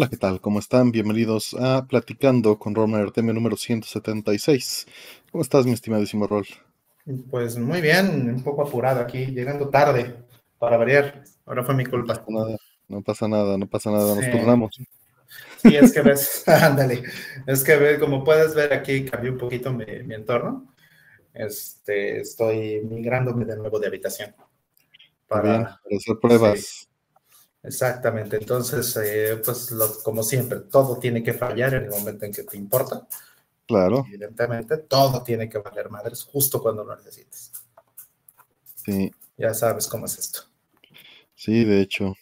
[0.00, 0.40] Hola, ¿qué tal?
[0.40, 0.92] ¿Cómo están?
[0.92, 4.86] Bienvenidos a Platicando con Roman Artemio número 176.
[5.30, 6.46] ¿Cómo estás, mi estimadísimo Rol?
[7.30, 10.24] Pues muy bien, un poco apurado aquí, llegando tarde
[10.58, 11.22] para variar.
[11.44, 12.24] Ahora fue mi culpa.
[12.88, 14.80] No pasa nada, no pasa nada, nos turnamos.
[15.58, 17.02] Sí, es que ves, ándale,
[17.46, 20.74] es que ves, como puedes ver aquí, cambié un poquito mi, entorno.
[21.34, 24.34] Este, estoy migrándome de nuevo de habitación.
[25.28, 26.89] Para, hacer pruebas.
[27.62, 32.42] Exactamente, entonces, eh, pues como siempre, todo tiene que fallar en el momento en que
[32.44, 33.06] te importa.
[33.66, 34.04] Claro.
[34.08, 37.52] Evidentemente, todo tiene que valer madres justo cuando lo necesites.
[38.74, 39.12] Sí.
[39.36, 40.40] Ya sabes cómo es esto.
[41.34, 42.14] Sí, de hecho.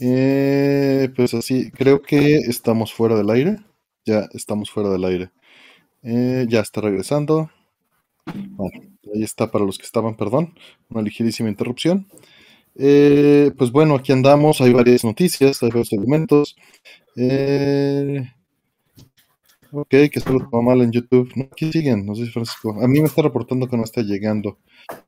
[0.00, 3.58] Eh, pues así, creo que estamos fuera del aire.
[4.04, 5.30] Ya estamos fuera del aire.
[6.02, 7.50] Eh, ya está regresando.
[8.26, 8.80] Bueno,
[9.14, 10.54] ahí está para los que estaban, perdón.
[10.90, 12.06] Una ligerísima interrupción.
[12.76, 16.56] Eh, pues bueno, aquí andamos, hay varias noticias, hay varios elementos.
[17.16, 18.28] Eh,
[19.72, 21.30] ok, que solo estaba mal en YouTube.
[21.36, 22.74] No, aquí siguen, no sé si Francisco.
[22.82, 24.58] A mí me está reportando que no está llegando,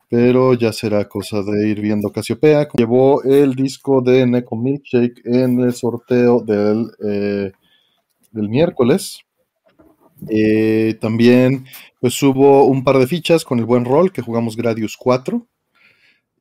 [0.09, 2.69] pero ya será cosa de ir viendo Casiopea.
[2.77, 7.53] Llevó el disco de Neko Milkshake en el sorteo del, eh,
[8.33, 9.20] del miércoles.
[11.00, 11.67] también
[12.00, 15.47] pues hubo un par de fichas con el buen rol que jugamos Gradius 4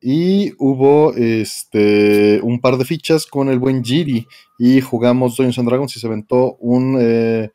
[0.08, 4.28] y hubo este, un par de fichas con el buen Giri
[4.59, 7.52] y jugamos Dungeons and Dragons y se aventó un, eh,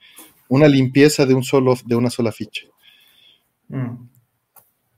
[0.49, 2.63] una limpieza de, un solo, de una sola ficha.
[3.69, 4.09] Mm.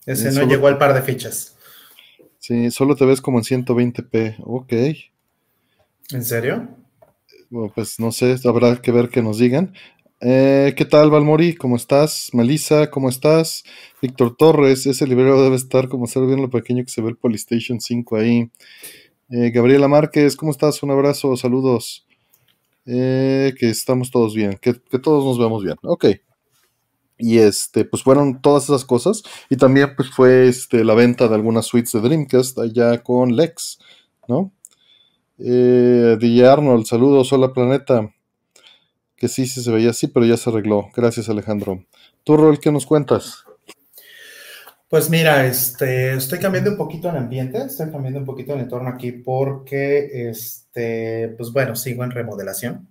[0.06, 1.58] Ese no llegó al par de fichas.
[2.38, 4.36] Sí, solo te ves como en 120p.
[4.44, 4.72] Ok.
[6.10, 6.70] ¿En serio?
[7.50, 9.74] Bueno, pues no sé, habrá que ver que nos digan.
[10.24, 11.56] Eh, ¿Qué tal, Valmori?
[11.56, 12.30] ¿Cómo estás?
[12.32, 13.64] Melissa, ¿cómo estás?
[14.00, 17.16] Víctor Torres, ese librero debe estar como ser bien lo pequeño que se ve el
[17.16, 18.48] Polystation 5 ahí.
[19.30, 20.80] Eh, Gabriela Márquez, ¿cómo estás?
[20.84, 22.06] Un abrazo, saludos.
[22.86, 25.74] Eh, que estamos todos bien, que, todos nos vemos bien.
[25.82, 26.06] Ok.
[27.18, 29.24] Y este, pues fueron todas esas cosas.
[29.50, 33.80] Y también pues fue este, la venta de algunas suites de Dreamcast allá con Lex,
[34.28, 34.52] ¿no?
[35.36, 38.14] DJ Arnold, saludos, hola planeta
[39.22, 40.90] que sí, sí se veía así, pero ya se arregló.
[40.96, 41.84] Gracias, Alejandro.
[42.24, 43.44] ¿Tú, Rol, qué nos cuentas?
[44.88, 48.88] Pues mira, este, estoy cambiando un poquito el ambiente, estoy cambiando un poquito el entorno
[48.88, 52.88] aquí porque, este, pues bueno, sigo en remodelación,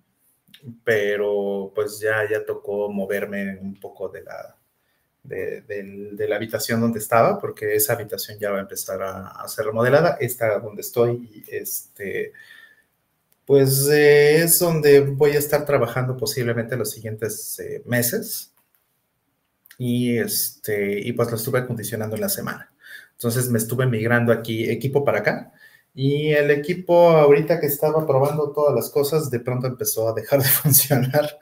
[0.85, 4.55] pero pues ya, ya tocó moverme un poco de la,
[5.23, 9.65] de, la habitación donde estaba, porque esa habitación ya va a empezar a, a ser
[9.65, 10.15] remodelada.
[10.21, 12.31] Esta donde estoy, este,
[13.51, 18.53] pues eh, es donde voy a estar trabajando posiblemente los siguientes eh, meses.
[19.77, 22.71] Y, este, y pues lo estuve acondicionando en la semana.
[23.11, 25.51] Entonces me estuve migrando aquí equipo para acá.
[25.93, 30.41] Y el equipo ahorita que estaba probando todas las cosas, de pronto empezó a dejar
[30.41, 31.37] de funcionar.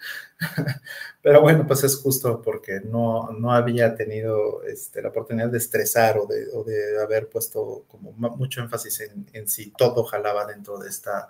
[1.21, 6.17] Pero bueno, pues es justo porque no, no había tenido este, la oportunidad de estresar
[6.17, 10.79] o de, o de haber puesto como mucho énfasis en, en si todo jalaba dentro
[10.79, 11.29] de esta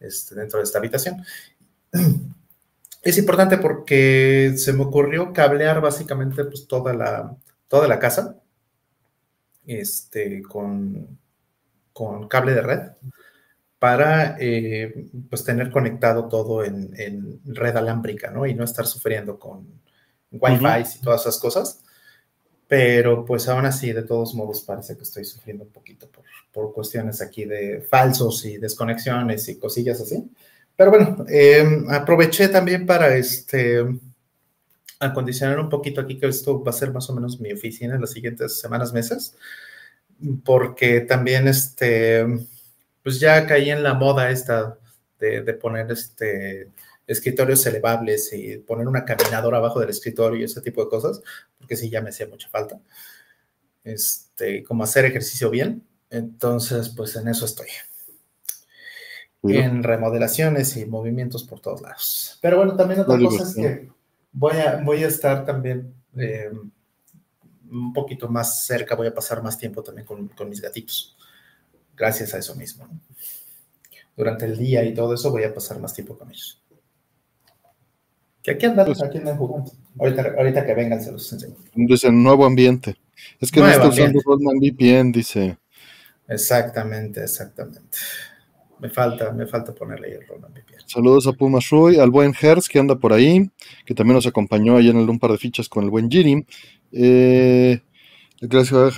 [0.00, 1.24] este, dentro de esta habitación.
[3.02, 7.36] Es importante porque se me ocurrió cablear básicamente pues, toda, la,
[7.68, 8.36] toda la casa
[9.64, 11.16] este, con,
[11.92, 12.80] con cable de red
[13.78, 18.44] para eh, pues tener conectado todo en, red alámbrica, ¿no?
[18.44, 19.80] Y no estar sufriendo con
[20.32, 21.84] Wi-Fi y todas esas cosas.
[22.68, 26.72] Pero pues aún así, de todos modos, parece que estoy sufriendo un poquito por, por
[26.72, 30.28] cuestiones aquí de falsos y desconexiones y cosillas así.
[30.76, 33.84] Pero bueno, em, aproveché también para este
[34.98, 38.00] acondicionar un poquito aquí, que esto va a ser más o menos mi oficina en
[38.00, 39.36] las siguientes semanas, meses,
[40.44, 42.24] porque también este,
[43.02, 44.78] pues ya caí en la moda esta
[45.18, 46.70] de, de poner este
[47.06, 51.22] escritorios elevables y poner una caminadora abajo del escritorio y ese tipo de cosas,
[51.58, 52.80] porque sí, ya me hacía mucha falta.
[53.84, 55.86] Este, como hacer ejercicio bien.
[56.10, 57.68] Entonces, pues en eso estoy.
[59.42, 62.38] En remodelaciones y movimientos por todos lados.
[62.42, 63.88] Pero bueno, también otra cosa es que
[64.32, 66.50] voy a, voy a estar también eh,
[67.70, 71.16] un poquito más cerca, voy a pasar más tiempo también con, con mis gatitos.
[71.96, 72.88] Gracias a eso mismo.
[74.16, 76.60] Durante el día y todo eso voy a pasar más tiempo con ellos.
[78.46, 79.72] Que aquí andan, pues aquí andan jugando.
[79.98, 81.56] Ahorita, que vengan se los enseño.
[81.74, 82.94] Dice, nuevo ambiente.
[83.40, 85.58] Es que no está usando Rodman VPN, dice.
[86.28, 87.80] Exactamente, exactamente.
[88.78, 90.78] Me falta, me falta ponerle ahí el Rodman VPN.
[90.86, 93.50] Saludos a Puma Shui, al buen Hertz que anda por ahí,
[93.84, 96.46] que también nos acompañó ahí en el un par de fichas con el buen Jiri.
[96.92, 97.80] Eh,
[98.40, 98.96] gracias,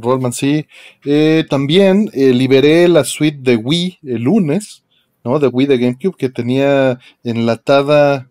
[0.00, 0.64] Rodman, sí.
[1.04, 4.84] Eh, también eh, liberé la suite de Wii el lunes
[5.24, 5.40] ¿no?
[5.40, 8.30] De Wii de GameCube que tenía enlatada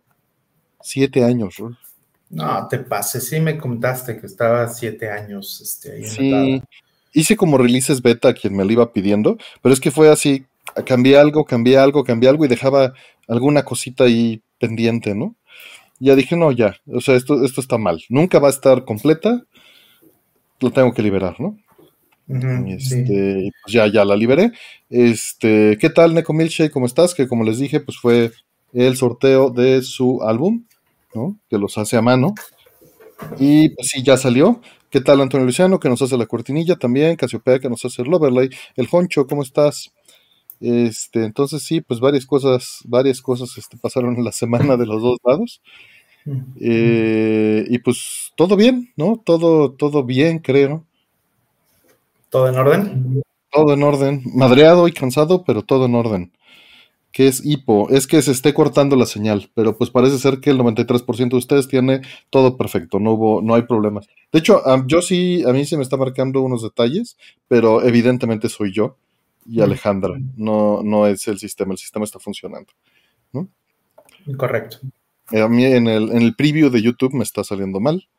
[0.85, 1.55] siete años.
[2.29, 6.61] No, te pases, sí me contaste que estaba siete años este, ahí Sí,
[7.11, 10.45] hice como releases beta a quien me lo iba pidiendo, pero es que fue así,
[10.85, 12.93] cambié algo, cambié algo, cambié algo y dejaba
[13.27, 15.35] alguna cosita ahí pendiente, ¿no?
[15.99, 19.43] Ya dije, no, ya, o sea, esto, esto está mal, nunca va a estar completa,
[20.59, 21.57] lo tengo que liberar, ¿no?
[22.67, 24.51] este, pues ya, ya la liberé.
[24.89, 26.71] Este, ¿qué tal, Neko Milche?
[26.71, 27.13] ¿Cómo estás?
[27.13, 28.31] Que como les dije, pues fue
[28.73, 30.65] el sorteo de su álbum,
[31.15, 31.39] ¿no?
[31.49, 32.35] Que los hace a mano.
[33.39, 34.61] Y pues sí, ya salió.
[34.89, 35.79] ¿Qué tal, Antonio Luciano?
[35.79, 37.15] Que nos hace la cortinilla también.
[37.15, 38.49] Casiopea, que nos hace el overlay.
[38.75, 39.91] El Honcho, ¿cómo estás?
[40.59, 45.01] Este, entonces sí, pues varias cosas, varias cosas este, pasaron en la semana de los
[45.01, 45.61] dos lados.
[46.59, 49.21] Eh, y pues todo bien, ¿no?
[49.23, 50.83] Todo, todo bien, creo.
[52.29, 53.23] ¿Todo en orden?
[53.51, 54.23] Todo en orden.
[54.33, 56.31] Madreado y cansado, pero todo en orden.
[57.15, 57.87] ¿Qué es hipo?
[57.91, 61.37] Es que se esté cortando la señal, pero pues parece ser que el 93% de
[61.37, 64.09] ustedes tiene todo perfecto, no hubo, no hay problemas.
[64.33, 67.15] De hecho, yo sí, a mí se me está marcando unos detalles,
[67.47, 68.97] pero evidentemente soy yo
[69.45, 72.73] y Alejandra, no, no es el sistema, el sistema está funcionando.
[73.31, 73.47] ¿no?
[74.35, 74.79] Correcto.
[75.31, 78.09] Eh, a mí en el, en el preview de YouTube me está saliendo mal,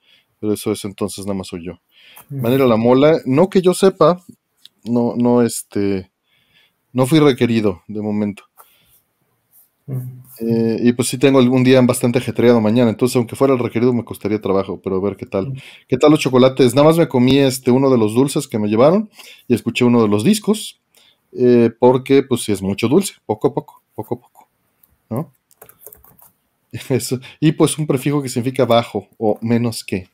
[0.40, 1.82] pero eso es entonces nada más soy yo.
[2.30, 4.24] Manera la mola, no que yo sepa,
[4.84, 6.10] no, no, este,
[6.94, 8.45] no fui requerido de momento.
[9.88, 13.92] Eh, y pues sí tengo algún día bastante ajetreado mañana, entonces aunque fuera el requerido
[13.92, 15.52] me costaría trabajo, pero a ver qué tal.
[15.88, 16.74] ¿Qué tal los chocolates?
[16.74, 19.10] Nada más me comí este uno de los dulces que me llevaron
[19.48, 20.80] y escuché uno de los discos,
[21.32, 24.48] eh, porque pues sí es mucho dulce, poco a poco, poco a poco,
[25.10, 25.32] ¿no?
[27.40, 30.08] Y pues un prefijo que significa bajo o menos que.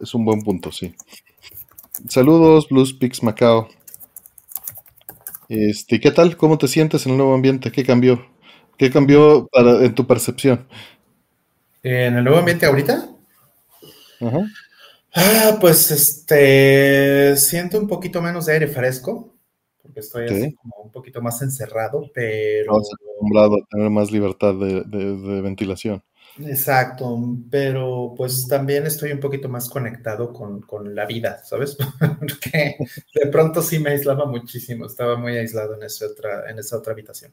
[0.00, 0.94] Es un buen punto, sí.
[2.08, 3.68] Saludos, Blues Pix Macao.
[5.48, 6.36] Este, ¿qué tal?
[6.36, 7.70] ¿Cómo te sientes en el nuevo ambiente?
[7.70, 8.31] ¿Qué cambió?
[8.76, 10.66] ¿Qué cambió en tu percepción?
[11.82, 13.08] ¿En el nuevo ambiente ahorita?
[14.20, 14.40] Ajá.
[15.14, 19.34] Ah, pues este siento un poquito menos de aire fresco,
[19.82, 22.76] porque estoy así como un poquito más encerrado, pero.
[22.76, 26.02] acostumbrado a tener más libertad de ventilación.
[26.38, 27.18] Exacto,
[27.50, 31.76] pero pues también estoy un poquito más conectado con, la vida, ¿sabes?
[32.18, 32.76] Porque
[33.14, 36.92] de pronto sí me aislaba muchísimo, estaba muy aislado en esa otra, en esa otra
[36.94, 37.32] habitación.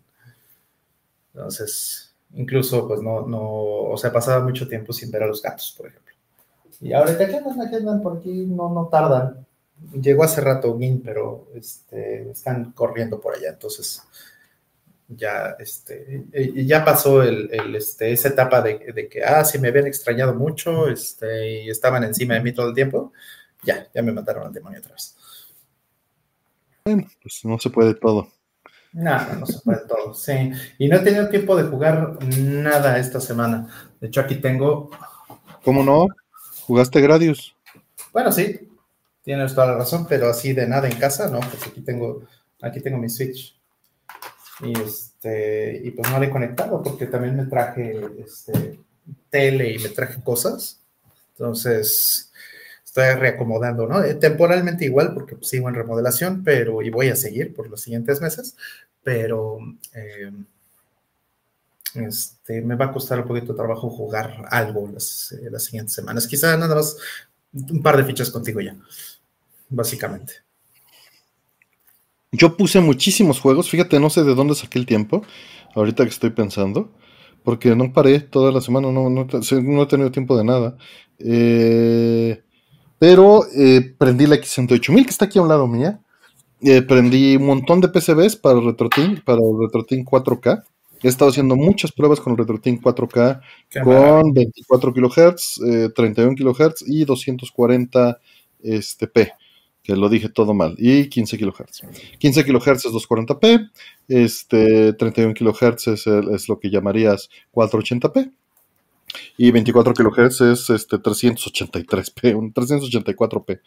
[1.40, 5.74] Entonces, incluso pues no, no, o sea, pasaba mucho tiempo sin ver a los gatos,
[5.78, 6.14] por ejemplo.
[6.82, 7.70] Y ahorita, ¿qué andan?
[7.70, 8.46] ¿Qué andan por aquí?
[8.46, 9.46] No, no tardan.
[10.02, 14.04] Llegó hace rato Gin, pero este, están corriendo por allá, entonces
[15.08, 16.26] ya, este,
[16.66, 21.64] ya pasó el, este, esa etapa de, que, ah, sí me habían extrañado mucho, este,
[21.64, 23.14] y estaban encima de mí todo el tiempo,
[23.64, 25.16] ya, ya me mataron al demonio otra vez.
[26.84, 28.28] Bueno, pues no se puede todo.
[28.94, 30.52] No, no, se puede todo, sí.
[30.78, 33.68] Y no he tenido tiempo de jugar nada esta semana.
[34.00, 34.90] De hecho, aquí tengo...
[35.64, 36.08] ¿Cómo no?
[36.66, 37.56] ¿Jugaste Gradius?
[38.12, 38.68] Bueno, sí,
[39.24, 42.24] tienes toda la razón, pero así de nada en casa, no, porque aquí tengo,
[42.62, 43.56] aquí tengo mi Switch.
[44.62, 48.80] Y, este, y pues no le he conectado porque también me traje este,
[49.30, 50.82] tele y me traje cosas.
[51.32, 52.29] Entonces,
[52.90, 54.04] estoy reacomodando, ¿no?
[54.04, 57.82] Eh, temporalmente igual porque pues, sigo en remodelación, pero y voy a seguir por los
[57.82, 58.58] siguientes meses,
[59.04, 59.60] pero
[59.94, 60.32] eh,
[61.94, 65.94] este, me va a costar un poquito de trabajo jugar algo las, eh, las siguientes
[65.94, 66.26] semanas.
[66.26, 66.98] Quizá nada más
[67.54, 68.76] un par de fichas contigo ya,
[69.70, 70.34] básicamente.
[72.32, 75.24] Yo puse muchísimos juegos, fíjate, no sé de dónde saqué el tiempo,
[75.76, 76.92] ahorita que estoy pensando,
[77.44, 80.78] porque no paré toda la semana, no, no, he tenido tiempo de nada.
[81.20, 82.44] Eh,
[83.00, 86.00] pero eh, prendí la X68000 que está aquí a un lado mía.
[86.62, 90.64] Eh, prendí un montón de PCBs para el RetroTin, para el RetroTin 4K.
[91.02, 93.42] He estado haciendo muchas pruebas con el RetroTin 4K
[93.84, 95.62] con 24 kHz,
[95.96, 98.20] 31 kHz y 240
[98.62, 99.32] este, P
[99.90, 101.82] que lo dije todo mal, y 15 kHz.
[102.20, 103.72] 15 kHz es 240p,
[104.08, 108.32] este, 31 kHz es, es lo que llamarías 480p,
[109.38, 113.62] y 24 kHz es este, 383p, 384p,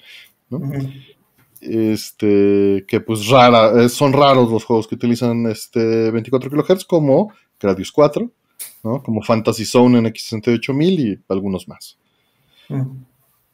[1.61, 7.33] Este, que pues rara, eh, son raros los juegos que utilizan este 24 kHz como
[7.61, 8.31] Gradius 4,
[8.83, 9.03] ¿no?
[9.03, 11.99] como Fantasy Zone en X68000 y algunos más.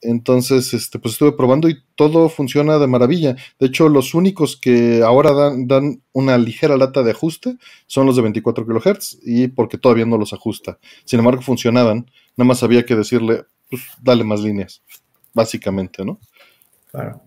[0.00, 3.36] Entonces, este, pues estuve probando y todo funciona de maravilla.
[3.58, 8.22] De hecho, los únicos que ahora dan, una ligera lata de ajuste son los de
[8.22, 10.78] 24 kHz y porque todavía no los ajusta.
[11.04, 12.10] Sin embargo, funcionaban.
[12.36, 14.82] Nada más había que decirle, pues dale más líneas,
[15.34, 16.18] básicamente, ¿no?
[16.90, 17.22] Claro.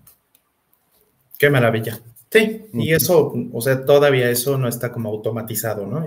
[1.38, 2.00] Qué maravilla.
[2.32, 6.06] Sí, y eso, o sea, todavía eso no está como automatizado, ¿no?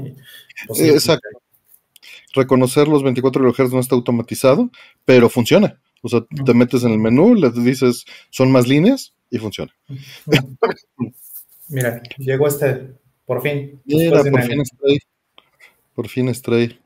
[0.67, 1.29] Pues, Exacto.
[2.35, 4.71] Reconocer los 24 GHz no está automatizado,
[5.05, 5.79] pero funciona.
[6.05, 9.73] O sea, te metes en el menú, le dices, son más líneas y funciona.
[11.69, 12.91] Mira, llegó este,
[13.25, 13.81] por fin.
[13.87, 14.99] Mira, por fin Stray.
[15.95, 16.79] Por fin Stray.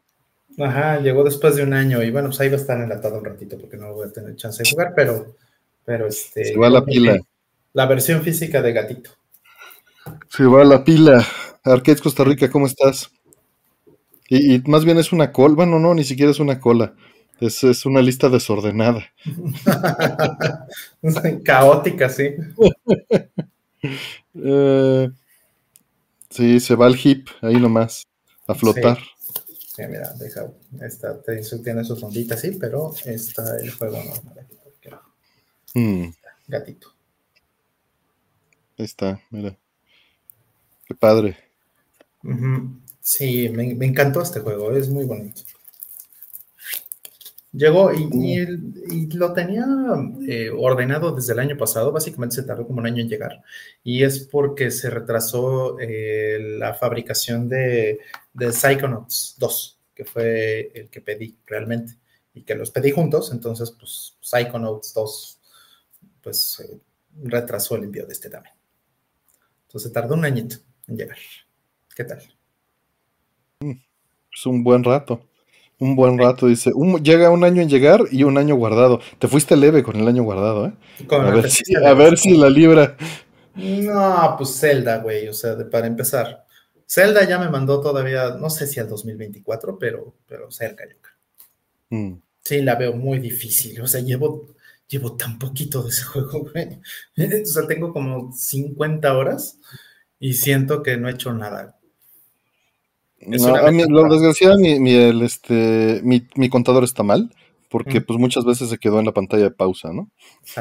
[0.57, 3.25] Ajá, llegó después de un año y bueno, pues ahí va a estar enlatado un
[3.25, 5.35] ratito porque no voy a tener chance de jugar, pero,
[5.85, 6.45] pero este.
[6.45, 7.19] Se va la pila.
[7.73, 9.11] La versión física de gatito.
[10.29, 11.27] Se va la pila.
[11.65, 13.11] Arcades Costa Rica, ¿cómo estás?
[14.29, 15.57] Y, más bien es una cola.
[15.57, 16.95] Bueno, no, ni siquiera es una cola.
[17.40, 19.04] Es, es una lista desordenada.
[21.45, 22.35] Caótica, sí.
[24.35, 25.09] Eh,
[26.30, 28.02] sí, se va el hip ahí nomás,
[28.49, 28.99] a flotar.
[29.76, 31.23] Sí, mira, deja, esta,
[31.62, 34.59] tiene sus onditas, sí, pero está el juego normal aquí.
[35.75, 36.09] Mm.
[36.49, 36.92] Gatito.
[38.78, 39.57] Ahí está, mira.
[40.87, 41.37] Qué padre.
[43.00, 45.42] Sí, me, encantó este juego, es muy bonito.
[47.59, 49.67] Llegó y, lo tenía
[50.29, 53.43] eh, ordenado desde el año pasado, básicamente se tardó como un año en llegar,
[53.83, 57.99] y es porque se retrasó eh, la fabricación de,
[58.33, 61.95] de Psychonauts 2, que fue el que pedí realmente,
[62.33, 65.41] y que los pedí juntos, entonces pues Psychonauts 2
[66.23, 66.79] pues eh,
[67.25, 68.55] retrasó el envío de este también.
[69.67, 71.19] Entonces tardó un añito en llegar.
[71.97, 72.23] ¿Qué tal?
[73.61, 75.28] Es un buen rato.
[75.81, 76.73] Un buen rato, dice.
[77.03, 79.01] llega un año en llegar y un año guardado.
[79.19, 80.73] Te fuiste leve con el año guardado, ¿eh?
[81.11, 82.97] a, ver si, a ver si la libra.
[83.55, 85.29] No, pues Zelda, güey.
[85.29, 86.45] O sea, para empezar.
[86.87, 91.17] Zelda ya me mandó todavía, no sé si al 2024, pero, pero cerca, yo creo.
[91.91, 92.23] Mm.
[92.43, 93.81] Sí, la veo muy difícil.
[93.81, 94.49] O sea, llevo
[94.89, 96.81] llevo tan poquito de ese juego, güey.
[97.43, 99.59] O sea, tengo como 50 horas
[100.19, 101.78] y siento que no he hecho nada.
[103.21, 107.35] A mí, lo desgraciado, mi, este, mi, contador está mal,
[107.69, 110.11] porque pues muchas veces se quedó en la pantalla de pausa, ¿no?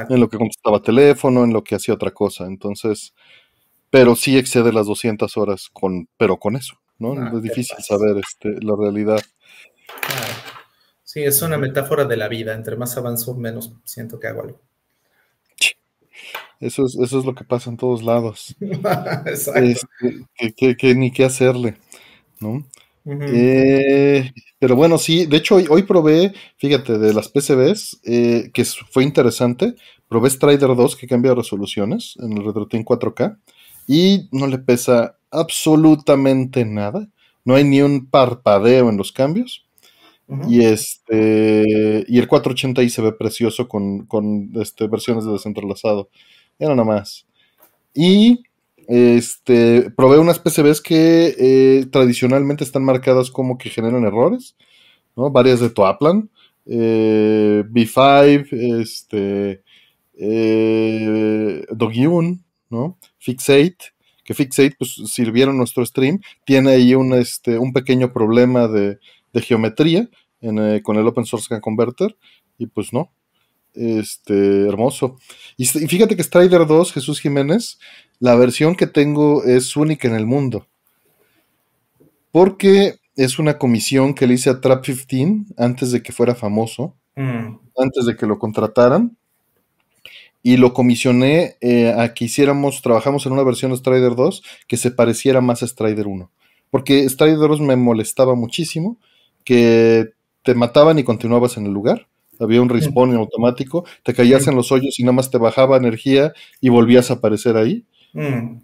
[0.10, 2.46] En lo que contestaba teléfono, en lo que hacía otra cosa.
[2.46, 3.14] Entonces,
[3.90, 7.14] pero sí excede las 200 horas, con, pero con eso, ¿no?
[7.14, 9.22] Ah, es difícil saber este, la realidad.
[11.04, 12.54] Sí, es una metáfora de la vida.
[12.54, 14.60] Entre más avanzo, menos siento que hago algo.
[16.60, 18.56] Eso es, eso es lo que pasa en todos lados.
[19.26, 19.62] Exacto.
[20.40, 21.78] Este, que, ni qué hacerle,
[22.40, 22.66] ¿no?
[23.10, 29.04] Eh, pero bueno, sí, de hecho hoy, probé, fíjate, de las PCBs, eh, que fue
[29.04, 29.76] interesante,
[30.10, 33.38] probé Strider 2 que cambia resoluciones en el RetroTin 4K
[33.88, 37.08] y no le pesa absolutamente nada,
[37.46, 39.64] no hay ni un parpadeo en los cambios.
[40.50, 46.10] Y este y el 480 i se ve precioso con, con este, versiones de desentrelazado.
[46.60, 47.26] Era nada más.
[47.94, 48.44] Y
[48.88, 54.56] este probé unas PCBs que eh, tradicionalmente están marcadas como que generan errores,
[55.16, 55.30] ¿no?
[55.30, 56.30] Varias de Toaplan,
[56.66, 59.64] eh, B5, este,
[60.14, 62.98] eh, Dogyun, ¿no?
[63.20, 63.78] Fixate,
[64.24, 69.00] que Fixate pues sirvieron nuestro stream, tiene ahí un, este, un pequeño problema de,
[69.34, 70.10] de geometría
[70.42, 72.16] eh, con el Open Source Can Converter
[72.58, 73.12] y pues no.
[73.78, 75.18] Este, hermoso.
[75.56, 77.78] Y, fíjate que Strider 2, Jesús Jiménez,
[78.20, 80.66] la versión que tengo es única en el mundo.
[82.32, 86.96] Porque es una comisión que le hice a Trap 15 antes de que fuera famoso,
[87.16, 87.58] mm.
[87.78, 89.16] antes de que lo contrataran.
[90.44, 94.78] Y lo comisioné eh, a que hiciéramos, trabajamos en una versión de Strider 2 que
[94.78, 96.32] se pareciera más a Strider 1.
[96.70, 98.98] Porque Strider 2 me molestaba muchísimo
[99.44, 102.08] que te mataban y continuabas en el lugar.
[102.40, 106.34] Había un respawn automático, te caías en los hoyos y nada más te bajaba energía
[106.62, 107.86] y volvías a aparecer ahí.
[108.14, 108.58] Mm.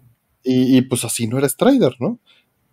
[0.44, 2.18] Y, pues así no era Strider, ¿no?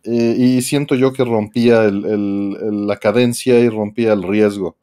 [0.04, 4.76] Eh, y siento yo que rompía la cadencia y rompía el riesgo.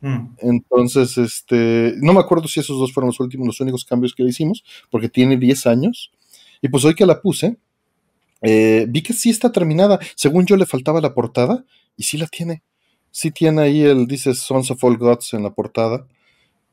[0.00, 0.34] Mm.
[0.38, 4.22] Entonces, este, no me acuerdo si esos dos fueron los últimos, los únicos cambios que
[4.22, 6.12] le hicimos, porque tiene 10 años.
[6.60, 7.56] Y pues hoy que la puse,
[8.42, 9.98] eh, vi que sí está terminada.
[10.14, 11.64] Según yo le faltaba la portada,
[11.96, 12.62] y sí la tiene.
[13.14, 16.04] Sí tiene ahí el, dice Sons of All Gods en la portada.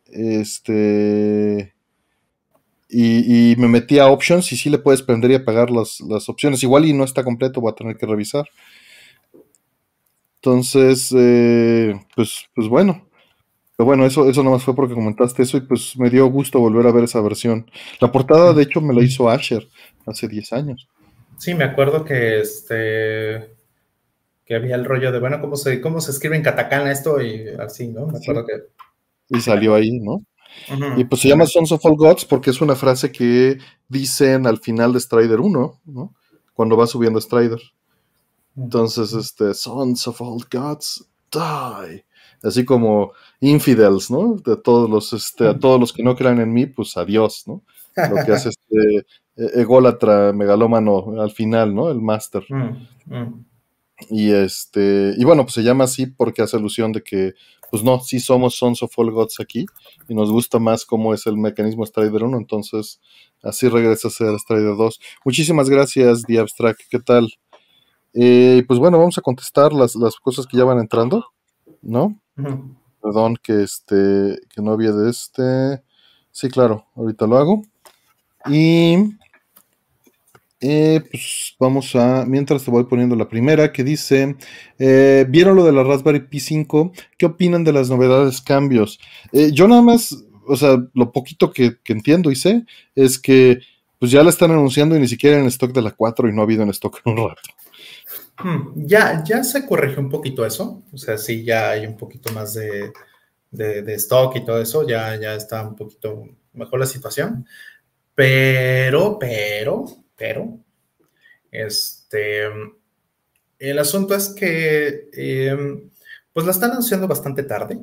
[0.07, 1.75] Este.
[2.89, 6.63] Y, me metí a options y sí le puedes prender y apagar las, opciones.
[6.63, 8.49] Igual y no está completo, voy a tener que revisar.
[10.37, 13.07] Entonces, eh, pues, pues bueno.
[13.77, 16.87] Pero bueno, eso, eso nomás fue porque comentaste eso y pues me dio gusto volver
[16.87, 17.69] a ver esa versión.
[17.99, 19.67] La portada, de hecho, me la hizo Asher
[20.07, 20.89] hace 10 años.
[21.37, 23.60] Sí, me acuerdo que este
[24.51, 27.21] que había el rollo de, bueno, ¿cómo se, cómo se escribe en katakana esto?
[27.21, 28.05] Y así, ¿no?
[28.07, 28.53] Me acuerdo que...
[29.29, 30.25] Y salió ahí, ¿no?
[30.97, 34.57] Y pues se llama Sons of All Gods porque es una frase que dicen al
[34.57, 36.13] final de Strider 1, ¿no?
[36.53, 37.61] Cuando va subiendo Strider.
[38.57, 42.03] Entonces, este, Sons of All Gods, die.
[42.43, 44.35] Así como infidels, ¿no?
[44.35, 47.63] De todos los, este, a todos los que no crean en mí, pues adiós, ¿no?
[47.95, 49.05] Lo que hace este
[49.37, 51.89] e-, ególatra megalómano al final, ¿no?
[51.89, 52.43] El máster.
[54.09, 57.33] Y este, y bueno, pues se llama así porque hace alusión de que,
[57.69, 59.65] pues no, sí somos Sons of All Gods aquí,
[60.09, 62.99] y nos gusta más cómo es el mecanismo Strider 1, entonces
[63.43, 64.99] así regresa a ser Strider 2.
[65.25, 67.29] Muchísimas gracias, The Abstract, ¿qué tal?
[68.13, 71.27] Eh, pues bueno, vamos a contestar las, las, cosas que ya van entrando,
[71.81, 72.19] ¿no?
[73.01, 75.81] Perdón que este, que no había de este.
[76.31, 77.61] Sí, claro, ahorita lo hago.
[78.49, 78.95] Y
[80.61, 84.35] eh, pues vamos a, mientras te voy poniendo la primera que dice,
[84.77, 86.91] eh, ¿vieron lo de la Raspberry Pi 5?
[87.17, 88.99] ¿Qué opinan de las novedades, cambios?
[89.31, 90.15] Eh, yo nada más,
[90.47, 92.63] o sea, lo poquito que, entiendo y sé
[92.95, 93.59] es que
[93.97, 96.41] pues ya la están anunciando y ni siquiera en stock de la 4 y no
[96.41, 97.41] ha habido en stock en un rato.
[98.43, 102.31] Hmm, ya, ya se corrigió un poquito eso, o sea, sí, ya hay un poquito
[102.33, 102.91] más de,
[103.51, 107.45] de stock y todo eso, ya, ya está un poquito mejor la situación,
[108.15, 109.85] pero, pero,
[110.21, 110.59] pero,
[111.51, 112.43] este,
[113.57, 115.89] el asunto es que, em,
[116.31, 117.79] pues la están anunciando bastante tarde.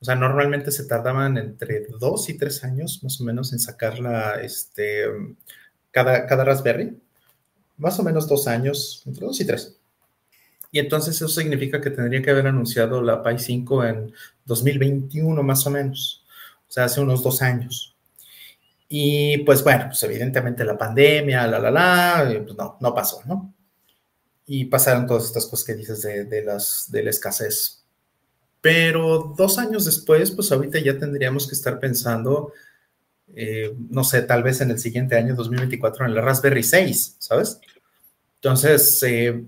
[0.00, 4.40] O sea, normalmente se tardaban entre dos y tres años más o menos en sacarla,
[4.42, 5.04] este,
[5.90, 6.98] cada, cada Raspberry.
[7.76, 9.78] Más o menos dos años, entre dos y tres.
[10.72, 14.12] Y entonces eso significa que tendría que haber anunciado la Pi 5 en
[14.46, 16.24] 2021 más o menos.
[16.68, 17.97] O sea, hace unos dos años.
[18.88, 23.54] Y pues bueno, pues evidentemente la pandemia, la, la, la, pues no, no pasó, ¿no?
[24.46, 27.84] Y pasaron todas estas cosas que dices de, las, de la escasez.
[28.62, 32.52] Pero dos años después, pues ahorita ya tendríamos que estar pensando,
[33.34, 37.60] eh, no sé, tal vez en el siguiente año, 2024, en la Raspberry 6, ¿sabes?
[38.36, 39.44] Entonces, eh,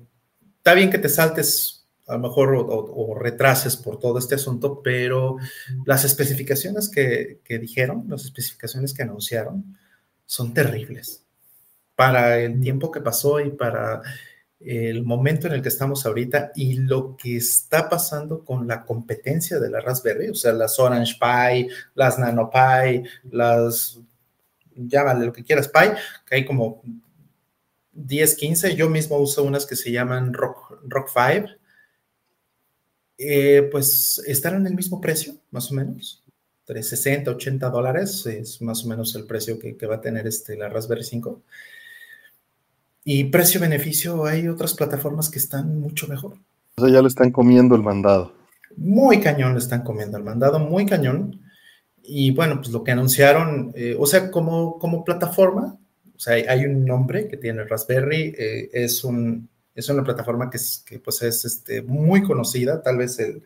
[0.58, 1.79] está bien que te saltes
[2.10, 5.36] a lo mejor o, retrases por todo este asunto, pero
[5.86, 9.78] las especificaciones que, dijeron, las especificaciones que anunciaron,
[10.26, 11.24] son terribles.
[11.94, 14.02] Para el tiempo que pasó y para
[14.58, 19.58] el momento en el que estamos ahorita y lo que está pasando con la competencia
[19.58, 24.00] de la Raspberry, o sea, las Orange Pi, las Nano Pi, las,
[24.74, 25.88] llámale lo que quieras, Pi,
[26.26, 26.82] que hay como
[27.92, 31.59] 10, 15, yo mismo uso unas que se llaman Rock, Rock 5,
[33.22, 36.24] eh, pues están en el mismo precio, más o menos.
[36.66, 40.56] Entre 60, 80 dólares es más o menos el precio que, va a tener este,
[40.56, 41.42] la Raspberry 5.
[43.04, 46.34] Y precio-beneficio, hay otras plataformas que están mucho mejor.
[46.76, 48.32] O sea, ya le están comiendo el mandado.
[48.76, 51.42] Muy cañón le están comiendo el mandado, muy cañón.
[52.02, 55.78] Y bueno, pues lo que anunciaron, eh, o sea, como, como plataforma,
[56.16, 59.48] o sea, hay un nombre que tiene Raspberry, eh, es un
[59.80, 63.42] es una plataforma que, es, pues es este, muy conocida, tal vez el,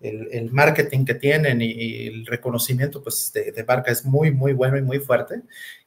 [0.00, 4.76] el, marketing que tienen y, el reconocimiento pues, de, de, marca es muy, muy bueno
[4.78, 5.42] y muy fuerte.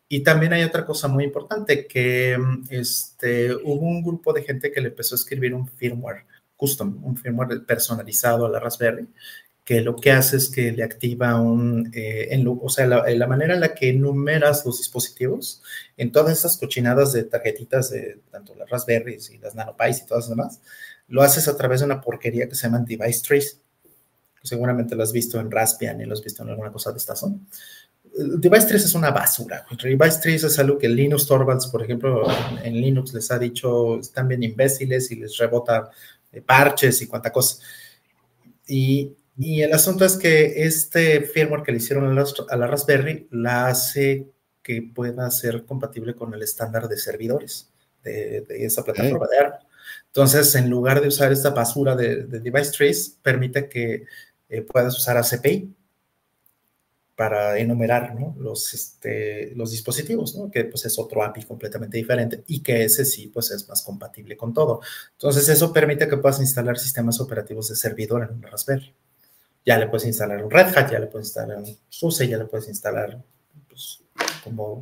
[0.09, 2.37] Y también hay otra cosa muy importante, que
[2.69, 7.17] este, hubo un grupo de gente que le empezó a escribir un firmware custom, un
[7.17, 9.07] firmware personalizado a la Raspberry,
[9.67, 13.53] que lo que hace es que le activa un, eh, en o sea, la, manera
[13.53, 15.61] en la que enumeras los dispositivos
[15.97, 20.23] en todas esas cochinadas de tarjetitas de tanto las Raspberries y las NanoPies y todas
[20.23, 20.61] las demás,
[21.09, 23.57] lo haces a través de una porquería que se llama Device Trace.
[24.41, 27.21] Seguramente lo has visto en Raspbian y lo has visto en alguna cosa de estas,
[27.23, 27.37] ¿no?
[28.15, 29.65] Device Trace es una basura.
[29.83, 32.25] Device Trace es algo que Linux Torvalds, por ejemplo,
[32.63, 35.89] en, Linux les ha dicho, están bien imbéciles y les rebota
[36.45, 37.57] parches y cuánta cosa.
[38.65, 43.67] Y y el asunto es que este firmware que le hicieron a la, Raspberry la
[43.67, 44.31] hace
[44.63, 47.71] que pueda ser compatible con el estándar de servidores
[48.03, 49.53] de, esa plataforma de ARM.
[50.07, 54.05] Entonces, en lugar de usar esta basura de, device trace, permite que
[54.49, 55.71] eh, puedas usar ACPI
[57.15, 60.49] para enumerar los, este, los dispositivos, ¿no?
[60.49, 64.35] que pues es otro API completamente diferente y que ese sí pues es más compatible
[64.35, 64.81] con todo.
[65.13, 68.93] Entonces, eso permite que puedas instalar sistemas operativos de servidor en una Raspberry
[69.67, 72.45] ya le puedes instalar un Red Hat, ya le puedes instalar un SUSE, ya le
[72.45, 73.21] puedes instalar
[73.67, 74.01] pues,
[74.41, 74.81] como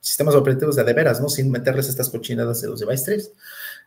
[0.00, 1.28] sistemas operativos de de veras, ¿no?
[1.28, 3.32] Sin meterles estas cochinadas de los device trace.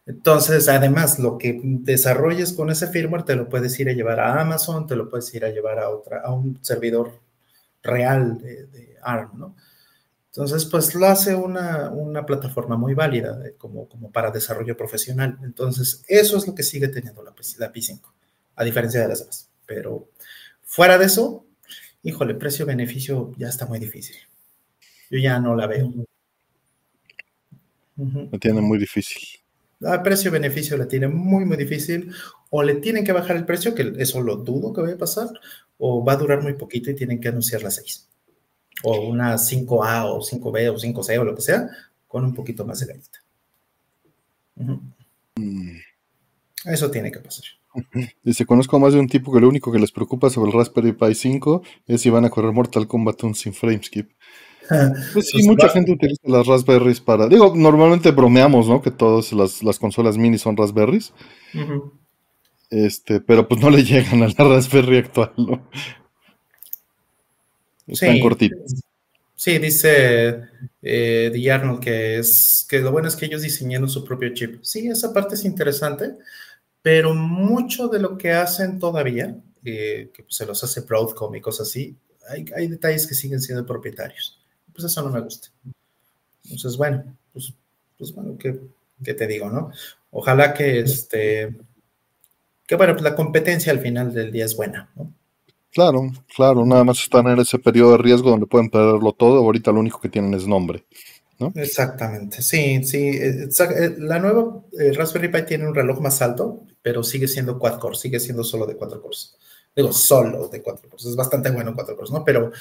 [0.06, 4.40] Entonces, además, lo que desarrolles con ese firmware te lo puedes ir a llevar a
[4.40, 7.12] Amazon, te lo puedes ir a llevar a otra, a un servidor
[7.82, 9.56] real de, ARM, ¿no?
[10.28, 15.40] Entonces, pues lo hace una, una plataforma muy válida como, como para desarrollo profesional.
[15.42, 18.00] Entonces, eso es lo que sigue teniendo la, la P5,
[18.58, 19.50] a diferencia de las demás.
[19.66, 20.10] Pero
[20.70, 21.48] Fuera de eso,
[22.04, 24.16] híjole, precio-beneficio ya está muy difícil.
[25.10, 25.92] Yo ya no la veo.
[28.32, 29.40] La tiene muy difícil.
[29.84, 32.14] A precio-beneficio la tiene muy, muy difícil.
[32.52, 35.28] O le tienen que bajar el precio, que eso lo dudo que vaya a pasar,
[35.80, 38.08] o va a durar muy poquito y tienen que anunciar la 6.
[38.84, 41.68] O una 5A o 5B o 5C o lo que sea,
[42.08, 43.24] con un poquito más de galleta.
[45.36, 45.80] Mm.
[46.66, 47.59] Eso tiene que pasar.
[48.24, 50.94] Dice, conozco más de un tipo que lo único que les preocupa sobre el Raspberry
[50.94, 54.10] Pi 5 es si van a correr Mortal Kombat 1 sin frameskip.
[55.14, 57.28] Pues sí, pues mucha gente utiliza las Raspberries para.
[57.28, 58.84] Digo, normalmente bromeamos, ¿no?
[58.84, 61.12] Que todas las, consolas mini son Raspberries.
[62.70, 65.68] Este, pero pues no le llegan a la Raspberry actual, ¿no?
[67.88, 68.84] Están sí, cortitas.
[69.36, 70.42] Sí, dice
[70.82, 74.60] eh, Arnold que es que lo bueno es que ellos diseñaron su propio chip.
[74.64, 76.12] Sí, esa parte es interesante,
[76.82, 81.42] pero mucho de lo que hacen todavía, eh, que pues, se los hace Broadcom y
[81.42, 81.96] cosas así,
[82.30, 84.40] hay, hay detalles que siguen siendo propietarios
[84.80, 85.50] pues eso no me gusta.
[86.46, 87.54] Entonces, bueno, pues,
[87.98, 89.72] pues bueno, ¿qué, te digo, no?
[90.12, 91.56] Ojalá que este,
[92.66, 95.14] que bueno, pues la competencia al final del día es buena, ¿no?
[95.72, 99.72] Claro, claro, nada más están en ese periodo de riesgo donde pueden perderlo todo, ahorita
[99.72, 100.84] lo único que tienen es nombre,
[101.38, 101.52] ¿no?
[101.56, 103.50] Exactamente, sí, sí, eh,
[104.00, 107.96] la nueva eh, Raspberry Pi tiene un reloj más alto, pero sigue siendo quad core,
[107.96, 109.38] sigue siendo solo de cuatro cores.
[109.76, 112.24] Digo, solo de cuatro cores, es bastante bueno cuatro cores, ¿no?
[112.24, 112.52] Pero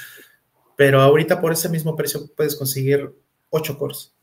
[0.79, 3.13] pero ahorita por ese mismo precio puedes conseguir
[3.51, 4.15] 8 cores.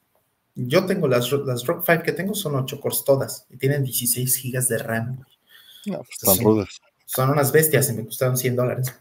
[0.55, 4.37] Yo tengo las, las Rock 5 que tengo, son 8 cores todas y tienen 16
[4.37, 5.19] gigas de RAM.
[5.85, 6.65] No, pues están son,
[7.05, 8.95] son unas bestias y me costaron 100 dólares.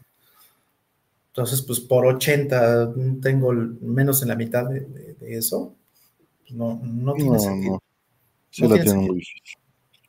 [1.27, 5.77] Entonces, pues por 80 tengo menos en la mitad de, eso.
[6.49, 7.81] No, no tiene sentido.
[8.49, 9.61] Sí, la tiene muy difícil.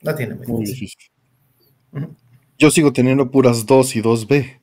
[0.06, 1.10] La tiene muy, difícil.
[2.58, 4.60] Yo sigo teniendo puras 2 y 2B.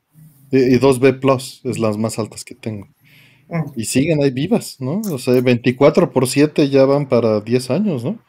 [0.51, 2.87] Y, 2B Plus es las más altas que tengo.
[3.75, 5.01] Y siguen ahí vivas, ¿no?
[5.11, 8.19] O sea, 24 por 7 ya van para 10 años, ¿no?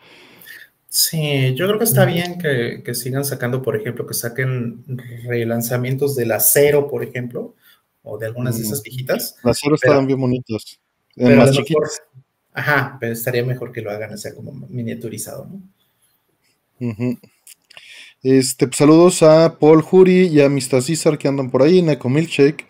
[0.88, 4.84] Sí, yo creo que está bien que, sigan sacando, por ejemplo, que saquen
[5.24, 7.54] relanzamientos del acero, por ejemplo,
[8.02, 8.82] o de algunas de esas mm.
[8.82, 9.36] viejitas.
[9.44, 10.80] Las acero estaban bien bonitas.
[11.16, 11.50] más.
[12.52, 15.62] Ajá, pero estaría mejor que lo hagan, o sea, como miniaturizado, ¿no?
[18.22, 20.82] Este, pues, saludos a Paul Jury y a Mr.
[20.82, 22.66] César que andan por ahí, Neko Milkshake,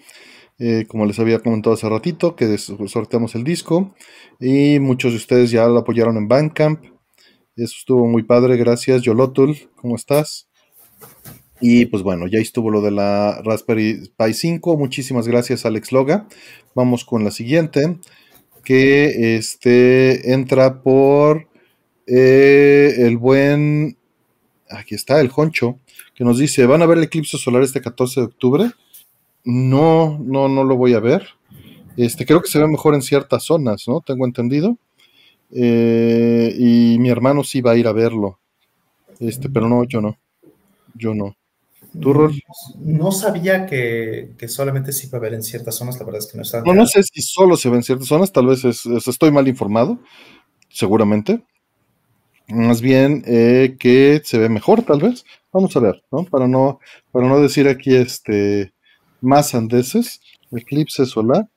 [0.58, 3.94] eh, como les había comentado hace ratito, que sorteamos el disco.
[4.40, 6.84] Y muchos de ustedes ya lo apoyaron en Bandcamp.
[7.56, 9.02] Eso estuvo muy padre, gracias.
[9.02, 10.48] Yolotul, ¿cómo estás?
[11.60, 14.76] Y pues bueno, ya estuvo lo de la Raspberry Pi 5.
[14.76, 16.26] Muchísimas gracias, Alex Loga.
[16.74, 18.00] Vamos con la siguiente,
[18.64, 21.48] que este, entra por
[22.08, 23.96] eh, el buen
[24.70, 25.78] aquí está el Honcho,
[26.14, 28.70] que nos dice, ¿van a ver el eclipse solar este 14 de octubre?
[29.44, 31.28] No, no, no lo voy a ver.
[31.96, 34.00] Este, creo que se ve mejor en ciertas zonas, ¿no?
[34.00, 34.76] Tengo entendido.
[35.52, 38.40] Eh, y mi hermano sí va a ir a verlo.
[39.20, 40.18] Este, pero no, yo no.
[40.94, 41.36] Yo no.
[42.00, 42.34] ¿Tú, Rol?
[42.80, 46.36] No sabía que, solamente se iba a ver en ciertas zonas, la verdad es que
[46.36, 46.62] no está.
[46.62, 50.00] No, no sé si solo se ve en ciertas zonas, tal vez estoy mal informado,
[50.68, 51.44] seguramente.
[52.48, 55.24] Más bien eh, que se ve mejor, tal vez.
[55.52, 56.24] Vamos a ver, ¿no?
[56.24, 56.80] Para no,
[57.12, 58.72] para no decir aquí este
[59.20, 60.20] más andeses.
[60.52, 61.48] Eclipse solar.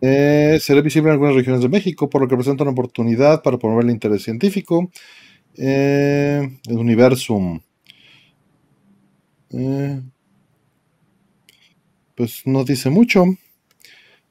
[0.00, 3.58] Eh, será visible en algunas regiones de México, por lo que presenta una oportunidad para
[3.58, 4.90] promover el interés científico.
[5.56, 7.60] Eh, el Universum.
[9.50, 10.00] Eh,
[12.16, 13.24] pues no dice mucho,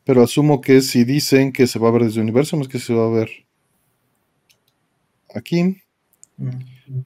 [0.04, 2.80] pero asumo que si dicen que se va a ver desde el universo, es que
[2.80, 3.30] se va a ver
[5.34, 5.78] aquí,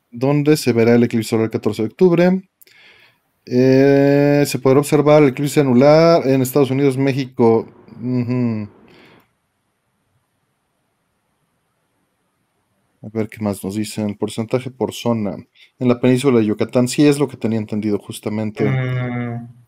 [0.10, 2.50] donde se verá el eclipse solar el 14 de octubre.
[3.46, 7.68] Eh, se podrá observar el eclipse anular en Estados Unidos, México.
[13.02, 14.16] A ver qué más nos dicen.
[14.16, 15.36] Porcentaje por zona.
[15.80, 18.66] En la península de Yucatán, sí es lo que tenía entendido justamente.
[18.66, 19.59] Mm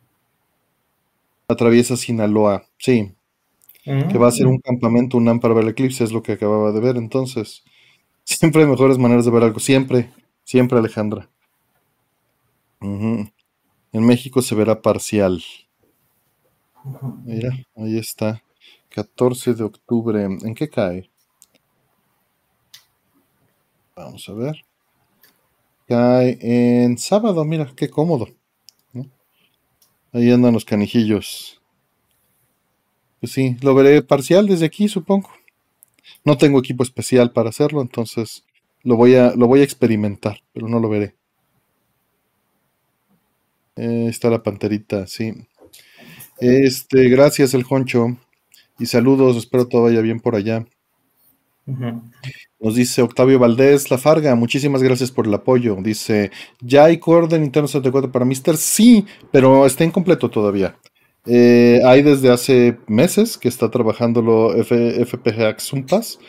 [1.54, 3.14] atraviesa Sinaloa, sí.
[3.84, 4.62] Que va a ser un mm.
[4.62, 6.98] campamento UNAM para ver el eclipse, es lo que acababa de ver.
[6.98, 7.64] Entonces,
[8.24, 9.60] siempre hay mejores maneras de ver algo.
[9.60, 10.12] Siempre,
[10.44, 11.30] siempre, Alejandra.
[12.82, 13.32] En
[13.94, 15.44] México se verá parcial.
[17.24, 18.42] Mira, ahí está.
[18.90, 20.24] 14 de octubre.
[20.24, 21.10] ¿En qué cae?
[23.96, 24.66] Vamos a ver.
[25.88, 28.28] Cae en sábado, mira, qué cómodo.
[30.13, 31.62] Ahí andan los canijillos.
[33.19, 35.30] Pues sí, lo veré parcial desde aquí, supongo.
[36.26, 38.43] No tengo equipo especial para hacerlo, entonces
[38.84, 41.15] Lo voy a, lo voy a experimentar, pero no lo veré.
[43.76, 45.34] Eh, está la panterita, sí.
[46.39, 48.17] Este, gracias, el Honcho.
[48.80, 50.65] Y saludos, espero todo vaya bien por allá.
[52.60, 55.78] Nos dice Octavio Valdés La Farga, muchísimas gracias por el apoyo.
[55.82, 58.58] Dice, ¿ya hay core de Nintendo 74 para Mister?
[58.58, 60.76] Sí, pero está incompleto todavía.
[61.26, 66.20] Eh, hay desde hace meses que está trabajándolo F FPGA Xumpas,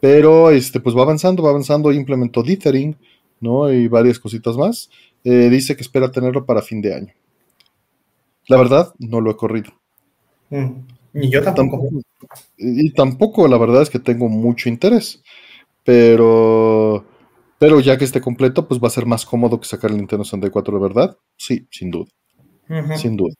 [0.00, 2.96] pero este, pues va avanzando, va avanzando, implementó dithering,
[3.40, 3.72] ¿no?
[3.72, 4.90] Y varias cositas más.
[5.24, 7.12] Eh, dice que espera tenerlo para fin de año.
[8.48, 9.72] La verdad, no lo he corrido.
[10.50, 10.80] Mm,
[11.12, 11.88] ni yo tampoco.
[12.56, 15.22] Y tampoco, la verdad es que tengo mucho interés.
[15.84, 17.04] Pero,
[17.58, 20.24] pero ya que esté completo, pues va a ser más cómodo que sacar el Nintendo
[20.24, 21.16] 64, ¿de verdad?
[21.36, 22.06] Sí, sin duda.
[22.96, 23.34] Sin duda.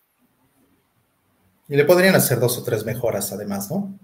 [1.68, 3.96] Y le podrían hacer dos o tres mejoras además, ¿no?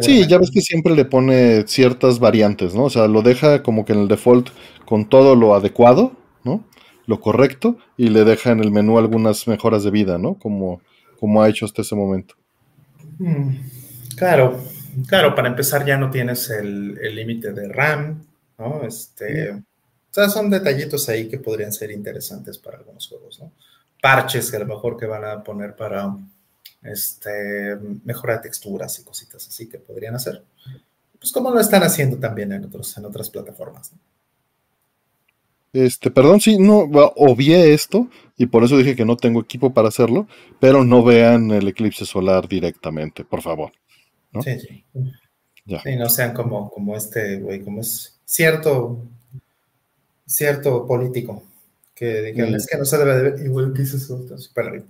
[0.00, 2.84] Sí, ya ves que siempre le pone ciertas variantes, ¿no?
[2.84, 4.50] O sea, lo deja como que en el default
[4.84, 6.12] con todo lo adecuado,
[6.44, 6.64] ¿no?
[7.06, 10.34] Lo correcto, y le deja en el menú algunas mejoras de vida, ¿no?
[10.34, 10.80] Como,
[11.18, 12.34] como ha hecho hasta ese momento.
[13.18, 13.56] Mm,
[14.16, 14.60] claro,
[15.06, 18.24] claro, para empezar ya no tienes el límite de RAM,
[18.58, 18.82] ¿no?
[18.82, 19.62] Este, o
[20.10, 23.52] sea, son detallitos ahí que podrían ser interesantes para algunos juegos, ¿no?
[24.00, 26.16] Parches que a lo mejor que van a poner para
[26.82, 30.42] este, mejora de texturas y cositas así que podrían hacer.
[31.18, 33.92] Pues como lo están haciendo también en, otros, en otras plataformas.
[35.72, 39.88] Este, perdón, sí, no, obvié esto y por eso dije que no tengo equipo para
[39.88, 40.26] hacerlo,
[40.60, 43.72] pero no vean el eclipse solar directamente, por favor.
[44.42, 44.84] Sí, sí.
[45.84, 49.04] Y no sean como, como este, güey, como es cierto,
[50.26, 51.42] cierto político
[51.94, 54.84] que digan, es que no se debe de ver, igual dice eso, super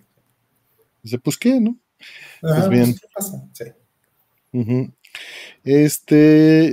[1.02, 1.76] Dice, pues qué, ¿no?
[2.40, 2.94] pues bien.
[3.54, 3.64] Sí.
[5.64, 6.72] Este,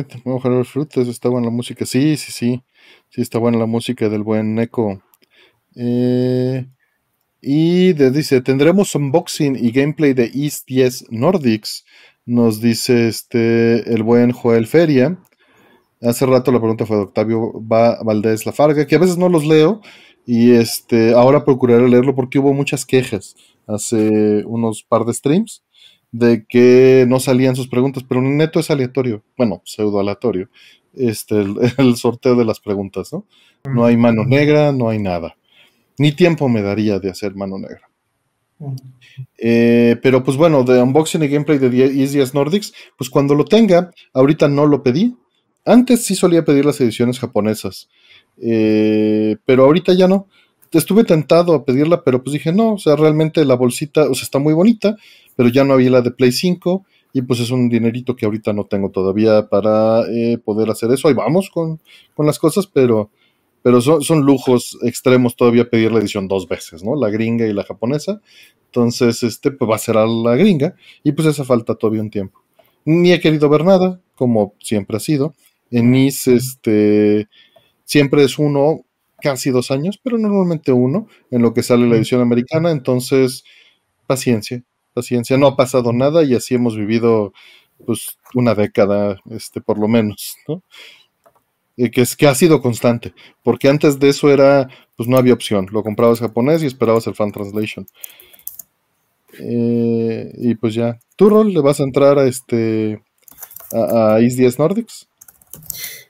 [0.00, 1.86] eh, vamos a ver frutas, está buena la música.
[1.86, 2.62] Sí, sí, sí.
[3.14, 5.00] Sí, está buena la música del buen Neko.
[5.76, 6.66] Eh,
[7.40, 11.84] y dice, tendremos unboxing y gameplay de East 10 Nordics.
[12.26, 15.16] Nos dice este el buen Joel Feria.
[16.02, 19.80] Hace rato la pregunta fue de Octavio Valdés Lafarga, que a veces no los leo,
[20.26, 23.36] y este, ahora procuraré leerlo porque hubo muchas quejas
[23.68, 25.62] hace unos par de streams
[26.10, 30.48] de que no salían sus preguntas, pero neto es aleatorio, bueno, pseudo aleatorio,
[30.96, 31.44] este,
[31.78, 33.26] el, sorteo de las preguntas, ¿no?
[33.64, 35.36] No hay mano negra, no hay nada.
[35.98, 37.88] Ni tiempo me daría de hacer mano negra.
[39.38, 43.90] Eh, pero pues bueno, de unboxing y gameplay de Easy Nordics, pues cuando lo tenga,
[44.12, 45.16] ahorita no lo pedí.
[45.64, 47.88] Antes sí solía pedir las ediciones japonesas.
[48.40, 50.28] Eh, pero ahorita ya no.
[50.72, 54.24] Estuve tentado a pedirla, pero pues dije, no, o sea, realmente la bolsita, o sea,
[54.24, 54.96] está muy bonita,
[55.36, 58.52] pero ya no había la de Play 5 y pues es un dinerito que ahorita
[58.52, 61.08] no tengo todavía para eh, poder hacer eso.
[61.08, 61.80] Ahí vamos con,
[62.18, 63.10] las cosas, pero,
[63.62, 66.94] pero son, son, lujos extremos todavía pedir la edición dos veces, ¿no?
[66.96, 68.20] La gringa y la japonesa.
[68.66, 72.10] Entonces, este, pues va a ser a la gringa y pues esa falta todavía un
[72.10, 72.42] tiempo.
[72.84, 75.34] Ni he querido ver nada, como siempre ha sido.
[75.70, 77.28] En mis, este,
[77.84, 78.84] Siempre es uno,
[79.20, 82.70] casi dos años, pero normalmente uno en lo que sale la edición americana.
[82.70, 83.44] Entonces,
[84.06, 84.62] paciencia,
[84.94, 85.36] paciencia.
[85.36, 87.32] No ha pasado nada y así hemos vivido
[87.84, 90.62] pues una década, este, por lo menos, ¿no?
[91.76, 95.66] que, es, que ha sido constante, porque antes de eso era, pues no había opción,
[95.72, 97.86] lo comprabas japonés y esperabas el fan translation.
[99.40, 103.02] Eh, y pues ya, ¿tu rol le vas a entrar a este
[103.72, 105.08] a, East 10 Nordics?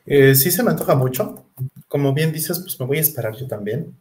[0.04, 1.46] Eh, sí se me antoja mucho.
[1.88, 3.96] Como bien dices, pues me voy a esperar yo también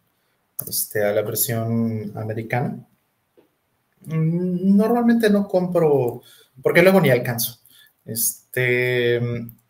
[0.67, 2.85] este, a la versión americana.
[4.05, 6.21] Mm, normalmente no compro,
[6.61, 7.59] porque luego ni alcanzo,
[8.05, 9.19] este,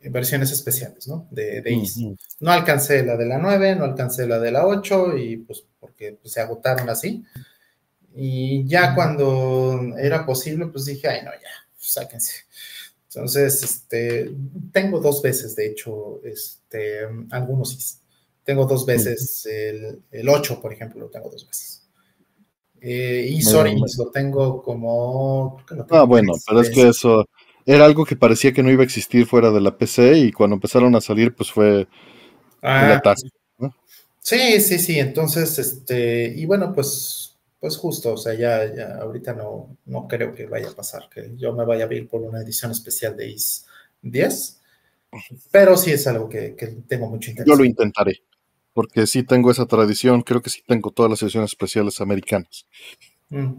[0.09, 1.27] versiones especiales, ¿no?
[1.31, 5.37] De, de No alcancé la de la 9, no alcancé la de la 8 y
[5.37, 7.23] pues porque pues, se agotaron así.
[8.15, 12.43] Y ya cuando era posible, pues dije, ay, no, ya, sáquense.
[13.07, 14.31] Entonces, este,
[14.71, 17.99] tengo dos veces, de hecho, este, algunos sí.
[18.43, 21.82] Tengo dos veces el, el 8, por ejemplo, lo tengo dos veces.
[22.85, 25.63] Eh, y sorry, lo tengo como...
[25.89, 27.25] ah, bueno, pero es que eso
[27.65, 30.55] era algo que parecía que no iba a existir fuera de la PC y cuando
[30.55, 31.87] empezaron a salir, pues fue
[32.61, 33.01] ah,
[34.19, 34.99] Sí, sí, sí.
[34.99, 37.23] Entonces, este, y bueno, pues
[37.63, 41.31] pues justo, o sea, ya, ya ahorita no, no creo que vaya a pasar, que
[41.37, 43.65] yo me vaya a ir por una edición especial de IS
[44.01, 44.61] 10,
[45.49, 47.47] pero sí es algo que, tengo mucho interés.
[47.49, 48.21] Yo lo intentaré,
[48.73, 52.65] porque sí tengo esa tradición, creo que sí tengo todas las ediciones especiales americanas.
[53.29, 53.53] Mm.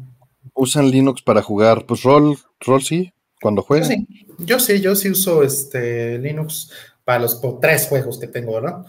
[0.54, 1.86] ¿Usan Linux para jugar?
[1.86, 4.06] Pues rol, rol sí, cuando juegan.
[4.38, 6.70] Yo sí, yo sí, uso este Linux
[7.04, 8.84] para los tres juegos que tengo, ¿verdad?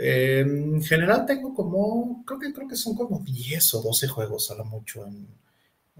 [0.00, 4.54] En general tengo como, creo que, creo que son como 10 o 12 juegos a
[4.54, 5.26] lo mucho en,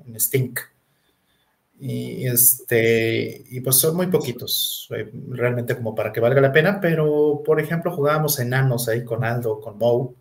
[0.07, 0.61] en Stink.
[1.87, 6.81] Y, este, y pues son muy poquitos, eh, realmente como para que valga la pena,
[6.81, 10.15] pero por ejemplo jugábamos enanos ahí con Aldo, con Moe,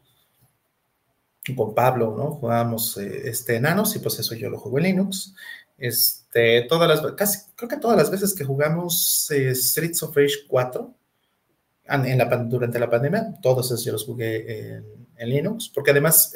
[1.56, 2.32] con Pablo, ¿no?
[2.32, 5.36] Jugábamos eh, este, enanos y pues eso yo lo jugué en Linux.
[5.78, 10.46] Este, todas las, casi, creo que todas las veces que jugamos eh, Streets of Rage
[10.50, 10.94] 4,
[11.86, 14.82] en la, durante la pandemia, todos esos yo los jugué
[15.16, 16.34] en, Linux, porque además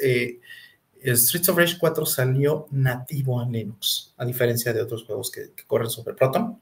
[1.16, 5.90] Streets of Rage 4 salió nativo en Linux, a diferencia de otros juegos que, corren
[5.90, 6.60] sobre Proton.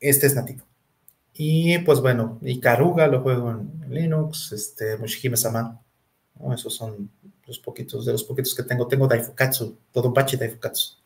[0.00, 0.64] Este es nativo.
[1.34, 5.80] Y pues bueno, y Karuga lo juego en, Linux, este, Mushihime Sama,
[6.52, 7.10] esos son
[7.46, 8.86] los poquitos, de los poquitos que tengo.
[8.86, 10.96] Tengo Daifukatsu, todo un bache Daifukatsu.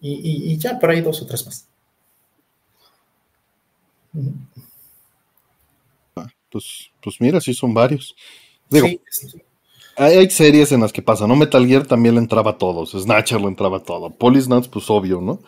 [0.00, 1.68] y, y, ya por ahí dos o tres más.
[6.50, 8.14] Pues, pues mira, sí son varios.
[8.70, 8.88] Digo,
[9.96, 11.36] Hay, series en las que pasa, ¿no?
[11.36, 15.20] Metal Gear también le entraba a todos, Snatcher le entraba a todo, Polisnuts, pues obvio,
[15.20, 15.40] ¿no?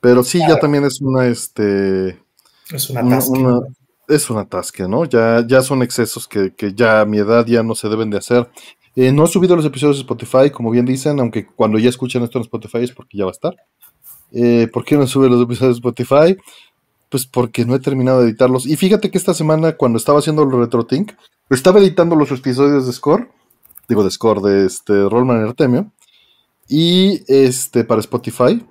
[0.00, 2.18] Pero sí, ya también es una, este...
[2.70, 3.60] Es una, una,
[4.08, 5.04] es un atasque, ¿no?
[5.04, 8.48] Ya, ya son excesos que, ya a mi edad ya no se deben de hacer.
[8.96, 12.22] Eh, no he subido los episodios de Spotify, como bien dicen, aunque cuando ya escuchen
[12.22, 13.56] esto en Spotify es porque ya va a estar.
[14.32, 16.36] Eh, ¿Por qué no sube los episodios de Spotify?
[17.08, 18.66] Pues porque no he terminado de editarlos.
[18.66, 21.12] Y fíjate que esta semana, cuando estaba haciendo el RetroTink,
[21.50, 23.30] estaba editando los episodios de Score,
[23.88, 25.92] digo de Score, de este Rollman Artemio,
[26.68, 28.64] y este para Spotify,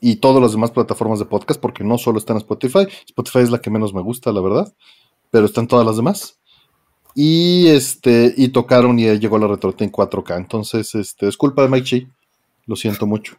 [0.00, 2.86] y todas las demás plataformas de podcast, porque no solo está en Spotify.
[3.06, 4.72] Spotify es la que menos me gusta, la verdad,
[5.30, 6.38] pero están todas las demás.
[7.14, 10.36] Y este, y tocaron y llegó la retrota en 4K.
[10.36, 12.08] Entonces, este, es culpa de Mike Chi.
[12.66, 13.36] Lo siento mucho.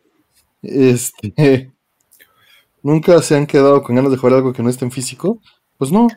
[0.62, 1.72] Este,
[2.84, 5.42] nunca se han quedado con ganas de jugar algo que no esté en físico.
[5.78, 6.08] Pues no,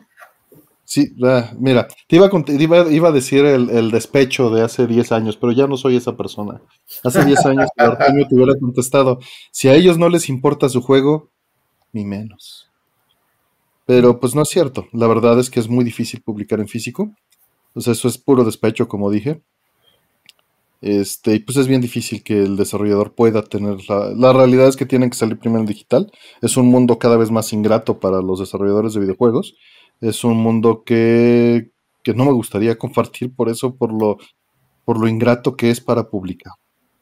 [0.85, 1.15] Sí,
[1.59, 5.65] mira, te iba a, iba, a decir el, despecho de hace 10 años, pero ya
[5.65, 6.61] no soy esa persona.
[7.03, 9.19] Hace 10 años Artemio te hubiera contestado,
[9.51, 11.29] si a ellos no les importa su juego,
[11.93, 12.69] ni menos.
[13.85, 17.11] Pero pues no es cierto, la verdad es que es muy difícil publicar en físico.
[17.73, 19.41] Pues eso es puro despecho, como dije.
[20.81, 24.75] Este, y pues es bien difícil que el desarrollador pueda tener la, la realidad es
[24.75, 26.11] que tienen que salir primero en digital.
[26.41, 29.55] Es un mundo cada vez más ingrato para los desarrolladores de videojuegos
[30.03, 31.71] es un mundo que,
[32.13, 34.17] no me gustaría compartir por eso, por lo,
[34.83, 36.53] por lo ingrato que es para publicar.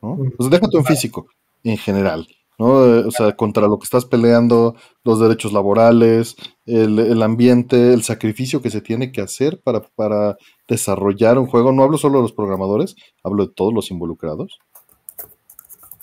[0.01, 0.17] ¿no?
[0.37, 1.27] Pues déjate en físico,
[1.63, 2.27] en general.
[2.59, 2.85] ¿no?
[2.85, 6.35] Eh, o sea, contra lo que estás peleando, los derechos laborales,
[6.67, 10.37] el, ambiente, el sacrificio que se tiene que hacer para, para,
[10.67, 11.71] desarrollar un juego.
[11.71, 14.59] No hablo solo de los programadores, hablo de todos los involucrados.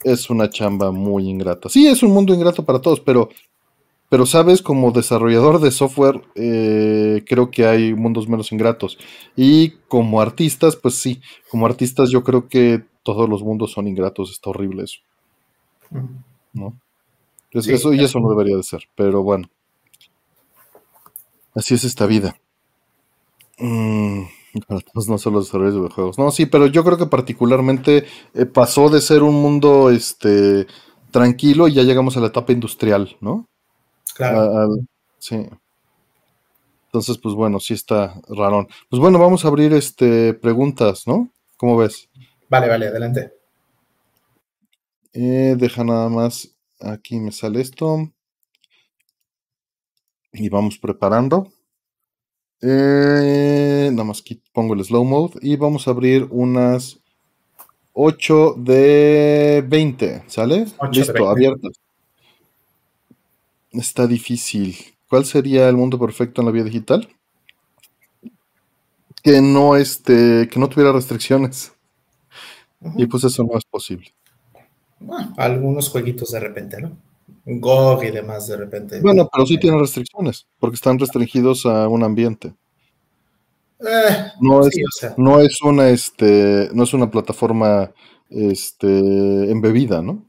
[0.03, 1.69] Es una chamba muy ingrata.
[1.69, 3.29] Sí, es un mundo ingrato para todos, pero
[4.09, 8.99] pero sabes, como desarrollador de software, eh, creo que hay mundos menos ingratos.
[9.37, 14.31] Y como artistas, pues sí, como artistas yo creo que todos los mundos son ingratos,
[14.31, 15.01] está horrible eso.
[16.53, 16.75] ¿No?
[17.53, 19.49] eso, y eso no debería de ser, pero bueno.
[21.55, 22.37] Así es esta vida.
[23.59, 24.23] Mm,
[25.07, 26.19] no solo desarrollos de videojuegos.
[26.19, 30.67] No, sí, pero yo creo que particularmente eh, pasó de ser un mundo este
[31.11, 33.47] tranquilo y ya llegamos a la etapa industrial, ¿no?
[34.13, 34.69] Claro.
[35.19, 35.47] sí.
[36.87, 38.67] Entonces, pues bueno, sí está raro.
[38.89, 41.31] Pues bueno, vamos a abrir este preguntas, ¿no?
[41.59, 42.09] ¿Cómo ves?
[42.49, 43.35] Vale, vale, adelante.
[45.13, 46.55] Eh, deja nada más.
[46.81, 48.11] Aquí me sale esto.
[50.33, 51.53] Y vamos preparando.
[52.63, 55.39] Eh, nada más aquí pongo el slow mode.
[55.43, 57.01] Y vamos a abrir unas
[57.93, 60.23] 8 de 20.
[60.27, 60.67] ¿Sale?
[60.91, 61.73] Listo, abiertas.
[63.73, 64.77] Está difícil.
[65.09, 67.09] ¿Cuál sería el mundo perfecto en la vida digital?
[69.23, 71.73] Que no este, que no tuviera restricciones.
[72.97, 74.13] Y pues eso no es posible.
[75.01, 76.97] Bueno, algunos jueguitos de repente, ¿no?
[77.45, 79.01] GOG y demás de repente.
[79.01, 82.55] Bueno, pero sí tienen restricciones, porque están restringidos a un ambiente.
[83.81, 84.75] Eh, no, es,
[85.17, 87.93] no es una este, no es una plataforma
[88.29, 90.29] este embebida, ¿no?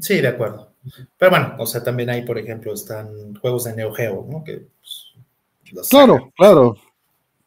[0.00, 0.69] Sí, de acuerdo.
[1.18, 4.42] Pero bueno, o sea, también hay, por ejemplo, están juegos de Neo Geo, ¿no?
[4.42, 6.76] Que, pues, claro, claro.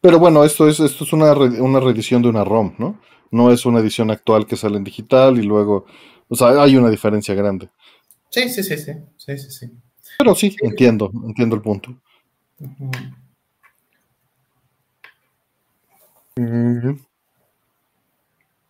[0.00, 3.00] Pero bueno, esto es, esto es una, una reedición de una ROM, ¿no?
[3.30, 5.86] No es una edición actual que sale en digital y luego,
[6.28, 7.70] o sea, hay una diferencia grande.
[8.28, 9.70] Sí, sí, sí, sí, sí, sí, sí.
[10.18, 11.96] Pero sí, entiendo, entiendo el punto.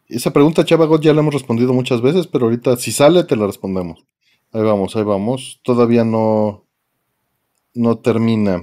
[0.07, 3.47] Esa pregunta, Chava ya la hemos respondido muchas veces, pero ahorita si sale te la
[3.47, 4.05] respondemos.
[4.55, 5.61] Ahí vamos, ahí vamos.
[5.65, 6.65] Todavía no.
[7.75, 8.63] no termina.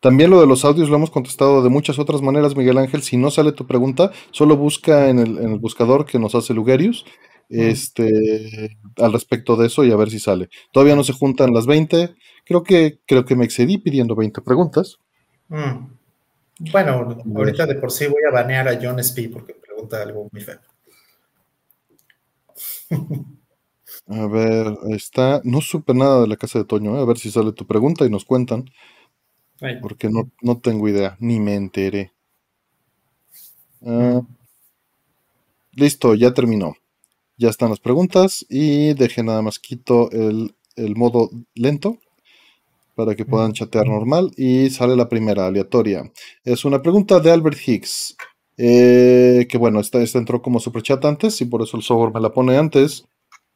[0.00, 3.02] También lo de los audios lo hemos contestado de muchas otras maneras, Miguel Ángel.
[3.02, 7.04] Si no sale tu pregunta, solo busca en el, buscador que nos hace Lugerius
[7.50, 10.48] este, al respecto de eso y a ver si sale.
[10.72, 12.14] Todavía no se juntan las 20.
[12.46, 14.96] Creo que, creo que me excedí pidiendo 20 preguntas.
[15.48, 15.88] Mm.
[16.72, 20.40] Bueno, ahorita de por sí voy a banear a John Spee porque pregunta algo muy
[20.40, 20.58] feo.
[24.08, 25.40] A ver, está.
[25.44, 26.96] No supe nada de la casa de Toño.
[26.96, 27.02] ¿eh?
[27.02, 28.64] A ver si sale tu pregunta y nos cuentan.
[29.80, 32.12] Porque no, no, tengo idea, ni me enteré.
[33.84, 34.22] Ah,
[35.72, 36.74] listo, ya terminó.
[37.36, 41.98] Ya están las preguntas y deje nada más quito el, el modo lento
[42.94, 46.10] para que puedan chatear normal y sale la primera aleatoria.
[46.44, 48.16] Es una pregunta de Albert Hicks.
[48.58, 52.20] Eh, que bueno, esta, esta entró como superchat antes y por eso el software me
[52.20, 53.04] la pone antes.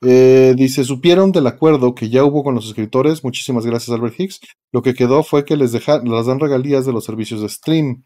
[0.03, 3.25] Eh, dice, supieron del acuerdo que ya hubo con los escritores.
[3.25, 4.41] Muchísimas gracias, Albert Hicks.
[4.73, 8.05] Lo que quedó fue que les, deja, dan regalías de los servicios de stream.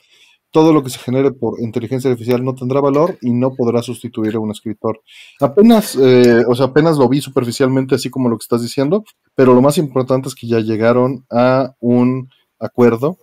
[0.53, 4.34] Todo lo que se genere por inteligencia artificial no tendrá valor y no podrá sustituir
[4.34, 5.01] a un escritor.
[5.41, 9.05] Apenas, eh, o sea, apenas lo vi superficialmente, así como lo que estás diciendo,
[9.36, 13.18] pero lo más importante es que ya llegaron a un acuerdo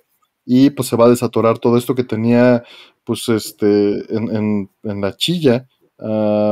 [0.46, 2.64] y pues se va a desatorar todo esto que tenía,
[3.04, 5.68] pues, este, en, en la chilla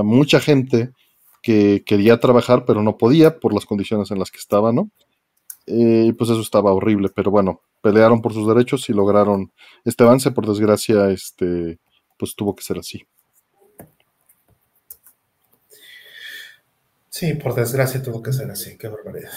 [0.04, 0.92] mucha gente
[1.46, 4.90] que quería trabajar pero no podía por las condiciones en las que estaba, ¿no?
[5.68, 9.52] Y pues eso estaba horrible, pero bueno, pelearon por sus derechos y lograron
[9.84, 11.78] este avance, por desgracia, este,
[12.18, 13.06] pues tuvo que ser así.
[17.10, 19.30] Sí, por desgracia tuvo que ser así, qué barbaridad.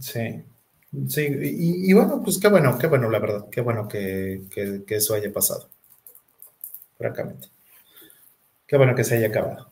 [0.00, 0.42] Sí,
[1.08, 5.14] sí, y, bueno, pues qué bueno, qué bueno, la verdad, qué bueno que, que eso
[5.14, 5.70] haya pasado,
[6.98, 7.48] francamente.
[8.70, 9.66] Qué bueno que se haya acabado.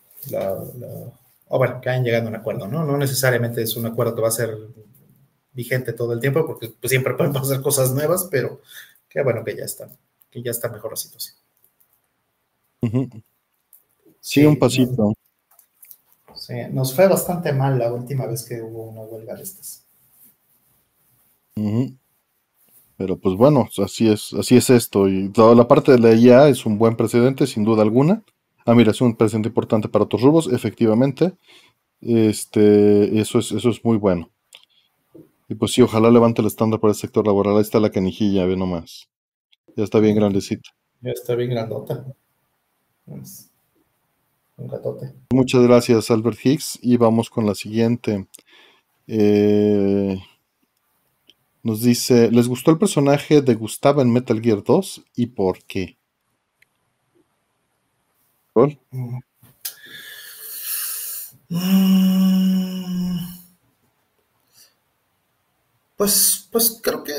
[1.47, 2.83] o bueno, que hayan llegado a un acuerdo, ¿no?
[2.85, 4.59] No necesariamente es un acuerdo que va a ser
[5.53, 8.61] vigente todo el tiempo, porque pues, siempre pueden pasar cosas nuevas, pero
[9.09, 9.89] qué bueno que ya está,
[10.29, 11.37] que ya está mejor la situación.
[14.21, 15.15] Sí, un pasito.
[16.35, 19.85] Sí, nos fue bastante mal la última vez que hubo una huelga de estas.
[22.97, 25.09] Pero pues bueno, así es, así es esto.
[25.09, 28.25] Y toda la parte de la IA es un buen precedente, sin duda alguna.
[28.69, 31.33] Ah, mira, es un presente importante para otros rubros, efectivamente.
[32.03, 34.31] Este, eso es, eso es muy bueno.
[35.49, 37.55] Y pues sí, ojalá levante el estándar para el sector laboral.
[37.57, 39.09] Ahí está la canijilla, ve nomás.
[39.75, 40.69] Ya está bien grandecita.
[41.01, 42.05] Ya está bien grandota.
[43.07, 45.15] un gatote.
[45.33, 46.79] Muchas gracias, Albert Hicks.
[46.83, 48.29] Y vamos con la siguiente.
[49.07, 50.21] Eh,
[51.63, 55.98] nos dice, ¿les gustó el personaje de Gustavo en Metal Gear 2 y por qué?
[65.97, 67.15] Pues, pues creo que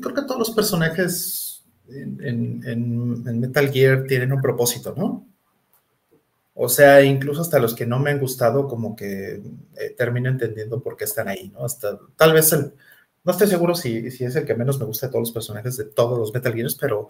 [0.00, 5.26] creo que todos los personajes en, Metal Gear tienen un propósito, ¿no?
[6.54, 9.42] O sea, incluso hasta los que no me han gustado, como que
[9.76, 11.64] eh, termino entendiendo por qué están ahí, ¿no?
[11.64, 12.52] Hasta tal vez
[13.24, 15.76] no estoy seguro si, si, es el que menos me gusta de todos los personajes
[15.76, 17.08] de todos los Metal Gears, pero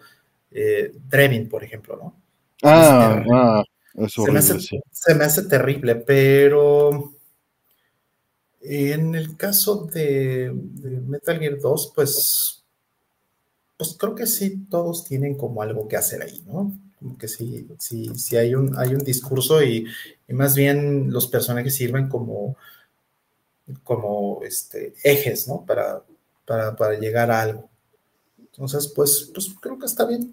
[0.51, 0.93] eh,
[1.51, 2.28] por ejemplo, ¿no?
[2.63, 3.65] Ah, ah
[4.07, 7.15] se, me hace, terrible, pero
[8.61, 10.53] en el caso de,
[11.07, 12.65] Metal Gear 2, pues,
[13.77, 16.79] pues creo que sí, todos tienen como algo que hacer ahí, ¿no?
[16.99, 19.87] Como que sí, sí, sí hay un, hay un discurso y,
[20.29, 22.57] más bien los personajes sirven como,
[23.83, 25.65] como este, ejes, ¿no?
[25.65, 26.05] Para,
[26.45, 27.69] para, llegar a algo.
[28.39, 30.33] Entonces, pues, pues creo que está bien.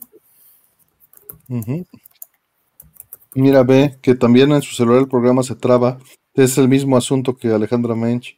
[3.35, 5.99] Mira, ve que también en su celular el programa se traba.
[6.33, 8.37] Es el mismo asunto que Alejandra Mench.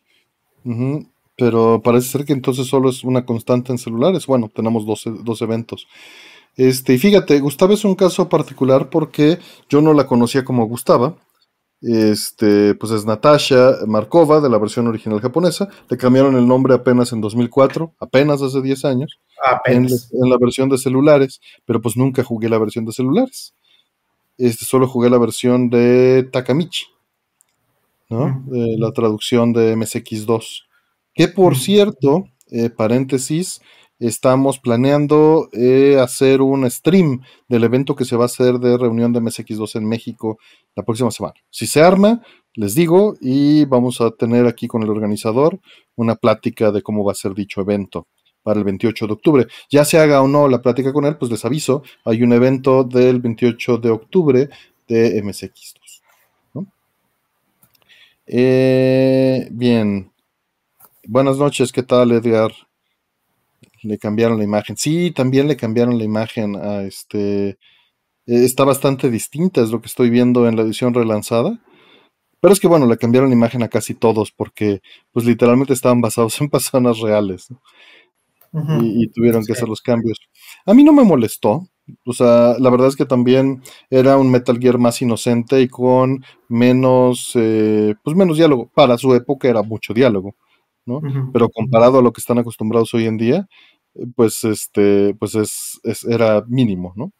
[1.38, 4.26] Pero parece ser que entonces solo es una constante en celulares.
[4.26, 5.88] Bueno, tenemos dos, dos eventos.
[6.56, 9.38] Este, y fíjate, Gustava es un caso particular porque
[9.70, 11.16] yo no la conocía como Gustava.
[11.80, 15.70] Este, pues es Natasha Markova de la versión original japonesa.
[15.90, 19.20] Le cambiaron el nombre apenas en 2004, apenas hace 10 años.
[19.46, 20.10] Apenas.
[20.12, 23.54] en la versión de celulares, pero pues nunca jugué la versión de celulares.
[24.38, 26.86] Este, solo jugué la versión de Takamichi,
[28.10, 28.44] ¿no?
[28.50, 30.64] la traducción de MSX2.
[31.14, 33.62] Que por cierto, eh, paréntesis,
[34.00, 39.12] estamos planeando eh, hacer un stream del evento que se va a hacer de reunión
[39.12, 40.38] de MSX2 en México
[40.76, 41.34] la próxima semana.
[41.50, 42.22] Si se arma,
[42.54, 45.60] les digo, y vamos a tener aquí con el organizador
[45.96, 48.08] una plática de cómo va a ser dicho evento
[48.48, 49.48] para el 28 de octubre.
[49.70, 52.86] Ya se haga o no la plática con él, pues les aviso, hay un evento
[52.86, 54.50] del 28 de octubre
[54.88, 56.02] de MSX2.
[58.26, 60.12] Eh, bien,
[61.10, 62.52] Buenas noches, ¿qué tal, Edgar?
[63.84, 64.78] Le cambiaron la imagen.
[64.78, 67.50] Sí, también le cambiaron la imagen a este.
[67.50, 67.58] eh,
[68.26, 71.60] Está bastante distinta, es lo que estoy viendo en la edición relanzada.
[72.42, 74.82] Pero es que bueno, le cambiaron la imagen a casi todos porque
[75.12, 77.62] pues literalmente estaban basados en personas reales ¿no?
[78.72, 80.18] Y, y tuvieron que hacer los cambios.
[80.66, 81.68] A mí no me molestó.
[82.06, 86.24] O sea, la verdad es que también era un Metal Gear más inocente y con
[86.50, 88.70] menos, eh, pues menos diálogo.
[88.74, 90.36] Para su época era mucho diálogo,
[90.86, 91.06] ¿no?
[91.32, 93.48] Pero comparado a lo que están acostumbrados hoy en día,
[94.16, 97.12] pues este, pues es, es- era mínimo, ¿no?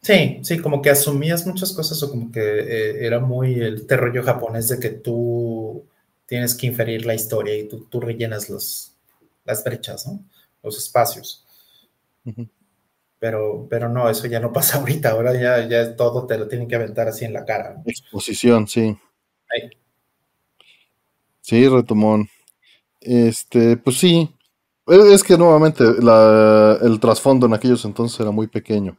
[0.00, 4.22] Sí, sí, como que asumías muchas cosas o como que eh, era muy el rollo
[4.22, 5.86] japonés de que tú
[6.26, 8.93] tienes que inferir la historia y tú, tú rellenas los,
[9.44, 10.24] las brechas, ¿no?
[10.62, 11.44] Los espacios.
[13.18, 15.10] Pero, pero no, eso ya no pasa ahorita.
[15.10, 17.74] Ahora ya, ya todo te lo tienen que aventar así en la cara.
[17.74, 17.82] ¿no?
[17.86, 18.96] Exposición, sí.
[21.40, 22.28] Sí, retomón.
[23.00, 24.30] Este, pues sí.
[24.86, 28.98] Es que nuevamente la- el trasfondo en aquellos entonces era muy pequeño,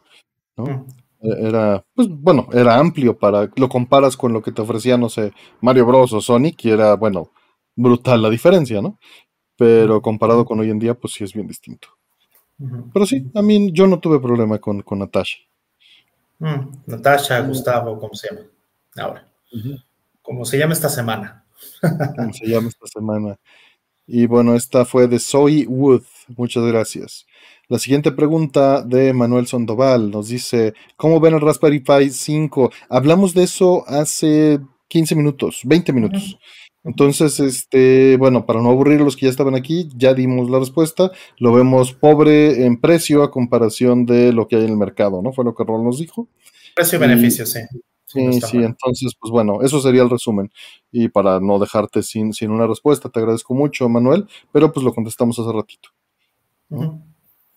[0.57, 0.65] ¿no?
[0.65, 0.87] Mm.
[1.23, 5.09] E- Era, pues bueno, era amplio para, lo comparas con lo que te ofrecía, no
[5.09, 6.13] sé, Mario Bros.
[6.13, 7.31] o Sonic, y era, bueno,
[7.75, 8.99] brutal la diferencia, ¿no?
[9.57, 11.87] Pero comparado con hoy en día, pues sí es bien distinto.
[12.93, 15.39] Pero sí, a mí yo no tuve problema con, con Natasha.
[16.39, 16.71] Mm.
[16.85, 18.47] Natasha, Gustavo, ¿cómo se llama?
[18.97, 19.27] Ahora,
[20.21, 21.43] ¿cómo se llama esta semana?
[22.15, 23.37] ¿Cómo se llama esta semana?
[24.07, 26.03] Y bueno, esta fue de Zoe Wood.
[26.37, 27.25] Muchas gracias.
[27.67, 32.71] La siguiente pregunta de Manuel Sandoval nos dice, ¿cómo ven el Raspberry Pi 5?
[32.89, 36.37] Hablamos de eso hace 15 minutos, 20 minutos.
[36.85, 41.11] Entonces, este, bueno, para no aburrir los que ya estaban aquí, ya dimos la respuesta.
[41.39, 45.33] Lo vemos pobre en precio a comparación de lo que hay en el mercado, ¿no?
[45.33, 46.27] Fue lo que Ron nos dijo.
[46.75, 47.59] Precio y beneficio, sí.
[48.05, 48.65] Sí, no Sí, mal.
[48.65, 50.51] entonces, pues bueno, eso sería el resumen.
[50.91, 54.93] Y para no dejarte sin, sin una respuesta, te agradezco mucho, Manuel, pero pues lo
[54.93, 55.89] contestamos hace ratito.
[56.69, 57.01] Ujú.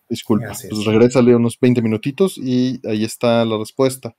[0.08, 0.72] Disculpa, Así es.
[0.72, 4.16] pues regrésale unos 20 minutitos y ahí está la respuesta.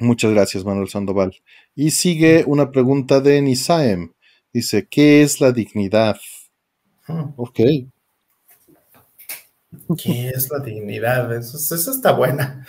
[0.00, 1.36] Muchas gracias, Manuel Sandoval.
[1.76, 4.12] Y sigue una pregunta de Nisaem.
[4.52, 6.18] Dice, ¿qué es la dignidad?
[7.08, 7.34] Ujú.
[7.36, 7.60] Ok,
[9.96, 11.32] ¿Qué es la dignidad?
[11.36, 12.66] Eso, eso está buena.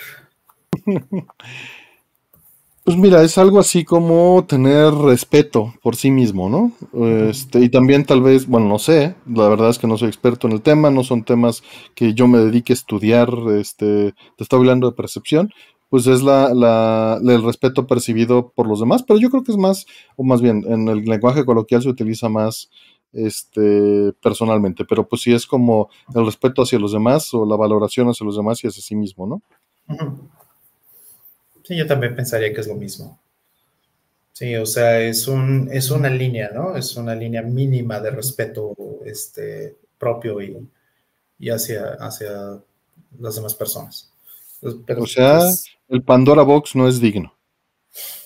[2.83, 6.71] Pues mira, es algo así como tener respeto por sí mismo, ¿no?
[7.29, 10.47] Este, y también tal vez, bueno, no sé, la verdad es que no soy experto
[10.47, 11.61] en el tema, no son temas
[11.93, 15.51] que yo me dedique a estudiar, este, te estoy hablando de percepción,
[15.91, 19.85] pues es la, el respeto percibido por los demás, pero yo creo que es más,
[20.15, 22.69] o más bien, en el lenguaje coloquial se utiliza más,
[23.11, 28.07] este, personalmente, pero pues sí es como el respeto hacia los demás o la valoración
[28.07, 29.41] hacia los demás y hacia sí mismo, ¿no?
[31.63, 33.19] Sí, yo también pensaría que es lo mismo.
[34.31, 36.77] Sí, o sea, es un, es una línea, ¿no?
[36.77, 38.73] Es una línea mínima de respeto
[39.03, 40.69] este, propio y,
[41.37, 42.61] y hacia, hacia
[43.19, 44.10] las demás personas.
[44.61, 47.33] Pues, Pero, O sea, pues, el Pandora Box no es digno.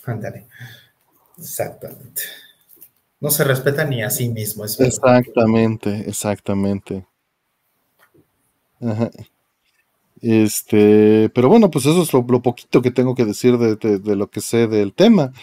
[0.05, 0.47] ándale.
[1.37, 2.23] Exactamente.
[3.19, 4.63] No se respeta ni a sí mismo.
[4.65, 4.93] Es verdad.
[4.95, 7.05] Exactamente, exactamente.
[8.81, 9.09] Ajá.
[10.21, 13.99] Este, pero bueno, pues eso es lo, lo poquito que tengo que decir de, de-
[13.99, 15.33] de lo que sé del tema.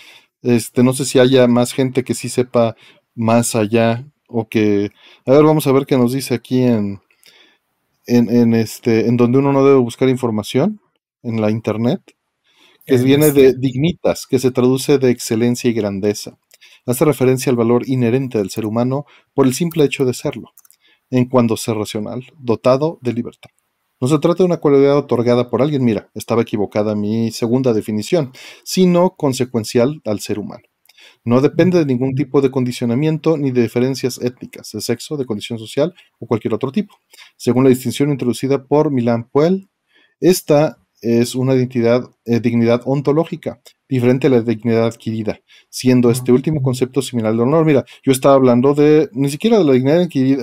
[0.42, 2.76] Este, no sé si haya más gente que sí sepa
[3.14, 4.90] más allá o que,
[5.26, 7.00] a ver, vamos a ver qué nos dice aquí en,
[8.06, 10.80] en, en este, en donde uno no debe buscar información,
[11.22, 12.00] en la internet,
[12.84, 16.38] que En viene de este- dignitas, que se traduce de excelencia y grandeza.
[16.86, 20.50] Hace referencia al valor inherente del ser humano por el simple hecho de serlo,
[21.10, 23.50] en cuanto ser racional, dotado de libertad.
[24.00, 28.32] No se trata de una cualidad otorgada por alguien, mira, estaba equivocada mi segunda definición,
[28.64, 30.64] sino consecuencial al ser humano.
[31.24, 35.58] No depende de ningún tipo de condicionamiento ni de diferencias étnicas, de sexo, de condición
[35.60, 36.96] social o cualquier otro tipo.
[37.36, 39.68] Según la distinción introducida por Milan Puel,
[40.20, 46.62] esta es una identidad, eh, dignidad ontológica, diferente a la dignidad adquirida, siendo este último
[46.62, 47.66] concepto similar al honor.
[47.66, 50.00] Mira, yo estaba hablando de, ni siquiera de la dignidad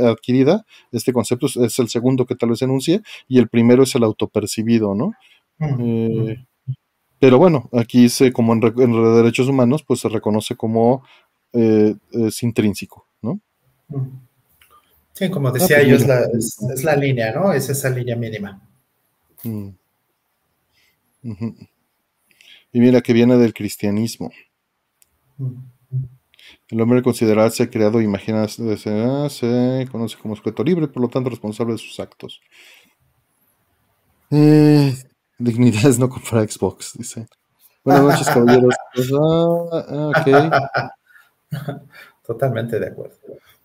[0.10, 4.03] adquirida, este concepto es, el segundo que tal vez enuncie, y el primero es el
[4.03, 5.14] autopercibido, ¿no?
[5.60, 6.45] Eh,
[7.20, 11.03] pero bueno, aquí se, como en, re- en derechos humanos, pues se reconoce como
[11.53, 13.39] eh, es intrínseco, ¿no?
[15.14, 16.20] Sí, como decía pues yo, es mira.
[16.22, 17.51] la, es, es la línea, ¿no?
[17.51, 18.62] Es esa línea mínima.
[19.43, 19.70] Mm.
[21.24, 21.56] Ujú.
[22.72, 24.32] Y mira que viene del cristianismo.
[26.70, 31.74] El hombre considerarse creado, imagina, se, se conoce como sujeto libre, por lo tanto responsable
[31.74, 32.42] de sus actos.
[34.32, 34.94] Eh,
[35.40, 37.28] dignidad es no comprar Xbox, dice.
[37.84, 38.76] Buenas noches, caballeros.
[38.94, 41.80] Pues, ah, ah, ok.
[42.28, 43.16] totalmente de acuerdo.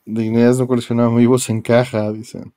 [0.07, 2.55] Dignidad es no coleccionar amigos en caja, dicen.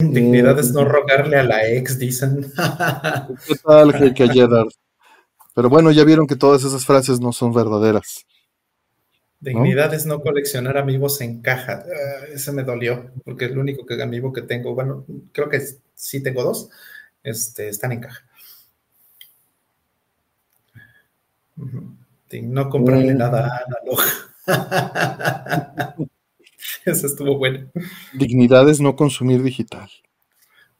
[0.00, 2.50] Dignidad es no rogarle a la ex, dicen.
[3.46, 4.48] ¿Qué tal, que ayer?
[5.54, 8.24] Pero bueno, ya vieron que todas esas frases no son verdaderas.
[9.40, 11.84] Dignidad es no coleccionar amigos en caja.
[11.84, 14.74] Ah, ese me dolió, porque es el único que, amigo que tengo.
[14.74, 15.60] Bueno, creo que
[15.94, 16.70] sí tengo dos.
[17.22, 18.24] Este, están en caja.
[22.42, 23.18] No comprarle mm.
[23.18, 24.00] nada a Analog.
[26.90, 27.70] Eso estuvo bueno.
[28.12, 29.90] Dignidad es no consumir digital.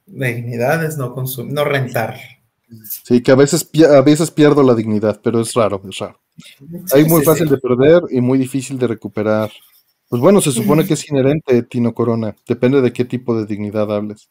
[0.06, 2.16] Dignidad es no consumir, no rentar.
[3.04, 6.20] Sí, que a veces, a veces pierdo la dignidad, pero es raro, es raro.
[6.92, 9.50] Hay muy fácil de perder y muy difícil de recuperar.
[10.08, 12.34] Pues bueno, se supone que es inherente, Tino Corona.
[12.46, 14.28] Depende de qué tipo de dignidad hables.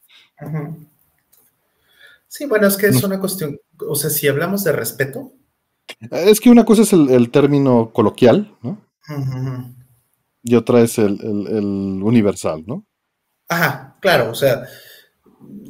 [2.27, 3.57] Sí, bueno, es que es una cuestión,
[3.87, 5.33] o sea, si hablamos de respeto.
[6.11, 8.77] Es que una cosa es el, término coloquial, ¿no?
[10.43, 11.19] Y otra es el,
[12.03, 12.85] universal, ¿no?
[13.47, 14.63] Ajá, claro, o sea,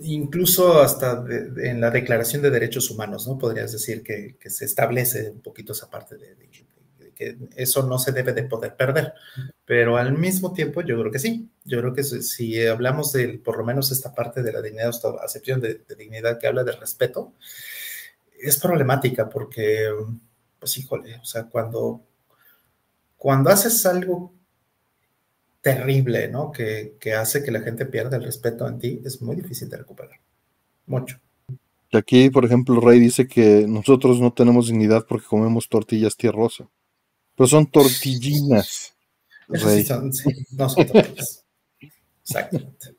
[0.04, 1.24] incluso hasta
[1.64, 3.38] en la Declaración de Derechos Humanos, ¿no?
[3.38, 6.36] Podrías decir que, se establece un poquito esa parte de,
[7.20, 9.14] que eso no se debe de poder perder.
[9.66, 11.50] Pero al mismo tiempo, yo creo que sí.
[11.66, 15.10] Yo creo que si, hablamos de por lo menos esta parte de la dignidad, esta
[15.24, 17.34] acepción de, dignidad que habla de respeto,
[18.40, 19.90] es problemática porque,
[20.60, 22.02] pues híjole, o sea, cuando,
[23.18, 24.34] cuando haces algo
[25.62, 26.52] terrible, ¿no?
[26.52, 30.20] Que, hace que la gente pierda el respeto en ti, es muy difícil de recuperar.
[30.86, 31.20] Mucho.
[31.92, 36.70] Aquí, por ejemplo, Rey dice que nosotros no tenemos dignidad porque comemos tortillas tierrosa.
[37.36, 38.96] Pero son tortillinas.
[39.52, 40.12] Sí son,
[40.52, 41.44] no son tortillas.
[42.22, 42.96] Exactamente.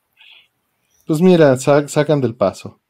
[1.07, 2.81] Pues mira, sacan del paso.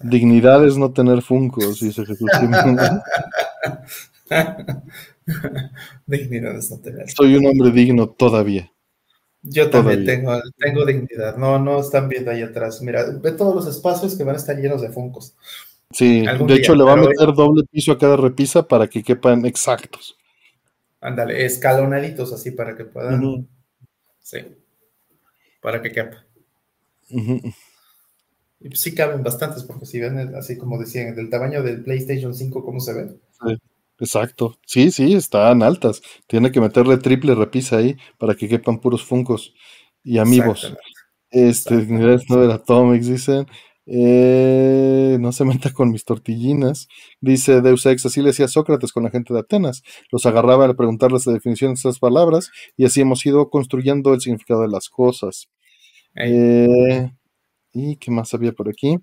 [0.00, 2.30] Dignidad es no tener funcos, dice Jesús.
[6.06, 7.10] Dignidad es no tener.
[7.10, 8.70] Soy un hombre digno todavía.
[9.42, 11.36] Yo también tengo, tengo dignidad.
[11.36, 12.82] No, no están viendo ahí atrás.
[12.82, 15.36] Mira, ve todos los espacios que van a estar llenos de funcos.
[15.90, 19.46] Sí, de hecho le va a meter doble piso a cada repisa para que quepan
[19.46, 20.16] exactos.
[21.00, 23.48] Ándale, escalonaditos así para que puedan.
[24.20, 24.38] Sí.
[25.62, 26.24] Para que quepa.
[27.08, 32.64] Y sí caben bastantes, porque si ven así como decían, del tamaño del PlayStation 5,
[32.64, 33.08] ¿cómo se ve?
[33.46, 33.56] Sí.
[34.00, 34.58] Exacto.
[34.66, 36.02] Sí, sí, están altas.
[36.26, 39.54] Tiene que meterle triple repisa ahí para que quepan puros funcos
[40.04, 40.72] y amigos.
[41.30, 43.46] Este, no de Atomics, dicen.
[43.90, 46.88] Eh, no se meta con mis tortillinas.
[47.20, 49.82] Dice Deus Ex, así le decía Sócrates con la gente de Atenas.
[50.12, 54.20] Los agarraba a preguntarles la definición de estas palabras y así hemos ido construyendo el
[54.20, 55.48] significado de las cosas.
[56.16, 57.10] Eh,
[57.72, 58.98] ¿Y qué más había por aquí?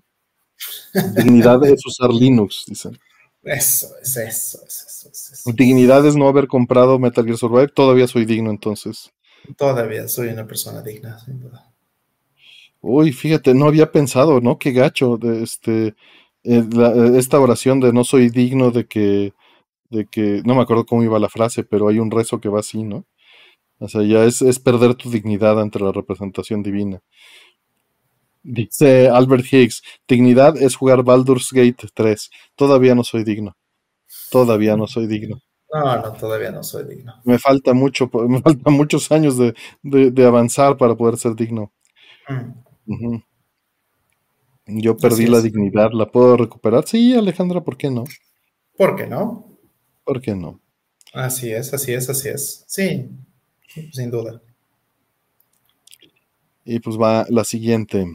[1.16, 2.98] Dignidad es usar Linux, dicen.
[3.46, 7.68] Eso es, eso es, eso Dignidad es no haber comprado Metal Gear Survive.
[7.68, 9.12] Todavía soy digno, entonces.
[9.56, 11.72] Todavía soy una persona digna, sin duda.
[12.80, 14.58] Uy, fíjate, no había pensado, ¿no?
[14.58, 15.94] Qué gacho de este
[16.42, 16.64] eh,
[17.16, 19.32] esta oración de no soy digno de que
[19.90, 22.60] de que no me acuerdo cómo iba la frase, pero hay un rezo que va
[22.60, 23.06] así, ¿no?
[23.78, 27.00] O sea, ya es, es perder tu dignidad ante la representación divina.
[28.48, 32.30] Dice Albert Higgs, dignidad es jugar Baldur's Gate 3.
[32.54, 33.56] Todavía no soy digno.
[34.30, 35.42] Todavía no soy digno.
[35.74, 37.14] No, no, todavía no soy digno.
[37.24, 41.72] Me falta mucho, me faltan muchos años de, avanzar para poder ser digno.
[42.86, 43.16] Mm.
[44.66, 46.86] Yo perdí la dignidad, ¿la puedo recuperar?
[46.86, 48.04] Sí, Alejandra, ¿por qué no?
[48.76, 49.58] ¿Por qué no?
[50.04, 50.60] ¿Por qué no?
[51.12, 52.64] Así es, así es, así es.
[52.68, 53.10] Sí,
[53.92, 54.40] sin duda.
[56.64, 58.06] Y pues va la siguiente.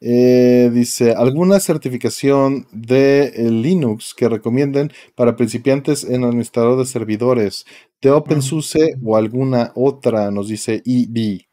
[0.00, 7.64] Eh, dice, ¿alguna certificación de eh, Linux que recomienden para principiantes en administrador de servidores
[8.02, 10.30] de OpenSUSE o alguna otra?
[10.30, 11.46] Nos dice EB.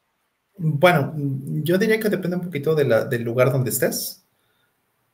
[0.57, 1.13] Bueno,
[1.63, 4.25] yo diría que depende un poquito del lugar donde estés.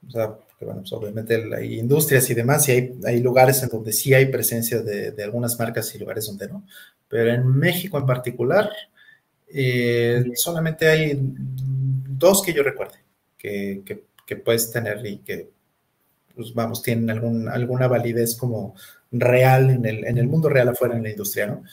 [0.07, 3.93] O sea, bueno, pues, obviamente hay industrias y demás, y hay, hay, lugares en donde
[3.93, 6.65] sí hay presencia de, algunas marcas y lugares donde no.
[7.07, 8.69] Pero en México en particular,
[9.53, 13.08] eh, solamente hay dos que yo recuerde
[13.39, 14.05] que,
[14.43, 15.49] puedes tener y que,
[16.35, 18.75] pues vamos, tienen algún, alguna validez como
[19.11, 21.63] real en el, en el mundo real afuera en la industria, ¿no?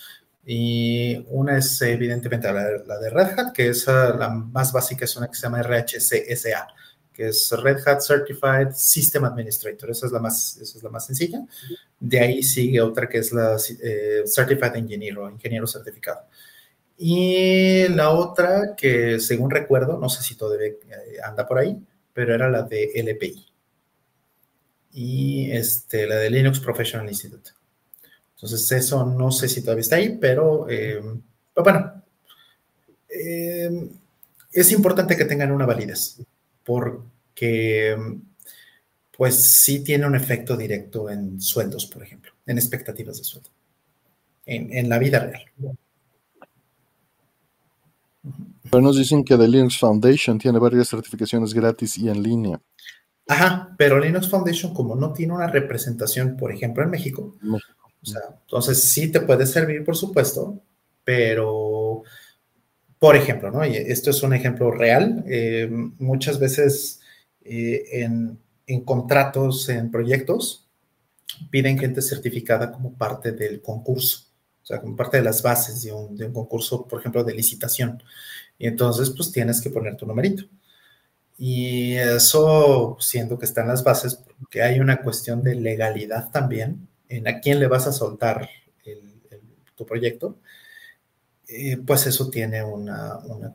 [0.49, 5.27] Y una es evidentemente la, de Red Hat, que es la más básica, es una
[5.27, 6.69] que se llama RHCSA,
[7.12, 9.91] que es Red Hat Certified System Administrator.
[9.91, 11.45] Esa es la más, esa es la más sencilla.
[11.99, 16.21] De ahí sigue otra que es la eh, Certified Engineer o ingeniero certificado.
[16.99, 21.76] Y la otra que, según recuerdo, no sé si todavía eh, anda por ahí,
[22.12, 23.47] pero era la de LPI.
[24.92, 27.51] Y este, la de Linux Professional Institute.
[28.34, 31.03] Entonces, eso no sé si todavía está ahí, pero, eh,
[31.55, 32.03] bueno,
[33.09, 33.88] eh,
[34.53, 36.18] es importante que tengan una validez,
[36.64, 37.97] porque
[39.16, 43.51] pues sí tiene un efecto directo en sueldos, por ejemplo, en expectativas de sueldo,
[44.44, 45.44] en, la vida real.
[48.71, 52.61] Pero nos dicen que The Linux Foundation tiene varias certificaciones gratis y en línea.
[53.29, 58.21] Ajá, pero Linux Foundation, como no tiene una representación, por ejemplo, en México, o sea,
[58.43, 60.62] entonces sí te puede servir, por supuesto,
[61.03, 62.03] pero,
[63.01, 63.67] por ejemplo, ¿no?
[63.67, 65.25] Y esto es un ejemplo real.
[65.29, 67.01] Eh, muchas veces
[67.43, 70.69] eh, en, en contratos, en proyectos,
[71.51, 74.26] piden gente certificada como parte del concurso,
[74.67, 77.33] o sea, como parte de las bases de un, de un, concurso, por ejemplo, de
[77.35, 78.03] licitación.
[78.59, 80.43] Y entonces, pues tienes que poner tu numerito.
[81.39, 86.89] Y eso, siendo que está en las bases, porque hay una cuestión de legalidad también,
[87.09, 88.49] en a quién le vas a soltar
[89.77, 90.41] tu proyecto,
[91.47, 93.55] eh, pues eso tiene una, una,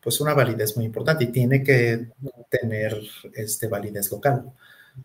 [0.00, 2.08] pues una validez muy importante y tiene que
[2.50, 3.00] tener
[3.34, 4.52] este, validez local.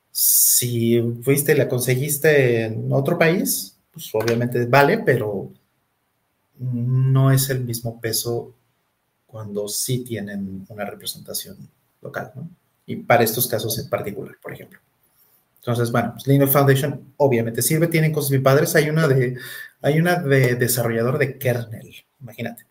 [0.10, 5.50] Si fuiste y la conseguiste en otro país, pues obviamente vale, pero
[6.60, 8.54] no es el mismo peso
[9.26, 11.58] cuando sí tienen una representación
[12.02, 12.50] local, ¿no?
[12.86, 14.80] Y para estos casos en particular, por ejemplo.
[15.60, 18.76] Entonces, bueno, pues Linux Foundation obviamente sirve, tienen cosas muy padres.
[18.76, 19.38] Hay una de,
[19.82, 22.66] hay una de desarrollador de kernel, imagínate.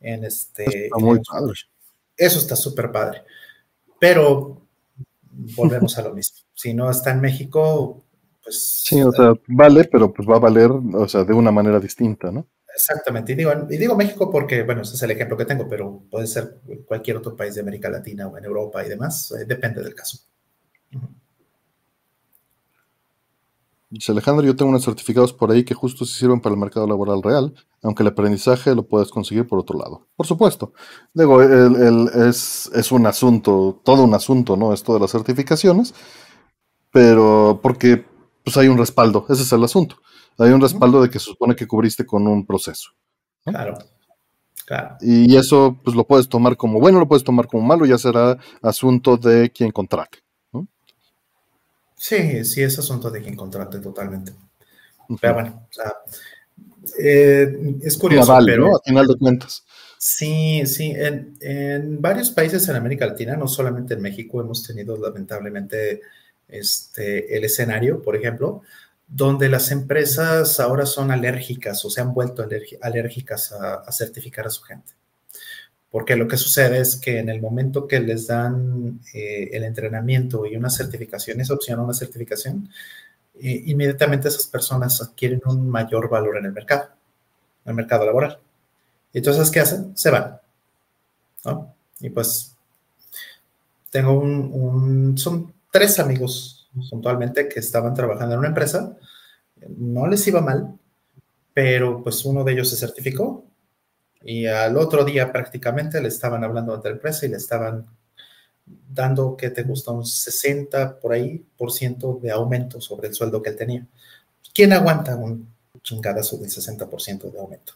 [0.00, 1.52] En este, está muy padre.
[2.16, 3.24] Eso está súper padre.
[4.00, 4.62] Pero
[5.54, 6.38] volvemos a lo mismo.
[6.54, 8.03] Si no está en México,
[8.44, 8.82] pues.
[8.84, 12.30] Sí, o sea, vale, pero pues va a valer, o sea, de una manera distinta,
[12.30, 12.46] ¿no?
[12.74, 13.32] Exactamente.
[13.32, 16.26] Y digo, y digo México porque, bueno, ese es el ejemplo que tengo, pero puede
[16.26, 19.32] ser cualquier otro país de América Latina o en Europa y demás.
[19.32, 20.18] Eh, depende del caso.
[23.90, 26.84] Dice Alejandro, yo tengo unos certificados por ahí que justo se sirven para el mercado
[26.84, 30.08] laboral real, aunque el aprendizaje lo puedes conseguir por otro lado.
[30.16, 30.72] Por supuesto.
[31.12, 34.72] Digo, es, es, un asunto, todo un asunto, ¿no?
[34.72, 35.94] Esto de las certificaciones,
[36.90, 38.04] pero porque
[38.44, 39.96] pues hay un respaldo, ese es el asunto.
[40.38, 42.90] Hay un respaldo de que se supone que cubriste con un proceso.
[43.44, 43.78] Claro.
[44.66, 44.96] Claro.
[45.00, 48.38] Y eso pues lo puedes tomar como bueno, lo puedes tomar como malo, ya será
[48.62, 50.18] asunto de quien contrate.
[51.96, 54.32] Sí, sí, es asunto de quien contrate totalmente.
[55.20, 55.92] Pero bueno, o sea,
[56.98, 58.76] eh, es curioso, pero...
[58.76, 59.64] A final de cuentas.
[59.98, 64.96] Sí, sí, en, en, varios países en América Latina, no solamente en México, hemos tenido
[64.98, 66.02] lamentablemente
[66.48, 68.62] este, el escenario, por ejemplo,
[69.06, 72.46] donde las empresas ahora son alérgicas o se han vuelto
[72.80, 74.94] alérgicas a certificar a su gente
[75.94, 80.44] porque lo que sucede es que en el momento que les dan eh, el entrenamiento
[80.44, 82.68] y una certificación, esa opción a una certificación,
[83.36, 86.88] eh, inmediatamente esas personas adquieren un mayor valor en el mercado,
[87.64, 88.40] en el mercado laboral.
[89.12, 89.96] Entonces, ¿qué hacen?
[89.96, 90.40] Se van.
[91.44, 91.72] ¿no?
[92.00, 92.56] Y pues,
[93.88, 98.96] tengo un, un, son tres amigos puntualmente que estaban trabajando en una empresa,
[99.76, 100.78] no les iba mal,
[101.52, 103.44] pero pues uno de ellos se certificó
[104.22, 107.84] y al otro día prácticamente le estaban hablando de la empresa y le estaban
[108.64, 109.90] dando, que te gusta?
[109.90, 113.84] Un 60 por ahí por ciento de aumento sobre el sueldo que él tenía.
[114.54, 115.52] ¿Quién aguanta un
[115.82, 117.72] chingadazo del 60% de aumento?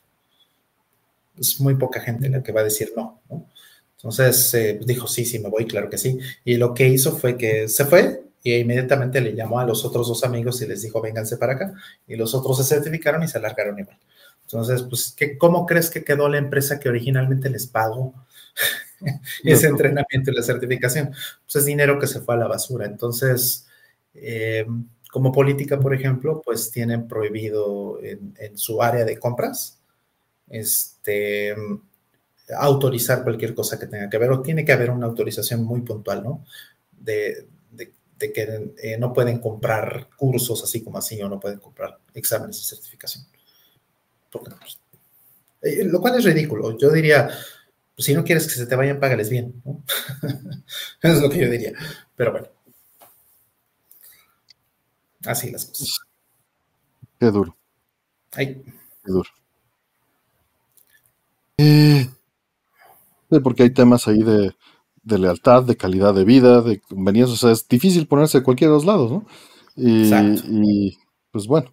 [1.37, 3.21] Es muy poca gente la que va a decir no,
[3.99, 6.19] Entonces eh, dijo, sí, sí, me voy, claro que sí.
[6.45, 10.07] Y lo que hizo fue que se fue y inmediatamente le llamó a los otros
[10.07, 11.75] dos amigos y les dijo, vénganse para acá.
[12.07, 13.99] Y los otros se certificaron y se alargaron igual.
[14.43, 18.15] Entonces, pues, ¿qué, ¿cómo crees que quedó la empresa que originalmente les pagó
[19.45, 21.09] ese entrenamiento y la certificación?
[21.09, 22.87] Pues es dinero que se fue a la basura.
[22.87, 23.67] Entonces,
[24.15, 24.65] eh,
[25.11, 29.81] como política, por ejemplo, pues tienen prohibido en, su área de compras
[30.49, 31.55] este,
[32.57, 36.23] autorizar cualquier cosa que tenga que ver, o tiene que haber una autorización muy puntual,
[36.23, 36.45] ¿no?
[36.93, 37.49] De,
[38.19, 42.77] que eh, no pueden comprar cursos así como así, o no pueden comprar exámenes de
[42.77, 43.25] certificación.
[44.31, 44.81] Pues,
[45.63, 46.77] eh, lo cual es ridículo.
[46.77, 47.29] Yo diría,
[47.95, 49.63] pues, si no quieres que se te vayan, págales bien.
[51.03, 51.73] Eso es lo que yo diría.
[52.17, 52.49] Pero bueno.
[55.25, 55.99] Así las cosas.
[57.19, 57.57] Qué duro.
[58.33, 58.63] Ay.
[58.65, 59.31] Qué duro.
[61.57, 61.98] Eh,
[63.43, 64.55] porque hay temas ahí de,
[65.05, 67.35] lealtad, de calidad de vida, de conveniencia.
[67.35, 69.27] O sea, es difícil ponerse de cualquiera de los lados, ¿no?
[69.77, 70.99] y
[71.31, 71.73] pues bueno.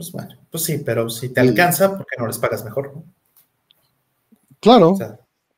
[0.00, 2.94] Pues bueno, pues sí, pero si te alcanza, ¿por qué no les pagas mejor?
[4.58, 4.96] Claro.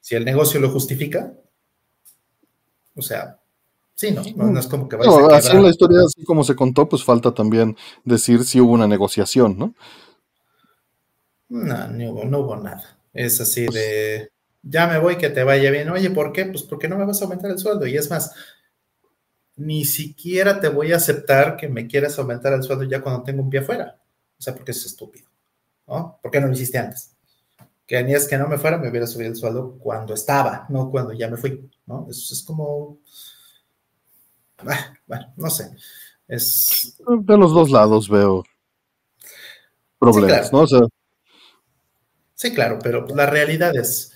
[0.00, 1.32] si el negocio lo justifica,
[2.96, 3.38] o sea,
[3.94, 6.56] Sí, no, no, es como que vaya a Así en la historia, así como se
[6.56, 9.74] contó, pues falta también decir si hubo una negociación, ¿no?
[11.48, 12.98] No, no hubo, no hubo nada.
[13.12, 14.32] Es así pues de,
[14.62, 15.90] ya me voy, que te vaya bien.
[15.90, 16.46] Oye, ¿por qué?
[16.46, 17.86] Pues porque no me vas a aumentar el sueldo.
[17.86, 18.34] Y es más,
[19.56, 23.42] ni siquiera te voy a aceptar que me quieras aumentar el sueldo ya cuando tengo
[23.42, 24.00] un pie afuera.
[24.38, 25.28] O sea, porque es estúpido.
[25.86, 26.18] ¿no?
[26.22, 27.14] ¿Por qué no lo hiciste antes?
[27.86, 31.12] Que es que no me fuera, me hubiera subido el sueldo cuando estaba, no cuando
[31.12, 32.06] ya me fui, ¿no?
[32.08, 32.98] Eso es como...
[34.58, 35.70] Ah, bueno, no sé.
[36.28, 36.96] Es...
[36.98, 38.44] De los dos lados veo
[39.98, 40.64] problemas, ¿no?
[42.34, 44.11] Sí, claro, pero la realidad es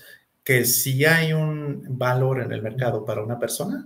[0.47, 3.85] que si hay un valor en el mercado para una persona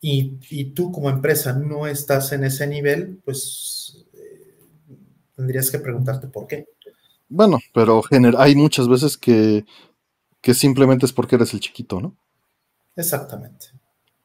[0.00, 4.56] y, y tú como empresa no estás en ese nivel, pues eh,
[5.36, 6.66] tendrías que preguntarte por qué.
[7.28, 8.02] Bueno, pero
[8.36, 9.64] hay muchas veces que,
[10.42, 12.16] simplemente es porque eres el chiquito, ¿no?
[12.96, 13.66] Exactamente.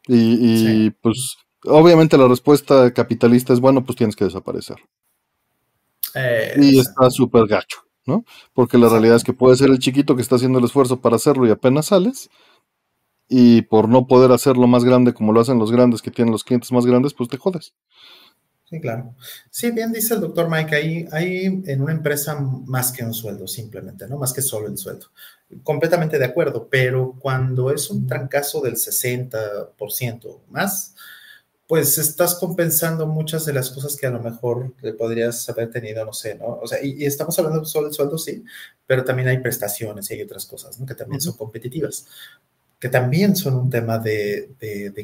[0.08, 4.78] Y, pues obviamente la respuesta capitalista es, bueno, pues tienes que desaparecer.
[6.58, 8.26] y está súper gacho, ¿no?
[8.54, 11.16] Porque la realidad es que puede ser el chiquito que está haciendo el esfuerzo para
[11.16, 12.30] hacerlo y apenas sales.
[13.28, 16.44] Y por no poder hacerlo más grande como lo hacen los grandes que tienen los
[16.44, 17.74] clientes más grandes, pues te jodes.
[18.70, 19.16] Sí, claro.
[19.52, 23.48] Sí, bien dice el doctor Mike, hay, hay en una empresa más que un sueldo,
[23.48, 24.18] simplemente, ¿no?
[24.18, 25.08] Más que solo el sueldo.
[25.62, 30.96] Completamente de acuerdo, pero cuando es un trancazo del 60% más,
[31.68, 36.06] pues estás compensando muchas de las cosas que a lo mejor le podrías haber tenido,
[36.06, 36.60] no sé, ¿no?
[36.62, 38.44] O sea, y, estamos hablando solo del sueldo, sí,
[38.86, 40.86] pero también hay prestaciones y hay otras cosas, ¿no?
[40.86, 42.06] Que también son competitivas
[42.80, 44.52] que también son un tema de,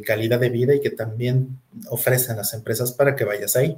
[0.05, 1.59] calidad de vida y que también
[1.89, 3.78] ofrecen las empresas para que vayas ahí.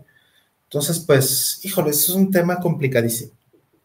[0.65, 3.31] Entonces, pues, híjole, eso es un tema complicadísimo,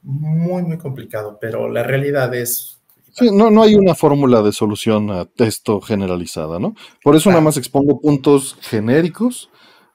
[0.03, 2.78] muy, muy complicado, pero la realidad es...
[3.19, 6.75] Sí, no, no hay una fórmula de solución a esto generalizada, ¿no?
[7.03, 9.51] Por eso nada más expongo puntos genéricos.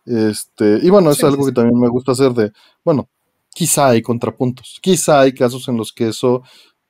[0.05, 2.51] Este, y bueno, es algo que también me gusta hacer de,
[2.83, 3.09] bueno,
[3.53, 6.43] quizá hay contrapuntos, quizá hay casos en los que eso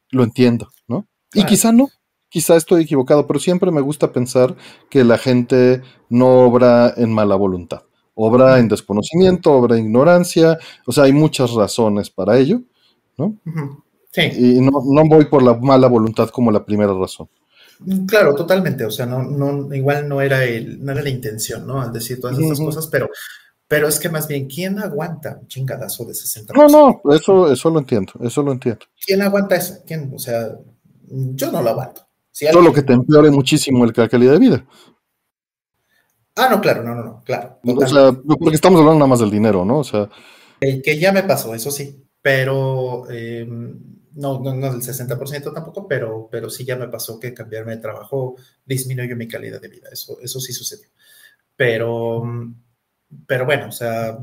[0.10, 1.08] lo entiendo, ¿no?
[1.34, 1.90] Y quizá no,
[2.34, 4.56] Quizá estoy equivocado, pero siempre me gusta pensar
[4.90, 7.84] que la gente no obra en mala voluntad.
[8.16, 10.58] Obra en desconocimiento, obra en ignorancia,
[10.88, 12.64] o sea, hay muchas razones para ello,
[13.20, 13.36] ¿no?
[14.14, 14.22] Sí.
[14.22, 14.72] Y no,
[15.10, 17.28] voy por la mala voluntad como la primera razón.
[18.08, 18.86] Claro, totalmente.
[18.86, 21.82] O sea, no, no, igual no era, el, no era la intención, ¿no?
[21.82, 23.10] Al decir todas estas cosas, pero,
[23.68, 26.54] pero es que más bien, ¿quién aguanta un chingadazo de 60%?
[26.54, 28.86] No, no, eso, eso lo entiendo, eso lo entiendo.
[29.04, 29.80] ¿Quién aguanta eso?
[29.86, 30.12] ¿Quién?
[30.14, 30.52] O sea,
[31.08, 32.08] yo no lo aguanto.
[32.32, 34.66] Solo que te empeore muchísimo la calidad de vida.
[36.36, 37.60] Ah, no, claro, no, no, no, claro.
[37.64, 39.80] O sea, porque estamos hablando nada más del dinero, ¿no?
[39.80, 40.10] O sea.
[40.60, 43.48] que ya me pasó, eso sí, pero eh,
[44.16, 47.82] no, no, no del 60% tampoco, pero, pero sí ya me pasó que cambiarme de
[47.82, 48.36] trabajo
[48.66, 50.90] disminuyó mi calidad de vida, eso, eso sí sucedió.
[51.56, 52.24] Pero,
[53.28, 54.18] pero bueno, o sea,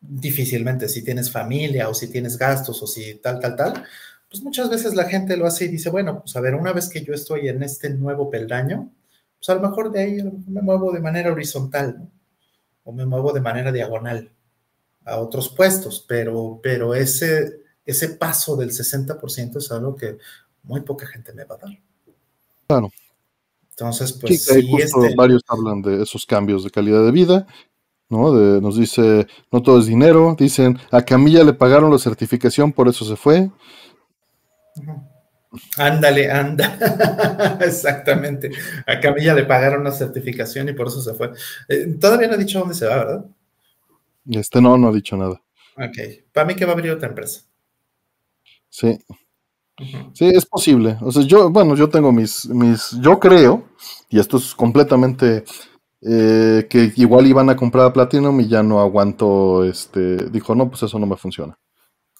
[0.00, 3.84] difícilmente si tienes familia o si tienes gastos o si tal, tal, tal,
[4.30, 6.88] pues muchas veces la gente lo hace y dice, bueno, pues a ver, una vez
[6.88, 8.92] que yo estoy en este nuevo peldaño,
[9.38, 12.10] pues a lo mejor de ahí me muevo de manera horizontal, ¿no?
[12.84, 14.32] O me muevo de manera diagonal
[15.04, 17.59] a otros puestos, pero, pero ese,
[17.90, 20.18] ese paso del 60% es algo que
[20.62, 21.70] muy poca gente me va a dar.
[22.66, 22.90] Claro.
[23.70, 27.46] Entonces, pues sí, este varios hablan de esos cambios de calidad de vida,
[28.10, 28.32] ¿no?
[28.32, 32.88] De, nos dice, no todo es dinero, dicen, a Camilla le pagaron la certificación, por
[32.88, 33.50] eso se fue.
[35.78, 37.58] Ándale, anda.
[37.60, 38.50] Exactamente.
[38.86, 41.32] A Camilla le pagaron una certificación y por eso se fue.
[41.68, 43.24] Eh, todavía no ha dicho dónde se va, ¿verdad?
[44.30, 45.42] Este no, no ha dicho nada.
[45.76, 45.98] Ok.
[46.32, 47.49] Para mí que va a abrir otra empresa.
[48.70, 48.98] Sí.
[50.12, 50.98] Sí, es posible.
[51.00, 53.64] O sea, yo, bueno, yo tengo mis, mis, yo creo,
[54.08, 55.44] y esto es completamente
[56.02, 60.68] eh, que igual iban a comprar a Platinum y ya no aguanto, este, dijo, no,
[60.68, 61.58] pues eso no me funciona.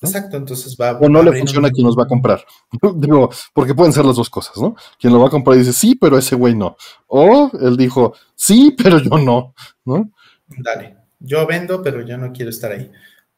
[0.02, 0.92] Exacto, entonces va.
[0.98, 2.42] O no le funciona a quien nos va a comprar.
[2.96, 4.74] Digo, porque pueden ser las dos cosas, ¿no?
[4.98, 6.76] Quien lo va a comprar dice, sí, pero ese güey no.
[7.06, 10.10] O él dijo, sí, pero yo no, ¿no?
[10.46, 12.90] Dale, yo vendo, pero yo no quiero estar ahí.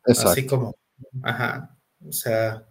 [0.07, 0.31] Exacto.
[0.31, 0.77] Así como,
[1.25, 2.65] ajá, o sea,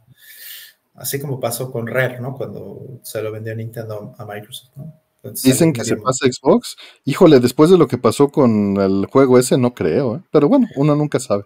[0.95, 2.35] así como pasó con Rare, ¿no?
[2.35, 5.01] Cuando se lo vendió Nintendo a Microsoft, ¿no?
[5.43, 6.75] Dicen que se pasa Xbox.
[7.05, 10.21] Híjole, después de lo que pasó con el juego ese, no creo, ¿eh?
[10.31, 11.43] Pero bueno, uno nunca sabe.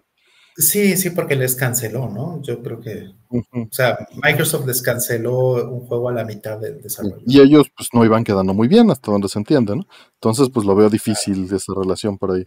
[0.56, 2.40] Sí, sí, porque les canceló, ¿no?
[2.40, 7.22] Yo creo que, o sea, Microsoft les canceló un juego a la mitad del desarrollo.
[7.26, 9.86] Y ellos, pues, no iban quedando muy bien, hasta donde se entiende, ¿no?
[10.14, 12.44] Entonces, pues, lo veo difícil esa relación por ahí.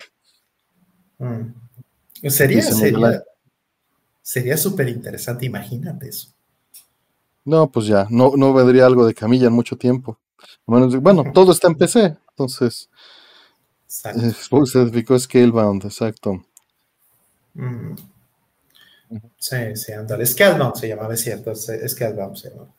[1.19, 2.29] Mm.
[2.29, 3.23] Sería, sería,
[4.23, 6.33] sería súper interesante, imagínate eso.
[7.45, 10.17] No, pues ya, no, no vendría algo de Camilla en mucho tiempo.
[10.65, 12.89] Bueno, bueno todo está en PC, entonces,
[13.87, 16.43] Xbox certificó Scalebound, exacto.
[17.53, 17.95] Mm.
[19.37, 20.25] Sí, sí, ándale.
[20.25, 21.53] Scalebound se llamaba, es cierto.
[21.55, 22.69] Scalebound se llamaba.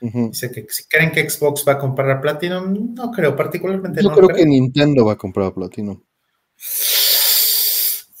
[0.00, 4.10] Dice que si creen que Xbox va a comprar a Platinum, no creo, particularmente Yo
[4.10, 6.00] creo, que Nintendo va a comprar a Platinum.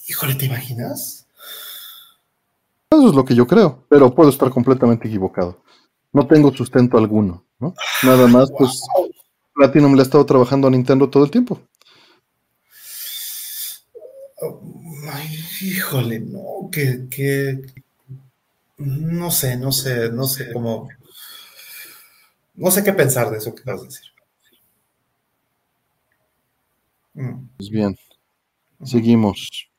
[0.08, 1.26] Híjole, ¿te imaginas?
[2.90, 5.60] Eso es lo que yo creo, pero puedo estar completamente equivocado.
[6.12, 7.74] No tengo sustento alguno, ¿no?
[8.02, 8.80] Nada más, pues
[9.54, 11.60] Platinum le ha estado trabajando a Nintendo todo el tiempo.
[15.10, 17.62] Ay, híjole, no, que, que,
[18.76, 20.88] no sé, no sé, no sé cómo,
[22.54, 24.06] no sé qué pensar de eso que vas a decir.
[27.14, 27.48] Mm.
[27.56, 27.96] Pues bien,
[28.84, 29.70] seguimos.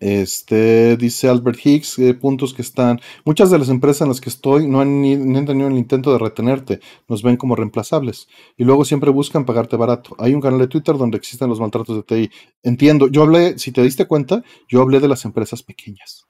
[0.00, 3.00] Este, dice Albert Hicks, eh, puntos que están.
[3.24, 6.18] Muchas de las empresas en las que estoy no han, ni, tenido el intento de
[6.18, 10.14] retenerte, nos ven como reemplazables y luego siempre buscan pagarte barato.
[10.18, 12.30] Hay un canal de Twitter donde existen los maltratos de TI.
[12.62, 16.26] Entiendo, yo hablé, si te diste cuenta, yo hablé de las empresas pequeñas,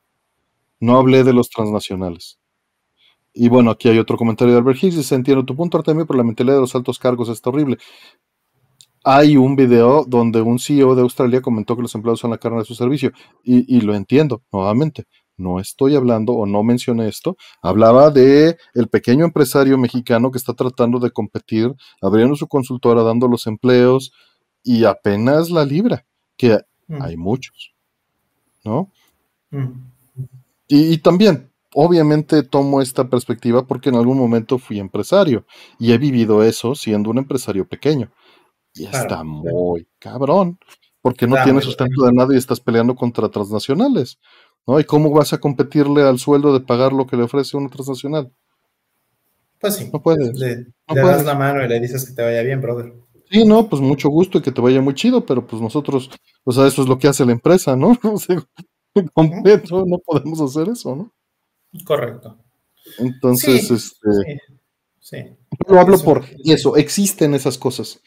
[0.81, 2.39] no hablé de los transnacionales.
[3.35, 6.17] Y bueno, aquí hay otro comentario de Albert Hicks, dice, entiendo tu punto, Artemio, pero
[6.17, 7.79] la mentalidad de los altos cargos es horrible
[9.05, 12.59] hay un video donde un CEO de Australia comentó que los empleados son la carne
[12.59, 15.05] de su servicio y, lo entiendo nuevamente.
[15.37, 17.37] No estoy hablando o no mencioné esto.
[17.63, 21.73] Hablaba de el pequeño empresario mexicano que está tratando de competir,
[22.03, 24.13] abriendo su consultora, dando los empleos
[24.65, 26.05] y apenas la libra,
[26.37, 27.03] que mm.
[27.03, 27.73] hay muchos,
[28.65, 28.91] ¿no?
[29.51, 29.69] Mm.
[30.69, 35.47] y también, obviamente tomo esta perspectiva porque en algún momento fui empresario
[35.79, 38.11] y he vivido eso siendo un empresario pequeño.
[38.79, 40.59] Y está muy cabrón,
[41.01, 44.19] porque no tienes sustento de nada y estás peleando contra transnacionales,
[44.67, 44.79] ¿no?
[44.79, 48.33] ¿Y cómo vas a competirle al sueldo de pagar lo que le ofrece una transnacional?
[49.61, 49.91] Pues sí.
[49.93, 50.39] No puedes.
[50.39, 52.95] Le, das la mano y le dices que te vaya bien, brother.
[53.31, 56.11] Sí, no, pues mucho gusto y que te vaya muy chido, pero pues nosotros,
[56.45, 57.99] o sea, eso es lo que hace la empresa, ¿no?
[59.15, 61.13] Completo, no podemos hacer eso, ¿no?
[61.85, 62.39] Correcto.
[62.99, 64.41] Entonces, este.
[65.01, 65.19] Sí,
[65.69, 68.01] Yo hablo por eso, existen esas cosas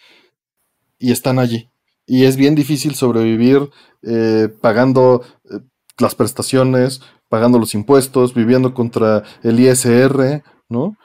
[1.02, 1.70] y están allí.
[2.06, 3.70] Y es bien difícil sobrevivir
[4.04, 5.60] eh, pagando eh,
[6.00, 10.98] las prestaciones, pagando los impuestos, viviendo contra el ISR, ¿no?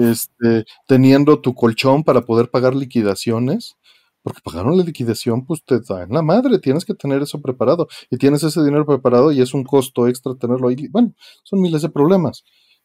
[0.00, 3.76] Este, teniendo tu colchón para poder pagar liquidaciones,
[4.22, 7.88] porque pagaron la liquidación, pues te da en la madre, tienes que tener eso preparado
[8.10, 10.88] y tienes ese dinero preparado y es un costo extra tenerlo ahí.
[10.88, 12.44] Bueno, son miles de problemas.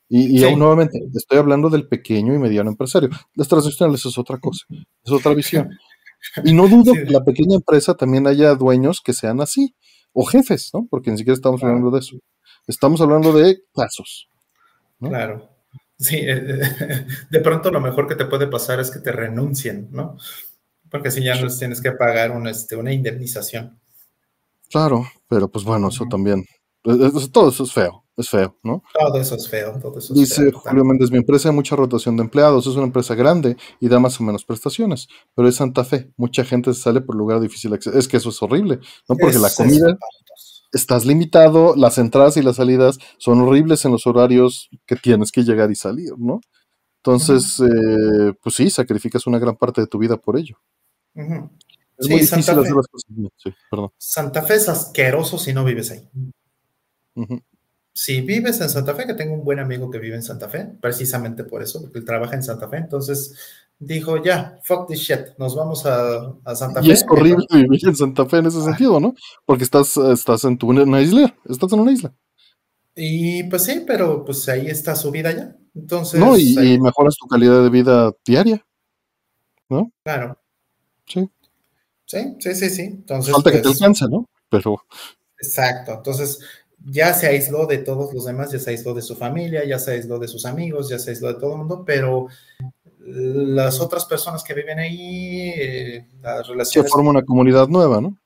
[0.09, 3.09] Y, aún nuevamente, estoy hablando del pequeño y mediano empresario.
[3.35, 4.65] Las transaccionales es otra cosa,
[5.03, 5.69] es otra visión.
[6.43, 9.75] Y no dudo que la pequeña empresa también haya dueños que sean así,
[10.13, 10.87] o jefes, ¿no?
[10.89, 12.17] Porque ni siquiera estamos hablando de eso.
[12.67, 14.29] Estamos hablando de casos.
[14.99, 15.49] Claro.
[15.99, 19.89] Sí, eh, eh, de pronto lo mejor que te puede pasar es que te renuncien,
[19.91, 20.17] ¿no?
[20.89, 23.79] Porque si ya no tienes que pagar este, una indemnización.
[24.69, 26.45] Claro, pero pues bueno, eso también.
[27.31, 28.83] Todo eso es feo es feo, ¿no?
[28.97, 32.17] Todo eso es feo, todo eso es Dice Julio Méndez, mi empresa hay mucha rotación
[32.17, 35.83] de empleados, es una empresa grande y da más o menos prestaciones, pero es Santa
[35.83, 37.97] Fe, mucha gente sale por lugar difícil acceso.
[37.97, 39.15] Es que eso es horrible, ¿no?
[39.15, 39.95] Porque la comida,
[40.73, 45.43] estás limitado, las entradas y las salidas son horribles en los horarios que tienes que
[45.43, 46.41] llegar y salir, ¿no?
[47.03, 50.57] Entonces, eh, pues sí, sacrificas una gran parte de tu vida por ello.
[51.13, 53.89] Es muy difícil Santa hacer las cosas Sí, perdón.
[53.97, 56.09] Santa Fe es asqueroso si no vives ahí
[57.97, 60.67] si vives en Santa Fe, que tengo un buen amigo que vive en Santa Fe,
[60.79, 63.33] precisamente por eso, porque él trabaja en Santa Fe, entonces
[63.79, 66.89] dijo, ya, fuck this shit, nos vamos a, Santa Fe.
[66.89, 69.15] Y es horrible vivir en Santa Fe en ese sentido, ¿no?
[69.47, 72.13] Porque estás, estás en tu, una isla, estás en una isla.
[72.95, 75.55] Y pues sí, pero pues ahí está su vida ya.
[75.73, 76.19] Entonces.
[76.19, 78.63] No, y, mejoras tu calidad de vida diaria.
[79.69, 79.91] ¿No?
[80.03, 80.39] Claro.
[81.07, 81.27] Sí.
[82.05, 82.81] Sí, sí, sí, sí.
[82.83, 84.29] Entonces, Falta que te pues alcance, ¿no?
[84.49, 84.83] Pero.
[85.39, 85.93] Exacto.
[85.93, 86.39] Entonces,
[86.85, 89.91] ya se aisló de todos los demás, ya se aisló de su familia, ya se
[89.91, 92.27] aisló de sus amigos, ya se aisló de todo el mundo, pero
[92.99, 96.89] las otras personas que viven ahí, eh, las relaciones...
[96.89, 98.17] Se forma una comunidad nueva, ¿no?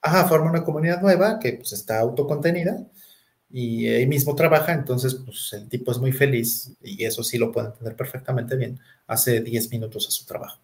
[0.00, 2.84] Ajá, forma una comunidad nueva que pues está autocontenida
[3.50, 7.52] y ahí mismo trabaja, entonces pues el tipo es muy feliz y eso sí lo
[7.52, 10.58] puede entender perfectamente bien, hace 10 minutos a su trabajo.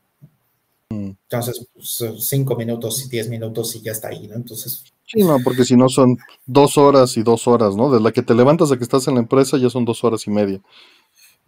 [0.91, 1.11] Mm.
[1.23, 4.35] Entonces, pues, cinco minutos y 10 minutos y ya está ahí, ¿no?
[4.35, 7.91] Entonces, Sí, no, porque si no son dos horas y dos horas, ¿no?
[7.91, 10.27] Desde la que te levantas a que estás en la empresa ya son dos horas
[10.27, 10.61] y media.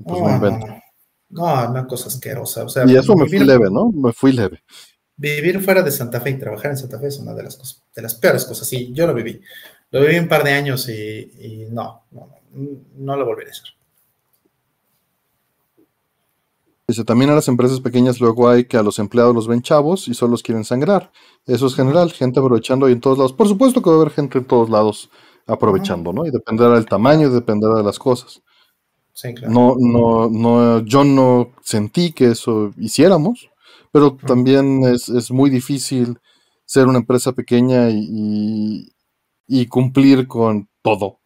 [0.03, 0.83] Pues no, no,
[1.29, 2.65] no, una cosa asquerosa.
[2.65, 3.91] O sea, y eso me fui leve, ¿no?
[3.93, 4.63] Me fui leve.
[5.15, 7.83] Vivir fuera de Santa Fe y trabajar en Santa Fe es una de las cosas,
[7.95, 8.67] de las peores cosas.
[8.67, 9.39] Sí, yo lo viví.
[9.91, 12.31] Lo viví un par de años y, no, no,
[12.97, 13.67] no, lo volveré a hacer.
[16.91, 20.09] Dice, también a las empresas pequeñas luego hay que a los empleados los ven chavos
[20.09, 21.13] y solo los quieren sangrar.
[21.47, 23.33] Eso es general, gente aprovechando ahí en todos lados.
[23.33, 25.09] Por supuesto que va a haber gente en todos lados
[25.47, 26.27] aprovechando, ¿no?
[26.27, 28.43] Y dependerá del tamaño y dependerá de las cosas.
[29.13, 29.55] Sí, claro.
[29.55, 33.51] No, no, no, yo no sentí que eso hiciéramos,
[33.93, 36.19] pero también es, es muy difícil
[36.65, 38.89] ser una empresa pequeña y,
[39.47, 41.20] y cumplir con todo.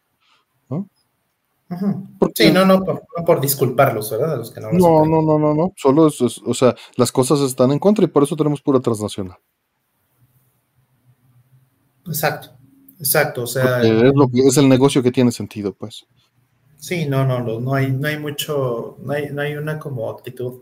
[2.35, 4.37] Sí, no, no por, no por, disculparlos, ¿verdad?
[4.37, 7.71] los que no, no, no, no, no, no, solo es, o sea, las cosas están
[7.71, 9.37] en contra y por eso tenemos pura transnacional.
[12.05, 12.51] Exacto,
[12.99, 13.81] exacto, o sea.
[13.81, 16.05] es, lo que, es el negocio que tiene sentido, pues.
[16.77, 20.09] Sí, no, no, no, no hay, no hay mucho, no hay, no hay una como
[20.11, 20.61] actitud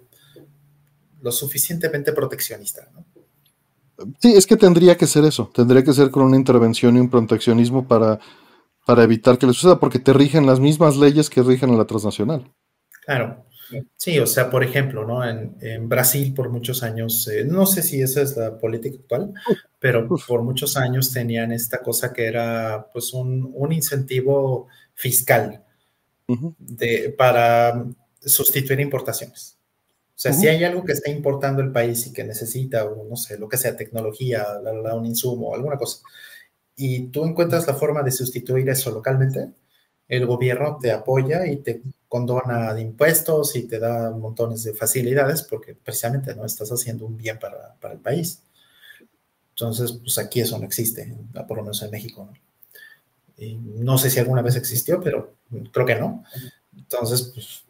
[1.22, 3.04] lo suficientemente proteccionista, ¿no?
[4.20, 7.10] Sí, es que tendría que ser eso, tendría que ser con una intervención y un
[7.10, 8.20] proteccionismo para
[8.86, 11.86] para evitar que le suceda, porque te rigen las mismas leyes que rigen a la
[11.86, 12.52] transnacional.
[13.06, 13.46] Claro.
[13.96, 15.28] Sí, o sea, por ejemplo, ¿no?
[15.28, 19.34] En, Brasil por muchos años, eh, no sé si esa es la política actual,
[19.80, 25.64] pero por muchos años tenían esta cosa que era pues un, incentivo fiscal
[26.28, 27.86] de, para
[28.20, 29.58] sustituir importaciones.
[30.16, 33.38] O sea, si hay algo que está importando el país y que necesita, no sé,
[33.38, 34.46] lo que sea, tecnología,
[34.94, 36.00] un insumo, alguna cosa,
[36.76, 39.50] y tú encuentras la forma de sustituir eso localmente,
[40.08, 45.44] el gobierno te apoya y te condona de impuestos y te da montones de facilidades
[45.44, 48.44] porque precisamente no estás haciendo un bien para, para el país.
[49.52, 51.16] Entonces, pues aquí eso no existe,
[51.48, 52.28] por lo menos en México.
[52.30, 52.38] ¿no?
[53.38, 55.36] Y no sé si alguna vez existió, pero
[55.72, 56.24] creo que no.
[56.76, 57.64] Entonces, pues,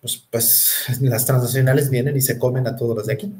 [0.00, 3.34] pues, pues las transnacionales vienen y se comen a todos los de aquí.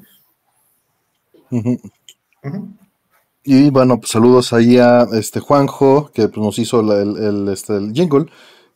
[3.45, 7.93] Y bueno, pues saludos ahí a este Juanjo, que pues, nos hizo el, este, el
[7.93, 8.27] jingle,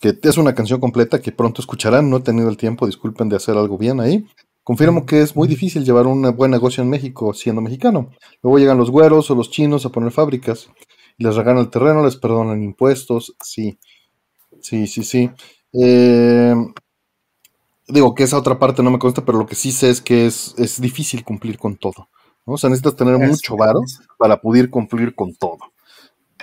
[0.00, 2.10] que es una canción completa que pronto escucharán.
[2.10, 4.26] No he tenido el tiempo, disculpen de hacer algo bien ahí.
[4.62, 8.10] Confirmo que es muy difícil llevar un buen negocio en México siendo mexicano.
[8.42, 10.70] Luego llegan los güeros o los chinos a poner fábricas
[11.18, 13.34] les regalan el terreno, les perdonan impuestos.
[13.42, 13.78] Sí,
[14.60, 15.30] sí, sí, sí.
[15.72, 16.54] Eh,
[17.88, 20.26] digo que esa otra parte no me consta, pero lo que sí sé es que
[20.26, 22.08] es, es difícil cumplir con todo.
[22.44, 23.80] O sea, necesitas tener mucho varo
[24.18, 25.58] para poder cumplir con todo.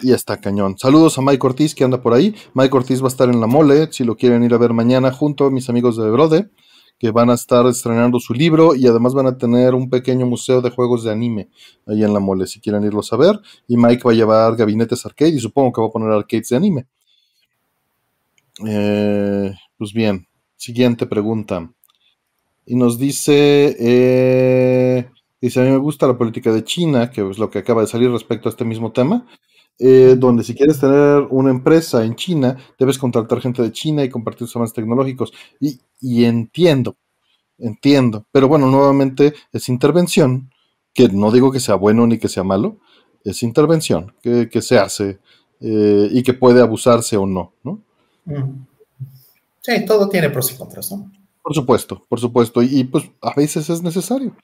[0.02, 0.78] Y está cañón.
[0.80, 2.36] Saludos a Mike Ortiz que anda por ahí.
[2.56, 5.12] Mike Ortiz va a estar en la mole, si lo quieren ir a ver mañana,
[5.12, 6.49] junto a mis amigos de Brode,
[6.97, 10.62] que van a estar estrenando su libro y además van a tener un pequeño museo
[10.62, 11.49] de juegos de anime
[11.86, 13.39] ahí en la mole, si quieren irlos a ver.
[13.68, 16.56] Y Mike va a llevar gabinetes arcade y supongo que va a poner arcades de
[16.56, 16.88] anime.
[18.66, 21.72] Eh, pues bien, siguiente pregunta.
[22.66, 23.76] Y nos dice...
[23.80, 25.01] Eh,
[25.41, 27.87] Dice, a mí me gusta la política de China, que es lo que acaba de
[27.87, 29.25] salir respecto a este mismo tema,
[29.79, 34.09] eh, donde si quieres tener una empresa en China, debes contratar gente de China y
[34.09, 35.33] compartir sus avances tecnológicos.
[35.59, 36.95] Y, entiendo,
[37.57, 40.51] entiendo, pero bueno, nuevamente es intervención,
[40.93, 42.77] que no digo que sea bueno ni que sea malo,
[43.23, 45.19] es intervención que, se hace
[45.59, 47.81] eh, y que puede abusarse o no, ¿no?
[49.61, 51.11] Sí, todo tiene pros y contras, ¿no?
[51.41, 54.35] Por supuesto, por supuesto, y pues a veces es necesario.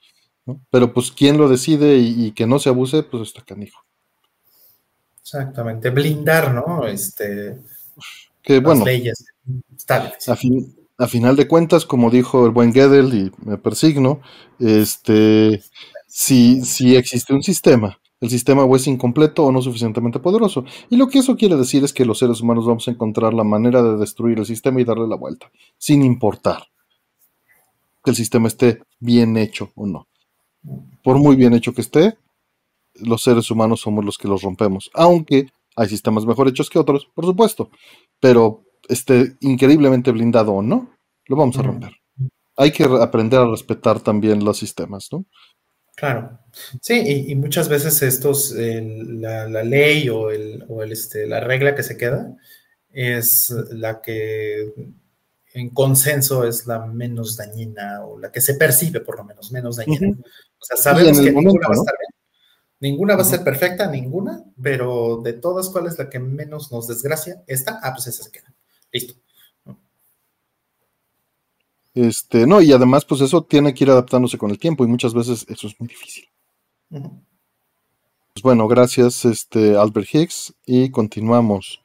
[0.70, 3.82] Pero pues quien lo decide y, que no se abuse, pues está canijo.
[5.20, 6.86] Exactamente, blindar, ¿no?
[6.86, 7.58] Este,
[8.42, 9.24] que bueno, leyes.
[10.98, 14.20] A, final de cuentas, como dijo el buen Gödel, y me persigno,
[14.58, 15.62] este,
[16.06, 20.64] si, si existe un sistema, el sistema o es incompleto o no suficientemente poderoso.
[20.88, 23.44] Y lo que eso quiere decir es que los seres humanos vamos a encontrar la
[23.44, 26.68] manera de destruir el sistema y darle la vuelta, sin importar
[28.02, 30.08] que el sistema esté bien hecho o no
[31.02, 32.16] por muy bien hecho que esté,
[32.94, 34.90] los seres humanos somos los que los rompemos.
[34.94, 37.70] Aunque hay sistemas mejor hechos que otros, por supuesto.
[38.20, 40.94] Pero esté increíblemente blindado o no,
[41.26, 41.92] lo vamos a romper.
[42.56, 45.24] Hay que aprender a respetar también los sistemas, ¿no?
[45.94, 46.38] Claro.
[46.80, 52.36] Sí, y, muchas veces estos, la, ley o, el, este, la regla que se queda
[52.90, 54.72] es la que
[55.54, 59.76] en consenso es la menos dañina o la que se percibe por lo menos menos
[59.76, 60.16] dañina.
[60.60, 62.18] O sea, sabemos que ninguna va a estar bien.
[62.80, 66.86] Ninguna va a ser perfecta, ninguna, pero de todas, ¿cuál es la que menos nos
[66.86, 67.42] desgracia?
[67.46, 68.54] Esta, ah, pues esa se queda.
[68.92, 69.14] Listo.
[71.94, 75.12] Este, no, y además, pues eso tiene que ir adaptándose con el tiempo, y muchas
[75.12, 76.28] veces eso es muy difícil.
[76.88, 81.82] Pues bueno, gracias, este, Albert Hicks, y continuamos.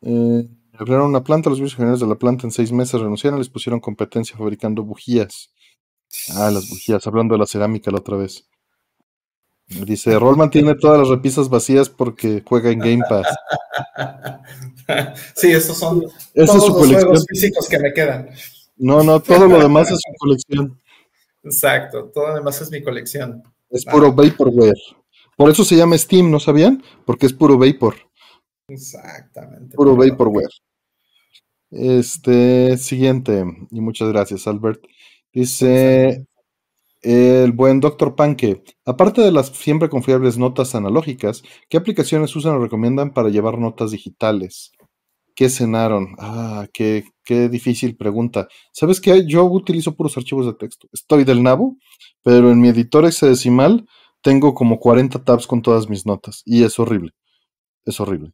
[0.00, 3.80] Eh, abrieron una planta, los generales de la planta en seis meses renunciaron, les pusieron
[3.80, 5.50] competencia fabricando bujías.
[6.34, 8.44] Ah, las bujías, hablando de la cerámica la otra vez.
[9.66, 13.26] Dice, Rollman tiene todas las repisas vacías porque juega en Game Pass.
[15.36, 16.02] Sí, esos son
[16.34, 18.28] todos los juegos físicos que me quedan.
[18.76, 20.80] No, no, todo lo demás es su colección.
[21.44, 23.40] Exacto, todo además es mi colección.
[23.70, 24.74] Es puro vaporware.
[25.36, 26.82] Por eso se llama Steam, ¿no sabían?
[27.06, 27.94] Porque es puro vapor.
[28.66, 29.76] Exactamente.
[29.76, 30.50] Puro vaporware.
[31.70, 34.82] Este, siguiente, y muchas gracias, Albert.
[35.32, 36.26] Dice
[37.02, 42.60] el buen Doctor Panque, aparte de las siempre confiables notas analógicas, ¿qué aplicaciones usan o
[42.60, 44.72] recomiendan para llevar notas digitales?
[45.34, 46.14] ¿Qué cenaron?
[46.18, 48.48] Ah, qué, qué difícil pregunta.
[48.72, 49.24] ¿Sabes qué?
[49.26, 50.88] Yo utilizo puros archivos de texto.
[50.92, 51.76] Estoy del nabo,
[52.22, 53.86] pero en mi editor hexadecimal
[54.22, 57.12] tengo como 40 tabs con todas mis notas y es horrible.
[57.86, 58.32] Es horrible.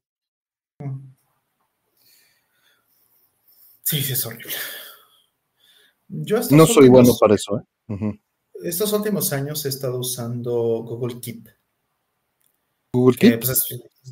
[3.84, 4.52] Sí, sí, es horrible.
[6.08, 7.58] No soy bueno para eso.
[7.58, 8.20] ¿eh?
[8.62, 10.52] Estos últimos años he estado usando
[10.82, 11.48] Google Keep.
[12.92, 13.40] ¿Google Keep?
[13.40, 13.62] Pues,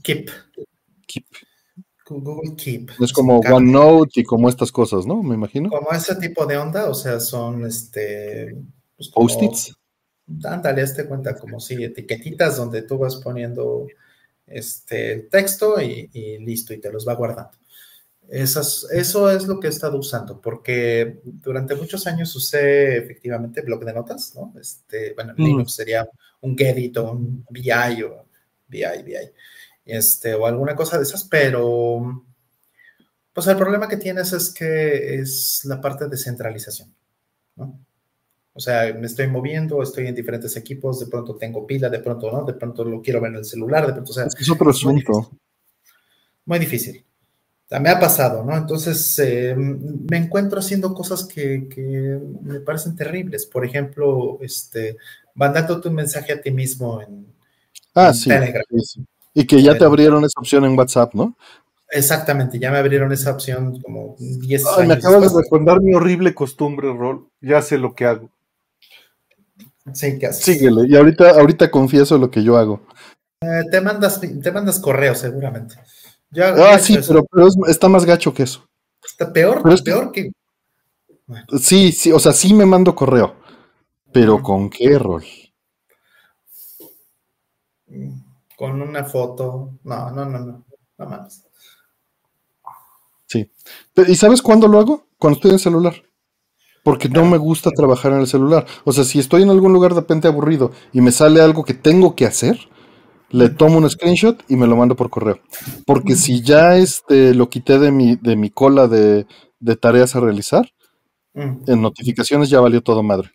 [0.03, 0.31] Keep.
[1.07, 1.25] Keep.
[2.07, 2.91] Google Keep.
[3.01, 5.23] Es como OneNote y como estas cosas, ¿no?
[5.23, 5.71] Me imagino.
[5.71, 8.57] Como ese tipo de onda, o sea, son este.
[8.97, 9.75] Pues Post-its.
[10.45, 13.87] Ándale, este cuenta como si etiquetitas donde tú vas poniendo
[14.47, 16.09] este el texto y,
[16.41, 17.53] listo, y te los va guardando.
[18.29, 23.85] Esas, eso es lo que he estado usando, porque durante muchos años usé efectivamente blog
[23.85, 24.53] de notas, ¿no?
[24.59, 26.09] Este, bueno, Linux sería
[26.41, 28.27] un Gedit o un VI o
[28.69, 29.33] VI, VI
[29.85, 32.25] este, o alguna cosa de esas, pero
[33.33, 36.95] pues el problema que tienes es que es la parte de centralización,
[37.57, 37.79] ¿no?
[38.57, 42.31] O sea, me estoy moviendo, estoy en diferentes equipos, de pronto tengo pila, de pronto
[42.31, 44.27] no, de pronto lo quiero ver en el celular, de pronto, o sea...
[44.27, 45.33] Es otro asunto.
[46.45, 47.05] Muy difícil.
[47.71, 48.57] Me ha pasado, ¿no?
[48.57, 53.47] Entonces, eh, me encuentro haciendo cosas que, que, me parecen terribles.
[53.47, 54.97] Por ejemplo, este,
[55.35, 57.27] mandándote un mensaje a ti mismo en,
[57.95, 58.65] ah, sí, Telegram.
[58.83, 61.37] Sí, y que ya te abrieron esa opción en WhatsApp, ¿no?
[61.91, 64.89] Exactamente, ya me abrieron esa opción como 10 años.
[64.89, 67.29] Me acabas de recordar mi horrible costumbre, Rol.
[67.41, 68.31] Ya sé lo que hago.
[69.93, 70.45] Sí, ¿qué haces?
[70.45, 72.81] Síguele, y ahorita, ahorita confieso lo que yo hago.
[73.43, 75.77] Eh, te, mandas, te mandas correo, seguramente.
[76.37, 77.25] Ah, sí, pero,
[77.69, 78.67] está más gacho que eso.
[79.05, 80.31] Está peor, peor que...
[81.61, 83.37] Sí, sí, o sea, sí me mando correo.
[84.13, 85.25] Pero ¿con qué, Rol?
[88.57, 89.79] Con una foto.
[89.85, 90.65] No, no, no, no,
[90.99, 91.45] no más.
[93.27, 93.51] Sí.
[94.07, 95.07] ¿Y sabes cuándo lo hago?
[95.19, 95.95] Cuando estoy en el celular.
[96.85, 98.67] Porque no me gusta trabajar en el celular.
[98.85, 101.75] O sea, si estoy en algún lugar de repente aburrido y me sale algo que
[101.75, 102.59] tengo que hacer,
[103.35, 105.41] le tomo un screenshot y me lo mando por correo.
[105.85, 109.27] Porque si ya este, lo quité de mi, de mi cola de,
[109.81, 110.71] tareas a realizar,
[111.35, 113.33] en notificaciones ya valió todo madre.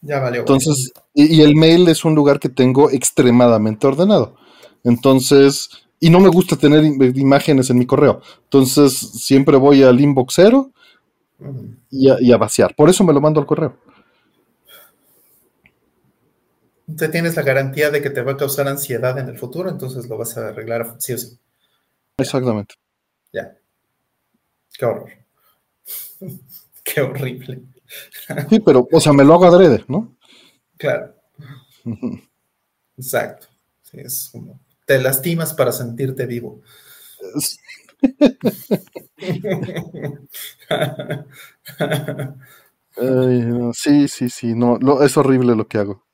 [0.00, 0.40] Ya valió.
[0.40, 4.34] Entonces, y, el mail es un lugar que tengo extremadamente ordenado.
[4.82, 5.70] Entonces,
[6.00, 6.84] y no me gusta tener
[7.16, 8.20] imágenes en mi correo.
[8.42, 10.72] Entonces, siempre voy al inbox cero
[11.90, 12.74] y a, vaciar.
[12.74, 13.76] Por eso me lo mando al correo.
[16.96, 20.08] Te tienes la garantía de que te va a causar ansiedad en el futuro, entonces
[20.08, 21.38] lo vas a arreglar sí o sí.
[22.16, 22.74] Exactamente.
[23.32, 23.56] Ya.
[24.78, 25.10] Qué horror.
[26.84, 27.62] Qué horrible.
[28.48, 30.16] Sí, pero, o sea, me lo hago adrede, ¿no?
[30.76, 31.14] Claro.
[32.96, 33.46] Exacto.
[33.82, 36.62] Sí, es como te lastimas para sentirte vivo.
[43.74, 46.06] sí, sí, sí, no, es horrible lo que hago.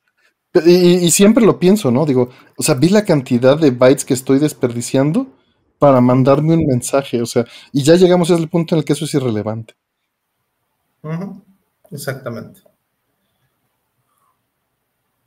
[0.55, 2.06] Y, siempre lo pienso, ¿no?
[2.06, 5.26] Digo, o sea, vi la cantidad de bytes que estoy desperdiciando
[5.81, 8.93] para mandarme un mensaje, o sea, y ya llegamos a ese punto en el que
[8.93, 9.74] eso es irrelevante.
[11.90, 12.62] Exactamente.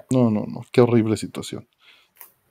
[0.09, 1.67] No, no, no, qué horrible situación.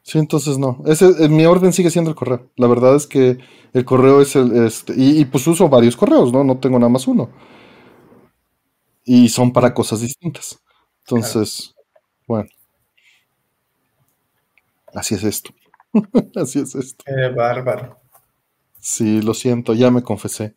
[0.03, 0.83] Sí, entonces no.
[0.87, 2.51] Ese, mi orden sigue siendo el correo.
[2.57, 3.39] La verdad es que
[3.73, 4.65] el correo es el.
[4.65, 6.45] Este, y, pues uso varios correos, ¿no?
[6.45, 7.31] No tengo nada más uno.
[9.05, 10.61] Y son para cosas distintas.
[11.07, 11.75] Entonces,
[12.29, 12.49] bueno.
[14.97, 15.51] Así es esto.
[16.35, 17.05] Así es esto.
[17.07, 18.01] Qué bárbaro.
[18.81, 20.55] Sí, lo siento, ya me confesé.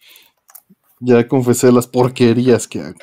[1.02, 3.00] Ya confesé las porquerías que hago.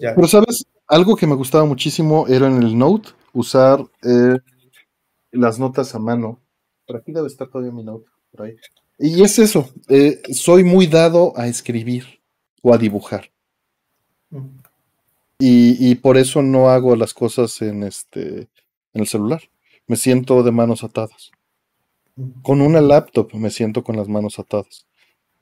[0.00, 0.64] Pero, ¿sabes?
[0.86, 4.38] Algo que me gustaba muchísimo era en el Note usar eh,
[5.30, 6.40] las notas a mano.
[6.86, 8.10] Por aquí debe estar todavía mi nota.
[8.98, 12.20] Y es eso, eh, soy muy dado a escribir
[12.62, 13.30] o a dibujar.
[14.30, 14.60] Mm.
[15.38, 18.48] Y, por eso no hago las cosas en este
[18.94, 19.42] en el celular.
[19.86, 21.30] Me siento de manos atadas.
[22.42, 24.86] Con una laptop me siento con las manos atadas.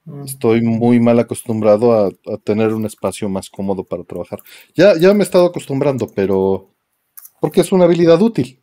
[0.05, 0.23] Mm.
[0.23, 4.41] Estoy muy mal acostumbrado a, a, tener un espacio más cómodo para trabajar.
[4.75, 6.73] Ya, ya me he estado acostumbrando, pero
[7.41, 8.63] porque es una habilidad útil.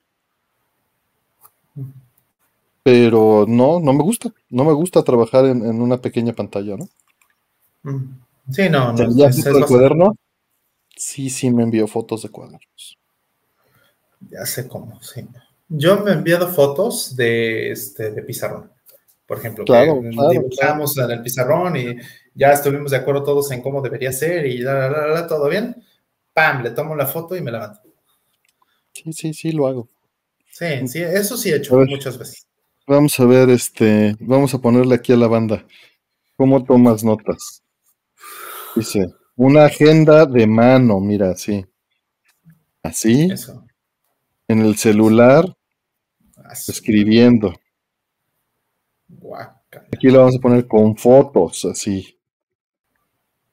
[2.82, 4.34] Pero no, no me gusta.
[4.50, 6.88] No me gusta trabajar en, una pequeña pantalla, ¿no?
[8.50, 9.04] Sí, no, no.
[9.04, 10.16] el cuaderno?
[10.96, 12.98] Sí, sí, me envió fotos de cuadernos.
[14.22, 15.26] Ya sé cómo, sí.
[15.68, 18.72] Yo me he enviado fotos de, este, de pizarrón.
[19.26, 21.96] Por ejemplo, claro, dibujamos en el pizarrón y
[22.34, 25.76] ya estuvimos de acuerdo todos en cómo debería ser y la, la, la, todo bien.
[26.34, 26.64] ¡Pam!
[26.64, 27.80] Le tomo la foto y me la mando.
[28.92, 29.88] Sí, sí, sí, lo hago.
[30.52, 32.48] Sí, sí, eso sí he hecho muchas veces.
[32.88, 35.64] Vamos a ver, este, vamos a ponerle aquí a la banda.
[36.36, 37.62] ¿Cómo tomas notas?
[38.76, 41.64] Dice, una agenda de mano, mira, así.
[42.82, 43.30] Así.
[43.32, 43.64] Eso.
[44.50, 45.46] En el celular,
[46.68, 47.54] escribiendo.
[49.94, 52.18] Aquí lo vamos a poner con fotos, así.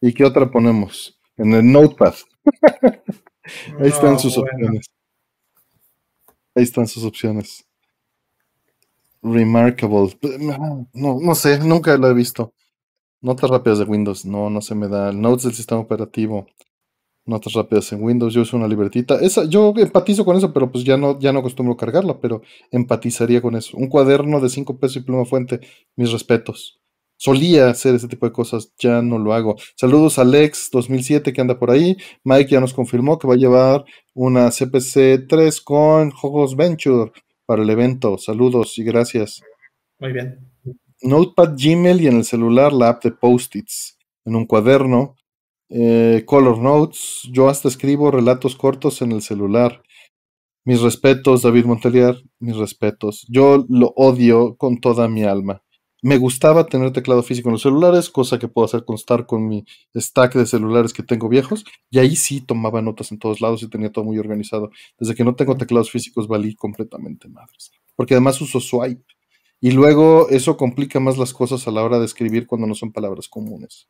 [0.01, 1.19] ¿Y qué otra ponemos?
[1.37, 2.15] En el notepad.
[3.79, 4.87] Ahí están sus opciones.
[6.55, 7.67] Ahí están sus opciones.
[9.23, 10.19] Remarkable.
[10.93, 12.55] No, no sé, nunca lo he visto.
[13.21, 14.25] Notas rápidas de Windows.
[14.25, 15.13] No, no se me da.
[15.13, 16.47] Notes del sistema operativo.
[17.27, 18.33] Notas rápidas en Windows.
[18.33, 19.17] Yo uso una libretita.
[19.17, 23.43] Esa, yo empatizo con eso, pero pues ya no, ya no acostumbro cargarla, pero empatizaría
[23.43, 23.77] con eso.
[23.77, 25.61] Un cuaderno de 5 pesos y pluma fuente.
[25.97, 26.81] Mis respetos.
[27.19, 29.57] Solía hacer ese tipo de cosas, ya no lo hago.
[29.75, 31.97] Saludos a Alex 2007 que anda por ahí.
[32.25, 33.85] Mike ya nos confirmó que va a llevar
[34.15, 37.13] una CPC 3 con Jogos Venture
[37.47, 38.19] para el evento.
[38.19, 39.41] Saludos y gracias.
[39.99, 40.39] Muy bien.
[41.03, 43.97] Notepad Gmail y en el celular la app de Post-its.
[44.27, 45.17] En un cuaderno.
[45.69, 47.23] Eh, color Notes.
[47.31, 49.83] Yo hasta escribo relatos cortos en el celular.
[50.65, 52.23] Mis respetos, David Montelier.
[52.39, 53.27] Mis respetos.
[53.29, 55.63] Yo lo odio con toda mi alma.
[56.03, 59.65] Me gustaba tener teclado físico en los celulares, cosa que puedo hacer constar con mi
[59.97, 63.69] stack de celulares que tengo viejos, y ahí sí tomaba notas en todos lados y
[63.69, 64.71] tenía todo muy organizado.
[64.99, 69.05] Desde que no tengo teclados físicos valí completamente madres, porque además uso swipe.
[69.61, 72.93] Y luego eso complica más las cosas a la hora de escribir cuando no son
[72.93, 73.89] palabras comunes.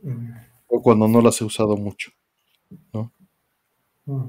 [0.00, 0.51] Mm.
[0.74, 2.12] O cuando no las he usado mucho.
[2.94, 3.12] ¿no?
[4.06, 4.24] Mm.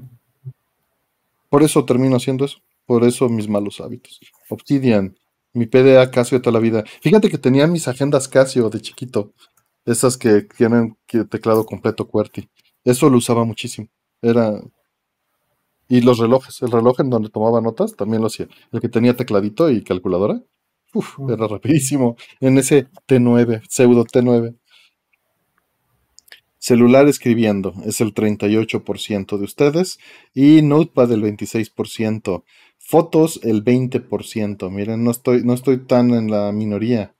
[1.48, 2.58] Por eso termino haciendo eso.
[2.84, 4.20] Por eso mis malos hábitos.
[4.50, 5.16] Obsidian,
[5.54, 6.84] mi PDA Casio de toda la vida.
[7.00, 9.32] Fíjate que tenía mis agendas Casio de chiquito.
[9.86, 10.98] Esas que tienen
[11.30, 12.48] teclado completo QWERTY.
[12.84, 13.88] Eso lo usaba muchísimo.
[14.20, 14.60] Era.
[15.88, 16.60] Y los relojes.
[16.60, 18.48] El reloj en donde tomaba notas también lo hacía.
[18.70, 20.42] El que tenía tecladito y calculadora.
[20.92, 22.16] Uf, era rapidísimo.
[22.40, 24.56] En ese T9, pseudo T9.
[26.64, 29.98] Celular escribiendo es el 38% de ustedes
[30.32, 32.42] y Notepad el 26%.
[32.78, 34.70] Fotos el 20%.
[34.70, 37.14] Miren, no estoy, no estoy tan en la minoría.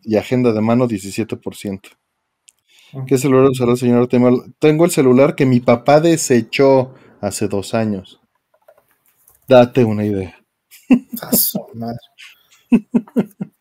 [0.00, 1.90] Y agenda de mano 17%.
[2.94, 3.04] Ah.
[3.06, 4.54] ¿Qué celular usará el señor Temal?
[4.58, 8.18] Tengo el celular que mi papá desechó hace dos años.
[9.46, 10.42] Date una idea.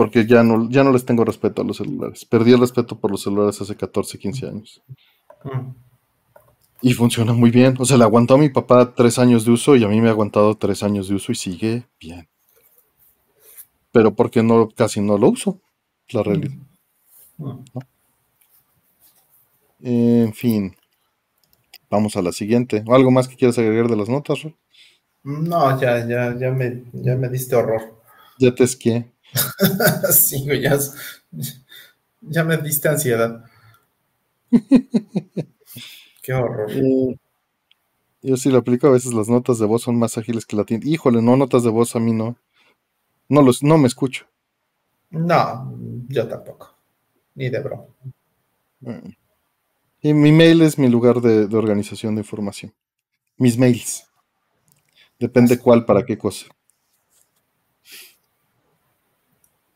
[0.00, 2.24] Porque ya no, ya no les tengo respeto a los celulares.
[2.24, 4.82] Perdí el respeto por los celulares hace 14, 15 años.
[5.44, 5.72] Mm.
[6.80, 7.74] Y funciona muy bien.
[7.78, 10.08] O sea, le aguantó a mi papá tres años de uso y a mí me
[10.08, 12.26] ha aguantado tres años de uso y sigue bien.
[13.92, 15.60] Pero porque no, casi no lo uso.
[16.08, 16.56] La realidad.
[19.80, 20.74] En fin.
[21.90, 22.84] Vamos a la siguiente.
[22.88, 24.38] ¿Algo más que quieras agregar de las notas,
[25.22, 28.00] No, ya, ya, ya me, ya me diste horror.
[28.38, 29.12] Ya te esquié.
[30.12, 30.78] sí, ya,
[32.20, 33.44] ya me diste ansiedad.
[36.22, 36.70] Qué horror.
[38.22, 40.64] yo sí lo aplico, a veces las notas de voz son más ágiles que la
[40.64, 40.88] tinta.
[40.88, 42.36] Híjole, no, notas de voz a mí no.
[43.28, 44.26] No, los, no me escucho.
[45.10, 45.76] No,
[46.08, 46.74] yo tampoco.
[47.34, 47.84] Ni de broma.
[48.80, 49.10] Mm.
[50.02, 52.72] Y mi mail es mi lugar de, organización de información.
[53.36, 54.06] Mis mails.
[55.18, 56.46] Depende cuál para qué cosa.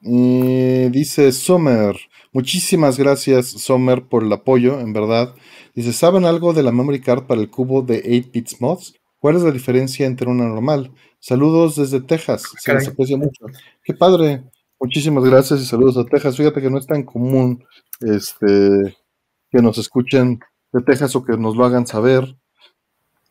[0.05, 1.97] Dice Sommer.
[2.33, 5.35] Muchísimas gracias, Sommer, por el apoyo, en verdad.
[5.75, 8.95] Dice, ¿saben algo de la memory card para el cubo de 8-bits mods?
[9.19, 10.93] ¿Cuál es la diferencia entre una normal?
[11.19, 13.47] Saludos desde Texas, se les aprecia mucho.
[13.83, 14.45] Qué padre.
[14.79, 16.37] Muchísimas gracias y saludos a Texas.
[16.37, 17.65] Fíjate que no es tan común
[18.01, 18.95] este,
[19.51, 20.41] que nos escuchen
[20.73, 22.37] de Texas o que nos lo hagan saber.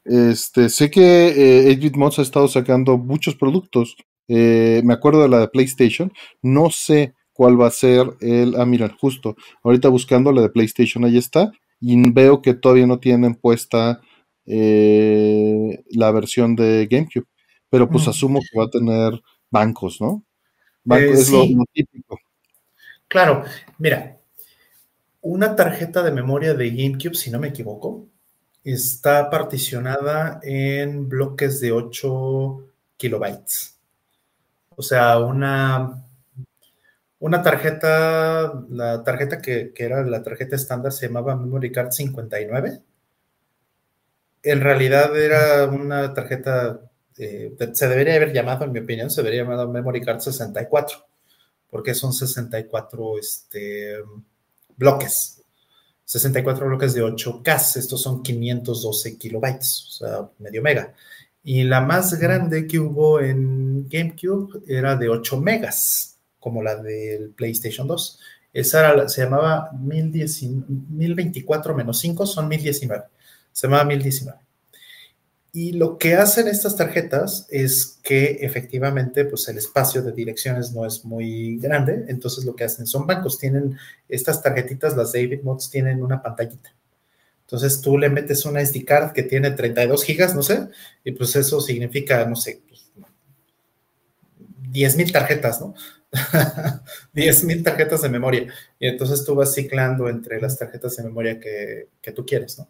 [0.06, 3.96] Este, sé que 8-bit eh, mods ha estado sacando muchos productos.
[4.28, 6.12] Eh, me acuerdo de la de PlayStation.
[6.42, 8.56] No sé cuál va a ser el.
[8.60, 9.36] Ah, mira, justo.
[9.64, 11.52] Ahorita buscando la de PlayStation, ahí está
[11.86, 14.00] y veo que todavía no tienen puesta
[14.46, 17.28] eh, la versión de GameCube,
[17.70, 18.10] pero pues mm.
[18.10, 19.22] asumo que va a tener
[19.52, 20.24] bancos, ¿no?
[20.86, 22.18] Bancos eh, es lo, típico.
[23.10, 23.44] Claro,
[23.80, 24.18] mira,
[25.20, 28.08] una tarjeta de memoria de GameCube, si no me equivoco,
[28.64, 33.78] está particionada en bloques de 8 kilobytes.
[34.76, 36.04] O sea, una
[37.24, 42.82] una tarjeta, la tarjeta que, que, era la tarjeta estándar se llamaba Memory Card 59.
[44.44, 46.82] En realidad era una tarjeta,
[47.18, 50.98] eh, se debería haber llamado, en mi opinión, se debería haber llamado Memory Card 64,
[51.70, 54.00] porque son 64 este,
[54.76, 55.42] bloques.
[56.04, 60.94] 64 bloques de 8K, estos son 512 kilobytes, o sea, medio mega.
[61.44, 67.32] Y la más grande que hubo en GameCube era de 8 megas como la del
[67.32, 68.20] PlayStation 2.
[68.54, 73.04] Esa se llamaba 1024 menos 5, son 1019.
[73.52, 74.40] Se llamaba 1019.
[75.56, 80.86] Y lo que hacen estas tarjetas es que efectivamente, pues el espacio de direcciones no
[80.86, 82.06] es muy grande.
[82.08, 83.38] Entonces lo que hacen son bancos.
[83.38, 83.78] Tienen
[84.10, 86.74] estas tarjetitas, las David Mods, tienen una pantallita.
[87.54, 90.70] Entonces tú le metes una SD card que tiene 32 gigas, no sé,
[91.04, 92.92] y pues eso significa, no sé, pues,
[94.72, 95.76] 10 mil tarjetas, ¿no?
[97.14, 98.52] 10.000 tarjetas de memoria.
[98.80, 102.68] Y entonces tú vas ciclando entre las tarjetas de memoria que, tú quieres, ¿no?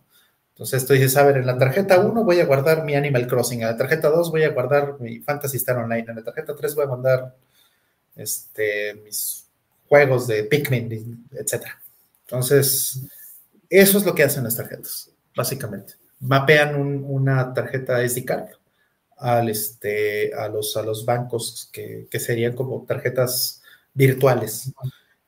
[0.49, 3.61] Entonces tú dices, a ver, en la tarjeta 1 voy a guardar mi Animal Crossing,
[3.61, 6.75] en la tarjeta 2 voy a guardar mi Fantasy Star Online, en la tarjeta 3
[6.75, 7.37] voy a guardar
[8.17, 9.47] este, mis
[9.87, 11.67] juegos de Pikmin, etc.
[12.25, 13.07] Entonces,
[13.69, 15.93] eso es lo que hacen las tarjetas, básicamente.
[16.19, 18.49] Mapean una tarjeta SD card
[19.17, 23.61] al este, a, los, a los bancos que, serían como tarjetas
[23.93, 24.71] virtuales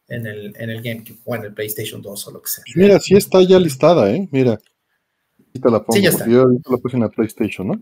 [0.08, 2.64] en el, en el GameCube o en el PlayStation 2 o lo que sea.
[2.76, 4.28] Mira, sí está ya listada, ¿eh?
[4.32, 4.60] Mira.
[5.54, 6.28] la pongo, sí, ya está.
[6.28, 7.82] Yo la puse en la PlayStation, ¿no?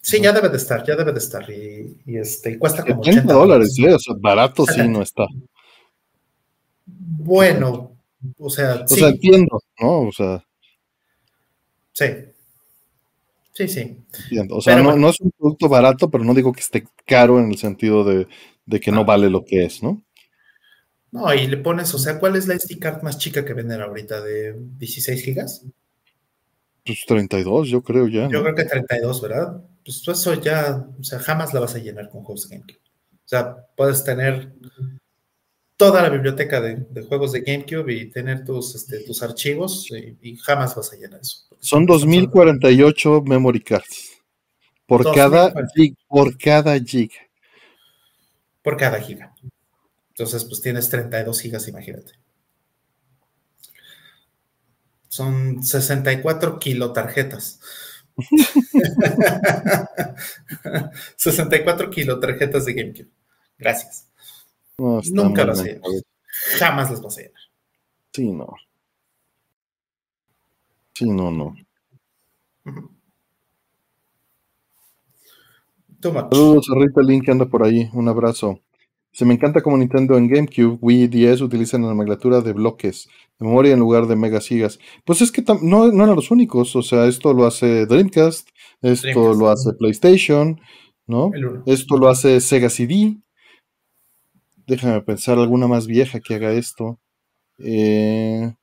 [0.00, 1.50] Sí, ya debe de estar, ya debe de estar.
[1.50, 3.92] Y, y este, cuesta como 80 dólares, ¿eh?
[3.92, 5.26] O sea, barato sí no está.
[6.86, 7.97] Bueno,
[8.38, 8.84] o sea.
[8.84, 10.00] O sea, entiendo, ¿no?
[10.08, 10.44] O sea.
[11.92, 12.06] Sí.
[13.52, 14.04] Sí, sí.
[14.50, 17.58] O sea, no, es un producto barato, pero no digo que esté caro en el
[17.58, 18.28] sentido de,
[18.80, 19.04] que no.
[19.04, 20.04] vale lo que es, ¿no?
[21.10, 23.80] No, y le pones, o sea, ¿cuál es la SD card más chica que venden
[23.80, 24.20] ahorita?
[24.20, 25.64] ¿De 16 gigas?
[26.84, 28.28] Pues 32, yo creo ya.
[28.28, 29.64] Yo creo que 32, ¿verdad?
[29.84, 32.80] Pues eso ya, o sea, jamás la vas a llenar con juegos de GameCube.
[32.80, 34.52] O sea, puedes tener
[35.78, 40.74] toda la biblioteca de, juegos de GameCube y tener tus, este, tus archivos y, jamás
[40.74, 41.46] vas a llenar eso.
[41.60, 44.10] Son 2048 memory cards.
[44.86, 47.12] Por cada gig, por cada gig.
[48.60, 49.32] Por cada giga.
[50.08, 52.12] Entonces, pues tienes 32 gigas, imagínate.
[55.08, 57.60] Son 64 kilotarjetas.
[61.16, 63.10] 64 kilotarjetas de GameCube.
[63.58, 64.07] Gracias.
[64.78, 65.64] Nunca las a
[66.58, 67.42] Jamás las vas a llenar.
[68.12, 68.54] Sí, no.
[70.94, 71.54] Sí, no, no.
[76.00, 77.88] Saludos a Rita Link que anda por ahí.
[77.92, 78.60] Un abrazo.
[79.12, 83.46] Se me encanta como Nintendo en GameCube, Wii 10 utilizan la nomenclatura de bloques de
[83.46, 84.78] memoria en lugar de megagigas.
[85.04, 86.76] Pues es que no, no eran los únicos.
[86.76, 88.48] O sea, esto lo hace Dreamcast,
[88.82, 90.60] esto lo hace PlayStation,
[91.06, 91.32] ¿no?
[91.66, 93.16] Esto lo hace Sega CD.
[94.68, 97.00] Déjame pensar alguna más vieja que haga esto.
[97.56, 98.54] Eh,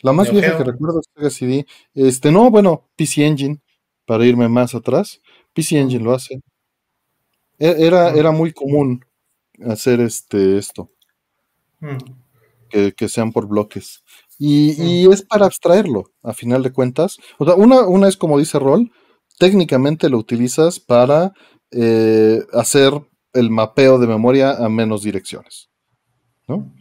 [0.00, 1.66] la más vieja que recuerdo es Sega CD.
[1.92, 3.60] Este, no, bueno, PC Engine,
[4.06, 5.20] para irme más atrás.
[5.52, 6.40] PC Engine lo hace.
[7.58, 9.04] E, era, era muy común
[9.66, 10.90] hacer este, esto.
[11.80, 11.98] Hmm.
[12.70, 14.02] Que, sean por bloques.
[14.38, 17.18] Y, es para abstraerlo, a final de cuentas.
[17.38, 18.90] O sea, una, una es como dice Roll,
[19.38, 21.34] técnicamente lo utilizas para
[21.70, 22.94] eh, hacer
[23.32, 25.70] el mapeo de memoria a menos direcciones.
[26.48, 26.72] ¿no?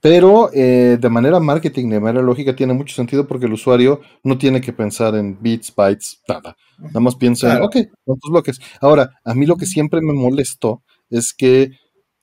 [0.00, 4.38] Pero eh, de manera marketing, de manera lógica, tiene mucho sentido porque el usuario no
[4.38, 6.56] tiene que pensar en bits, bytes, nada.
[6.78, 8.60] Nada más piensa en, ok, cuántos bloques.
[8.80, 11.72] Ahora, a mí lo que siempre me molestó es que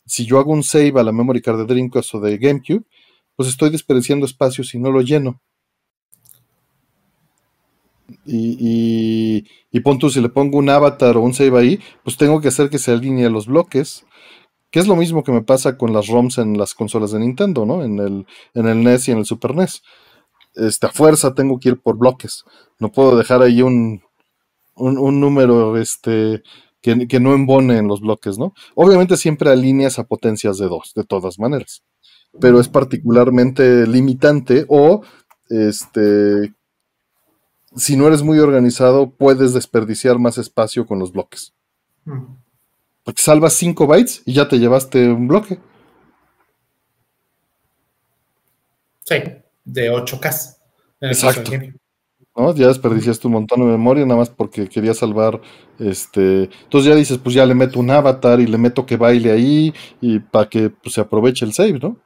[0.06, 2.86] si yo hago un save a la memory card de Dreamcast o de GameCube,
[3.36, 5.42] pues estoy desperdiciando espacio si no lo lleno.
[8.28, 12.42] Y, y, pon tú, si le pongo un avatar o un save ahí, pues tengo
[12.42, 14.04] que hacer que se alinee los bloques
[14.76, 17.66] que es lo mismo que me pasa con las ROMs en las consolas de Nintendo,
[17.66, 17.82] ¿no?
[17.82, 19.82] En el, en el NES y en el Super NES.
[20.54, 22.44] Este, a fuerza tengo que ir por bloques.
[22.80, 24.02] No puedo dejar ahí un,
[24.76, 26.44] un, número este,
[26.82, 28.54] que, que, no embone en los bloques, ¿no?
[28.76, 31.84] Obviamente siempre alineas a potencias de dos, de todas maneras.
[32.42, 35.04] Pero es particularmente limitante o
[35.50, 36.54] este,
[37.76, 41.54] si no eres muy organizado, puedes desperdiciar más espacio con los bloques.
[42.06, 42.36] Mm.
[43.04, 45.60] Porque salvas 5 bytes y ya te llevaste un bloque.
[49.04, 49.16] Sí,
[49.64, 50.56] de 8K.
[51.02, 51.52] Exacto.
[52.36, 52.54] ¿no?
[52.54, 55.40] Ya desperdiciaste un montón de memoria nada más porque quería salvar,
[55.80, 59.32] este, entonces ya dices, pues ya le meto un avatar y le meto que baile
[59.32, 61.98] ahí y para que pues, se aproveche el save, ¿no?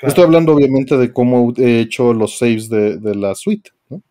[0.00, 4.02] Estoy hablando obviamente de cómo he hecho los saves de, la suite, ¿no?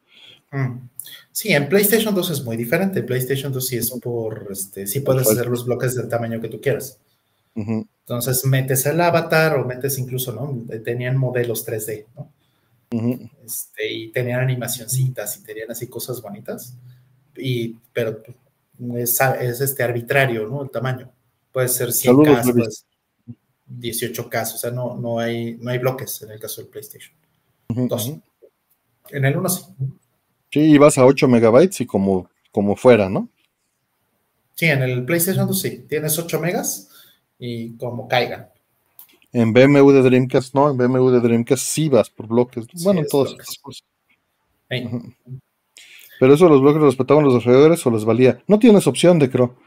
[0.51, 0.89] Mm.
[1.33, 3.01] Sí, en PlayStation 2 es muy diferente.
[3.01, 6.61] PlayStation 2 sí es por, este, sí puedes hacer los bloques del tamaño que tú
[6.61, 6.99] quieras.
[7.55, 10.63] Entonces metes el avatar o metes incluso, ¿no?
[10.83, 12.31] Tenían modelos 3D, ¿no?
[13.43, 16.75] este, y tenían animacioncitas y tenían así cosas bonitas,
[17.35, 18.21] y, pero
[18.95, 20.61] es, es este arbitrario, ¿no?
[20.61, 21.11] El tamaño.
[21.51, 22.83] Puede ser 100K,
[23.79, 27.15] 18K, o sea, no, no, hay, no hay bloques en el caso del PlayStation.
[29.09, 29.63] En el 1 sí.
[30.53, 33.27] Sí, ibas a 8 megabytes y como, como fuera, ¿no?
[34.53, 35.85] Sí, en el PlayStation 2 sí.
[35.89, 36.91] Tienes 8 megas
[37.39, 38.49] y como caigan.
[39.31, 42.67] En BMW de Dreamcast no, en BMW de Dreamcast sí vas por bloques.
[42.83, 43.83] bueno, todas cosas.
[46.19, 48.43] Pero eso los bloques los respetaban los desarrolladores o les valía.
[48.45, 49.57] No tienes opción de creo.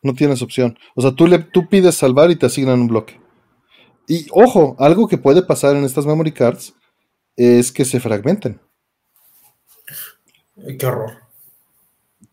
[0.00, 0.78] No tienes opción.
[0.94, 3.20] O sea, tú, le, tú pides salvar y te asignan un bloque.
[4.06, 6.72] Y ojo, algo que puede pasar en estas memory cards
[7.34, 8.60] es que se fragmenten.
[10.78, 11.12] Qué horror.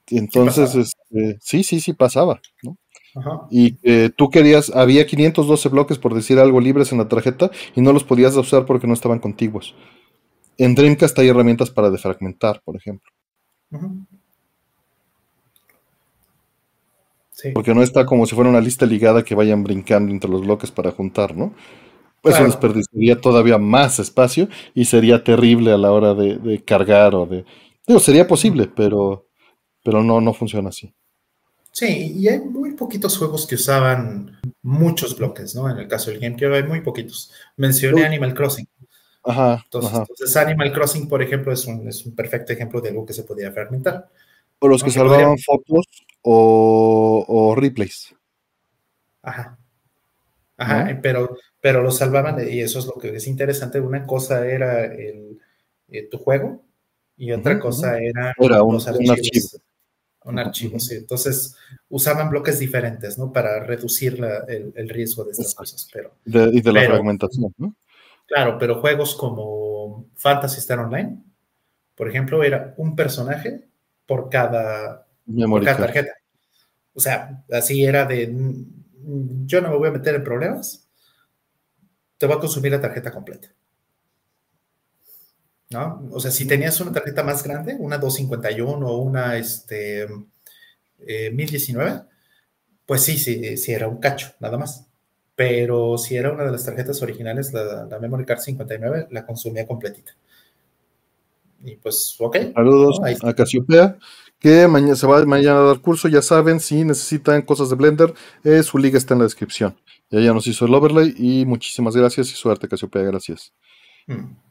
[0.09, 2.77] entonces, este, sí, sí, sí pasaba, ¿no?
[3.49, 3.71] Y
[4.11, 8.03] tú querías, había 512 bloques, por decir algo, libres en la tarjeta y no los
[8.03, 9.73] podías usar porque no estaban contiguos.
[10.57, 13.11] En Dreamcast hay herramientas para defragmentar, por ejemplo.
[17.53, 20.71] Porque no está como si fuera una lista ligada que vayan brincando entre los bloques
[20.71, 21.53] para juntar, ¿no?
[22.21, 27.27] Pues eso desperdiciaría todavía más espacio y sería terrible a la hora de, cargar o
[27.27, 27.45] de...
[27.87, 29.27] Digo, sería posible, pero,
[29.83, 30.93] pero no, no funciona así.
[31.71, 35.69] Sí, y hay muy poquitos juegos que usaban muchos bloques, ¿no?
[35.69, 37.31] En el caso del GameCube hay muy poquitos.
[37.55, 38.67] Mencioné Animal Crossing.
[39.23, 43.13] Ajá entonces, Animal Crossing, por ejemplo, es un, es un, perfecto ejemplo de algo que
[43.13, 44.09] se podía fragmentar.
[44.59, 45.85] O los que salvaban fotos
[46.21, 48.15] o, replays.
[49.21, 49.57] Ajá.
[50.57, 53.79] Ajá, pero, pero lo salvaban y eso es lo que es interesante.
[53.79, 55.39] Una cosa era el,
[55.89, 56.63] eh, tu juego
[57.17, 59.59] y otra cosa era, era un, un archivo
[60.27, 60.95] un archivo, sí.
[60.95, 61.55] Entonces
[61.89, 63.31] usaban bloques diferentes, ¿no?
[63.31, 65.87] Para reducir el, riesgo de estas cosas.
[65.91, 67.75] Pero, y de la fragmentación, ¿no?
[68.25, 71.17] Claro, pero juegos como Fantasy Star Online,
[71.95, 73.69] por ejemplo, era un personaje
[74.05, 75.07] por cada,
[75.63, 76.11] tarjeta.
[76.93, 80.89] O sea, así era de, mm, yo no me voy a meter en problemas,
[82.17, 83.47] te voy a consumir la tarjeta completa.
[85.69, 86.07] ¿No?
[86.11, 90.07] O sea, si tenías una tarjeta más grande, una 251 o una este,
[90.99, 92.01] 1019, eh,
[92.85, 94.87] pues sí, sí, sí era un cacho, nada más.
[95.35, 100.13] Pero si era una de las tarjetas originales, la, Memory Card 59, la consumía completita.
[101.63, 102.37] Y pues, ok.
[102.55, 103.97] Saludos a Casiopea,
[104.39, 106.07] que mañana se va mañana a dar curso.
[106.07, 108.13] Ya saben, si necesitan cosas de Blender,
[108.43, 109.77] eh, su liga está en la descripción.
[110.09, 113.53] Ya ya nos hizo el overlay y muchísimas gracias y suerte, Casiopea, gracias.
[114.07, 114.46] Mm.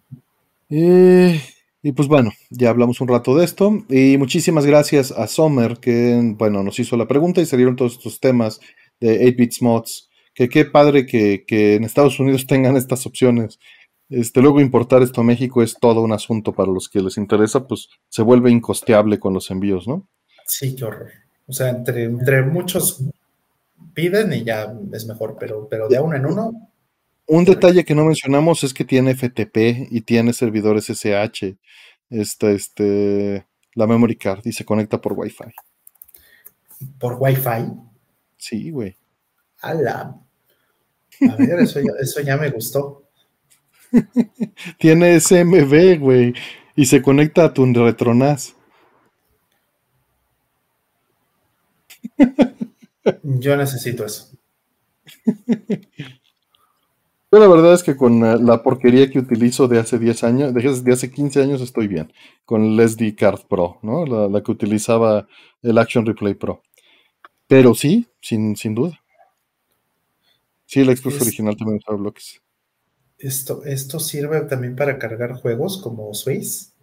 [0.68, 1.40] Eh,
[1.82, 3.84] y pues bueno, ya hablamos un rato de esto.
[3.88, 8.20] Y muchísimas gracias a Sommer, que bueno, nos hizo la pregunta y salieron todos estos
[8.20, 8.60] temas
[9.00, 10.10] de 8-bits mods.
[10.34, 13.58] Que qué padre que, en Estados Unidos tengan estas opciones.
[14.08, 17.66] Este, luego importar esto a México es todo un asunto para los que les interesa,
[17.66, 20.08] pues se vuelve incosteable con los envíos, ¿no?
[20.46, 21.10] Sí, qué horror.
[21.48, 23.02] O sea, entre, entre muchos
[23.94, 26.70] piden y ya es mejor, pero, pero de uno en uno,
[27.26, 31.56] un detalle que no mencionamos es que tiene FTP y tiene servidores SSH.
[32.08, 35.52] Este, este, la memory card y se conecta por Wi-Fi.
[36.98, 37.72] ¿Por Wi-Fi?
[38.36, 38.96] Sí, güey.
[39.60, 40.20] ¡Hala!
[41.28, 43.08] A ver, eso ya, eso ya me gustó.
[44.78, 46.34] tiene SMB, güey.
[46.76, 48.54] Y se conecta a tu RetroNAS.
[53.22, 54.30] Yo necesito eso.
[57.38, 60.92] la verdad es que con eh, la porquería que utilizo de hace 10 años, de
[60.92, 62.12] hace 15 años estoy bien.
[62.44, 64.06] Con el SD Card Pro, ¿no?
[64.06, 65.26] La, que utilizaba
[65.62, 66.62] el Action Replay Pro.
[67.46, 69.00] Pero sí, sin, sin duda.
[70.66, 72.40] Sí, el Xbox original también usaba bloques.
[73.18, 76.74] Esto, ¿Esto sirve también para cargar juegos como Swiss?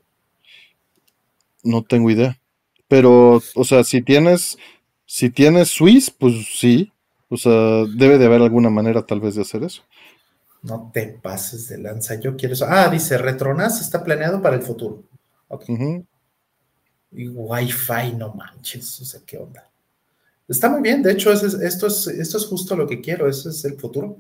[1.63, 2.39] No tengo idea.
[2.87, 4.57] Pero, o sea, si tienes,
[5.05, 6.91] si tienes Swiss, pues sí.
[7.29, 9.83] O sea, debe de haber alguna manera tal vez de hacer eso.
[10.63, 12.65] No te pases de lanza, yo quiero eso.
[12.67, 15.03] Ah, dice, Retronas está planeado para el futuro.
[15.49, 15.65] Ok.
[17.11, 19.69] Y Wi-Fi, no manches, o sea, ¿qué onda?
[20.47, 23.63] Está muy bien, de hecho, esto, es, esto es justo lo que quiero, eso es
[23.65, 24.17] el futuro.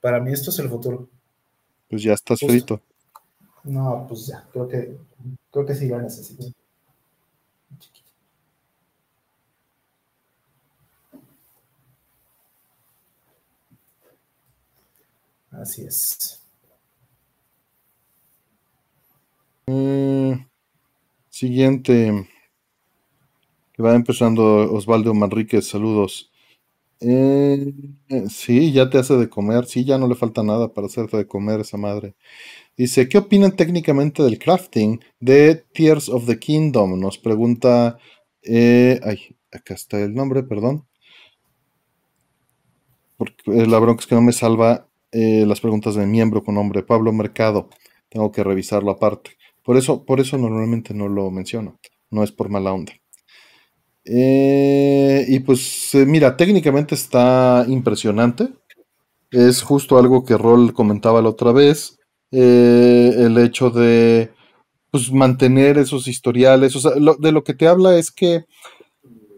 [0.00, 1.08] Para mí esto es el futuro.
[1.88, 2.80] Pues ya estás frito.
[3.64, 4.96] No, pues ya, creo que,
[5.50, 6.44] Creo que sí la necesito.
[15.60, 16.40] Así es.
[19.68, 20.46] Mm,
[21.30, 22.28] siguiente.
[23.78, 26.30] Va empezando Osvaldo Manríquez, saludos.
[27.00, 27.74] Eh,
[28.30, 29.66] sí, ya te hace de comer.
[29.66, 32.14] Sí, ya no le falta nada para hacerte de comer esa madre.
[32.76, 37.00] Dice, ¿qué opinan técnicamente del crafting de Tears of the Kingdom?
[37.00, 37.98] Nos pregunta...
[38.42, 40.86] Eh, ay, acá está el nombre, perdón.
[43.16, 44.88] Porque eh, la bronca es que no me salva
[45.46, 46.82] las preguntas de miembro con nombre.
[46.82, 47.68] Pablo Mercado.
[48.08, 49.32] Tengo que revisarlo aparte.
[49.62, 51.78] Por eso, por eso normalmente no lo menciono.
[52.10, 52.92] No es por mala onda.
[54.04, 58.48] Eh, y pues eh, mira, técnicamente está impresionante.
[59.30, 61.98] Es justo algo que Rol comentaba la otra vez.
[62.30, 64.30] Eh, el hecho de
[64.90, 66.76] pues, mantener esos historiales.
[66.76, 68.44] O sea, de lo que te habla es que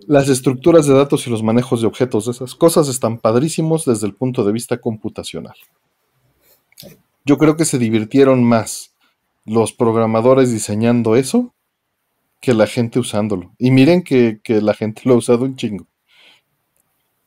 [0.09, 4.07] las estructuras de datos y los manejos de objetos de esas cosas están padrísimos desde
[4.07, 5.55] el punto de vista computacional.
[7.27, 8.95] Yo creo que se divirtieron más
[9.45, 11.55] los programadores diseñando eso
[12.41, 13.53] que la gente usándolo.
[13.59, 15.87] Y miren que, la gente lo ha usado un chingo.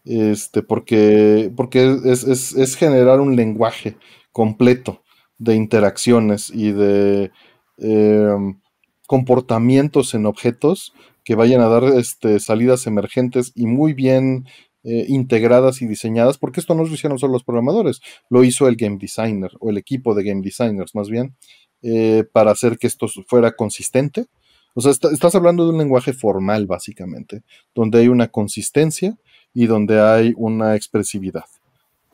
[0.04, 3.96] Este, porque, porque es, generar un lenguaje
[4.32, 5.04] completo
[5.38, 7.32] de interacciones y de
[7.78, 8.60] em,
[9.06, 10.96] comportamientos en objetos
[11.32, 14.48] que vayan a dar este, salidas emergentes y muy bien
[14.84, 18.76] eh, integradas y diseñadas, porque esto no lo hicieron solo los programadores, lo hizo el
[18.76, 21.38] game designer o el equipo de game designers más bien,
[21.84, 24.26] eh, para hacer que esto fuera consistente
[24.74, 27.44] o sea, estás hablando de un lenguaje formal, básicamente,
[27.74, 29.18] donde hay una consistencia
[29.54, 31.46] y donde hay una expresividad.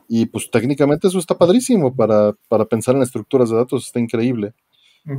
[0.08, 2.34] Y pues técnicamente eso está padrísimo para,
[2.68, 4.54] pensar en estructuras de datos, está increíble.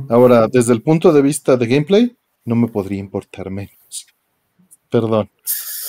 [0.08, 4.06] Ahora, desde el punto de vista de gameplay, no me podría importar menos.
[4.90, 5.30] Perdón.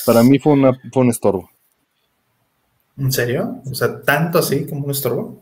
[0.05, 1.49] Para mí fue, una, fue un estorbo.
[2.97, 3.61] ¿En serio?
[3.69, 5.41] O sea, tanto así como un estorbo.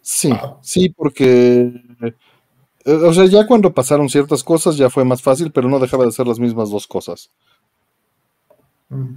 [0.00, 0.32] Sí,
[0.62, 1.72] sí, porque
[2.84, 6.04] eh, o sea, ya cuando pasaron ciertas cosas ya fue más fácil, pero no dejaba
[6.04, 7.30] de ser las mismas dos cosas.
[8.88, 9.14] Mm.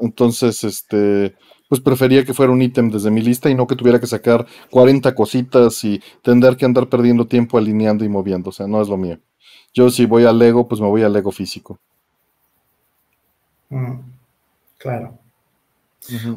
[0.00, 1.36] Entonces, este,
[1.68, 4.46] pues prefería que fuera un ítem desde mi lista y no que tuviera que sacar
[4.70, 8.50] 40 cositas y tener que andar perdiendo tiempo alineando y moviendo.
[8.50, 9.18] O sea, no es lo mío.
[9.74, 11.78] Yo si voy al Lego, pues me voy al Lego físico.
[13.68, 14.00] Mm.
[14.78, 15.18] Claro.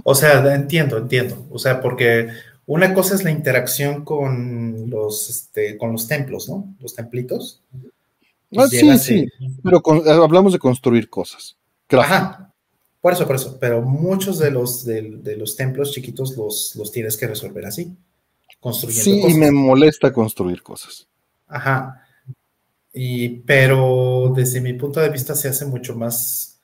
[0.04, 1.46] O sea, entiendo, entiendo.
[1.50, 2.30] O sea, porque
[2.66, 6.74] una cosa es la interacción con los, este, con los templos, ¿no?
[6.80, 7.62] Los templitos.
[8.56, 9.28] Ah, sí, sí,
[9.64, 9.82] pero
[10.22, 11.56] hablamos de construir cosas.
[11.90, 12.52] Ajá,
[13.00, 17.18] por eso, por eso, pero muchos de los, de, los templos chiquitos los, los, tienes
[17.18, 17.96] que resolver así,
[18.60, 21.08] construyendo sí, y me molesta construir cosas.
[21.48, 22.01] Ajá,
[22.94, 26.60] y, pero desde mi punto de vista se hace mucho más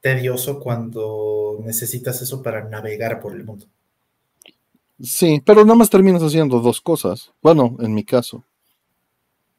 [0.00, 3.66] tedioso cuando necesitas eso para navegar por el mundo.
[5.00, 7.32] Sí, pero nada más terminas haciendo dos cosas.
[7.42, 8.44] Bueno, en mi caso.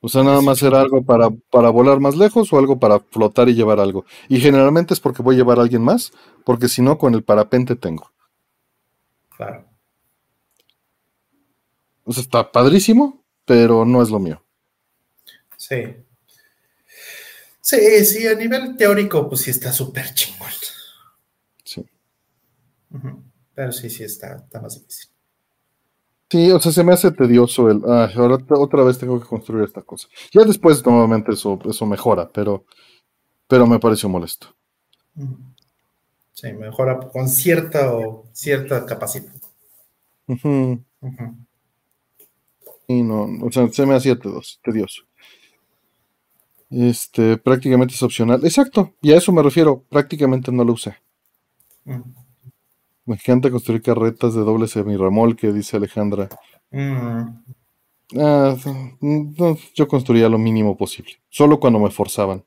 [0.02, 3.50] O sea, nada más era algo para, para volar más lejos o algo para flotar
[3.50, 4.06] y llevar algo.
[4.30, 6.12] Y generalmente es porque voy a llevar a alguien más,
[6.46, 8.12] porque si no, con el parapente tengo.
[9.36, 9.66] Claro.
[12.06, 14.42] O sea, está padrísimo, pero no es lo mío.
[15.60, 15.76] Sí.
[17.60, 20.50] Sí, sí, a nivel teórico, pues sí está súper chingón.
[21.64, 21.86] Sí.
[23.54, 25.10] Pero sí, sí está, está más difícil.
[26.32, 29.66] Sí, o sea, se me hace tedioso el, ah, ahora otra vez tengo que construir
[29.66, 30.08] esta cosa.
[30.32, 32.66] Ya después nuevamente eso, eso mejora, pero,
[33.48, 34.56] pero me pareció molesto.
[36.34, 39.34] Sí, mejora con cierta o cierta capacidad.
[42.88, 44.18] Y no, o sea, se me hacía
[44.64, 45.09] tedioso.
[46.70, 48.42] Este, prácticamente es opcional.
[48.44, 50.96] Exacto, y a eso me refiero, prácticamente no lo usé.
[53.06, 56.30] Me encanta construir carretas de doble semirremolque, dice Alejandra.
[56.70, 57.22] Mm.
[58.18, 58.56] Ah,
[59.76, 62.44] yo construía lo mínimo posible, solo cuando me forzaban.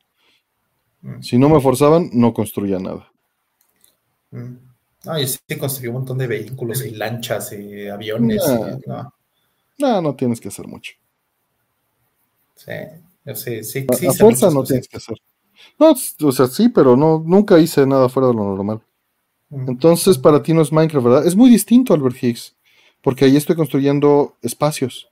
[1.03, 1.20] Mm.
[1.20, 3.11] Si no me forzaban, no construía nada.
[4.31, 4.55] Mm.
[5.07, 8.43] Ah, yo sí construí un montón de vehículos y lanchas y aviones.
[9.78, 10.01] no.
[10.01, 10.15] no.
[10.15, 10.93] tienes que hacer mucho.
[12.55, 12.70] Sí,
[13.24, 14.07] yo sé, sí, sí.
[14.07, 15.16] A, fuerza no tienes que hacer.
[15.78, 18.82] No, o sea, sí, pero no, nunca hice nada fuera de lo normal.
[19.51, 21.27] Entonces, para ti no es Minecraft, ¿verdad?
[21.27, 22.57] Es muy distinto, Albert Higgs,
[23.03, 25.11] porque ahí estoy construyendo espacios.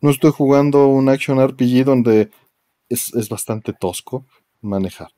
[0.00, 2.30] No estoy jugando un action RPG donde
[2.88, 4.24] es, bastante tosco
[4.60, 5.08] manejar.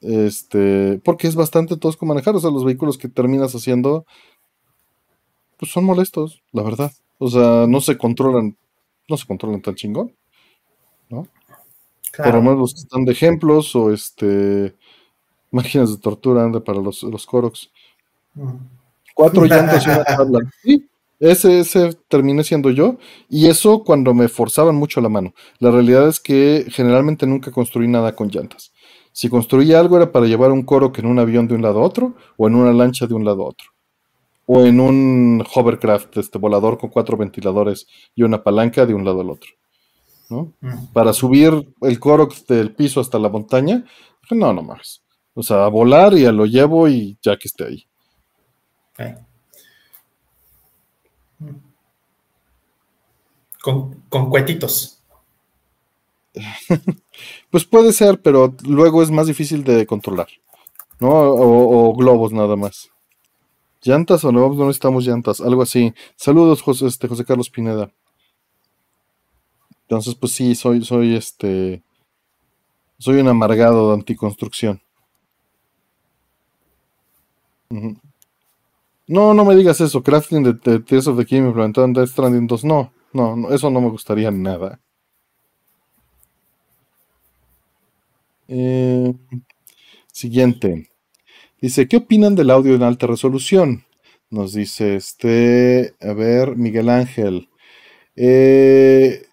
[0.00, 2.34] Este, porque es bastante tosco manejar.
[2.34, 4.06] O sea, los vehículos que terminas haciendo,
[5.58, 6.92] pues son molestos, la verdad.
[7.18, 8.56] O sea, no se controlan,
[9.08, 10.16] no se controlan tan chingón,
[11.10, 11.28] ¿no?
[12.16, 14.74] Por lo menos los que están de ejemplos o este
[15.50, 17.70] máquinas de tortura anda para los, los Koroks.
[18.34, 18.50] Mm.
[19.14, 20.40] Cuatro llantas y una tabla.
[20.62, 20.88] Sí,
[21.20, 22.96] ese, ese terminé siendo yo.
[23.28, 25.34] Y eso cuando me forzaban mucho la mano.
[25.58, 28.72] La realidad es que generalmente nunca construí nada con llantas.
[29.12, 31.84] Si construía algo era para llevar un Korok en un avión de un lado a
[31.84, 33.72] otro o en una lancha de un lado a otro
[34.46, 39.20] o en un hovercraft, este volador con cuatro ventiladores y una palanca de un lado
[39.20, 39.50] al otro.
[40.32, 40.52] ¿No?
[40.92, 43.84] Para subir el Koroks del piso hasta la montaña,
[44.30, 45.02] no, no más.
[45.34, 47.86] O sea, a volar y a lo llevo y ya que esté ahí.
[53.62, 55.00] Con, con cuetitos.
[57.50, 60.28] pues puede ser, pero luego es más difícil de controlar.
[60.98, 61.08] ¿No?
[61.10, 62.92] o globos nada más.
[63.82, 64.48] ¿Llantas o no?
[64.48, 65.92] No necesitamos llantas, algo así.
[66.14, 67.90] Saludos, José, este, José Carlos Pineda.
[69.92, 71.82] Entonces, pues sí, soy, soy este.
[72.96, 74.80] Soy un amargado de anticonstrucción.
[79.06, 80.02] No, no me digas eso.
[80.02, 82.64] Crafting de, Tears of the King implementado en Death Stranding 2.
[82.64, 84.80] No, no, no, eso no me gustaría nada.
[88.48, 89.12] Eh,
[90.10, 90.88] siguiente.
[91.60, 93.84] Dice, ¿qué opinan del audio en alta resolución?
[94.30, 97.50] Nos dice este, a ver, Miguel Ángel.
[98.16, 99.26] Eh,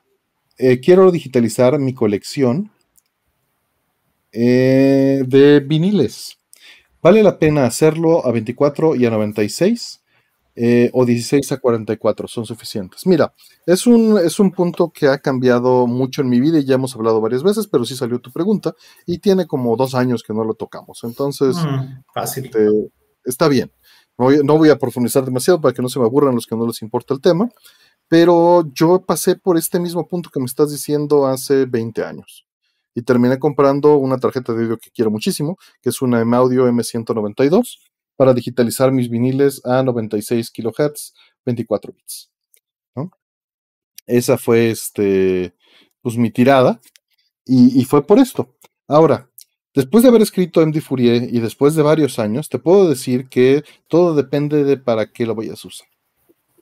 [0.60, 2.72] eh, quiero digitalizar mi colección
[4.32, 6.38] eh, de viniles.
[7.02, 10.04] ¿Vale la pena hacerlo a 24 y a 96?
[10.62, 13.08] Eh, o 16 a 44 son suficientes.
[13.08, 13.34] Mira,
[13.66, 16.94] es un, es un punto que ha cambiado mucho en mi vida y ya hemos
[16.98, 18.76] hablado varias veces, pero sí salió tu pregunta
[19.06, 21.00] y tiene como dos años que no lo tocamos.
[21.06, 22.46] Entonces, mm, fácil.
[22.46, 22.68] Este,
[23.24, 23.72] está bien.
[24.18, 26.82] No voy, a profundizar demasiado para que no se me aburran los que no les
[26.82, 27.50] importa el tema,
[28.10, 32.46] pero yo pasé por este mismo punto que me estás diciendo hace 20 años
[32.96, 37.78] y terminé comprando una tarjeta de audio que quiero muchísimo, que es una M-Audio M192
[38.18, 41.14] para digitalizar mis viniles a 96 kHz,
[41.46, 42.32] 24 bits.
[44.08, 45.54] Esa fue este,
[46.02, 46.82] pues, mi tirada
[47.46, 48.56] y, fue por esto.
[48.88, 49.30] Ahora,
[49.74, 53.64] después de haber escrito MD Fourier y después de varios años, te puedo decir que
[53.88, 55.88] todo depende de para qué lo vayas a usar.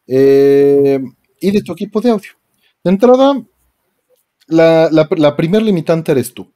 [0.08, 1.00] Eh,
[1.40, 2.32] y de tu equipo de audio.
[2.84, 3.42] De entrada,
[4.48, 6.52] la, la primera limitante eres tú.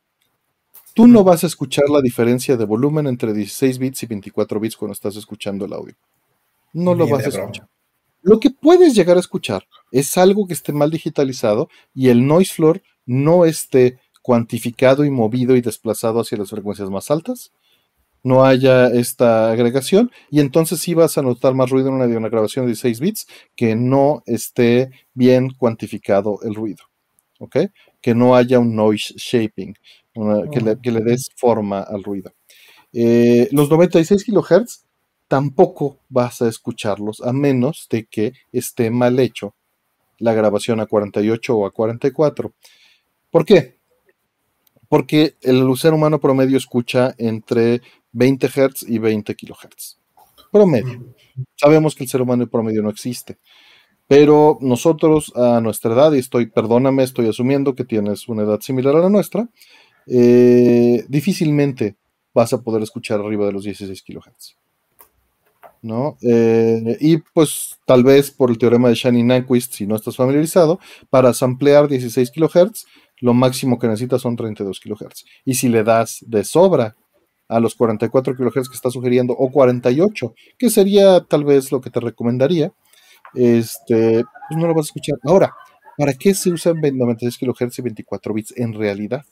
[0.93, 4.75] Tú no vas a escuchar la diferencia de volumen entre 16 bits y 24 bits
[4.75, 5.95] cuando estás escuchando el audio.
[6.73, 7.67] No lo vas a escuchar.
[8.21, 12.53] Lo que puedes llegar a escuchar es algo que esté mal digitalizado y el noise
[12.53, 17.51] floor no esté cuantificado y movido y desplazado hacia las frecuencias más altas.
[18.23, 22.65] No haya esta agregación y entonces sí vas a notar más ruido en una, grabación
[22.65, 26.83] de 16 bits que no esté bien cuantificado el ruido.
[27.39, 27.57] ¿Ok?
[27.99, 29.75] Que no haya un noise shaping
[30.51, 32.31] que, le, des forma al ruido.
[32.93, 34.83] Eh, los 96 kHz
[35.27, 39.55] tampoco vas a escucharlos a menos de que esté mal hecho
[40.21, 42.53] la grabación a 48 o a 44.
[43.29, 43.77] ¿Por qué?
[44.87, 47.81] Porque el ser humano promedio escucha entre
[48.13, 49.97] 20 Hz y 20 kHz.
[50.51, 51.13] Promedio.
[51.55, 53.37] Sabemos que el ser humano promedio no existe.
[54.07, 58.95] Pero nosotros a nuestra edad, y estoy, perdóname, estoy asumiendo que tienes una edad similar
[58.97, 59.47] a la nuestra,
[60.07, 61.95] eh, difícilmente
[62.33, 64.57] vas a poder escuchar arriba de los 16 kHz.
[65.83, 66.17] ¿No?
[66.21, 70.79] Eh, y pues tal vez por el teorema de Shani Nyquist, si no estás familiarizado,
[71.09, 72.85] para samplear 16 kHz,
[73.21, 75.25] lo máximo que necesitas son 32 kHz.
[75.45, 76.97] Y si le das de sobra
[77.51, 81.89] a los 44 kHz que está sugiriendo, o 48, que sería tal vez lo que
[81.89, 82.71] te recomendaría,
[83.35, 85.17] este, pues no lo vas a escuchar.
[85.23, 85.53] Ahora,
[85.97, 89.23] ¿para qué se usan 96 kHz y 24 bits en realidad?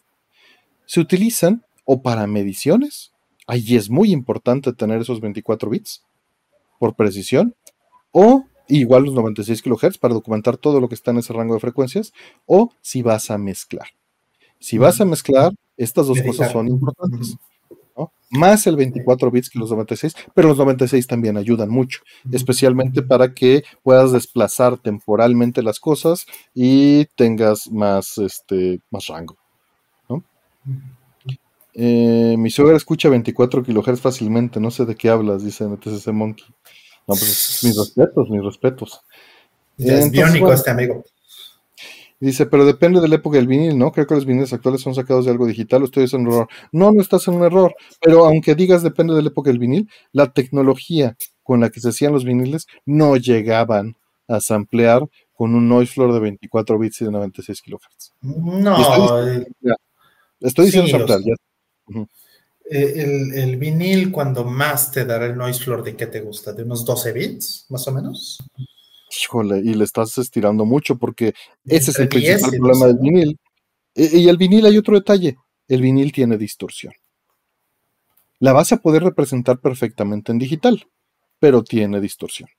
[0.90, 3.12] se utilizan o para mediciones,
[3.46, 6.04] ahí es muy importante tener esos 24 bits
[6.80, 7.54] por precisión,
[8.12, 11.60] o igual los 96 kHz para documentar todo lo que está en ese rango de
[11.60, 12.12] frecuencias,
[12.48, 13.90] o si vas a mezclar.
[14.60, 17.38] Si vas a mezclar, estas dos cosas son importantes.
[18.32, 22.02] Más el 24 bits que los 96, pero los 96 también ayudan mucho,
[22.32, 29.36] especialmente para que puedas desplazar temporalmente las cosas y tengas más, este, más rango.
[31.74, 36.46] Eh, mi suegra escucha 24 kHz fácilmente, no sé de qué hablas, dice NTCC Monkey.
[37.08, 39.02] No, pues mis respetos, mis respetos.
[39.78, 41.04] es biónico este amigo.
[42.20, 43.92] Dice, pero depende de la época del vinil, ¿no?
[43.92, 46.48] Creo que los viniles actuales son sacados de algo digital, estoy en un error.
[46.72, 49.90] No, no estás en un error, pero aunque digas depende de la época del vinil,
[50.12, 53.96] la tecnología con la que se hacían los viniles no llegaban
[54.28, 58.14] a samplear con un noise floor de 24 bits y de 96 kHz.
[58.22, 58.78] No,
[60.42, 61.34] Estoy diciendo samplear, ya.
[62.72, 66.54] Eh, el, vinil, cuando más te dará el noise floor, ¿de qué te gusta?
[66.54, 68.38] ¿De unos 12 bits, más o menos?
[69.10, 71.34] Híjole, y le estás estirando mucho porque
[71.66, 73.40] ese es el principal problema del vinil.
[73.96, 75.38] Y, y el vinil hay otro detalle,
[75.68, 76.94] el vinil tiene distorsión.
[78.40, 80.88] La vas a poder representar perfectamente en digital,
[81.40, 82.50] pero tiene distorsión.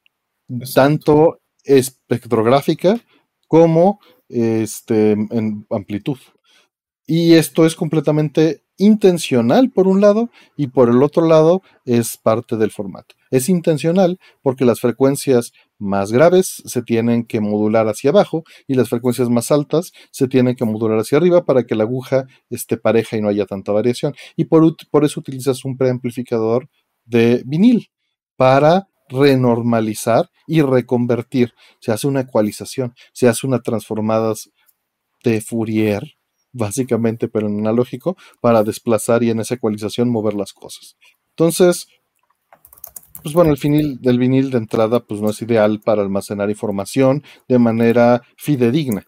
[0.74, 3.00] Tanto espectrográfica
[3.46, 6.18] como este, en amplitud.
[7.06, 12.56] Y esto es completamente intencional por un lado y por el otro lado es parte
[12.56, 13.14] del formato.
[13.30, 18.90] Es intencional porque las frecuencias más graves se tienen que modular hacia abajo y las
[18.90, 23.16] frecuencias más altas se tienen que modular hacia arriba para que la aguja esté pareja
[23.16, 24.14] y no haya tanta variación.
[24.36, 26.68] Y por, eso utilizas un preamplificador
[27.04, 27.90] de vinil
[28.36, 31.54] para renormalizar y reconvertir.
[31.80, 34.50] Se hace una ecualización, se hace una transformadas
[35.24, 36.14] de Fourier,
[36.52, 40.96] básicamente, pero en analógico, para desplazar y en esa ecualización mover las cosas.
[41.30, 41.86] Entonces,
[43.22, 47.22] pues bueno, el vinil del vinil de entrada pues no es ideal para almacenar información
[47.48, 49.06] de manera fidedigna,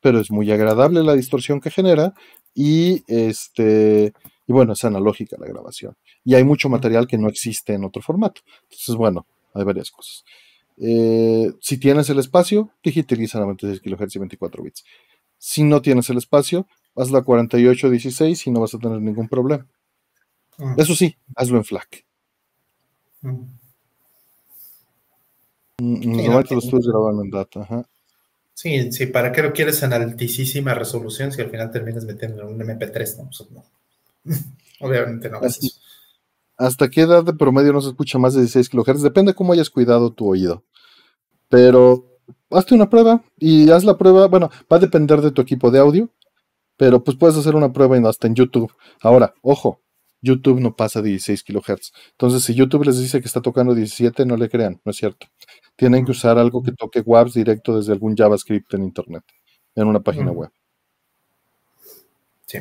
[0.00, 2.14] pero es muy agradable la distorsión que genera
[2.54, 4.12] y este
[4.46, 5.96] y bueno, es analógica la grabación.
[6.24, 8.42] Y hay mucho material que no existe en otro formato.
[8.64, 10.24] Entonces, bueno, hay varias cosas.
[10.76, 14.84] Eh, si tienes el espacio, digitaliza a 96 kHz y 24 bits.
[15.38, 19.28] Si no tienes el espacio, hazlo a 48 16 y no vas a tener ningún
[19.28, 19.66] problema.
[20.58, 20.74] Ah.
[20.76, 22.04] Eso sí, hazlo en FLAC.
[23.24, 23.54] Mm.
[25.78, 27.86] Mm, normalmente lo estoy grabando en data.
[28.52, 32.48] Sí, sí, ¿para qué lo quieres en altísima resolución si al final terminas metiendo en
[32.48, 33.18] un MP3?
[33.18, 33.64] No, pues no.
[34.80, 35.40] Obviamente no.
[36.56, 39.02] ¿Hasta qué edad de promedio no se escucha más de 16 kHz?
[39.02, 40.62] Depende cómo hayas cuidado tu oído.
[41.48, 42.06] Pero
[42.50, 44.28] hazte una prueba y haz la prueba.
[44.28, 46.08] Bueno, va a depender de tu equipo de audio,
[46.76, 48.72] pero pues puedes hacer una prueba hasta en YouTube.
[49.00, 49.80] Ahora, ojo,
[50.24, 51.92] YouTube no pasa 16 kHz.
[52.12, 55.26] Entonces, si YouTube les dice que está tocando 17, no le crean, no es cierto.
[55.76, 59.24] Tienen que usar algo que toque WAVs directo desde algún JavaScript en Internet,
[59.74, 60.50] en una página web.
[62.46, 62.58] Sí.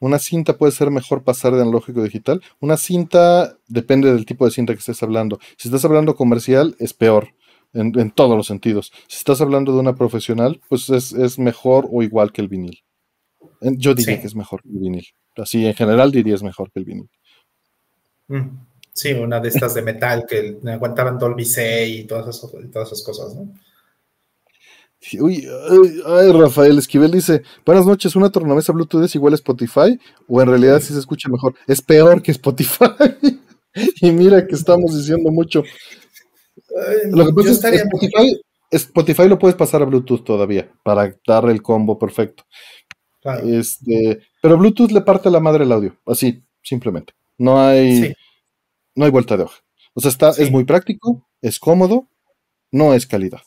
[0.00, 2.42] Una cinta puede ser mejor pasar de analógico a digital.
[2.60, 5.38] Una cinta depende del tipo de cinta que estés hablando.
[5.56, 7.34] Si estás hablando comercial, es peor
[7.72, 8.92] en, todos los sentidos.
[9.08, 12.82] Si estás hablando de una profesional, pues es, mejor o igual que el vinil.
[13.60, 15.06] Yo diría que es mejor que el vinil.
[15.36, 17.10] Así, en general diría es mejor que el vinil.
[18.28, 18.50] Mm.
[18.92, 23.02] Sí, una de estas de metal que aguantaban Dolby C y todas esas, todas esas
[23.02, 23.52] cosas, ¿no?
[25.20, 25.46] Uy,
[26.06, 29.98] ay, Rafael Esquivel dice, buenas noches, ¿una tornamesa Bluetooth es igual a Spotify?
[30.26, 31.54] ¿O en realidad sí se escucha mejor?
[31.66, 32.86] Es peor que Spotify.
[34.00, 35.62] y mira que estamos diciendo mucho.
[37.10, 38.40] lo que pasa es que Spotify,
[38.70, 42.44] Spotify, lo puedes pasar a Bluetooth todavía, para darle el combo perfecto.
[43.44, 47.14] Este, pero Bluetooth le parte la madre el audio, así, simplemente.
[47.38, 48.14] No hay,
[48.94, 49.62] no hay vuelta de hoja.
[49.94, 52.08] O sea, está, es muy práctico, es cómodo,
[52.70, 53.40] no es calidad.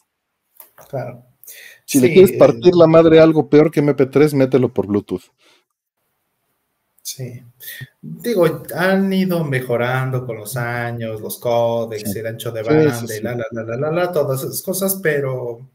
[0.89, 1.23] Claro.
[1.85, 5.23] Si le quieres partir la madre algo peor que MP3, mételo por Bluetooth.
[7.01, 7.41] Sí.
[8.01, 13.47] Digo, han ido mejorando con los años, los códex, el ancho de banda, la, la,
[13.51, 15.69] la, la, la, todas esas cosas, pero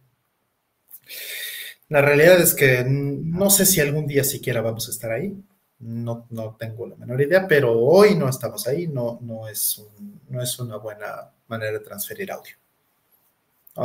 [1.93, 5.37] la realidad es que no sé si algún día siquiera vamos a estar ahí.
[5.81, 9.85] No, no tengo la menor idea, pero hoy no estamos ahí, no, no, es
[10.31, 12.55] no es una buena manera de transferir audio.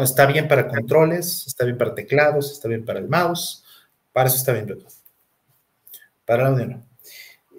[0.01, 3.65] Está bien para controles, está bien para teclados, está bien para el mouse,
[4.13, 4.93] para eso está bien Bluetooth.
[6.23, 6.87] Para el audio no.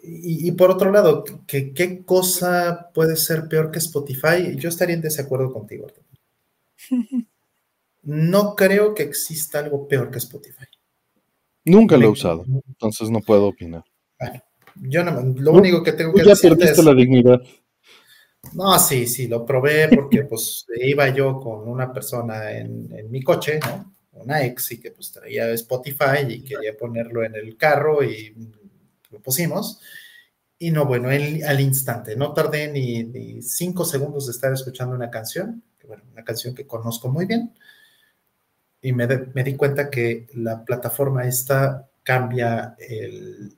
[0.03, 4.57] Y, por otro lado, ¿qué, ¿qué, cosa puede ser peor que Spotify?
[4.57, 5.89] Yo estaría en desacuerdo contigo.
[8.03, 10.67] No creo que exista algo peor que Spotify.
[11.65, 13.85] Nunca lo he usado, entonces no puedo opinar.
[14.19, 14.43] Bueno,
[14.77, 16.51] yo no, lo único que tengo que decir.
[16.51, 17.41] Ya perdiste la dignidad.
[18.55, 23.61] No, sí, sí, lo probé porque pues iba yo con una persona en, mi coche,
[23.61, 23.95] ¿no?
[24.13, 28.35] Una ex y que pues traía Spotify y quería ponerlo en el carro y
[29.11, 29.81] lo pusimos.
[30.59, 35.63] Y no, bueno, al instante, no tardé ni, cinco segundos de estar escuchando una canción,
[35.87, 37.55] bueno, una canción que conozco muy bien,
[38.81, 43.55] y me, di cuenta que la plataforma esta cambia el,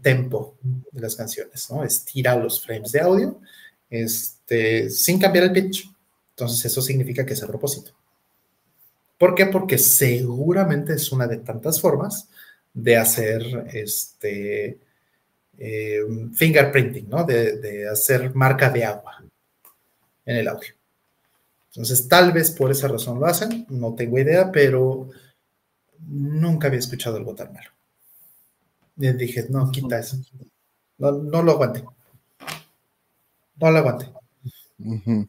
[0.00, 1.84] tempo de las canciones, ¿no?
[1.84, 3.40] Estira los frames de audio
[3.90, 5.90] este, sin cambiar el pitch.
[6.30, 7.92] Entonces eso significa que es a propósito.
[9.18, 9.46] ¿Por qué?
[9.46, 12.28] Porque seguramente es una de tantas formas
[12.72, 14.78] de hacer este
[15.58, 16.00] eh,
[16.34, 17.24] fingerprinting, ¿no?
[17.24, 19.24] De, hacer marca de agua
[20.26, 20.75] en el audio.
[21.76, 25.10] Entonces, tal vez por esa razón lo hacen, no tengo idea, pero
[26.08, 27.68] nunca había escuchado algo tan malo.
[28.96, 30.16] Y dije, no, quita eso.
[30.96, 31.84] No, no lo aguante.
[33.56, 34.10] No lo aguante.
[34.78, 35.24] Mm.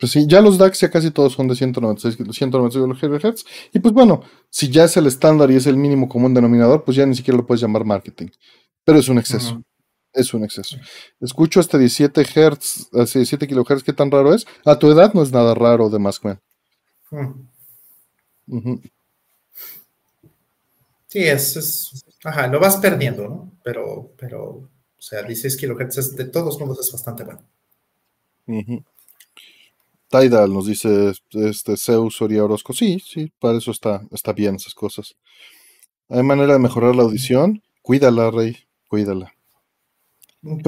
[0.00, 3.44] Pues sí, ya los DAX ya casi todos son de 196, 196 Hz.
[3.74, 6.96] Y pues bueno, si ya es el estándar y es el mínimo común denominador, pues
[6.96, 8.28] ya ni siquiera lo puedes llamar marketing.
[8.84, 9.62] Pero es un exceso.
[10.12, 10.76] Es un exceso.
[11.20, 14.46] Escucho hasta 17 Hz, 17 kHz, ¿qué tan raro es?
[14.64, 16.20] A tu edad no es nada raro de más
[21.06, 23.52] Sí, es, es, ajá, lo vas perdiendo, ¿no?
[23.62, 24.68] Pero, pero, o
[24.98, 27.42] sea, 16 kHz de todos modos es bastante bueno.
[30.08, 32.72] Tidal nos dice este Zeus Oria Orozco.
[32.72, 35.16] Sí, sí, para eso está, está bien esas cosas.
[36.08, 37.62] ¿Hay manera de mejorar la audición?
[37.82, 38.56] Cuídala, Rey,
[38.88, 39.34] cuídala.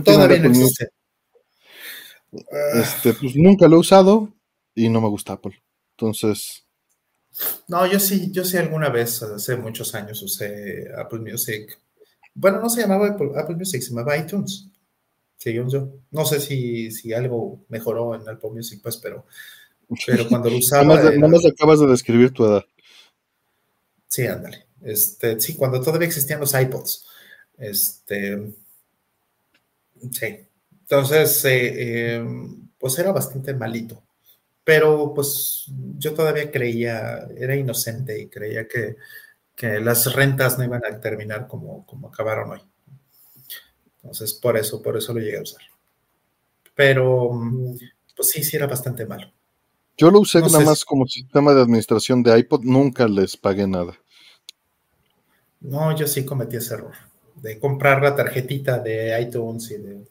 [0.05, 0.91] Todavía no existe.
[2.75, 4.33] Este, pues nunca lo he usado
[4.75, 5.61] y no me gusta Apple.
[5.93, 6.65] Entonces.
[7.69, 11.79] No, yo sí, yo sí alguna vez, hace muchos años, usé Apple Music.
[12.35, 14.71] Bueno, no se llamaba Apple Music, se llamaba iTunes
[15.45, 15.93] yo.
[16.11, 19.27] No sé si, si algo mejoró en Apple Music, pues, pero,
[20.07, 20.85] pero cuando lo usaba.
[20.85, 22.65] nada, más, acabas de describir tu edad.
[24.07, 24.67] Sí, ándale.
[24.83, 27.07] Este, sí, cuando todavía existían los iPods.
[27.59, 28.53] Este.
[30.11, 30.47] Sí.
[30.83, 34.03] Entonces, eh, em, pues era bastante malito.
[34.65, 35.67] Pero pues
[35.99, 38.97] yo todavía creía, era inocente y creía que,
[39.55, 42.61] que las rentas no iban a terminar como, como acabaron hoy.
[43.97, 45.63] Entonces, por eso, por eso lo llegué a usar.
[46.75, 47.31] Pero,
[48.17, 49.31] pues sí, sí era bastante malo.
[49.97, 53.93] Yo lo usé nada más como sistema de administración de iPod, nunca les pagué nada.
[55.61, 57.10] No, yo sí cometí ese error
[57.41, 60.07] de comprar la tarjetita de iTunes y de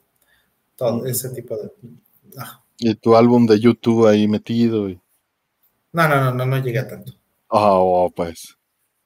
[0.75, 1.71] todo ese tipo de.
[2.77, 4.89] Y tu álbum de YouTube ahí metido.
[4.89, 4.99] Y...
[5.91, 7.13] No, no, no, no, no llegué a tanto.
[7.49, 8.57] Ah, oh, pues.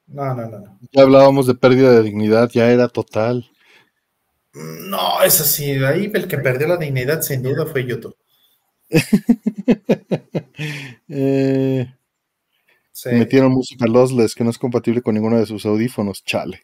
[0.07, 0.79] No, no, no, no.
[0.91, 3.49] Ya hablábamos de pérdida de dignidad, ya era total.
[4.53, 5.71] No, es así.
[5.83, 8.15] Ahí el que perdió la dignidad sin duda fue YouTube.
[11.15, 11.93] Eh,
[13.05, 16.23] metieron música lossless que no es compatible con ninguno de sus audífonos.
[16.23, 16.61] Chale.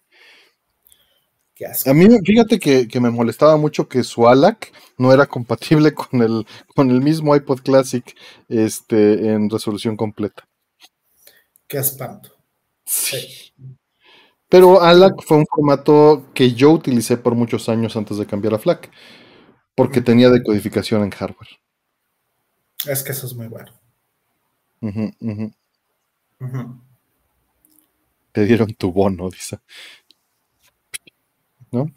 [1.85, 6.45] A mí, fíjate que, me molestaba mucho que su ALAC no era compatible con el,
[6.75, 8.15] con el mismo iPod Classic
[8.47, 10.47] este, en resolución completa.
[11.67, 12.31] Qué espanto.
[12.85, 13.53] Sí.
[14.47, 18.59] Pero ALAC fue un formato que yo utilicé por muchos años antes de cambiar a
[18.59, 18.89] FLAC,
[19.75, 21.59] porque tenía decodificación en hardware.
[22.87, 23.71] Es que eso es muy bueno.
[28.31, 29.59] Te dieron tu bono, dice.
[31.71, 31.91] ¿No?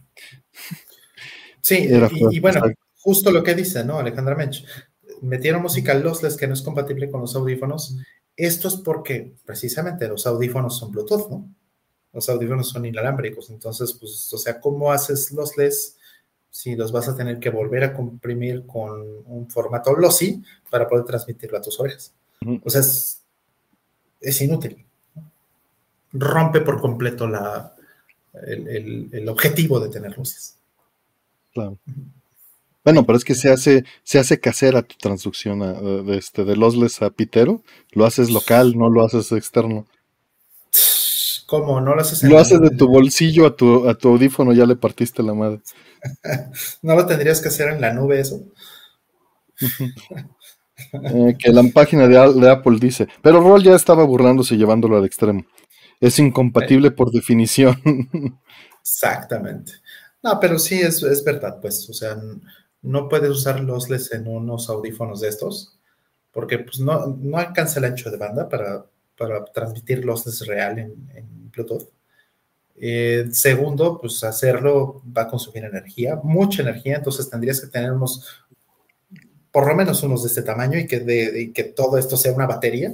[1.61, 1.89] Sí,
[2.31, 2.63] y, bueno,
[2.99, 3.99] justo lo que dice, ¿no?
[3.99, 4.65] Alejandra Mench.
[5.21, 7.97] Metieron música lossless que no es compatible con los audífonos.
[8.37, 11.49] Esto es porque precisamente los audífonos son Bluetooth, ¿no?
[12.13, 15.97] los audífonos son inalámbricos, entonces, pues, o sea, ¿cómo haces los LES
[16.51, 21.07] si los vas a tener que volver a comprimir con un formato lossy para poder
[21.07, 22.13] transmitirlo a tus orejas?
[22.63, 22.83] O sea,
[24.21, 24.85] es, inútil.
[26.13, 27.75] Rompe por completo la,
[28.47, 30.57] el, objetivo de tener luces.
[31.53, 31.79] Claro.
[32.85, 35.61] Bueno, pero es que se hace, se hace casera tu transducción
[36.07, 39.87] de, este, de lossless a pitero, lo haces local, no lo haces externo.
[41.47, 41.81] ¿Cómo?
[41.81, 44.75] ¿No lo haces Lo haces de tu bolsillo a tu, a tu audífono, ya le
[44.75, 45.61] partiste la madre.
[46.83, 48.43] ¿No lo tendrías que hacer en la nube eso?
[50.93, 55.05] Eh, que la página de, Apple dice, pero Roll ya estaba burlándose y llevándolo al
[55.05, 55.45] extremo.
[56.03, 57.81] Es incompatible por definición.
[58.83, 59.73] Exactamente.
[60.23, 62.21] No, pero sí es, verdad, pues, o sea,
[62.83, 65.79] no puedes usar lossless en unos audífonos de estos,
[66.31, 68.85] porque pues no, no alcanza el ancho de banda para,
[69.17, 71.89] para transmitir lossless real en Bluetooth.
[72.77, 78.45] Eh, segundo, pues hacerlo va a consumir energía, mucha energía, entonces tendrías que tener unos,
[79.51, 82.47] por lo menos unos de este tamaño y que, de, que todo esto sea una
[82.47, 82.93] batería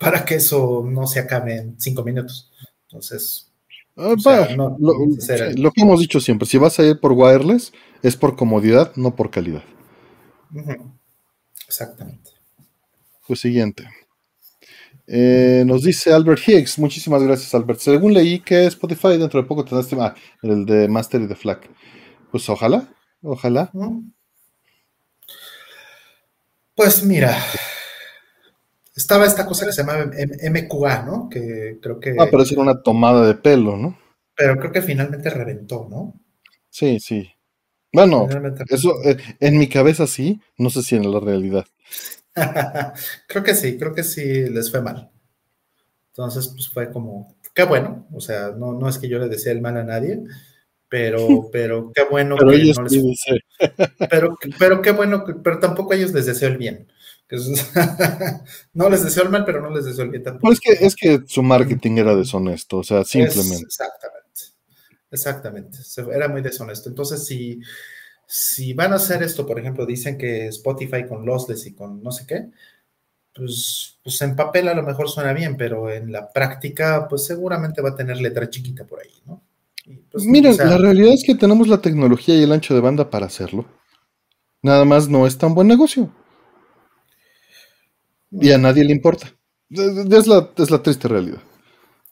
[0.00, 2.50] para que eso no se acabe en cinco minutos.
[2.84, 3.52] Entonces,
[3.98, 4.16] ah,
[4.56, 7.70] lo, que hemos dicho siempre, si vas a ir por wireless,
[8.02, 9.62] es por comodidad, no por calidad.
[11.68, 12.30] Exactamente.
[13.26, 13.88] Pues siguiente.
[15.06, 17.80] Eh, nos dice Albert Higgs, muchísimas gracias Albert.
[17.80, 21.36] Según leí que Spotify dentro de poco tendrá este, ah, el de Master y de
[21.36, 21.68] Flack.
[22.30, 22.88] Pues ojalá,
[23.22, 23.70] ojalá.
[26.74, 27.36] Pues mira,
[29.00, 30.10] estaba esta cosa que se llama
[30.50, 31.28] MQA, ¿no?
[31.28, 32.16] Que creo que...
[32.18, 33.98] Ah, pero era una tomada de pelo, ¿no?
[34.36, 36.14] Pero creo que finalmente reventó, ¿no?
[36.68, 37.30] Sí, sí.
[37.92, 38.28] Bueno,
[38.68, 41.66] eso eh, en mi cabeza sí, no sé si en la realidad.
[43.26, 45.10] creo que sí, creo que sí les fue mal.
[46.12, 49.52] Entonces, pues fue como, qué bueno, o sea, no, no es que yo le desee
[49.52, 50.20] el mal a nadie,
[50.88, 53.24] pero, pero qué bueno pero que no les...
[54.10, 56.86] pero, pero qué bueno, pero tampoco a ellos les deseo el bien.
[58.74, 60.52] no les deseo el mal, pero no les deseo el bien tampoco.
[60.52, 63.64] es, que, es que su marketing era deshonesto, o sea, simplemente.
[63.64, 64.20] exactamente.
[65.10, 65.78] Exactamente.
[66.12, 66.88] Era muy deshonesto.
[66.88, 67.60] Entonces, si,
[68.26, 72.12] si van a hacer esto, por ejemplo, dicen que Spotify con lossless y con no
[72.12, 72.50] sé qué,
[73.34, 77.82] pues, pues en papel a lo mejor suena bien, pero en la práctica, pues seguramente
[77.82, 79.42] va a tener letra chiquita por ahí, ¿no?
[80.10, 83.26] Pues, Miren, la realidad es que tenemos la tecnología y el ancho de banda para
[83.26, 83.64] hacerlo.
[84.62, 86.12] Nada más no es tan buen negocio.
[88.30, 89.32] Y a nadie le importa.
[89.70, 91.40] Es la, es la triste realidad.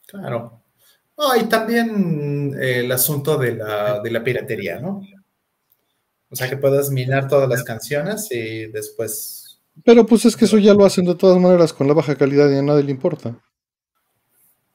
[0.06, 0.62] Claro.
[1.16, 5.02] No, y también eh, el asunto de la, de la piratería, ¿no?
[6.30, 9.60] O sea, que puedas minar todas las canciones y después...
[9.84, 12.50] Pero pues es que eso ya lo hacen de todas maneras con la baja calidad
[12.50, 13.36] y a nadie le importa.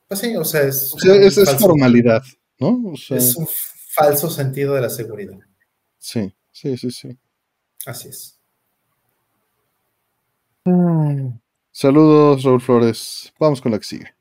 [0.08, 0.94] Pues sí, o sea, es...
[1.04, 2.24] es, formalidad,
[2.60, 2.94] ¿no?
[2.94, 3.48] es un
[3.90, 5.38] falso sentido de la seguridad.
[5.98, 7.18] Sí, sí, sí, sí.
[7.86, 8.40] Así es.
[11.72, 13.34] Saludos, Raúl Flores.
[13.40, 14.16] Vamos con la que sigue.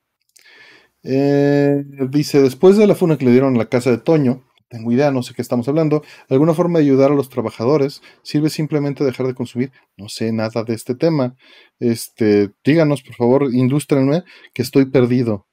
[1.04, 4.90] Eh, dice, después de la funa que le dieron a la casa de Toño, tengo
[4.90, 8.02] idea, no sé qué estamos hablando, ¿alguna forma de ayudar a los trabajadores?
[8.22, 9.70] ¿Sirve simplemente dejar de consumir?
[9.96, 11.36] No sé nada de este tema.
[11.78, 15.46] Este, díganos, por favor, ilústrenme, que estoy perdido.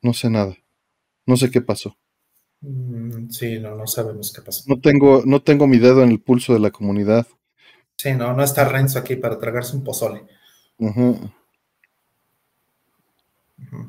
[0.00, 0.56] No sé nada.
[1.26, 1.96] No sé qué pasó.
[2.60, 4.62] Mm, sí, no, no sabemos qué pasó.
[4.66, 7.26] No tengo, no tengo mi dedo en el pulso de la comunidad.
[7.96, 10.24] Sí, no, no está Renzo aquí para tragarse un pozole.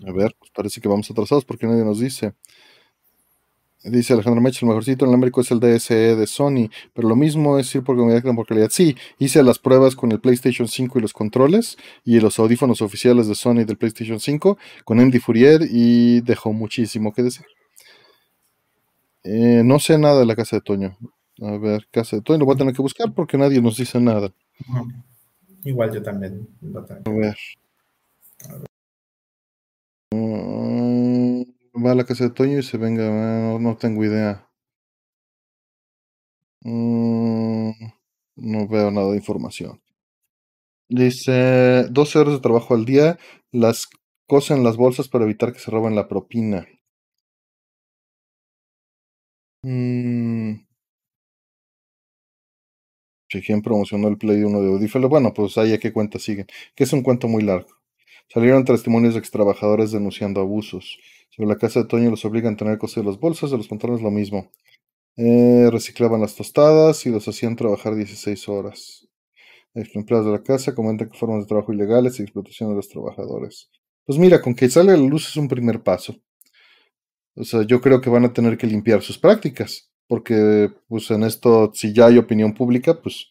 [0.08, 2.34] A ver, pues parece que vamos atrasados porque nadie nos dice.
[3.84, 7.60] Dice Alejandro Mecha, el mejorcito en América es el DSE de Sony, pero lo mismo
[7.60, 8.70] es ir por calidad que por calidad.
[8.72, 13.28] Sí, hice las pruebas con el PlayStation 5 y los controles y los audífonos oficiales
[13.28, 17.46] de Sony del PlayStation 5 con Andy Fourier y dejó muchísimo que decir.
[19.24, 20.98] Eh, no sé nada de la casa de Toño.
[21.42, 24.00] A ver, casa de Toño, lo voy a tener que buscar porque nadie nos dice
[24.00, 24.34] nada.
[25.64, 26.48] Igual yo también.
[27.06, 27.38] A ver.
[30.12, 31.44] Mm,
[31.86, 33.04] va a la casa de Toño y se venga,
[33.60, 34.48] no, tengo idea.
[36.62, 37.72] Mm,
[38.36, 39.82] no veo nada de información.
[40.90, 43.18] Dice 12 horas de trabajo al día,
[43.52, 43.88] las
[44.28, 46.66] cosen las bolsas para evitar que se roben la propina.
[49.64, 50.67] Mm.
[53.30, 56.48] Si quien promocionó el Play 1 de Audífalo, bueno, pues ahí a qué cuenta siguen,
[56.76, 57.70] que es un cuento muy largo.
[58.30, 60.98] Salieron testimonios de extrabajadores denunciando abusos.
[61.30, 63.68] Sobre la casa de Toño los obligan a tener cosas de las bolsas, de los
[63.68, 64.52] pantalones lo mismo.
[65.18, 69.08] Eh, reciclaban las tostadas y los hacían trabajar 16 horas.
[69.74, 73.70] Empleados de la casa comentan que formas de trabajo ilegales y explotación de los trabajadores.
[74.06, 76.16] Pues mira, con que salga la luz es un primer paso.
[77.36, 81.24] O sea, yo creo que van a tener que limpiar sus prácticas, porque pues en
[81.24, 83.28] esto, si ya hay opinión pública, pues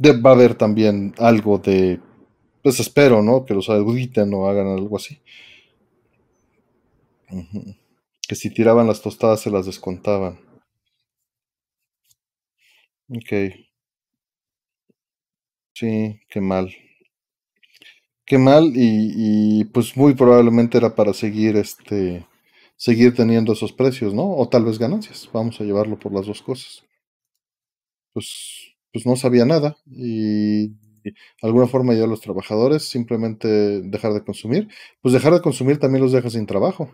[0.00, 2.00] va a haber también algo de
[2.62, 3.44] pues espero, ¿no?
[3.44, 5.20] Que los auditen o hagan algo así.
[8.26, 10.38] Que si tiraban las tostadas se las descontaban.
[13.08, 13.32] Ok.
[15.74, 16.74] Sí, qué mal.
[18.26, 22.26] Qué mal y, y, pues muy probablemente era para seguir este
[22.76, 24.36] seguir teniendo esos precios, ¿no?
[24.36, 25.28] O tal vez ganancias.
[25.32, 26.84] Vamos a llevarlo por las dos cosas.
[28.12, 30.70] Pues pues no sabía nada y
[31.42, 33.48] alguna forma ya los trabajadores simplemente
[33.82, 34.68] dejar de consumir,
[35.02, 36.90] pues dejar de consumir también los deja sin trabajo.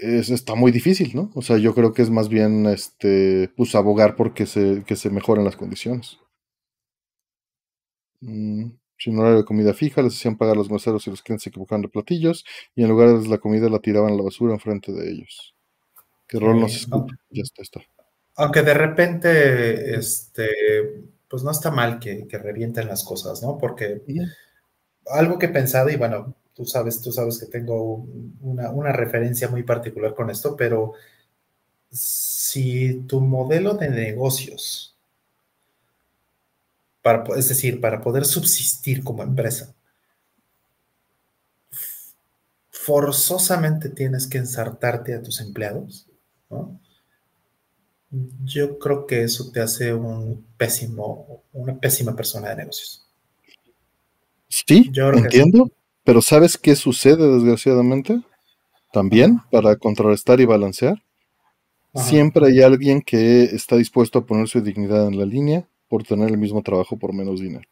[0.00, 1.30] Es, está muy difícil, ¿no?
[1.34, 5.10] O sea, yo creo que es más bien este, pues abogar porque se, que se
[5.10, 6.18] mejoren las condiciones.
[8.22, 11.50] Mm, sin horario de comida fija, les hacían pagar los meseros y los clientes se
[11.50, 12.44] equivocaban de platillos,
[12.74, 15.54] y en lugar de la comida la tiraban a la basura enfrente de ellos.
[16.26, 16.86] Que rol no se
[17.30, 17.80] ya está, está.
[18.36, 23.58] Aunque de repente, este, pues no está mal que, revienten las cosas, ¿no?
[23.58, 24.02] Porque
[25.06, 28.06] algo que he pensado, y bueno, tú sabes, tú sabes que tengo
[28.40, 30.92] una, referencia muy particular con esto, pero
[31.90, 34.95] si tu modelo de negocios,
[37.06, 39.72] para, es decir, para poder subsistir como empresa,
[42.68, 46.08] forzosamente tienes que ensartarte a tus empleados,
[46.50, 46.80] ¿no?
[48.42, 53.06] Yo creo que eso te hace un pésimo, una pésima persona de negocios.
[54.48, 55.70] Sí, entiendo,
[56.02, 58.20] pero ¿sabes qué sucede desgraciadamente?
[58.92, 61.00] También, para contrarrestar y balancear,
[61.94, 66.30] siempre hay alguien que está dispuesto a poner su dignidad en la línea por tener
[66.30, 67.68] el mismo trabajo por menos dinero.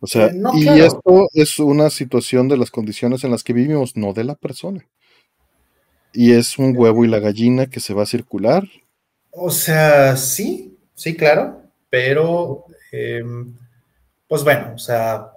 [0.00, 0.84] O sea, Eh, no, y claro.
[0.84, 4.86] esto es una situación de las condiciones en las que vivimos, no de la persona.
[6.14, 8.64] Y es un huevo y la gallina que se va a circular.
[9.30, 13.22] O sea, sí, sí, claro, pero eh,
[14.28, 15.31] pues bueno, o sea,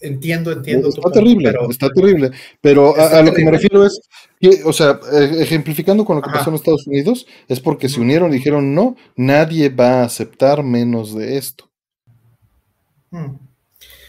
[0.00, 0.88] entiendo, entiendo.
[0.88, 2.30] Está terrible, pero, está terrible.
[2.60, 4.00] Pero a, Está a lo que me refiero es,
[4.40, 6.38] que, o sea, eh, ejemplificando con lo que Ajá.
[6.38, 10.62] pasó en Estados Unidos, es porque se unieron y dijeron, no, nadie va a aceptar
[10.62, 11.70] menos de esto,
[13.10, 13.36] Mm,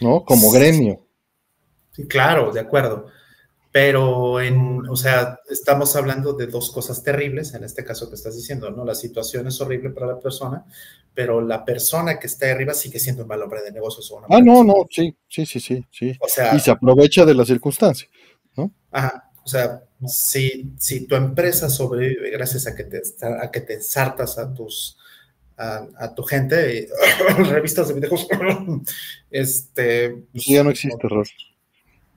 [0.02, 0.24] ¿no?
[0.26, 0.58] Como Sí.
[0.58, 1.00] gremio.
[1.92, 3.08] Sí, claro, de acuerdo.
[3.80, 8.36] Pero en, o sea, estamos hablando de dos cosas terribles, en este caso que estás
[8.36, 8.84] diciendo, ¿no?
[8.84, 10.66] La situación es horrible para la persona,
[11.14, 14.26] pero la persona que está arriba sigue siendo un mal hombre de negocios o una
[14.32, 14.74] Ah, no, persona.
[14.74, 16.18] no, sí, sí, sí, sí, sí.
[16.20, 18.08] O sea, Y se aprovecha de la circunstancia.
[18.90, 23.76] Ajá, o sea, si, si tu empresa sobrevive gracias a que te, a que te
[23.76, 24.98] ensartas a tus
[25.56, 28.28] a, a tu gente, y- revistas de videos,
[29.30, 31.28] este, Pues ya no existe error.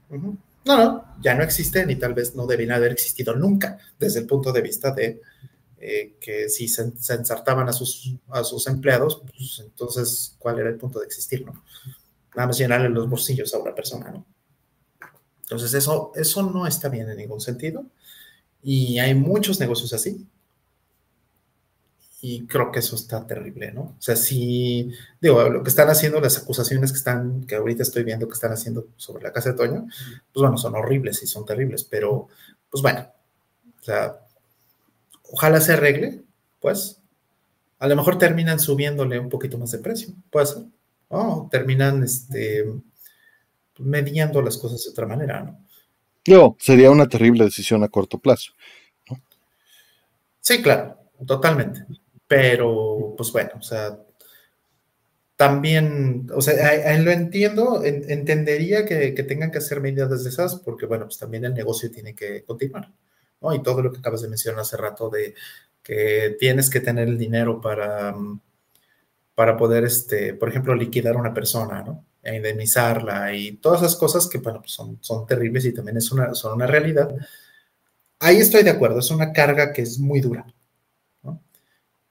[0.08, 0.38] Ujú.
[0.64, 4.26] No, no, ya no existe ni tal vez no debían haber existido nunca, desde el
[4.26, 5.20] punto de vista de
[5.78, 10.68] eh, que si se, se ensartaban a sus, a sus empleados, pues entonces, ¿cuál era
[10.68, 11.64] el punto de existir, no?
[12.36, 14.26] Nada más llenarle los bolsillos a una persona, ¿no?
[15.40, 17.86] Entonces, eso, eso no está bien en ningún sentido.
[18.62, 20.26] Y hay muchos negocios así.
[22.22, 23.80] Y creo que eso está terrible, ¿no?
[23.80, 28.04] O sea, si, digo, lo que están haciendo, las acusaciones que están, que ahorita estoy
[28.04, 31.46] viendo que están haciendo sobre la casa de Toño, pues bueno, son horribles y son
[31.46, 32.28] terribles, pero
[32.70, 33.06] pues bueno,
[33.80, 34.20] o sea,
[35.30, 36.22] ojalá se arregle,
[36.60, 37.00] pues,
[37.78, 40.64] a lo mejor terminan subiéndole un poquito más de precio, puede ser,
[41.08, 42.66] o terminan, este,
[43.78, 45.58] mediando las cosas de otra manera, ¿no?
[46.24, 48.52] Yo, sería una terrible decisión a corto plazo.
[50.40, 51.86] Sí, claro, totalmente.
[52.32, 53.98] Pero, pues bueno, o sea,
[55.36, 60.22] también, o sea, a- a- lo entiendo, en- entendería que, que tengan que hacer medidas
[60.22, 62.92] de esas, porque bueno, pues también el negocio tiene que continuar,
[63.40, 63.54] ¿no?
[63.54, 65.34] Y todo lo que acabas de mencionar hace rato de
[65.82, 68.14] que tienes que tener el dinero para,
[69.34, 72.04] para poder, este, por ejemplo, liquidar a una persona, ¿no?
[72.22, 76.12] E indemnizarla y todas esas cosas que, bueno, pues son, son terribles y también es
[76.12, 77.14] una, son una realidad.
[78.20, 80.46] Ahí estoy de acuerdo, es una carga que es muy dura.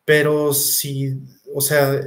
[0.10, 1.22] Pero si,
[1.54, 2.02] o sea,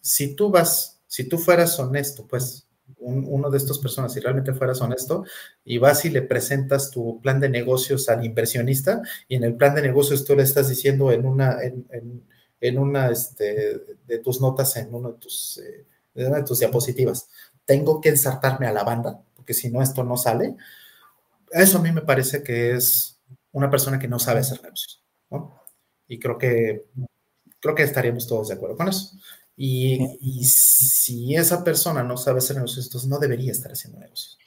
[0.00, 2.66] si tú vas, si tú fueras honesto, pues,
[2.96, 5.26] un, uno de estas personas, si realmente fueras honesto,
[5.62, 9.74] y vas y le presentas tu plan de negocios al inversionista, y en el plan
[9.74, 12.26] de negocios tú le estás diciendo en una, en, en,
[12.58, 15.84] en una este, de tus notas, en uno de tus, eh,
[16.14, 17.28] de una de tus diapositivas,
[17.66, 20.56] tengo que ensartarme a la banda, porque si no, esto no sale.
[21.50, 23.20] Eso a mí me parece que es
[23.50, 25.60] una persona que no sabe hacer negocios, ¿no?
[26.08, 26.86] Y creo que,
[27.62, 29.16] creo que estaríamos todos de acuerdo con eso.
[29.56, 34.38] Y, y, si esa persona no sabe hacer negocios, entonces no debería estar haciendo negocios.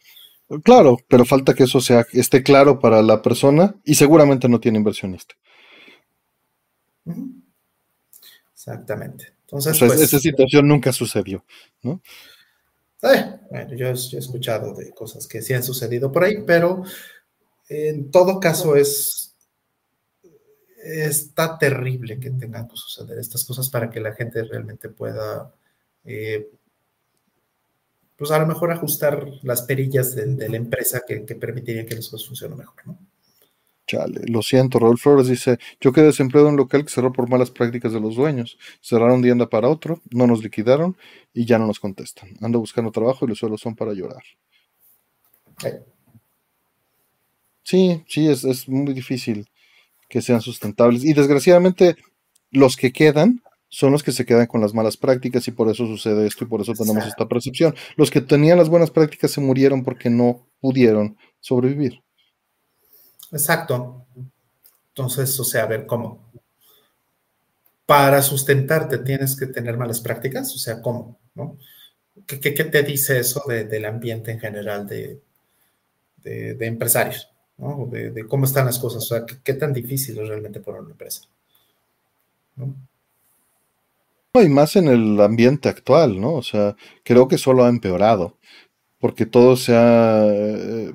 [0.63, 4.77] Claro, pero falta que eso sea, esté claro para la persona y seguramente no tiene
[4.77, 5.35] inversionista.
[8.53, 9.33] Exactamente.
[9.41, 11.45] Entonces, o sea, pues, esa situación nunca sucedió,
[11.81, 12.01] ¿no?
[13.03, 16.83] Eh, bueno, yo, yo, he escuchado de cosas que sí han sucedido por ahí, pero
[17.69, 19.24] en todo caso es
[20.85, 25.51] está terrible que tengan que suceder estas cosas para que la gente realmente pueda,
[26.03, 26.47] eh,
[28.15, 31.95] pues a lo mejor ajustar las perillas de, de la empresa que, que, permitiría que
[31.95, 32.97] las cosas funcionen mejor, ¿no?
[33.87, 37.29] Chale, lo siento, Raúl Flores dice, yo quedé desempleado en un local que cerró por
[37.29, 38.57] malas prácticas de los dueños.
[38.81, 40.97] Cerraron de anda para otro, no nos liquidaron
[41.35, 42.29] y ya no nos contestan.
[42.41, 44.23] Ando buscando trabajo y los suelos son para llorar.
[45.53, 45.73] Okay.
[47.61, 49.47] Sí, sí, es, es muy difícil
[50.10, 51.03] que sean sustentables.
[51.03, 51.95] Y desgraciadamente,
[52.52, 55.86] los que quedan son los que se quedan con las malas prácticas y por eso
[55.86, 57.76] sucede esto y por eso tenemos esta percepción.
[57.98, 62.02] Los que tenían las buenas prácticas se murieron porque no pudieron sobrevivir.
[63.32, 64.06] Exacto.
[64.90, 66.32] Entonces, o sea, a ver cómo.
[67.86, 71.19] Para sustentarte tienes que tener malas prácticas, o sea, ¿cómo?
[71.36, 71.57] ¿No?
[72.26, 75.22] ¿Qué, qué, qué te dice eso de, del ambiente en general de,
[76.23, 77.30] de, de empresarios?
[77.57, 77.88] ¿No?
[77.90, 81.22] De, cómo están las cosas, o sea, qué, tan difícil es realmente poner una empresa.
[82.56, 82.76] ¿no?
[84.41, 86.34] Y más en el ambiente actual, ¿no?
[86.34, 88.38] O sea, creo que solo ha empeorado,
[88.99, 90.26] porque todo se ha,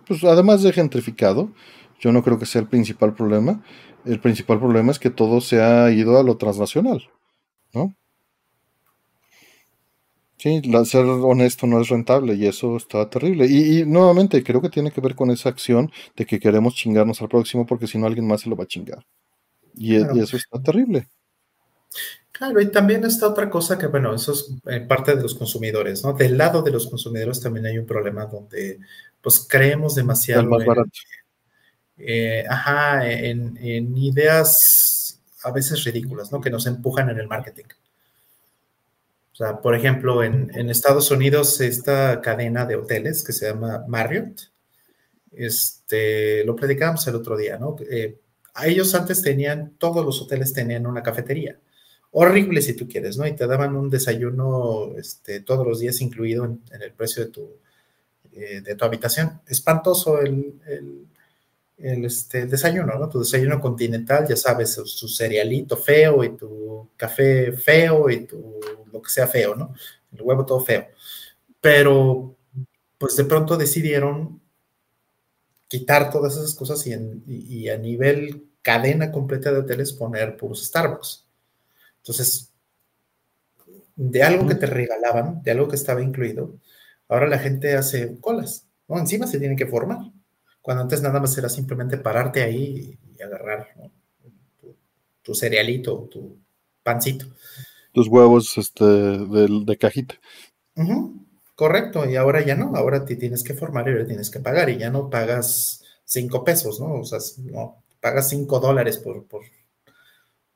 [0.06, 1.50] pues además de gentrificado,
[2.00, 3.62] yo no creo que sea el principal problema.
[4.04, 7.08] El principal problema es que todo se ha ido a lo transnacional,
[7.74, 7.94] ¿no?
[10.40, 13.44] Sí, la, ser honesto no es rentable y eso está terrible.
[13.46, 17.20] Y, y, nuevamente creo que tiene que ver con esa acción de que queremos chingarnos
[17.20, 19.04] al próximo porque si no alguien más se lo va a chingar.
[19.74, 20.16] Y, claro.
[20.16, 21.08] y eso está terrible.
[22.32, 26.02] Claro, y también está otra cosa que, bueno, eso es eh, parte de los consumidores,
[26.02, 26.14] ¿no?
[26.14, 28.78] Del lado de los consumidores también hay un problema donde,
[29.20, 30.44] pues, creemos demasiado.
[30.44, 30.90] más barato.
[31.98, 36.40] Eh, ajá, en, ideas a veces ridículas, ¿no?
[36.40, 37.64] Que nos empujan en el marketing.
[39.40, 44.52] Sea, por ejemplo, en, Estados Unidos, esta cadena de hoteles que se llama Marriott,
[45.32, 47.74] este, lo predicamos el otro día, ¿no?
[47.90, 48.18] Eh,
[48.52, 51.58] a ellos antes tenían, todos los hoteles tenían una cafetería
[52.10, 53.26] horrible si tú quieres, ¿no?
[53.26, 57.56] Y te daban un desayuno este, todos los días incluido en, el precio de tu,
[58.32, 59.40] eh, de tu habitación.
[59.46, 60.60] Espantoso el,
[61.78, 63.08] este, el, desayuno, ¿no?
[63.08, 68.60] Tu desayuno continental, ya sabes, su, cerealito feo y tu café feo y tu
[68.92, 69.74] lo que sea feo, ¿no?
[70.12, 70.88] El huevo todo feo.
[71.60, 72.36] Pero,
[72.98, 74.40] pues de pronto decidieron
[75.68, 76.94] quitar todas esas cosas y,
[77.26, 81.26] y a nivel cadena completa de hoteles poner puros Starbucks.
[81.98, 82.52] Entonces,
[83.96, 86.54] de algo que te regalaban, de algo que estaba incluido,
[87.08, 88.98] ahora la gente hace colas, ¿no?
[88.98, 89.98] Encima se tienen que formar.
[90.62, 93.68] Cuando antes nada más era simplemente pararte ahí y agarrar
[95.22, 96.38] tu, cerealito, tu
[96.82, 97.26] pancito.
[97.92, 100.14] Tus huevos este, de, cajita.
[101.54, 104.70] Correcto, y ahora ya no, ahora te tienes que formar y ahora tienes que pagar
[104.70, 107.00] y ya no pagas cinco pesos, ¿no?
[107.00, 109.42] O sea, no, pagas cinco dólares por, por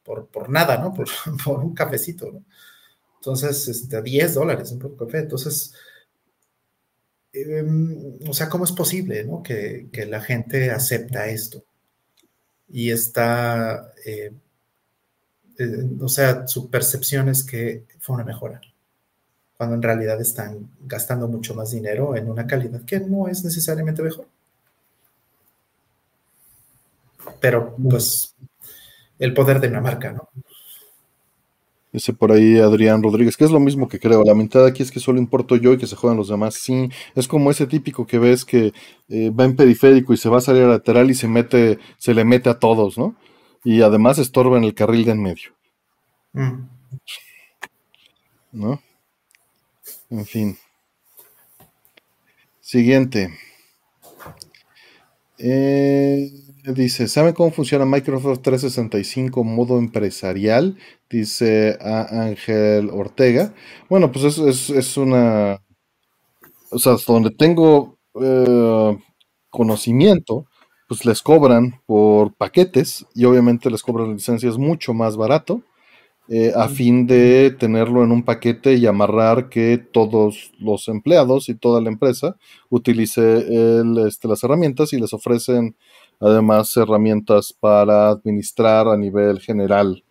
[0.04, 0.94] por, nada, ¿no?
[1.44, 2.44] Por, un cafecito, ¿no?
[3.16, 5.20] Entonces, este, 10 dólares por café.
[5.20, 5.72] Entonces,
[7.32, 9.42] em, o sea, ¿cómo es posible, ¿no?
[9.42, 11.64] Que, la gente acepta esto
[12.68, 14.32] y está, eh,
[15.58, 18.60] eh, o sea, su percepción es que fue una mejora,
[19.56, 24.02] cuando en realidad están gastando mucho más dinero en una calidad que no es necesariamente
[24.02, 24.26] mejor.
[27.40, 28.34] Pero, pues,
[29.18, 30.28] el poder de una marca, ¿no?
[31.94, 34.24] Dice por ahí Adrián Rodríguez, que es lo mismo que creo.
[34.24, 36.54] La mitad aquí es que solo importo yo y que se juegan los demás.
[36.54, 38.72] Sí, es como ese típico que ves que
[39.08, 42.12] eh, va en periférico y se va a salir a lateral y se mete, se
[42.12, 43.14] le mete a todos, ¿no?
[43.64, 45.56] Y además estorba en el carril de en medio.
[46.32, 46.68] Mm.
[48.52, 48.82] ¿No?
[50.10, 50.58] En fin.
[52.60, 53.36] Siguiente.
[55.38, 56.30] Eh,
[56.72, 60.78] Dice, ¿saben cómo funciona Microsoft 365 modo empresarial?
[61.10, 63.52] Dice a Ángel Ortega.
[63.90, 65.60] Bueno, pues es, es, una...
[66.70, 68.96] O sea, hasta donde tengo eh,
[69.50, 70.46] conocimiento,
[70.88, 75.62] pues les cobran por paquetes y obviamente les cobran licencias mucho más barato.
[76.26, 81.54] Eh, a fin de tenerlo en un paquete y amarrar que todos los empleados y
[81.54, 82.36] toda la empresa
[82.70, 83.44] utilice
[84.06, 85.76] este, las herramientas y les ofrecen
[86.18, 90.02] además herramientas para administrar a nivel general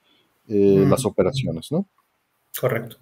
[0.48, 1.88] eh, las operaciones, ¿no?
[2.60, 2.98] Correcto.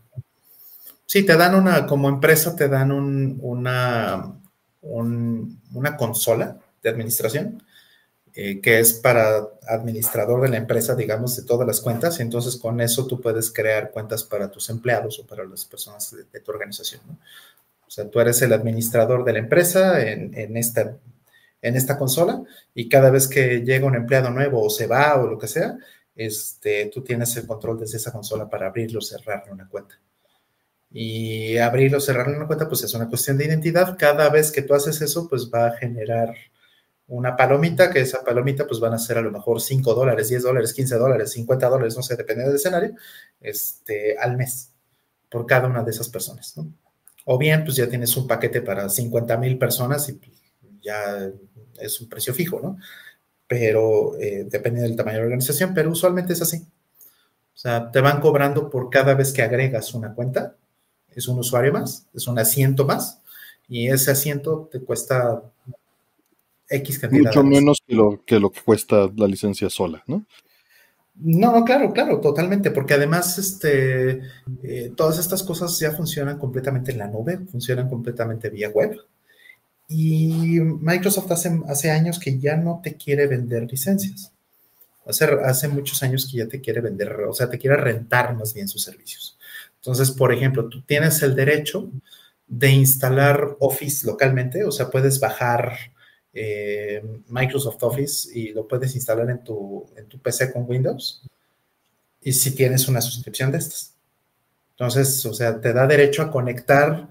[1.05, 4.33] Sí, te dan una, como empresa, te dan una,
[4.81, 7.63] una consola de administración
[8.33, 12.79] eh, que es para administrador de la empresa, digamos, de todas las cuentas, entonces con
[12.79, 17.01] eso tú puedes crear cuentas para tus empleados o para las personas de, tu organización.
[17.85, 20.97] O sea, tú eres el administrador de la empresa en, en, esta
[21.61, 22.41] en esta consola
[22.73, 25.77] y cada vez que llega un empleado nuevo o se va o lo que sea,
[26.15, 29.99] este, tú tienes el control desde esa consola para abrirlo o cerrarle una cuenta.
[30.89, 33.97] Y abrirlo o cerrarle una cuenta, pues es una cuestión de identidad.
[33.97, 36.33] Cada vez que tú haces eso, pues va a generar
[37.11, 40.43] una palomita, que esa palomita pues van a ser a lo mejor 5 dólares, 10
[40.43, 42.95] dólares, 15 dólares, 50 dólares, no sé, depende del escenario,
[43.41, 44.71] este, al mes,
[45.29, 46.71] por cada una de esas personas, ¿no?
[47.25, 50.31] O bien, pues ya tienes un paquete para 50 mil personas y pues,
[50.81, 51.29] ya
[51.79, 52.77] es un precio fijo, ¿no?
[53.45, 56.65] Pero eh, depende del tamaño de la organización, pero usualmente es así.
[57.53, 60.55] O sea, te van cobrando por cada vez que agregas una cuenta,
[61.09, 63.19] es un usuario más, es un asiento más,
[63.67, 65.43] y ese asiento te cuesta
[66.71, 67.25] X cantidad.
[67.25, 70.25] Mucho menos que lo, que lo que cuesta la licencia sola, ¿no?
[71.15, 74.21] No, claro, claro, totalmente, porque además este,
[74.63, 78.97] eh, todas estas cosas ya funcionan completamente en la nube, funcionan completamente vía web.
[79.87, 84.31] Y Microsoft hace, hace años que ya no te quiere vender licencias.
[85.05, 88.53] Hace, hace muchos años que ya te quiere vender, o sea, te quiere rentar más
[88.53, 89.37] bien sus servicios.
[89.75, 91.91] Entonces, por ejemplo, tú tienes el derecho
[92.47, 95.73] de instalar Office localmente, o sea, puedes bajar
[96.33, 101.23] eh, Microsoft Office y lo puedes instalar en tu, en tu PC con Windows.
[102.21, 103.95] Y si tienes una suscripción de estas.
[104.71, 107.09] Entonces, o sea, te da derecho a conectar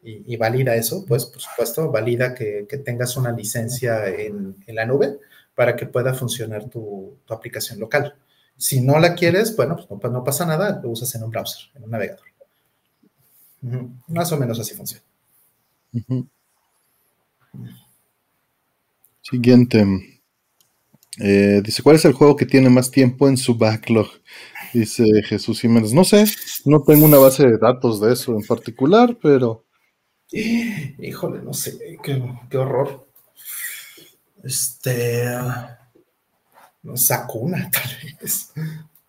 [0.00, 5.18] y, valida eso, pues por supuesto, valida que, tengas una licencia en, la nube
[5.54, 8.14] para que pueda funcionar tu, aplicación local.
[8.56, 11.84] Si no la quieres, bueno, pues no, pasa nada, lo usas en un browser, en
[11.84, 12.26] un navegador.
[14.06, 15.04] Más o menos así funciona.
[19.30, 19.84] Siguiente.
[21.18, 24.08] Eh, dice, ¿cuál es el juego que tiene más tiempo en su backlog?
[24.72, 25.92] Dice Jesús Jiménez.
[25.92, 26.24] No sé,
[26.64, 29.64] no tengo una base de datos de eso en particular, pero...
[30.30, 33.06] Híjole, no sé, qué, horror.
[34.44, 35.24] Este...
[36.82, 37.90] No, Sakuna, tal
[38.20, 38.52] vez.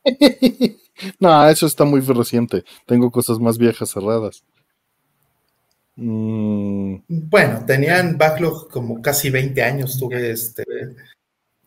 [1.19, 2.63] no, eso está muy reciente.
[2.85, 4.43] Tengo cosas más viejas cerradas.
[6.01, 6.95] Mm.
[7.07, 9.97] Bueno, tenían backlog como casi 20 años.
[9.99, 10.63] Tuve este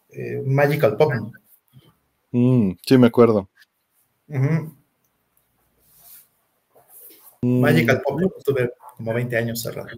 [0.08, 1.12] eh, Magical Pop.
[2.30, 3.50] Mm, sí, me acuerdo.
[7.42, 9.88] Magical Pop tuve como 20 años cerrado.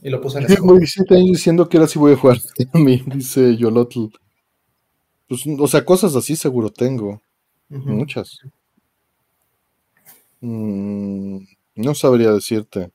[0.00, 0.60] Y lo puse en el.
[0.60, 2.36] Muy diciendo que ahora sí voy a jugar
[2.74, 4.08] a mí, dice Yolotl.
[5.26, 7.22] Pues, o sea, cosas así seguro tengo.
[7.70, 8.40] Muchas.
[10.40, 11.38] Mm,
[11.76, 12.92] no sabría decirte.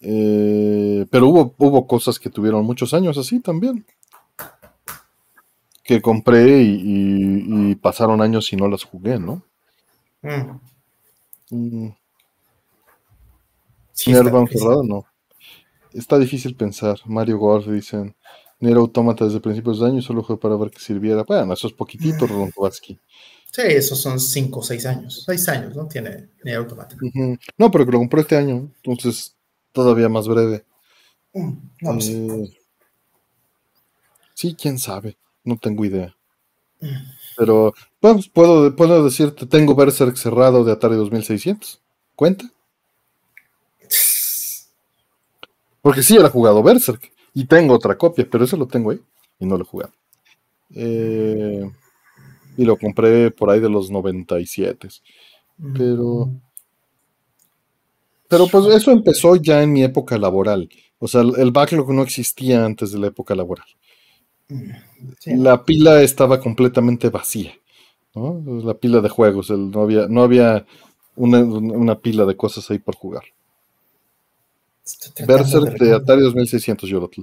[0.00, 3.84] Eh, pero hubo, hubo cosas que tuvieron muchos años así también.
[5.84, 9.42] Que compré y, pasaron años y no las jugué, ¿no?
[10.22, 10.60] Mm.
[11.50, 11.94] Mm.
[13.92, 15.04] cerrado, no.
[15.92, 16.98] Está difícil pensar.
[17.06, 18.14] Mario Golf dicen.
[18.60, 21.24] Nero Automata desde principios de año solo fue para ver que sirviera.
[21.24, 22.52] Bueno, eso es poquitito, Ron
[23.52, 25.24] Sí, esos son 5 o 6 años.
[25.26, 25.86] 6 años, ¿no?
[25.86, 26.96] Tiene Nero Automata.
[27.58, 28.70] No, pero que lo compró este año.
[28.82, 29.34] Entonces
[29.72, 30.64] todavía más breve.
[31.32, 31.52] Mm,
[32.00, 32.50] eh,
[34.34, 36.14] sí, quién sabe, no tengo idea.
[36.80, 36.88] Mm.
[37.36, 41.80] Pero pues, puedo, puedo decirte, tengo Berserk cerrado de Atari 2600.
[42.14, 42.44] ¿Cuenta?
[45.82, 47.12] Porque sí, era jugado Berserk.
[47.32, 49.00] Y tengo otra copia, pero eso lo tengo ahí.
[49.38, 49.92] Y no lo he jugado.
[50.74, 51.70] Eh,
[52.60, 54.88] y lo compré por ahí de los 97.
[55.74, 56.30] Pero.
[58.28, 60.68] Pero pues eso empezó ya en mi época laboral.
[60.98, 63.64] O sea, el backlog no existía antes de la época laboral.
[65.24, 67.52] La pila estaba completamente vacía.
[68.14, 68.42] ¿no?
[68.62, 69.50] La pila de juegos.
[69.50, 70.66] no había, no había
[71.16, 73.24] una, pila de cosas ahí por jugar.
[75.26, 77.22] Berserk de, Atari 2600 Yorotl.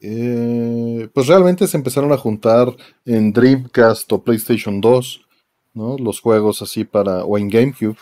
[0.00, 5.26] Eh, pues realmente se empezaron a juntar en Dreamcast o PlayStation 2,
[5.74, 5.96] ¿no?
[5.98, 7.96] Los juegos así para, o en GameCube,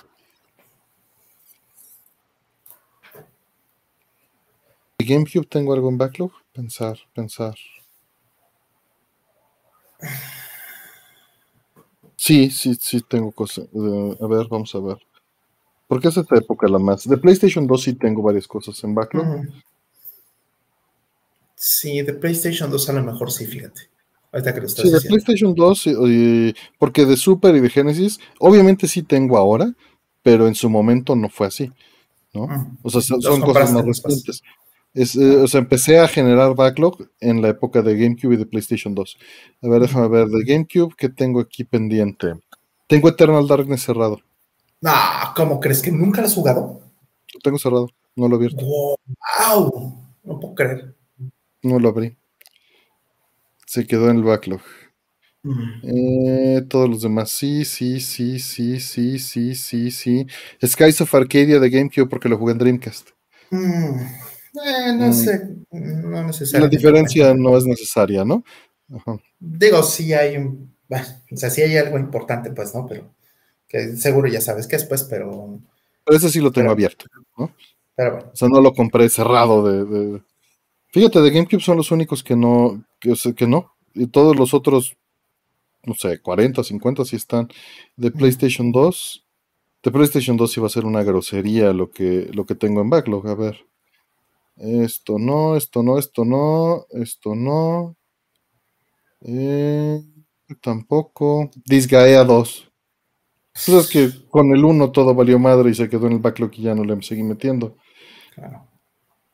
[5.06, 6.32] GameCube tengo algo en backlog?
[6.52, 7.54] Pensar, pensar.
[12.16, 13.66] Sí, sí, sí tengo cosas.
[13.72, 14.98] Eh, a ver, vamos a ver.
[15.86, 17.08] Porque es esta época la más.
[17.08, 19.46] De PlayStation 2 sí tengo varias cosas en backlog.
[21.56, 23.82] Sí, de PlayStation 2 a lo mejor sí, fíjate.
[24.32, 25.88] Ahorita que lo estás sí, de PlayStation 2,
[26.78, 29.72] porque de Super y de Genesis, obviamente sí tengo ahora,
[30.22, 31.72] pero en su momento no fue así.
[32.34, 32.76] ¿no?
[32.82, 34.42] O sea, son, cosas más recientes.
[34.94, 38.94] Eh, o sea, empecé a generar backlog en la época de GameCube y de PlayStation
[38.94, 39.18] 2.
[39.62, 42.34] A ver, déjame ver, de GameCube, ¿qué tengo aquí pendiente?
[42.86, 44.20] Tengo Eternal Darkness cerrado.
[44.84, 46.80] Ah, ¿cómo crees que nunca lo has jugado?
[47.34, 48.64] Lo tengo cerrado, no lo he abierto.
[48.64, 50.02] ¡Wow!
[50.24, 50.95] No puedo creer.
[51.66, 52.16] No lo abrí.
[53.66, 54.60] Se quedó en el backlog.
[55.42, 55.80] Mm.
[55.82, 60.26] Eh, todos los demás, sí, sí, sí, sí, sí, sí, sí, sí.
[60.64, 63.10] Skies of Arcadia de GameCube porque lo jugué en Dreamcast.
[63.50, 64.00] Mm.
[64.64, 65.12] Eh, no mm.
[65.12, 66.60] sé, no necesariamente.
[66.60, 68.44] La diferencia no es necesaria, ¿no?
[69.40, 72.86] Digo, sí hay un, o sea, sí hay algo importante, pues, ¿no?
[72.86, 73.12] Pero
[73.66, 75.60] que seguro ya sabes qué es, pues, pero...
[76.04, 77.06] Pero ese sí lo tengo abierto,
[77.36, 77.52] ¿no?
[77.96, 78.30] Pero bueno.
[78.32, 80.22] O sea, no lo compré cerrado de,
[80.96, 84.96] Fíjate, de GameCube son los únicos que no, que, que no, y todos los otros,
[85.84, 87.48] no sé, 40, 50 sí están.
[87.96, 89.26] De PlayStation 2,
[89.82, 93.28] de PlayStation 2 iba a ser una grosería lo que, lo que tengo en backlog,
[93.28, 93.66] a ver.
[94.56, 97.94] Esto no, esto no, esto no, esto no.
[99.20, 100.00] Eh,
[100.62, 101.50] tampoco.
[101.66, 102.72] Disgaea 2.
[103.52, 106.52] Pues es que con el 1 todo valió madre y se quedó en el backlog
[106.54, 107.76] y ya no le seguí metiendo.
[108.34, 108.66] Claro.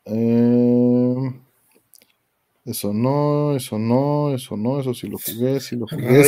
[0.07, 1.42] Eh,
[2.65, 6.23] eso no, eso no, eso no, eso sí lo jugué, sí lo jugué.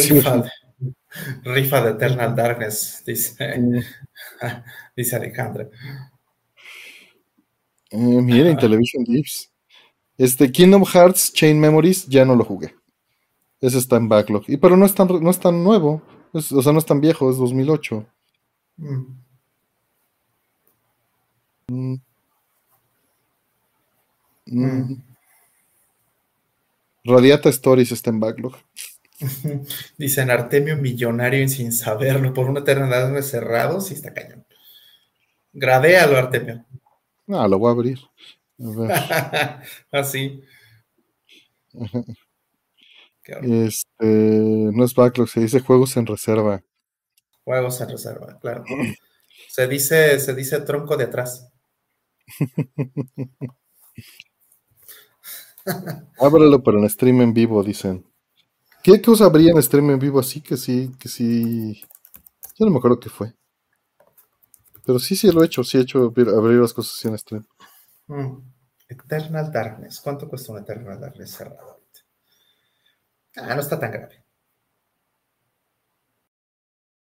[1.45, 3.37] Rifa, de Eternal Darkness, dice,
[4.97, 5.69] dice Alejandra.
[7.91, 9.51] Eh, miren, Television Gives.
[10.19, 12.75] Este Kingdom Hearts Chain Memories ya no lo jugué.
[13.61, 14.45] Ese está en backlog.
[14.49, 16.03] Y pero no es tan, no es tan nuevo.
[16.33, 18.07] o sea, no es tan viejo, es 2008.
[18.77, 19.25] Mm.
[21.69, 21.97] Mm.
[24.47, 25.14] Mm.
[27.05, 28.57] Radiata Stories está en backlog.
[29.99, 34.47] Dicen Artemio millonario y sin saberlo por una eternidad cerrado, sí está cañón.
[35.53, 36.65] Gradéalo, Artemio.
[37.29, 37.99] Ah, lo voy a abrir.
[39.93, 40.43] Así.
[43.25, 46.63] este, no es backlog, se dice juegos en reserva.
[47.45, 48.65] Juegos en reserva, claro.
[49.49, 51.51] Se dice, se dice tronco de atrás.
[56.19, 58.05] Ábrelo para en stream en vivo, dicen.
[58.83, 61.83] ¿Qué cosa habría en stream en vivo así que sí, que sí?
[62.59, 63.35] Yo no me acuerdo qué fue.
[64.85, 67.47] Pero sí, sí lo he hecho, sí he hecho abrir las cosas así en stream.
[68.07, 68.37] Mm.
[68.89, 70.01] Eternal Darkness.
[70.01, 71.81] ¿Cuánto cuesta un Eternal Darkness cerrado
[73.37, 74.23] Ah, no está tan grave.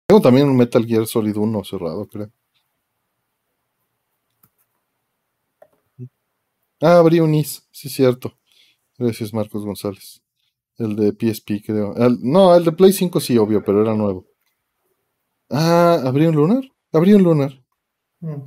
[0.07, 2.31] Tengo también un Metal Gear Solid 1 cerrado, creo.
[6.81, 8.37] Ah, abrí un IS, sí, cierto.
[8.97, 10.21] Gracias, Marcos González.
[10.77, 11.93] El de PSP, creo.
[12.21, 14.25] no, el de Play 5 sí, obvio, pero era nuevo.
[15.49, 16.63] Ah, ¿abrí un Lunar?
[16.91, 17.63] Abrí un Lunar.
[18.19, 18.43] Mm.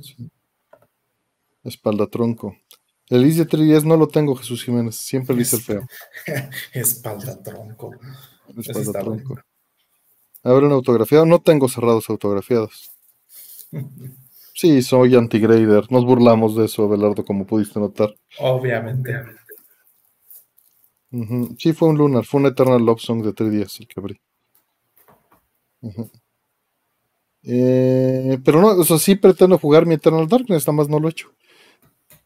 [1.63, 2.55] Espalda tronco.
[3.09, 4.95] El IS de 3 no lo tengo, Jesús Jiménez.
[4.95, 5.87] Siempre le hice el feo.
[6.73, 7.91] Espalda tronco.
[8.57, 9.35] Espalda tronco.
[10.43, 11.25] Abre un autografiado.
[11.25, 12.91] No tengo cerrados autografiados.
[14.53, 15.91] Sí, soy anti-grader.
[15.91, 18.13] Nos burlamos de eso, Abelardo, como pudiste notar.
[18.37, 19.11] Obviamente.
[21.57, 24.21] Sí, fue un Lunar, fue un Eternal Love Song de tres días el que abrí.
[27.43, 31.07] Eh, pero no, o sea, sí pretendo jugar mi Eternal Darkness, nada más no lo
[31.07, 31.33] he hecho.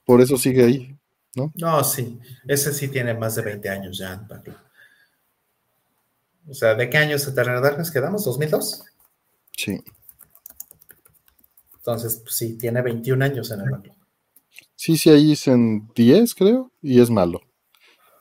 [0.06, 0.95] Por eso sigue ahí,
[1.36, 1.52] ¿no?
[1.56, 4.28] No, sí, ese sí tiene más de 20 años ya.
[6.48, 8.28] O sea, ¿de qué años Eternal Darkness quedamos?
[8.28, 8.84] ¿2002?
[9.57, 9.84] Sí.
[11.78, 13.95] Entonces, pues, sí, tiene 21 años en el backlog.
[14.76, 17.41] Sí, sí, ahí es en 10, creo, y es malo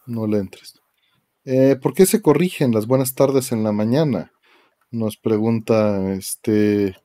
[0.06, 0.81] no le entres.
[1.44, 4.32] Eh, ¿Por qué se corrigen las buenas tardes en la mañana?
[4.90, 6.97] Nos pregunta este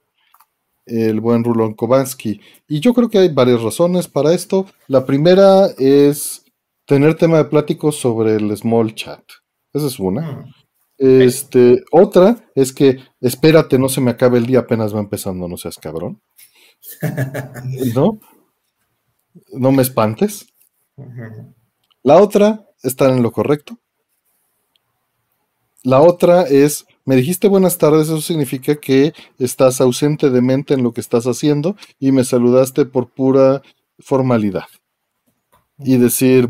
[0.86, 2.42] el buen Rulon Kovansky.
[2.68, 4.66] Y yo creo que hay varias razones para esto.
[4.88, 6.44] La primera es
[6.86, 9.24] tener tema de plático sobre el small chat.
[9.74, 10.22] Esa es una.
[10.32, 10.54] Mm.
[10.98, 15.56] Este, otra es que espérate, no se me acabe el día, apenas va empezando, no
[15.56, 16.22] seas cabrón.
[17.96, 18.20] ¿No?
[19.54, 20.48] No me espantes.
[22.04, 23.78] La otra estar en lo correcto.
[25.84, 30.84] La otra es, me dijiste buenas tardes, eso significa que estás ausente de mente en
[30.84, 33.62] lo que estás haciendo y me saludaste por pura
[34.00, 34.66] formalidad.
[35.78, 36.50] Y decir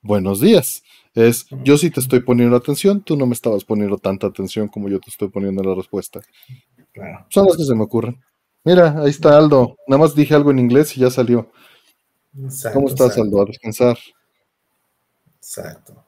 [0.00, 0.84] buenos días.
[1.14, 4.88] Es, yo sí te estoy poniendo atención, tú no me estabas poniendo tanta atención como
[4.88, 6.20] yo te estoy poniendo en la respuesta.
[7.28, 8.22] Son las que se me ocurren.
[8.62, 9.76] Mira, ahí está Aldo.
[9.88, 11.50] Nada más dije algo en inglés y ya salió.
[12.72, 13.42] ¿Cómo estás, Aldo?
[13.42, 13.98] A descansar.
[15.48, 16.04] Exacto.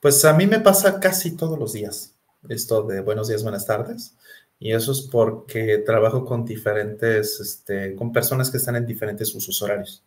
[0.00, 2.14] Pues a mí me pasa casi todos los días
[2.48, 4.14] esto de buenos días, buenas tardes.
[4.60, 9.60] Y eso es porque trabajo con diferentes, este, con personas que están en diferentes usos
[9.62, 10.02] horarios.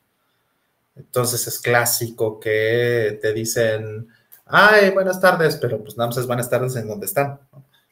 [0.96, 4.08] Entonces es clásico que te dicen,
[4.46, 7.40] ay, buenas tardes, pero pues nada más es buenas tardes en donde están.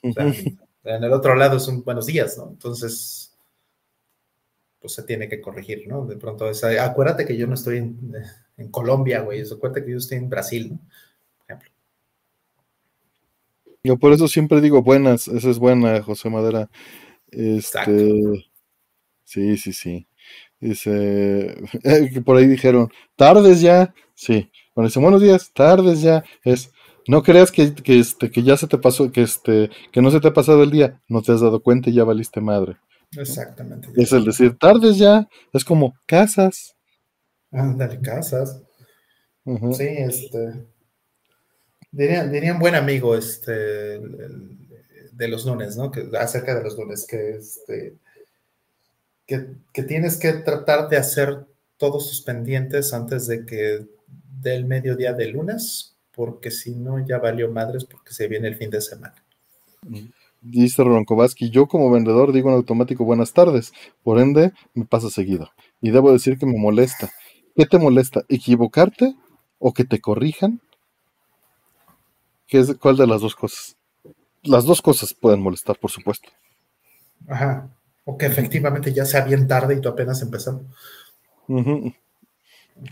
[0.04, 2.50] en el otro lado son buenos días, ¿no?
[2.50, 3.19] Entonces,
[4.80, 6.06] pues se tiene que corregir, ¿no?
[6.06, 6.50] De pronto,
[6.82, 8.14] acuérdate que yo no estoy en,
[8.58, 9.44] en Colombia, güey.
[9.60, 10.80] Cuenta que yo estoy en Brasil, ¿no?
[11.38, 11.72] Por ejemplo.
[13.84, 16.70] Yo por eso siempre digo buenas, esa es buena, José Madera.
[17.32, 18.50] Este,
[19.24, 20.08] sí, sí, sí.
[20.60, 24.50] Dice, eh, por ahí dijeron, tardes ya, sí.
[24.74, 26.72] Cuando dicen buenos días, tardes ya, es,
[27.08, 30.20] no creas que, que, este, que ya se te pasó, que, este, que no se
[30.20, 32.78] te ha pasado el día, no te has dado cuenta y ya valiste madre.
[33.18, 33.90] Exactamente.
[33.96, 36.76] Es el decir, tardes ya, es como casas,
[37.52, 38.62] Ándale, casas.
[39.74, 40.66] Sí, este.
[41.92, 45.90] Dirían, buen amigo este, de los lunes, ¿no?
[45.92, 47.96] Que, acerca de los lunes, que, este,
[49.26, 53.88] que, tienes que tratar de hacer todos sus pendientes antes de que
[54.40, 58.70] del mediodía de lunes, porque si no ya valió madres porque se viene el fin
[58.70, 59.16] de semana.
[60.42, 65.50] Dice Ronkovaski, yo como vendedor digo en automático buenas tardes, por ende me pasa seguido.
[65.82, 67.12] Y debo decir que me molesta
[67.60, 68.24] ¿Qué te molesta?
[68.30, 69.16] ¿Equivocarte
[69.58, 70.62] o que te corrijan?
[72.48, 73.76] ¿Qué es, ¿Cuál de las dos cosas?
[74.44, 76.30] Las dos cosas pueden molestar, por supuesto.
[77.28, 77.68] Ajá.
[78.06, 80.64] O que efectivamente ya sea bien tarde y tú apenas empezando.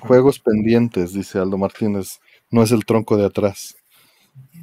[0.01, 2.19] Juegos pendientes, dice Aldo Martínez.
[2.51, 3.77] No es el tronco de atrás.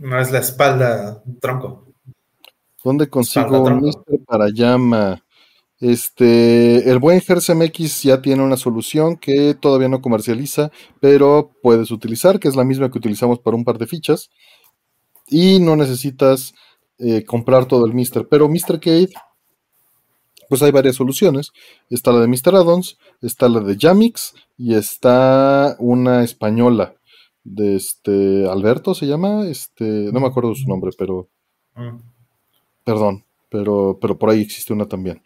[0.00, 1.83] No es la espalda, tronco.
[2.84, 5.24] ¿Dónde consigo un Mister para llama?
[5.80, 10.70] Este, el buen GersMX ya tiene una solución que todavía no comercializa,
[11.00, 14.30] pero puedes utilizar, que es la misma que utilizamos para un par de fichas.
[15.26, 16.54] Y no necesitas
[16.98, 18.28] eh, comprar todo el Mister.
[18.28, 18.78] Pero Mr.
[18.78, 19.10] Cade,
[20.48, 21.52] pues hay varias soluciones.
[21.88, 22.54] Está la de Mr.
[22.54, 26.94] Addons, está la de Jamix y está una española
[27.44, 31.28] de este Alberto se llama, este, no me acuerdo su nombre, pero
[31.76, 32.13] mm.
[32.84, 35.22] Perdón, pero, pero por ahí existe una también.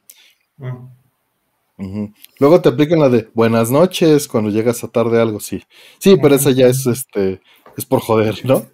[0.57, 2.07] Mm.
[2.41, 5.63] Luego te aplican la de buenas noches cuando llegas a tarde algo, sí.
[5.99, 7.41] Sí, pero esa ya es este
[7.77, 8.67] es por joder, ¿no?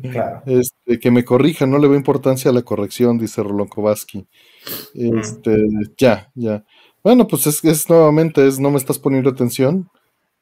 [0.00, 0.42] Claro.
[0.44, 4.26] Este, que me corrija, no le veo importancia a la corrección, dice Rolón Kovaski.
[4.92, 5.56] Este,
[5.96, 6.64] ya, ya.
[7.02, 9.88] Bueno, pues es, es nuevamente, es no me estás poniendo atención.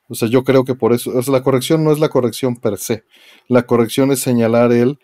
[0.09, 2.57] O sea, yo creo que por eso, o sea, la corrección no es la corrección
[2.57, 3.05] per se.
[3.47, 4.99] La corrección es señalar el,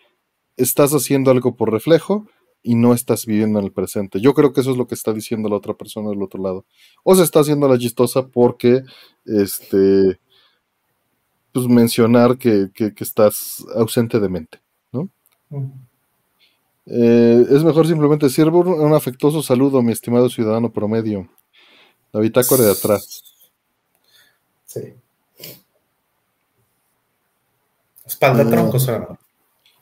[0.57, 2.27] estás haciendo algo por reflejo
[2.61, 4.19] y no estás viviendo en el presente.
[4.19, 6.65] Yo creo que eso es lo que está diciendo la otra persona del otro lado.
[7.03, 8.83] O se está haciendo la chistosa porque,
[9.25, 10.19] este,
[11.51, 14.61] pues mencionar que, estás ausente de mente,
[14.91, 15.09] ¿no?
[16.85, 21.29] Eh, es mejor simplemente decir un afectuoso saludo, mi estimado ciudadano promedio.
[22.11, 23.21] La bitácora de atrás.
[24.65, 24.93] Sí.
[28.05, 28.79] Espalda uh, tronco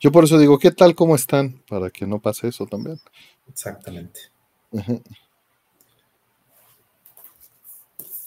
[0.00, 0.94] Yo por eso digo, ¿qué tal?
[0.94, 1.62] ¿Cómo están?
[1.68, 3.00] Para que no pase eso también.
[3.48, 4.20] Exactamente.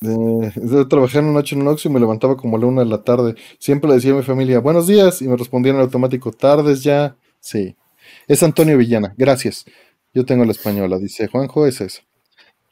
[0.04, 2.82] Eh, trabajé en una noche en un Oxxo y me levantaba como a la una
[2.84, 3.36] de la tarde.
[3.60, 7.16] Siempre le decía a mi familia, buenos días, y me respondían en automático, tardes ya.
[7.40, 7.76] Sí.
[8.28, 9.66] Es Antonio Villana, gracias.
[10.14, 12.02] Yo tengo la española, dice Juanjo, es eso.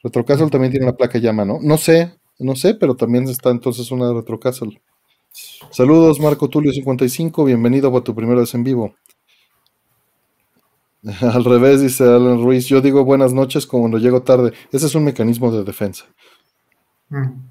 [0.02, 1.58] Retrocastle también tiene una placa llama, ¿no?
[1.62, 4.80] No sé, no sé, pero también está entonces una Retrocastle.
[5.32, 8.94] Saludos, Marco Tulio 55, bienvenido a tu primera vez en vivo.
[11.20, 14.52] Al revés, dice Alan Ruiz, yo digo buenas noches cuando llego tarde.
[14.72, 16.06] Ese es un mecanismo de defensa.
[17.08, 17.50] Mm.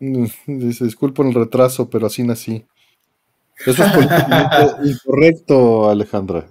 [0.46, 2.66] Dice, disculpen el retraso, pero así nací.
[3.64, 6.46] Eso es políticamente incorrecto, Alejandra.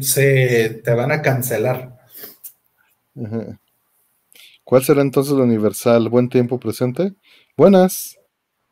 [0.00, 1.96] Se te van a cancelar.
[4.64, 6.08] ¿Cuál será entonces lo universal?
[6.08, 7.14] ¿Buen tiempo presente?
[7.56, 8.17] Buenas,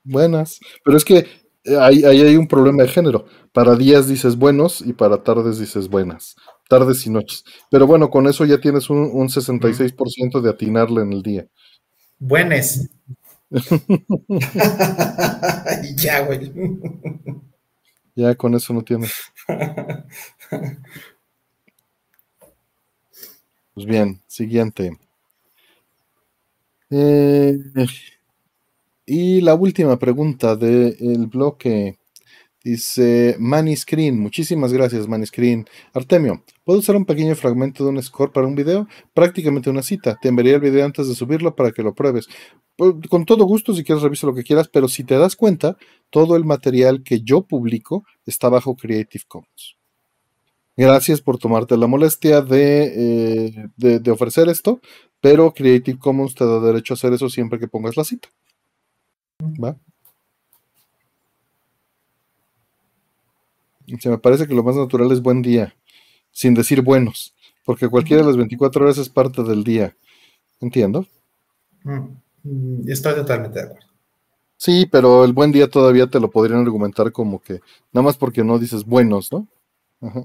[0.06, 0.60] buenas.
[0.84, 1.26] Pero es que
[1.64, 3.26] eh, ahí, hay un problema de género.
[3.52, 6.36] Para días dices buenos y para tardes dices buenas.
[6.68, 7.44] Tardes y noches.
[7.70, 11.46] Pero bueno, con eso ya tienes un, un 66% de atinarle en el día.
[12.18, 12.88] Buenes.
[15.96, 16.52] ya, güey.
[18.14, 19.12] Ya con eso no tienes.
[23.74, 24.98] Pues bien, siguiente.
[26.90, 27.58] Eh,
[29.06, 31.96] y la última pregunta del bloque.
[32.64, 33.38] Dice
[33.76, 35.66] Screen, muchísimas gracias Screen.
[35.94, 38.88] Artemio, ¿puedo usar un pequeño fragmento de un score para un video?
[39.14, 40.18] Prácticamente una cita.
[40.20, 42.26] Te enviaría el video antes de subirlo para que lo pruebes.
[42.74, 45.76] Pues, con todo gusto, si quieres revisa lo que quieras, pero si te das cuenta,
[46.10, 49.76] todo el material que yo publico está bajo Creative Commons.
[50.76, 54.80] Gracias por tomarte la molestia de, eh, de ofrecer esto,
[55.20, 58.28] pero Creative Commons te da derecho a hacer eso siempre que pongas la cita.
[59.42, 59.76] ¿Va?
[64.00, 65.74] Se me parece que lo más natural es buen día,
[66.32, 67.34] sin decir buenos,
[67.64, 69.96] porque cualquiera de las 24 horas es parte del día.
[70.60, 71.06] ¿Entiendo?
[71.84, 73.86] Mm, estoy totalmente de acuerdo.
[74.56, 77.60] Sí, pero el buen día todavía te lo podrían argumentar como que,
[77.92, 79.46] nada más porque no dices buenos, ¿no?
[80.00, 80.24] Ajá.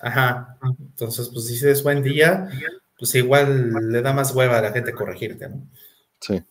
[0.00, 0.58] Ajá.
[0.62, 2.48] Entonces, pues si dices buen día,
[2.96, 5.66] pues igual le da más hueva a la gente corregirte, ¿no?
[6.20, 6.42] Sí.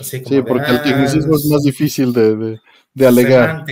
[0.00, 2.60] Sí, porque el tecnicismo es más difícil de,
[2.94, 3.64] de, alegar.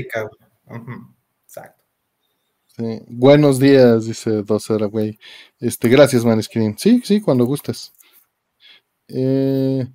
[3.08, 5.18] Buenos días, dice Docera, güey.
[5.60, 6.76] Este, gracias, Manescreen.
[6.76, 7.92] Sí, sí, cuando gustes.
[9.08, 9.86] Eh,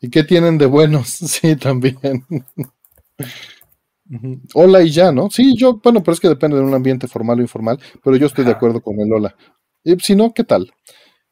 [0.00, 1.08] ¿Y qué tienen de buenos?
[1.28, 2.24] Sí, también.
[4.54, 5.30] hola y ya, ¿no?
[5.30, 8.26] Sí, yo, bueno, pero es que depende de un ambiente formal o informal, pero yo
[8.26, 9.36] estoy de acuerdo con el hola.
[9.84, 10.72] Y si no, ¿qué tal?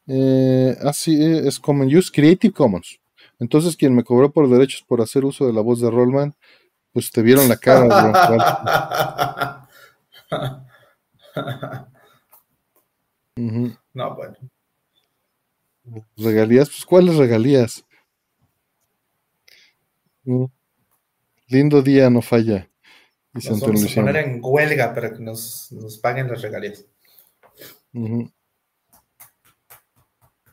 [0.07, 3.02] Eh, así es Common Use Creative Commons.
[3.43, 6.33] Entonces, quien me cobró por derechos por hacer uso de la voz de Rollman,
[6.93, 7.89] pues te vieron la cara.
[13.95, 14.37] No, bueno.
[16.17, 17.85] Regalías, pues ¿cuáles regalías?
[20.23, 20.45] Mm.
[21.49, 22.71] Lindo día, no falla.
[23.33, 26.85] Nos vamos a poner en huelga para que nos, paguen las regalías.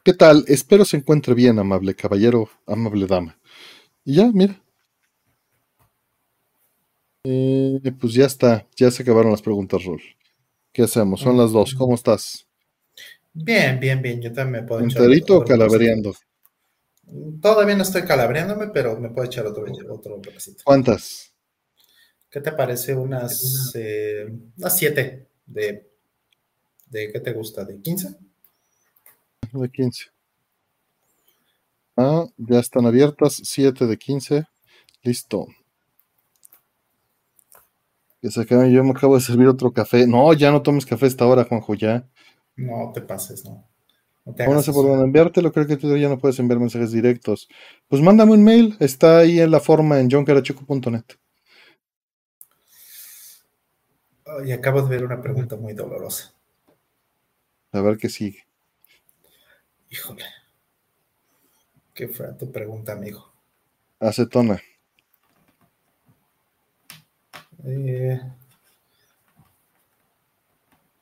[0.10, 0.44] ¿Qué tal?
[0.48, 3.40] Espero se encuentre bien, amable caballero, amable dama.
[4.04, 4.60] Y ya, mira.
[7.24, 10.02] Eh, pues ya está, ya se acabaron las preguntas, Rol.
[10.74, 11.22] ¿Qué hacemos?
[11.22, 11.76] Son las dos.
[11.76, 12.48] ¿Cómo estás?
[13.34, 14.20] Bien, bien, bien.
[14.20, 16.16] Yo también me puedo ¿Enterito o calavereando?
[17.40, 20.20] Todavía no estoy calabreándome, pero me puedo echar otro, otro
[20.64, 21.36] ¿Cuántas?
[22.32, 22.96] ¿Qué te parece?
[22.96, 24.26] Unas, eh,
[24.58, 25.88] unas siete de,
[26.88, 27.64] de, ¿qué te gusta?
[27.64, 28.29] ¿De 15?
[29.52, 30.06] De 15.
[31.98, 34.46] Ah, ya están abiertas, 7 de 15.
[35.04, 35.48] Listo.
[38.22, 40.06] Que se acabe, yo me acabo de servir otro café.
[40.06, 42.08] No, ya no tomes café esta hora, Juanjo, ya.
[42.56, 43.70] No te pases, no.
[44.26, 47.50] No, sé por dónde enviártelo, creo que tú ya no puedes enviar mensajes directos.
[47.88, 51.04] Pues mándame un mail, está ahí en la forma en johncarachuco.net.
[54.46, 56.34] Y acabo de ver una pregunta muy dolorosa.
[57.72, 58.49] A ver qué sigue.
[59.90, 60.24] Híjole.
[61.94, 63.32] Qué fue tu pregunta, amigo.
[64.00, 64.62] Acetona.
[67.66, 68.22] Eh,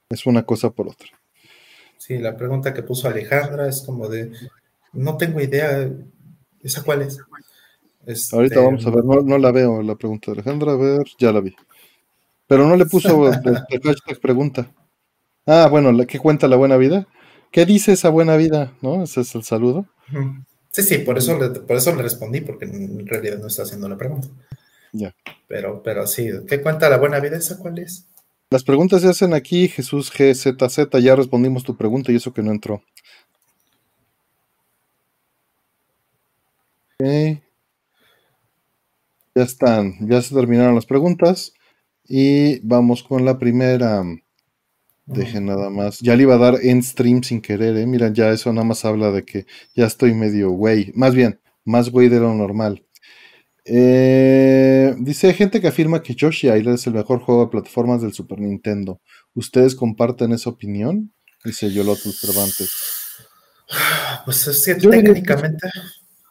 [0.10, 1.10] es una cosa por otra.
[1.98, 4.32] Sí, la pregunta que puso Alejandra es como de,
[4.94, 5.90] no tengo idea,
[6.64, 7.20] ¿esa cuál es?
[8.06, 11.32] Este, Ahorita vamos a ver, no, la veo la pregunta de Alejandra, a ver, ya
[11.32, 11.54] la vi.
[12.48, 14.72] Pero no le puso el, hashtag pregunta.
[15.46, 17.06] Ah, bueno, ¿qué cuenta la buena vida?
[17.52, 18.74] ¿Qué dice esa buena vida?
[18.82, 19.04] ¿No?
[19.04, 19.86] Ese es el saludo.
[20.72, 23.90] Sí, sí, por eso, le, por eso le respondí, porque en realidad no está haciendo
[23.90, 24.28] la pregunta.
[24.92, 25.16] Ya.
[25.48, 27.38] Pero, pero sí, ¿qué cuenta la buena vida?
[27.38, 28.08] ¿Esa cuál es?
[28.50, 32.52] Las preguntas se hacen aquí, Jesús GZZ, ya respondimos tu pregunta y eso que no
[32.52, 32.82] entró.
[37.00, 37.42] Ok.
[39.36, 41.54] Ya están, ya se terminaron las preguntas
[42.08, 44.04] y vamos con la primera.
[45.08, 46.00] Deje nada más.
[46.00, 47.86] Ya le iba a dar en stream sin querer, ¿eh?
[47.88, 50.92] Mira, ya eso nada más habla de que ya estoy medio güey.
[50.96, 52.84] Más bien, más güey de lo normal.
[53.64, 58.14] Eh, dice gente que afirma que Yoshi Island es el mejor juego de plataformas del
[58.14, 59.00] Super Nintendo.
[59.34, 61.14] ¿Ustedes comparten esa opinión?
[61.44, 62.72] Dice Yolotus Cervantes.
[64.24, 65.70] Pues es que técnicamente.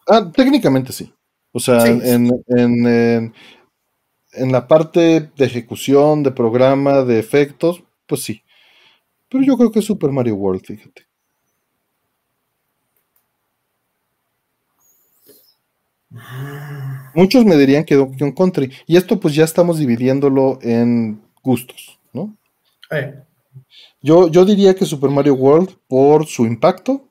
[0.06, 1.12] Ah, técnicamente sí.
[1.52, 3.32] O sea, en, en,
[4.32, 8.42] en, la parte de ejecución, de programa, de efectos, pues sí.
[9.36, 11.06] Pero yo creo que es Super Mario World, fíjate.
[17.14, 18.72] Muchos me dirían que Donkey Country.
[18.86, 22.34] Y esto pues ya estamos dividiéndolo en gustos, ¿no?
[24.00, 27.10] Yo, yo diría que Super Mario World por su impacto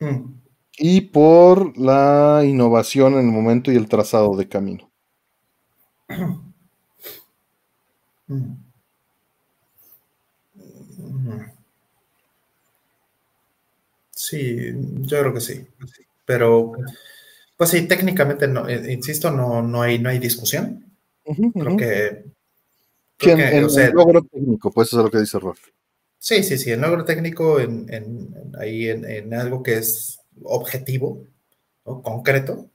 [0.00, 0.34] mm.
[0.78, 4.90] y por la innovación en el momento y el trazado de camino.
[8.28, 8.71] Mm.
[14.32, 14.56] Sí,
[15.02, 15.66] yo creo que sí.
[16.24, 16.72] Pero,
[17.54, 20.86] pues sí, técnicamente, no, eh, insisto, no, no, hay, no hay discusión.
[21.22, 22.24] creo que...
[23.18, 25.60] el logro técnico, pues eso es lo que dice Rolf.
[26.18, 31.26] Sí, sí, sí, el logro técnico en, ahí en, algo que es objetivo,
[31.82, 32.70] concreto,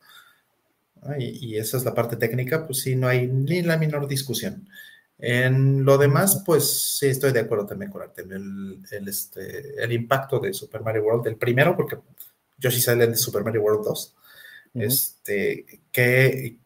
[1.18, 4.70] y, y, esa es la parte técnica, pues sí, no hay ni la menor discusión.
[5.20, 10.40] En lo demás, pues sí estoy de acuerdo también con El, el, este, el impacto
[10.40, 11.98] de Super Mario World, el primero, porque
[12.58, 14.16] Yoshi Island de Super Mario World 2.
[14.76, 16.58] Este, ¿qué,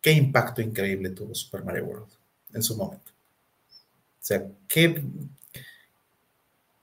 [0.00, 2.12] qué, impacto increíble tuvo Super Mario World
[2.52, 3.12] en su momento.
[3.12, 5.02] O sea, qué,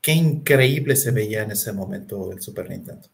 [0.01, 3.07] qué increíble se veía en ese momento el Super Nintendo.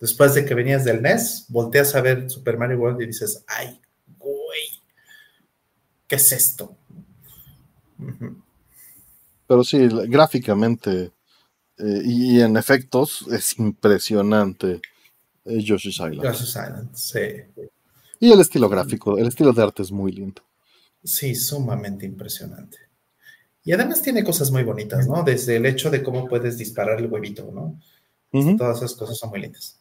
[0.00, 3.80] Después de que venías del NES, volteas a ver Super Mario World y dices, ay,
[6.06, 6.76] ¿qué es esto?
[9.46, 11.12] Pero sí, gráficamente
[11.78, 14.80] eh, y, en efectos es impresionante
[15.44, 16.22] eh, Yoshi's Island.
[16.22, 17.18] Yoshi's Island, sí.
[18.18, 20.42] Y el estilo gráfico, el estilo de arte es muy lindo.
[21.04, 22.78] Sí, sumamente impresionante.
[23.62, 25.22] Y además tiene cosas muy bonitas, ¿no?
[25.22, 27.80] Desde el hecho de cómo puedes disparar el huevito, ¿no?
[28.56, 29.78] Todas esas cosas son muy lindas.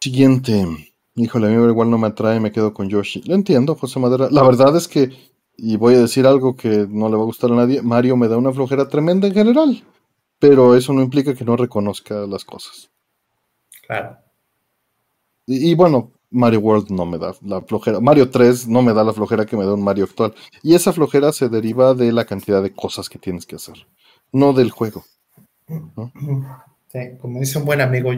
[0.00, 0.89] Siguiente.
[1.16, 3.22] Híjole, a mí igual no me atrae, me quedo con Yoshi.
[3.22, 4.28] Lo entiendo, José Madera.
[4.30, 5.10] La verdad es que,
[5.56, 8.28] y voy a decir algo que no le va a gustar a nadie, Mario me
[8.28, 9.84] da una flojera tremenda en general,
[10.38, 12.90] pero eso no implica que no reconozca las cosas.
[13.86, 14.18] Claro.
[15.46, 17.98] Y, bueno, Mario World no me da la flojera.
[17.98, 20.32] Mario 3 no me da la flojera que me da un Mario actual.
[20.62, 23.88] Y esa flojera se deriva de la cantidad de cosas que tienes que hacer,
[24.32, 25.04] no del juego.
[25.66, 26.12] ¿no?
[27.20, 28.10] como dice un buen amigo,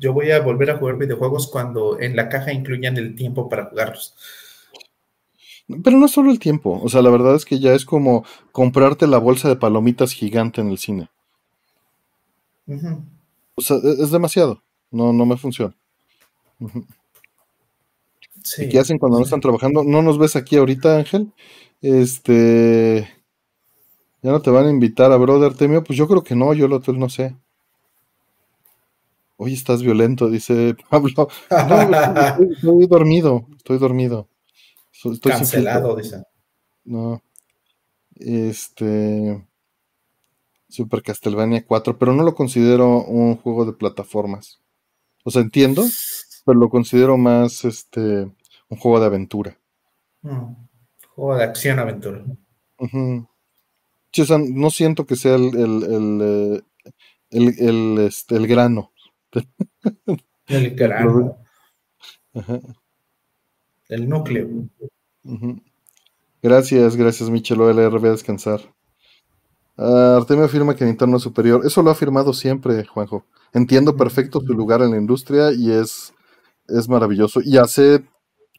[0.00, 3.66] yo voy a volver a jugar videojuegos cuando en la caja incluyan el tiempo para
[3.66, 4.14] jugarlos.
[5.84, 8.24] Pero no es solo el tiempo, o sea, la verdad es que ya es como
[8.52, 11.10] comprarte la bolsa de palomitas gigante en el cine.
[13.54, 15.74] O sea, e-, es demasiado, no, no me funciona.
[18.56, 19.84] ¿Y qué hacen cuando no están trabajando?
[19.84, 21.32] No nos ves aquí ahorita, Ángel.
[21.82, 23.08] Este.
[24.22, 25.84] ¿Ya no te van a invitar a Brother Temio?
[25.84, 27.36] Pues yo creo que no, yo lo no sé.
[29.40, 31.28] Hoy estás violento, dice Pablo.
[31.50, 34.28] No, estoy, dormido, estoy dormido.
[34.92, 36.24] Estoy Cancelado, dice.
[36.84, 37.22] No.
[38.16, 39.46] Este.
[40.68, 44.60] Super Castlevania 4, pero no lo considero un juego de plataformas.
[45.24, 45.84] O sea, entiendo,
[46.44, 48.28] pero lo considero más este
[48.68, 49.56] un juego de aventura.
[50.22, 50.52] Mm,
[51.14, 52.24] juego de acción-aventura.
[54.50, 56.64] no siento que sea el, el,
[57.30, 58.92] el, el, este, el grano.
[60.46, 61.38] El grano.
[63.88, 64.48] El núcleo.
[66.42, 67.98] Gracias, gracias, Michel OLR.
[67.98, 68.60] Voy a descansar.
[69.76, 71.64] Uh, Artemio afirma que Nintendo es superior.
[71.64, 73.24] Eso lo ha afirmado siempre, Juanjo.
[73.52, 76.12] Entiendo perfecto su lugar en la industria y es,
[76.66, 77.40] es maravilloso.
[77.44, 78.04] Y hace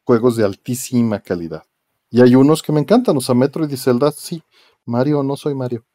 [0.03, 1.63] juegos de altísima calidad.
[2.09, 4.41] Y hay unos que me encantan, o sea, Metroid y Zelda, sí.
[4.85, 5.85] Mario, no soy Mario.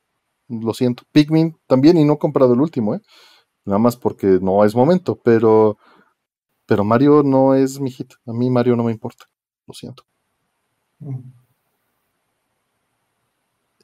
[0.48, 1.04] Lo siento.
[1.10, 3.00] Pikmin también, y no he comprado el último, ¿eh?
[3.64, 5.78] Nada más porque no es momento, pero,
[6.66, 8.12] pero Mario no es mi hit.
[8.26, 9.26] A mí Mario no me importa.
[9.66, 10.04] Lo siento.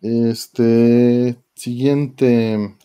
[0.03, 1.39] Este.
[1.55, 2.77] Siguiente.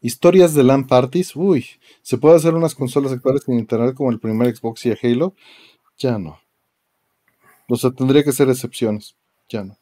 [0.00, 1.36] Historias de LAN parties.
[1.36, 1.66] Uy,
[2.02, 5.34] ¿se puede hacer unas consolas actuales en internet como el primer Xbox y Halo?
[5.98, 6.38] Ya no.
[7.68, 9.16] O sea, tendría que ser excepciones.
[9.48, 9.76] Ya no.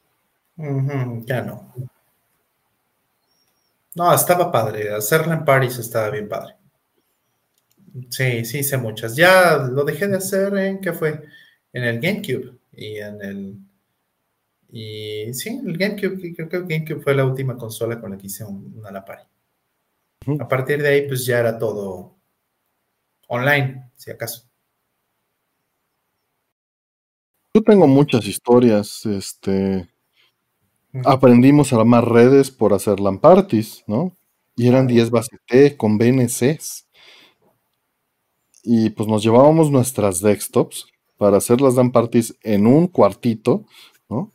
[1.27, 1.73] ya no.
[3.95, 4.93] No, estaba padre.
[4.93, 6.57] Hacerla en Paris estaba bien padre.
[8.11, 9.15] Sí, sí, hice muchas.
[9.15, 11.23] Ya lo dejé de hacer en, ¿qué fue?
[11.73, 13.57] En el GameCube y en el...
[14.71, 18.27] Y sí, el GameCube, creo que el GameCube fue la última consola con la que
[18.27, 19.29] hice una la Party.
[20.41, 22.17] A partir de ahí, pues ya era todo
[23.29, 24.49] online, si acaso.
[27.55, 29.89] Yo tengo muchas historias, este,
[31.05, 34.13] aprendimos a armar redes por hacer LAN parties, ¿no?
[34.57, 36.87] Y eran 10 base T con BNCs.
[38.63, 40.87] Y pues nos llevábamos nuestras desktops
[41.19, 43.65] para hacer las LAN parties en un cuartito,
[44.09, 44.33] ¿no?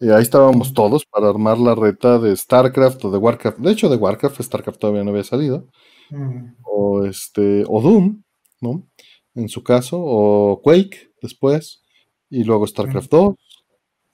[0.00, 3.58] Y ahí estábamos todos para armar la reta de StarCraft o de Warcraft.
[3.58, 5.66] De hecho, de Warcraft, StarCraft todavía no había salido.
[6.64, 8.22] O este, o Doom,
[8.60, 8.82] ¿no?
[9.34, 11.82] En su caso, o Quake después.
[12.30, 13.34] Y luego StarCraft 2.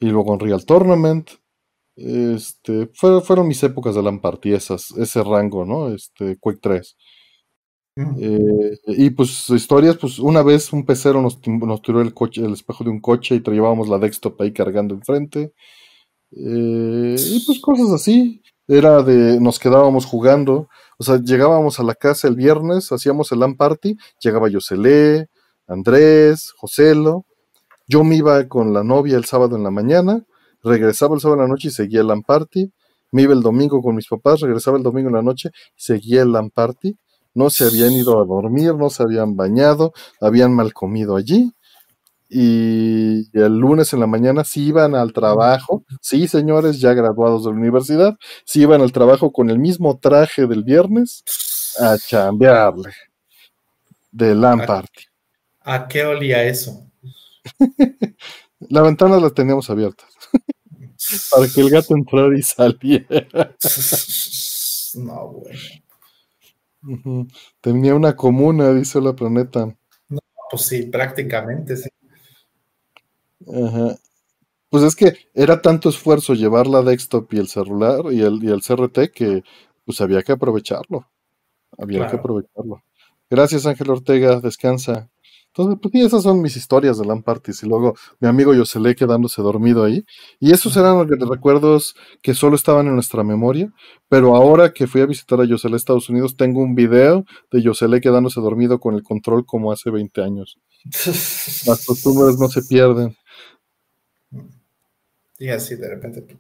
[0.01, 1.31] Y luego Unreal Tournament.
[1.97, 5.95] Este, fueron mis épocas de LAN party, esas, ese rango, ¿no?
[5.95, 6.97] Este, Quake 3.
[8.19, 12.53] Eh, y pues historias, pues una vez un pecero nos, nos, tiró el coche, el
[12.53, 15.55] espejo de un coche y te llevábamos la desktop ahí cargando enfrente.
[16.33, 18.43] Eh, y pues cosas así.
[18.69, 20.69] Era de, nos quedábamos jugando.
[20.99, 25.29] O sea, llegábamos a la casa el viernes, hacíamos el LAN party, llegaba Yoselé,
[25.67, 27.25] Andrés, Joselo.
[27.89, 30.27] Yo me iba con la novia el sábado en la mañana
[30.67, 32.71] regresaba el sábado en la noche y seguía el LAN party.
[33.13, 36.23] Me iba el domingo con mis papás, regresaba el domingo en la noche y seguía
[36.23, 36.97] el LAN party.
[37.35, 41.53] No se habían ido a dormir, no se habían bañado, habían mal comido allí.
[42.29, 47.53] Y el lunes en la mañana sí iban al trabajo, sí señores, ya graduados de
[47.53, 51.23] la universidad, sí iban al trabajo con el mismo traje del viernes
[51.79, 52.93] a chambearle
[54.11, 55.05] de LAN party.
[55.61, 56.91] ¿A qué olía eso?
[58.61, 60.05] la ventana la teníamos abierta.
[61.31, 63.57] Para que el gato entrara y saliera.
[64.95, 65.43] No,
[66.83, 67.29] bueno.
[67.61, 69.67] Tenía una comuna, dice la planeta.
[70.09, 70.19] No,
[70.51, 71.91] pues sí, prácticamente sí.
[73.47, 73.97] Ajá.
[74.71, 78.49] Pues es que era tanto esfuerzo llevar la desktop y el celular y el, y
[78.49, 79.43] el CRT que
[79.85, 81.09] pues había que aprovecharlo.
[81.79, 82.83] Había que aprovecharlo.
[83.29, 84.41] Gracias, Ángel Ortega.
[84.41, 85.09] Descansa.
[85.57, 87.63] Entonces, pues sí, esas son mis historias de LAN parties.
[87.63, 90.05] Y luego mi amigo Yosele quedándose dormido ahí.
[90.39, 93.73] Y esos eran los recuerdos que solo estaban en nuestra memoria.
[94.11, 97.63] Pero ahora que fui a visitar a Yosele a Estados Unidos, tengo un video de
[97.63, 100.59] Yosele quedándose dormido con el control como hace 20 años.
[101.67, 103.17] Las costumbres no se pierden.
[105.39, 106.39] Y así de repente.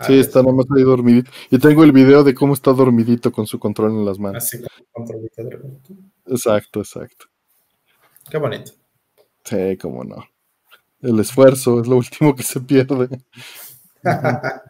[0.00, 1.30] Sí, está nomás ahí dormidito.
[1.50, 4.44] Y tengo el video de cómo está dormidito con su control en las manos.
[4.44, 4.58] Así,
[4.90, 5.94] controlito de repente.
[6.26, 7.31] Exacto, exacto.
[8.32, 8.72] Qué bonito.
[9.44, 10.24] Sí, cómo no.
[11.02, 13.08] El esfuerzo es lo último que se pierde.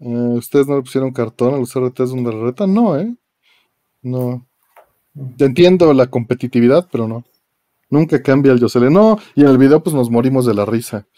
[0.00, 2.68] Eh, ¿Ustedes no le pusieron cartón a los RTs donde la reta?
[2.68, 3.12] No, ¿eh?
[4.00, 4.46] No.
[5.40, 7.24] Entiendo la competitividad, pero no.
[7.90, 8.90] Nunca cambia el Yosele.
[8.90, 11.08] No, y en el video pues nos morimos de la risa.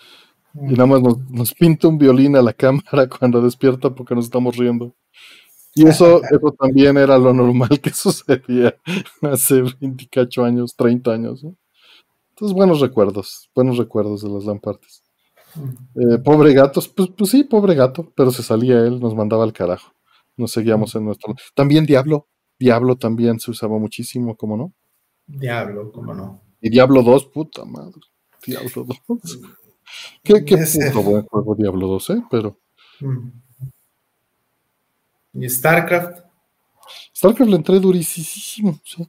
[0.54, 4.24] Y nada más nos, nos pinta un violín a la cámara cuando despierta porque nos
[4.24, 4.94] estamos riendo.
[5.74, 8.74] Y eso, eso también era lo normal que sucedía
[9.22, 11.44] hace 28 años, 30 años.
[12.30, 15.02] Entonces, buenos recuerdos, buenos recuerdos de las Lampartes.
[15.94, 19.52] Eh, pobre gato, pues, pues sí, pobre gato, pero se salía él, nos mandaba al
[19.52, 19.92] carajo.
[20.36, 21.34] Nos seguíamos en nuestro.
[21.54, 22.28] También Diablo.
[22.58, 24.74] Diablo también se usaba muchísimo, ¿cómo no?
[25.26, 26.42] Diablo, ¿cómo no?
[26.60, 28.00] Y Diablo 2, puta madre.
[28.46, 29.40] Diablo 2.
[30.22, 32.22] Qué, qué puto buen juego Diablo 2, ¿eh?
[32.30, 32.58] Pero.
[33.00, 33.28] Mm.
[35.32, 36.20] ¿Y StarCraft?
[37.16, 39.02] StarCraft le entré durísimo, sí.
[39.02, 39.08] O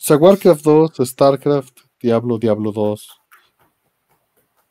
[0.00, 3.08] sea, Warcraft 2, StarCraft, Diablo, Diablo 2.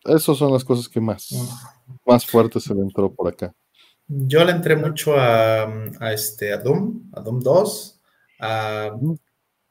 [0.05, 1.93] Esas son las cosas que más, mm.
[2.05, 3.53] más fuertes se le entró por acá.
[4.07, 5.63] Yo le entré mucho a,
[5.99, 8.01] a este, a Doom, a Doom 2,
[8.39, 8.91] a,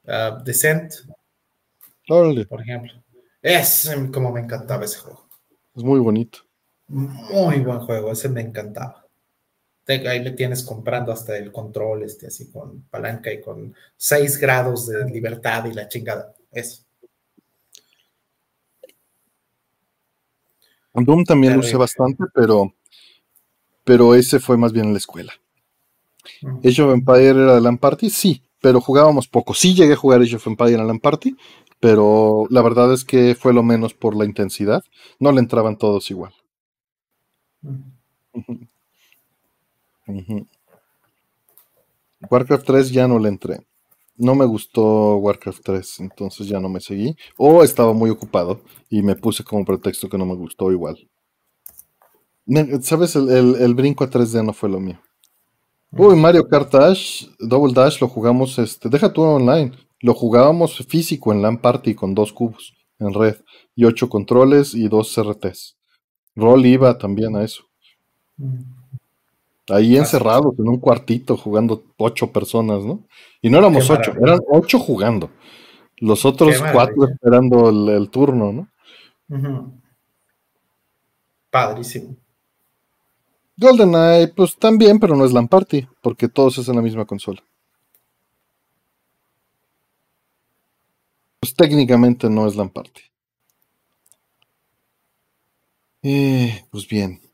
[0.06, 0.92] a Descent,
[2.06, 2.92] por ejemplo.
[3.42, 5.26] Es como me encantaba ese juego.
[5.74, 6.40] Es muy bonito.
[6.88, 9.05] Muy buen juego, ese me encantaba.
[9.88, 14.88] Ahí me tienes comprando hasta el control, este, así con palanca y con 6 grados
[14.88, 16.34] de libertad y la chingada.
[16.50, 16.86] Eso.
[20.92, 22.72] Doom también lo usé bastante, pero,
[23.84, 25.32] pero ese fue más bien en la escuela.
[26.64, 29.54] Age of Empire era LAN Party, sí, pero jugábamos poco.
[29.54, 31.36] Sí llegué a jugar Age of Empire en LAN Party,
[31.78, 34.82] pero la verdad es que fue lo menos por la intensidad.
[35.20, 36.32] No le entraban todos igual.
[42.30, 43.66] Warcraft 3 ya no le entré.
[44.16, 47.16] No me gustó Warcraft 3, entonces ya no me seguí.
[47.36, 50.96] O estaba muy ocupado y me puse como pretexto que no me gustó igual.
[52.80, 53.16] ¿Sabes?
[53.16, 55.00] El, brinco a 3D no fue lo mío.
[55.90, 59.72] Uy, Mario Kart Dash, Double Dash lo jugamos, este, deja tú online.
[60.00, 63.36] Lo jugábamos físico en LAN Party con dos cubos en red
[63.74, 65.76] y ocho controles y dos CRTs.
[66.34, 67.64] Roll iba también a eso.
[69.68, 73.04] Ahí encerrados en un cuartito jugando ocho personas, ¿no?
[73.42, 75.30] Y no éramos ocho, eran ocho jugando.
[75.96, 78.68] Los otros cuatro esperando el, turno, ¿no?
[81.50, 82.16] Padrísimo.
[83.56, 87.42] GoldenEye, pues también, pero no es LAN Party, porque todos es en la misma consola.
[91.40, 93.00] Pues técnicamente no es LAN Party.
[96.02, 97.25] Eh, pues bien.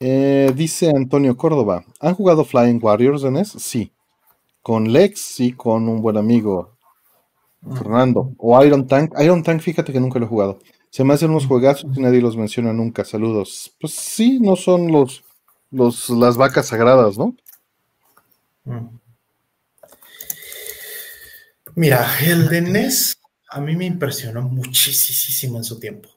[0.00, 3.48] Eh, dice Antonio Córdoba, ¿han jugado Flying Warriors en NES?
[3.58, 3.92] Sí.
[4.62, 6.76] Con Lex y con un buen amigo,
[7.76, 8.32] Fernando.
[8.38, 9.14] O Iron Tank.
[9.20, 10.58] Iron Tank, fíjate que nunca lo he jugado.
[10.90, 13.04] Se me hacen unos juegazos y nadie los menciona nunca.
[13.04, 13.74] Saludos.
[13.80, 15.24] Pues sí, no son los,
[15.70, 17.34] los las vacas sagradas, ¿no?
[21.74, 23.18] Mira, el de NES
[23.50, 26.08] a mí me impresionó muchísimo en su tiempo.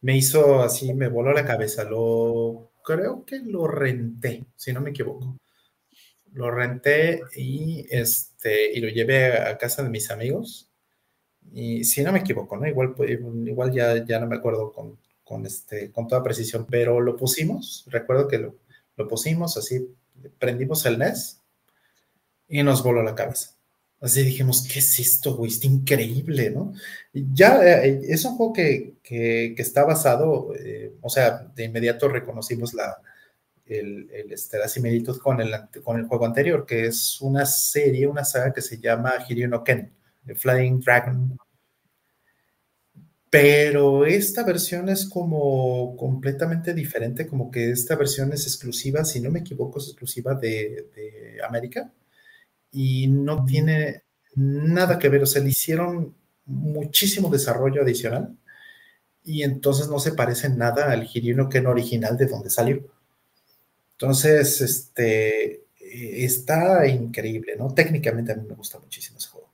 [0.00, 1.84] Me hizo así, me voló la cabeza.
[1.84, 5.36] Lo creo que lo renté, si no me equivoco.
[6.32, 10.70] Lo renté y, este, y lo llevé a casa de mis amigos.
[11.52, 12.66] Y si no me equivoco, ¿no?
[12.66, 17.00] Igual, pues, igual ya, ya no me acuerdo con, con, este, con toda precisión, pero
[17.00, 17.84] lo pusimos.
[17.88, 18.56] Recuerdo que lo,
[18.96, 19.94] lo pusimos así,
[20.38, 21.40] prendimos el NES
[22.48, 23.51] y nos voló la cabeza.
[24.02, 25.52] Así dijimos, ¿qué es esto, güey?
[25.52, 26.72] Está increíble, ¿no?
[27.12, 28.96] Ya eh, es un juego que,
[29.56, 32.98] está basado, eh, o sea, de inmediato reconocimos la,
[33.64, 35.52] el, este, la similitud con el,
[35.84, 39.62] con el juego anterior, que es una serie, una saga que se llama Hiryu no
[39.62, 39.92] Ken,
[40.26, 41.38] The Flying Dragon.
[43.30, 49.30] Pero esta versión es como completamente diferente, como que esta versión es exclusiva, si no
[49.30, 51.92] me equivoco, es exclusiva de, de América
[52.72, 54.02] y no tiene
[54.34, 56.14] nada que ver, o sea, le hicieron
[56.46, 58.36] muchísimo desarrollo adicional
[59.24, 62.82] y entonces no se parece nada al Hirino Ken original de donde salió.
[63.92, 67.72] Entonces, este, está increíble, ¿no?
[67.74, 69.50] Técnicamente a mí me gusta muchísimo ese juego.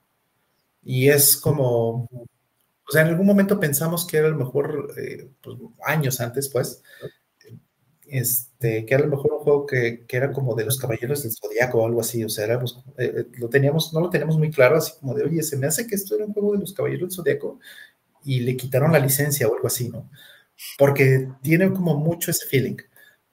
[0.84, 5.58] Y es como, o sea, en algún momento pensamos que era el mejor, eh, pues,
[5.84, 6.82] años antes, pues,
[8.10, 11.32] este, que a lo mejor un juego que, que, era como de los Caballeros del
[11.32, 14.50] Zodiaco o algo así, o sea, éramos, eh, eh, lo teníamos, no lo teníamos muy
[14.50, 16.72] claro, así como de, oye, se me hace que esto era un juego de los
[16.72, 17.58] Caballeros del Zodiaco
[18.24, 20.10] y le quitaron la licencia o algo así, ¿no?
[20.76, 22.76] Porque tiene como mucho ese feeling,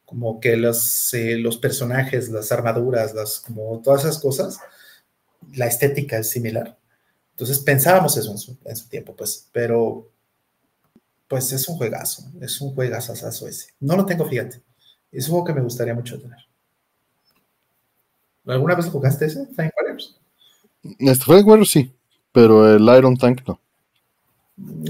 [0.05, 4.59] como que los, eh, los personajes, las armaduras, las, como todas esas cosas,
[5.53, 6.77] la estética es similar.
[7.31, 10.09] Entonces pensábamos eso en su, tiempo, pues, pero
[11.27, 13.13] pues es un juegazo, es un juegazo
[13.47, 13.73] ese.
[13.79, 14.61] No lo tengo, fíjate.
[15.15, 16.39] Es un juego que me gustaría mucho tener.
[18.45, 20.19] ¿Alguna vez jugaste ese, Flying Warriors?
[20.99, 21.95] Este Flying Warriors sí,
[22.31, 23.59] pero el Iron Tank no.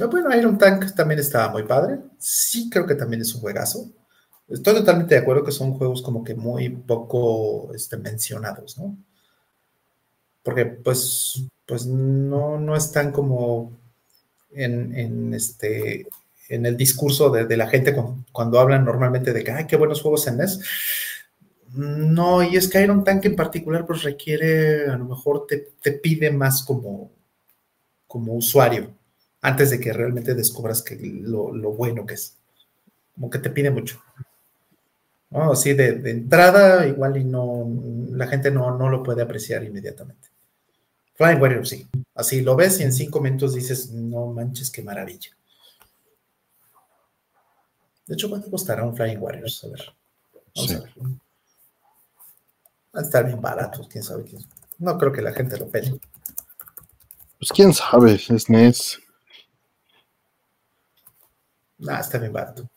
[0.02, 2.00] Ah, bueno, Iron Tank también estaba muy padre.
[2.18, 3.90] Sí, creo que también es un juegazo.
[4.48, 8.95] Estoy totalmente de acuerdo que son juegos como que muy poco este, mencionados, ¿no?
[10.44, 13.72] Porque pues, pues no, no están como
[14.52, 16.08] en, este,
[16.50, 17.96] en el discurso de, la gente
[18.32, 20.60] cuando, hablan normalmente de que, ay, qué buenos juegos en NES.
[21.74, 26.32] No, y es que Iron Tank en particular pues requiere, a lo mejor te, pide
[26.32, 27.12] más como,
[28.08, 28.94] como usuario,
[29.42, 32.38] antes de que realmente descubras que lo, bueno que es.
[33.14, 34.02] Como que te pide mucho.
[35.32, 35.52] ¿No?
[35.52, 37.68] Así de, entrada, igual y no,
[38.12, 40.30] la gente no, no lo puede apreciar inmediatamente.
[41.16, 41.88] Flying Warrior, sí.
[42.14, 45.32] Así lo ves y en cinco minutos dices, no manches, qué maravilla.
[48.08, 49.64] De hecho, ¿cuánto costará un Flying Warriors?
[49.64, 49.93] A ver.
[50.56, 50.93] Vamos a ver.
[52.95, 54.42] Va a estar bien baratos, quién sabe quién.
[54.77, 56.00] No creo que la gente lo pele.
[57.38, 59.00] Pues quién sabe, es NES.
[61.88, 62.69] Ah, está bien barato.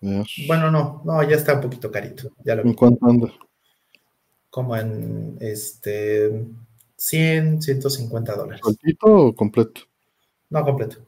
[0.00, 2.30] Bueno, no, no, ya está un poquito carito.
[2.44, 3.32] Ya lo ¿En cuánto anda?
[4.56, 6.46] como en este
[6.96, 8.62] 100, 150 dólares.
[8.62, 9.82] ¿Completo o completo?
[10.48, 11.05] No, completo.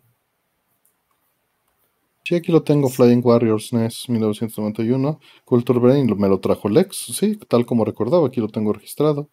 [2.29, 5.19] Sí, aquí lo tengo, Flying Warriors NES 1991.
[5.47, 9.31] Culture Brain me lo trajo Lex, sí, tal como recordaba, aquí lo tengo registrado.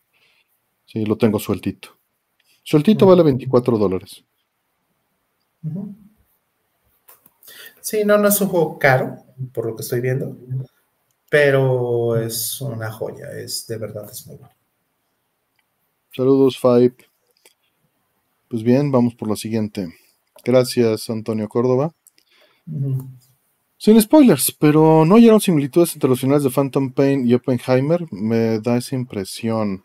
[0.86, 1.90] Sí, lo tengo sueltito.
[2.64, 4.24] Sueltito vale 24 dólares.
[7.82, 9.18] Sí, no, no es un juego caro,
[9.52, 10.38] por lo que estoy viendo
[11.30, 14.56] pero es una joya, es de verdad es muy bueno.
[16.16, 16.96] Saludos, Five.
[18.48, 19.90] Pues bien, vamos por la siguiente.
[20.46, 21.94] Gracias, Antonio Córdoba.
[23.78, 28.06] Sin spoilers, pero no hallaron similitudes entre los finales de Phantom Pain y Oppenheimer.
[28.12, 29.84] Me da esa impresión.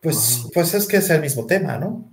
[0.00, 2.10] Pues, pues es que es el mismo tema, ¿no?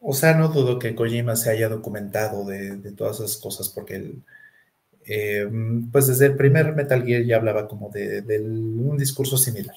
[0.00, 4.22] O sea, no dudo que Kojima se haya documentado de, todas esas cosas, porque él,
[5.04, 5.48] eh,
[5.92, 9.76] pues desde el primer Metal Gear ya hablaba como de, un discurso similar.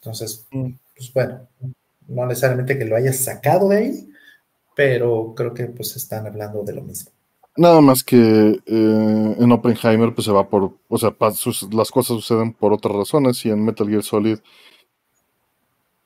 [0.00, 0.70] Entonces, mm.
[0.96, 1.48] pues bueno,
[2.08, 4.12] no necesariamente que lo haya sacado de ahí,
[4.74, 7.10] pero creo que pues están hablando de lo mismo.
[7.56, 11.14] Nada más que eh, en Oppenheimer pues se va por, o sea,
[11.70, 14.38] las cosas suceden por otras razones y en Metal Gear Solid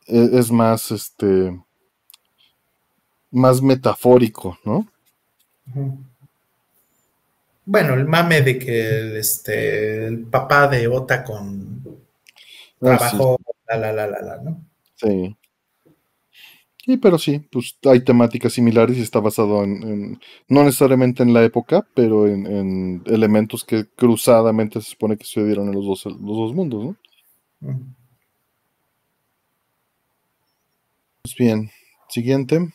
[0.08, 1.56] eh, es más, este,
[3.30, 4.88] más metafórico, ¿no?
[7.64, 13.36] Bueno, el mame de que este, el papá de Ota con ah, trabajo,
[13.68, 14.60] la, la, la, la, ¿no?
[14.94, 15.36] Sí.
[16.86, 21.42] Sí, pero sí, pues hay temáticas similares y está basado en, no necesariamente en la
[21.44, 26.54] época, pero en, elementos que cruzadamente se supone que sucedieron en los dos, los dos
[26.54, 26.96] mundos, ¿no?
[31.22, 31.70] Pues bien,
[32.08, 32.72] siguiente.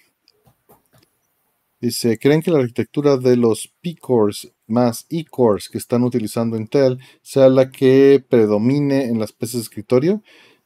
[1.80, 7.48] Dice, ¿creen que la arquitectura de los P-Cores más E-Cores que están utilizando Intel sea
[7.48, 10.22] la que predomine en las PCs de escritorio?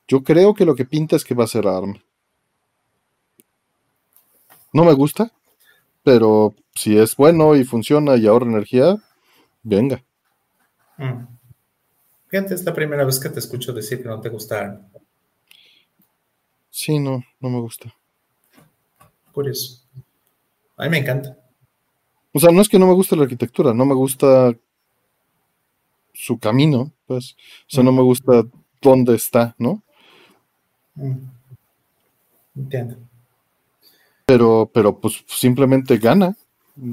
[0.07, 2.01] Yo creo que lo que pinta es que va a ser ARM.
[4.75, 5.31] No me gusta,
[6.03, 8.97] pero si es bueno y funciona y ahorra energía,
[9.63, 10.03] venga.
[10.97, 11.27] Mm.
[12.27, 14.81] Fíjate, es la primera vez que te escucho decir que no te gusta ARM.
[16.69, 17.95] Sí, no, no me gusta.
[19.31, 19.81] Curioso.
[20.75, 21.39] A mí me encanta.
[22.33, 24.53] O sea, no es que no me guste la arquitectura, no me gusta
[26.13, 27.37] su camino, pues.
[27.61, 28.43] O sea, no me gusta
[28.81, 29.81] dónde está, ¿no?
[30.95, 31.29] Mm.
[32.57, 32.97] Entiendo.
[34.25, 36.35] Pero, pero pues simplemente gana.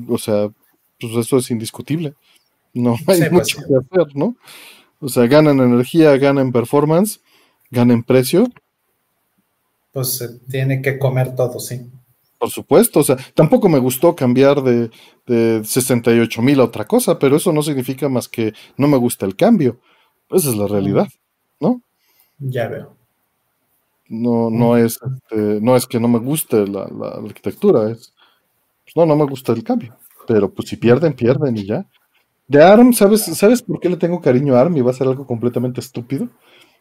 [0.08, 0.50] O sea,
[1.00, 2.14] pues eso es indiscutible.
[2.74, 4.36] No hay pues mucho que hacer, ¿no?
[5.00, 7.20] O sea, gana en energía, gana en performance,
[7.70, 8.48] gana en precio.
[9.92, 11.90] Pues se tiene que comer todo, sí.
[12.38, 14.90] Por supuesto, o sea, tampoco me gustó cambiar de,
[15.26, 19.26] de 68 mil a otra cosa, pero eso no significa más que no me gusta
[19.26, 19.78] el cambio.
[20.30, 21.08] Esa es la realidad,
[21.60, 21.82] ¿no?
[22.38, 22.96] Ya veo.
[24.12, 26.82] No, no es, este, no es que no me guste la,
[27.24, 28.12] arquitectura, es,
[28.84, 29.96] pues no, no me gusta el cambio.
[30.26, 31.86] Pero pues si pierden, pierden y ya.
[32.46, 35.06] De ARM, ¿sabes, ¿sabes por qué le tengo cariño a ARM y va a ser
[35.08, 36.28] algo completamente estúpido?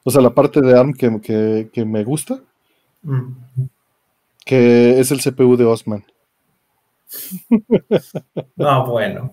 [0.03, 2.42] O sea, la parte de ARM que, que, me gusta.
[3.03, 3.68] Mm
[4.45, 6.03] que es el CPU de Osman.
[8.56, 9.32] No, bueno.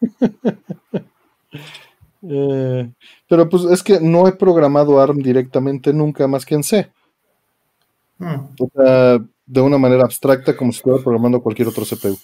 [2.28, 2.90] Eh,
[3.28, 6.90] pero pues es que no he programado ARM directamente nunca más que en C.
[8.18, 8.48] Hmm.
[8.58, 12.18] O sea, de una manera abstracta como si estuviera programando cualquier otro CPU.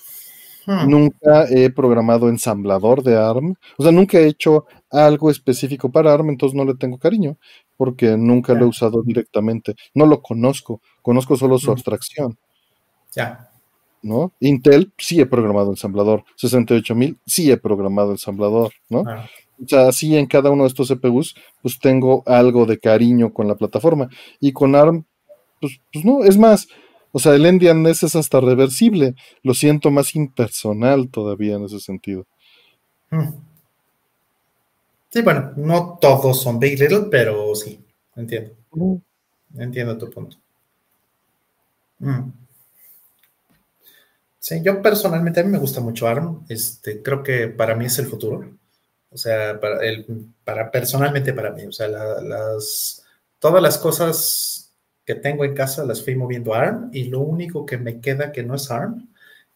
[0.67, 0.89] Hmm.
[0.89, 3.55] Nunca he programado ensamblador de ARM.
[3.77, 7.37] O sea, nunca he hecho algo específico para ARM, entonces no le tengo cariño,
[7.77, 9.75] porque nunca lo he usado directamente.
[9.95, 11.73] No lo conozco, conozco solo su hmm.
[11.73, 12.39] abstracción.
[13.13, 13.49] Ya.
[14.03, 14.33] ¿No?
[14.41, 16.25] Intel sí he programado ensamblador.
[16.37, 19.03] 68000 sí he programado ensamblador, ¿no?
[19.03, 23.47] O sea, así en cada uno de estos CPUs, pues tengo algo de cariño con
[23.47, 24.09] la plataforma.
[24.41, 25.05] Y con ARM,
[25.63, 26.69] pues, pues no, es más,
[27.13, 29.15] o sea, el NDNS es hasta reversible.
[29.43, 32.27] Lo siento más impersonal todavía en ese sentido.
[33.11, 33.29] Mm.
[35.11, 37.79] Sí, bueno, no todos son Big Little, pero sí,
[38.17, 38.53] entiendo.
[39.57, 40.39] Entiendo tu punto.
[41.99, 42.31] Mm.
[44.39, 46.47] Sí, yo personalmente a mí me gusta mucho ARM.
[46.49, 48.57] Este, creo que para mí es el futuro.
[49.11, 50.07] O sea, para, el,
[50.45, 51.67] para personalmente para mí.
[51.67, 53.05] O sea, las,
[53.39, 54.62] todas las cosas
[55.05, 58.33] que tengo en casa las fui moviendo a ARM y lo único que me queda
[58.33, 59.09] que no es ARM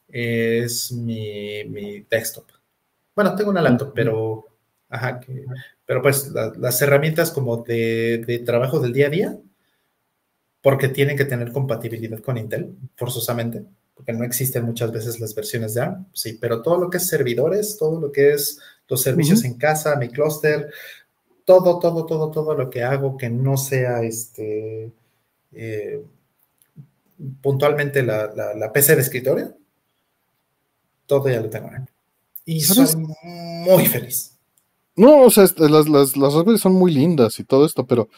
[0.09, 2.47] es mi, mi desktop.
[3.15, 4.47] Bueno, tengo una laptop, pero,
[4.89, 5.21] ajá,
[5.85, 9.39] pero pues las herramientas como de, de trabajo del día a día,
[10.61, 13.65] porque tienen que tener compatibilidad con Intel, forzosamente
[13.97, 17.09] porque no existen muchas veces las versiones de ARM, sí, pero todo lo que es
[17.09, 20.71] servidores, todo lo que es los servicios en casa, mi clúster,
[21.47, 24.93] todo, todo, todo, todo lo que hago que no sea este
[25.57, 26.05] eh,
[27.41, 29.57] puntualmente la, PC de escritorio,
[31.07, 31.71] todo ya lo tengo.
[32.45, 32.87] Y soy
[33.25, 34.37] muy feliz.
[34.97, 38.09] No, o sea, este, las, las, las son muy lindas y todo esto, pero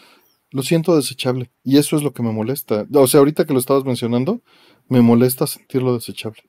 [0.50, 1.50] lo siento desechable.
[1.65, 2.86] Y eso es lo que me molesta.
[2.92, 4.41] O sea, ahorita que lo estabas mencionando,
[4.89, 6.42] me molesta sentirlo desechable.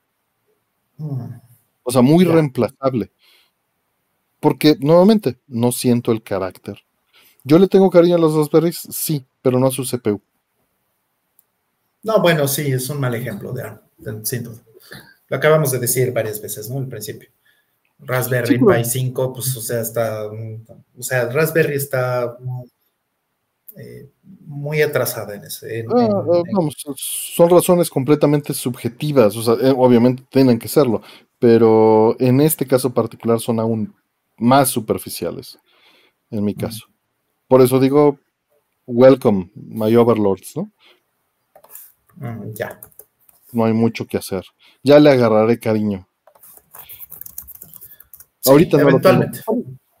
[0.98, 1.34] Mm.
[1.82, 3.10] O sea, muy reemplazable.
[4.38, 6.82] Porque, nuevamente, no siento el carácter.
[7.44, 10.20] Yo le tengo cariño a los Raspberries, sí, pero no a su CPU.
[12.02, 14.62] No, bueno, sí, es un mal ejemplo de ARM, sin duda.
[15.28, 16.78] Lo acabamos de decir varias veces, ¿no?
[16.78, 17.28] Al principio.
[18.00, 20.26] Raspberry Pi 5, pues, o sea, está.
[20.26, 22.36] O sea, Raspberry está
[23.76, 24.08] eh,
[24.46, 25.86] muy atrasada en ese.
[25.88, 31.02] Ah, ah, son razones completamente subjetivas, o sea, eh, obviamente tienen que serlo,
[31.38, 33.94] pero en este caso particular son aún
[34.36, 35.58] más superficiales,
[36.30, 36.86] en mi caso.
[37.46, 38.18] Por eso digo,
[38.86, 40.72] welcome, my overlords, ¿no?
[42.20, 42.80] Mm, ya.
[43.52, 44.44] No hay mucho que hacer.
[44.82, 46.06] Ya le agarraré cariño.
[48.46, 49.24] Ahorita no lo tengo.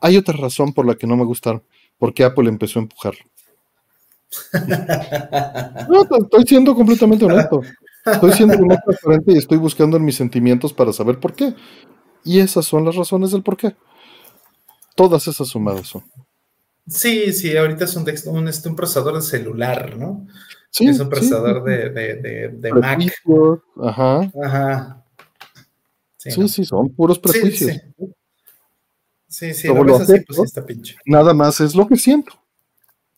[0.00, 1.62] Hay otra razón por la que no me gustaron,
[1.98, 3.20] porque Apple empezó a empujarlo.
[5.88, 7.62] No, estoy siendo completamente honesto.
[8.06, 11.54] Estoy siendo muy transparente y estoy buscando en mis sentimientos para saber por qué.
[12.24, 13.74] Y esas son las razones del por qué.
[14.94, 16.04] Todas esas sumadas son.
[16.86, 20.26] Sí, sí, ahorita es un, un, este, un procesador de celular, ¿no?
[20.70, 23.00] Sí, es un procesador de, de, de, Mac.
[23.82, 24.30] Ajá.
[24.42, 25.04] Ajá.
[26.16, 27.72] Sí, sí, son puros prejuicios.
[29.26, 30.96] Sí, sí, sí lo ves así, pues está pinche.
[31.06, 32.32] Nada más es lo que siento.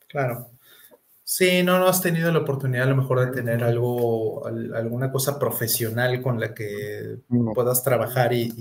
[0.08, 0.48] Claro.
[1.24, 5.38] Sí, no, no has tenido la oportunidad a lo mejor de tener algo, alguna cosa
[5.38, 7.20] profesional con la que
[7.54, 8.52] puedas trabajar y,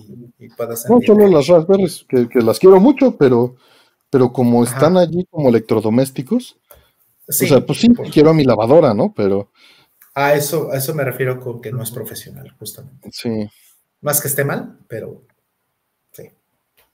[0.56, 0.90] puedas...
[0.90, 3.58] No, solo las Raspberries, que, las quiero mucho, pero,
[4.10, 6.61] pero como están allí como electrodomésticos,
[7.28, 9.14] o sea, pues sí, quiero a mi lavadora, ¿no?
[9.16, 9.52] Pero...
[10.14, 13.10] A eso, a eso me refiero con que no es profesional, justamente.
[13.12, 13.48] Sí.
[14.02, 15.24] Más que esté mal, pero
[16.12, 16.24] sí.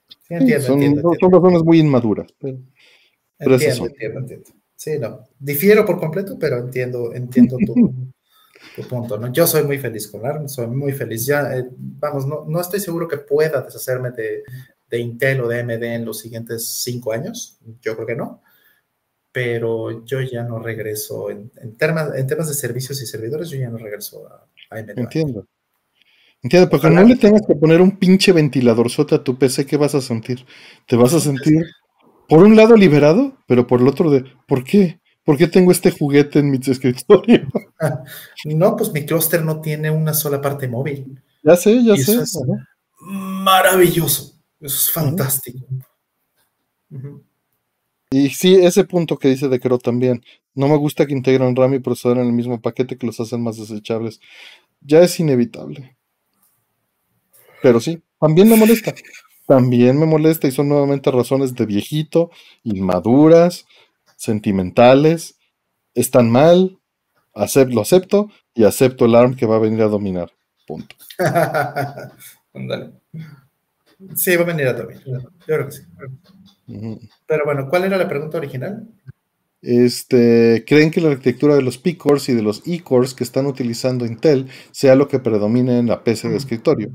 [0.07, 2.27] Sí, entiendo, son, entiendo, son razones muy inmaduras.
[2.39, 2.59] Pero,
[3.39, 4.49] entiendo, entiendo, entiendo.
[4.75, 5.27] Sí, no.
[5.39, 9.17] Difiero por completo, pero entiendo, entiendo tu, punto.
[9.17, 9.33] ¿no?
[9.33, 11.25] Yo soy muy feliz con ARM, soy muy feliz.
[11.25, 14.43] Ya, eh, vamos, no, no, estoy seguro que pueda deshacerme de,
[14.87, 17.57] de, Intel o de AMD en los siguientes cinco años.
[17.81, 18.43] Yo creo que no.
[19.37, 23.59] Pero yo ya no regreso, en, en, temas, en temas de servicios y servidores, yo
[23.59, 24.97] ya no regreso a, AMD.
[24.97, 25.45] Entiendo.
[26.41, 29.77] Entiendo, porque no le tengas que poner un pinche ventilador sota a tu PC, ¿qué
[29.77, 30.43] vas a sentir?
[30.87, 31.67] Te vas a sentir
[32.27, 35.01] por un lado liberado, pero por el otro de, ¿por qué?
[35.23, 37.47] ¿Por qué tengo este juguete en mi escritorio?
[38.45, 41.21] No, pues mi clúster no tiene una sola parte móvil.
[41.43, 42.23] Ya sé, ya sé.
[42.23, 42.39] es
[43.01, 44.33] maravilloso.
[44.59, 45.63] Eso es fantástico.
[48.09, 50.23] Y sí, ese punto que dice de Cro también.
[50.53, 53.43] No me gusta que integran RAM y procesador en el mismo paquete que los hacen
[53.43, 54.19] más desechables.
[54.81, 55.95] Ya es inevitable.
[57.61, 58.93] Pero sí, también me molesta
[59.47, 62.29] también me molesta y son nuevamente razones de viejito,
[62.63, 63.65] inmaduras,
[64.17, 65.37] sentimentales,
[65.95, 66.77] están mal,
[67.33, 70.31] lo acepto y acepto el ARM que va a venir a dominar.
[70.67, 70.95] Punto.
[74.15, 75.03] sí, va a venir a dominar.
[75.05, 75.83] Yo creo que sí.
[77.25, 78.87] Pero bueno, ¿cuál era la pregunta original?
[79.61, 84.05] Este, ¿Creen que la arquitectura de los P-Cores y de los E-Cores que están utilizando
[84.05, 86.91] Intel sea lo que predomine en la PC de escritorio?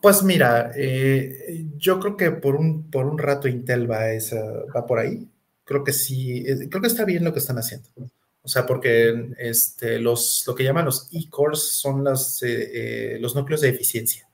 [0.00, 4.40] Pues mira, eh, yo creo que por un, por un rato Intel va, esa,
[4.74, 5.28] va por ahí.
[5.64, 7.88] Creo que sí, eh, creo que está bien lo que están haciendo.
[8.42, 13.62] O sea, porque este, los, lo que llaman los e-cores son las, eh, los núcleos
[13.62, 14.28] de eficiencia.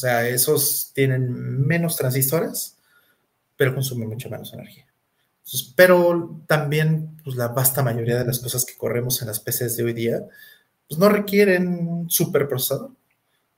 [0.00, 2.76] Sea, esos tienen menos transistores,
[3.56, 4.86] pero consumen mucha menos energía.
[5.76, 9.84] pero también pues, la vasta mayoría de las cosas que corremos en las PCs de
[9.84, 10.22] hoy día
[10.88, 12.92] pues, no requieren un superprocesador.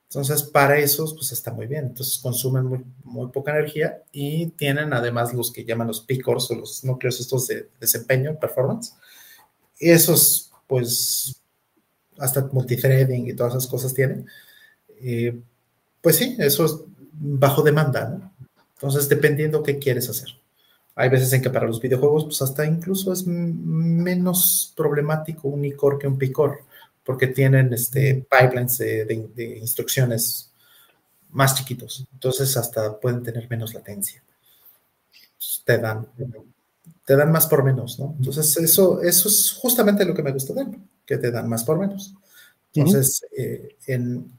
[0.09, 1.85] Entonces, para esos, pues está muy bien.
[1.85, 6.55] Entonces, consumen muy, muy poca energía y tienen además los que llaman los picors o
[6.55, 8.93] los núcleos estos de desempeño, performance.
[9.79, 11.41] Esos, pues,
[12.19, 14.27] hasta multithreading y todas esas cosas tienen.
[15.01, 15.41] Eh,
[16.03, 16.75] pues sí, eso es
[17.13, 18.33] bajo demanda, ¿no?
[18.75, 20.27] Entonces, dependiendo qué quieres hacer.
[20.95, 25.97] Hay veces en que para los videojuegos, pues hasta incluso es menos problemático un iCore
[25.97, 26.59] que un picor
[27.05, 30.51] porque tienen este, pipelines de, instrucciones
[31.31, 32.05] más chiquitos.
[32.11, 34.21] Entonces hasta pueden tener menos latencia.
[35.63, 36.05] Te dan,
[37.05, 38.15] te dan más por menos, ¿no?
[38.17, 41.63] Entonces eso, eso es justamente lo que me gusta de él, que te dan más
[41.63, 42.13] por menos.
[42.73, 44.31] Entonces, eh, en,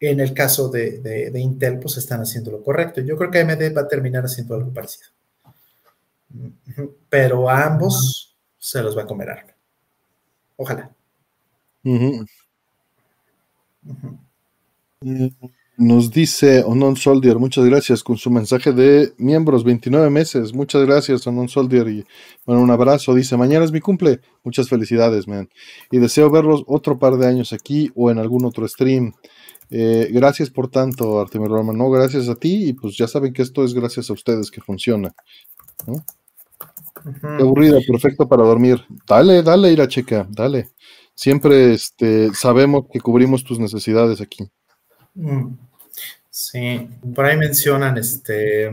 [0.00, 3.00] el caso de, Intel, pues están haciendo lo correcto.
[3.00, 5.08] Yo creo que AMD va a terminar haciendo algo parecido.
[7.08, 9.28] Pero a ambos se los va a comer
[10.56, 10.90] Ojalá.
[15.80, 20.52] Nos dice Onon Soldier, muchas gracias con su mensaje de miembros, 29 meses.
[20.52, 21.86] Muchas gracias, Onon Soldier.
[21.86, 22.04] Y
[22.44, 23.14] bueno, un abrazo.
[23.14, 24.20] Dice: Mañana es mi cumple.
[24.42, 25.48] Muchas felicidades, man.
[25.92, 29.12] Y deseo verlos otro par de años aquí o en algún otro stream.
[29.70, 31.72] Eh, gracias por tanto, Artemio Roma.
[31.72, 32.68] No, gracias a ti.
[32.68, 35.14] Y pues ya saben que esto es gracias a ustedes que funciona.
[37.22, 38.84] aburrida, perfecto para dormir.
[39.06, 40.68] Dale, dale, ir a checa, dale
[41.18, 44.48] siempre este, sabemos que cubrimos tus necesidades aquí.
[45.14, 45.54] Mm.
[46.30, 48.70] Sí, por ahí mencionan este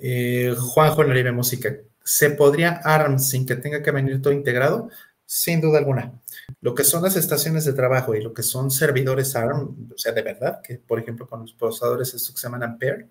[0.00, 1.76] eh, Juanjo Naribe Música.
[2.02, 4.88] ¿Se podría ARM sin que tenga que venir todo integrado?
[5.24, 6.20] Sin duda alguna.
[6.60, 10.12] Lo que son las estaciones de trabajo y lo que son servidores ARM, o sea,
[10.12, 13.08] de verdad, que por ejemplo con los procesadores estos que se llaman Ampere,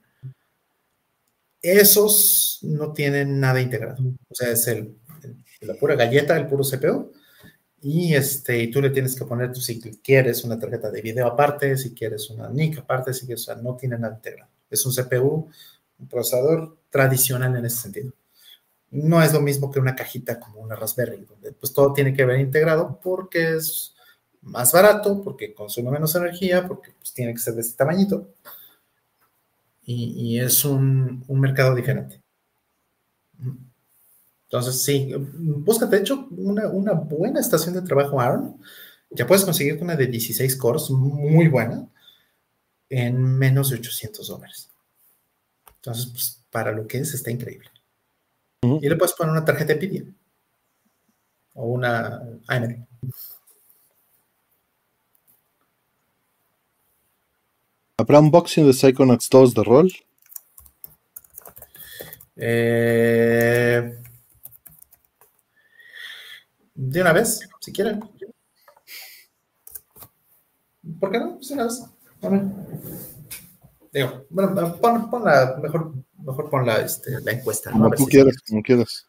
[1.61, 4.03] esos no tienen nada integrado.
[4.29, 4.95] O sea, es el,
[5.61, 7.11] la pura galleta, el puro CPU,
[7.81, 11.77] y, este, y tú le tienes que poner, si quieres, una tarjeta de video aparte,
[11.77, 14.51] si quieres una NIC aparte, si quieres, o sea, no tiene nada integrado.
[14.69, 15.49] Es un CPU,
[15.99, 18.13] un procesador tradicional en ese sentido.
[18.91, 22.25] No es lo mismo que una cajita como una Raspberry, donde pues todo tiene que
[22.25, 23.95] ver integrado porque es
[24.41, 28.33] más barato, porque consume menos energía, porque pues, tiene que ser de este tamañito.
[29.83, 32.21] Y, y es un, mercado diferente.
[34.43, 38.57] Entonces, sí, búscate, de hecho, una, buena estación de trabajo ARM.
[39.09, 41.87] Ya puedes conseguirte una de 16 cores muy buena
[42.89, 44.69] en menos de 800 dólares.
[45.77, 47.69] Entonces, pues, para lo que es, está increíble.
[48.63, 50.03] Y le puedes poner una tarjeta NVIDIA
[51.55, 52.85] o una AMD.
[57.97, 59.91] ¿Habrá unboxing de Psychonauts 2 de rol?
[62.35, 63.99] Eh,
[66.75, 67.99] de una vez, si quieren.
[70.99, 71.35] ¿Por qué no?
[71.35, 71.81] Pues de una vez.
[73.91, 75.93] Digo, bueno, pon, la, mejor,
[76.25, 77.71] mejor pon la, este, la encuesta.
[77.71, 79.07] Como tú quieras, como quieras.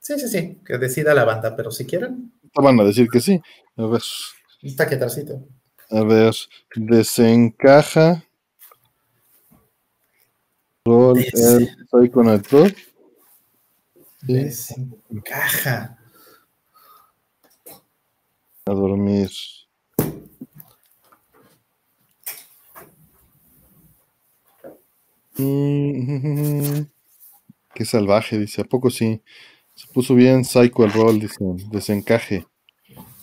[0.00, 2.32] Sí, sí, sí, que decida la banda, pero si quieren.
[2.54, 3.40] Van a decir que sí.
[3.76, 4.02] A ver.
[4.62, 5.46] Está quietarcito.
[5.90, 6.34] A ver,
[6.74, 8.24] desencaja.
[10.84, 12.42] Rol, el, con el
[14.22, 15.98] Desencaja
[18.68, 19.30] a dormir.
[25.38, 26.82] Mm,
[27.74, 28.62] qué salvaje, dice.
[28.62, 29.22] ¿A poco sí?
[29.74, 31.36] Se puso bien psycho el rol, dice.
[31.70, 32.46] Desencaje.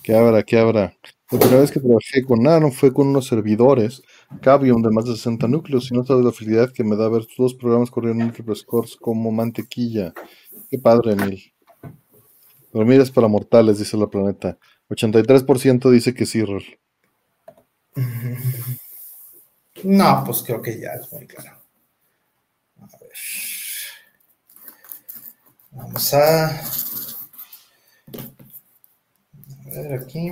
[0.04, 0.94] Que abra, que abra.
[1.32, 4.04] La primera vez que trabajé con ARM fue con unos servidores
[4.42, 7.26] Cavium de más de 60 núcleos y no sabes la felicidad que me da ver
[7.36, 10.14] dos programas corriendo en múltiples cores como mantequilla.
[10.70, 11.52] Qué padre, Emil.
[12.72, 14.58] Dormir para mortales, dice la planeta.
[14.90, 16.64] 83% dice que sí, Rol.
[19.84, 21.55] No, pues creo que ya es muy claro.
[25.72, 26.62] Vamos a,
[29.66, 30.32] ver aquí.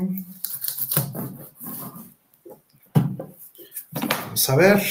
[4.02, 4.84] Vamos a ver.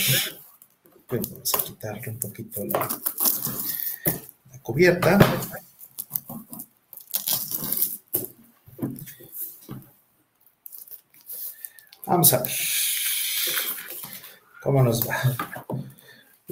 [1.11, 5.19] Vamos a quitarle un poquito la cubierta.
[12.07, 12.53] Vamos a ver
[14.63, 15.17] cómo nos va.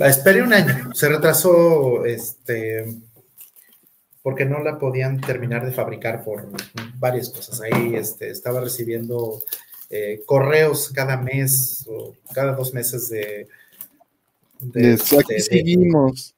[0.00, 2.86] La esperé un año, se retrasó este
[4.22, 6.48] porque no la podían terminar de fabricar por
[6.94, 7.60] varias cosas.
[7.60, 9.42] Ahí este, estaba recibiendo
[9.90, 13.46] eh, correos cada mes o cada dos meses de
[14.60, 16.34] De, aquí seguimos.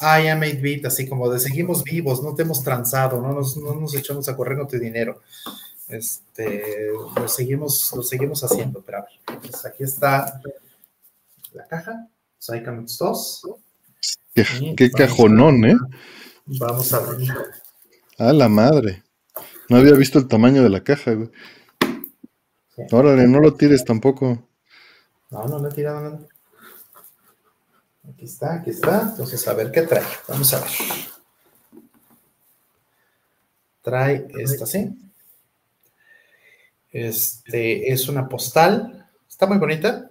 [0.00, 3.72] I am 8-bit, así como de seguimos vivos, no te hemos transado, no nos, no
[3.76, 5.22] nos echamos a correr con tu dinero.
[5.86, 9.04] Este, lo seguimos, lo seguimos haciendo, pero
[9.40, 10.40] pues aquí está
[11.52, 13.42] la caja, Psychonauts 2.
[14.76, 15.76] Qué, cajonón, ¿eh?
[16.44, 17.28] Vamos a ver.
[18.18, 19.02] A la madre.
[19.68, 21.30] No había visto el tamaño de la caja, güey.
[22.92, 24.46] Órale, no lo tires tampoco.
[25.30, 26.20] No, no le he tirado nada.
[28.12, 29.08] Aquí está, aquí está.
[29.10, 30.04] Entonces, a ver qué trae.
[30.28, 30.70] Vamos a ver.
[33.82, 34.90] Trae esta, ¿sí?
[36.92, 39.08] Este es una postal.
[39.28, 40.10] Está muy bonita.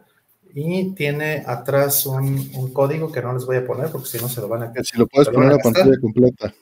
[0.58, 4.40] Y tiene atrás un, código que no les voy a poner porque si no se
[4.40, 4.84] lo van a.
[4.86, 6.56] Si lo puedes poner a pantalla completa.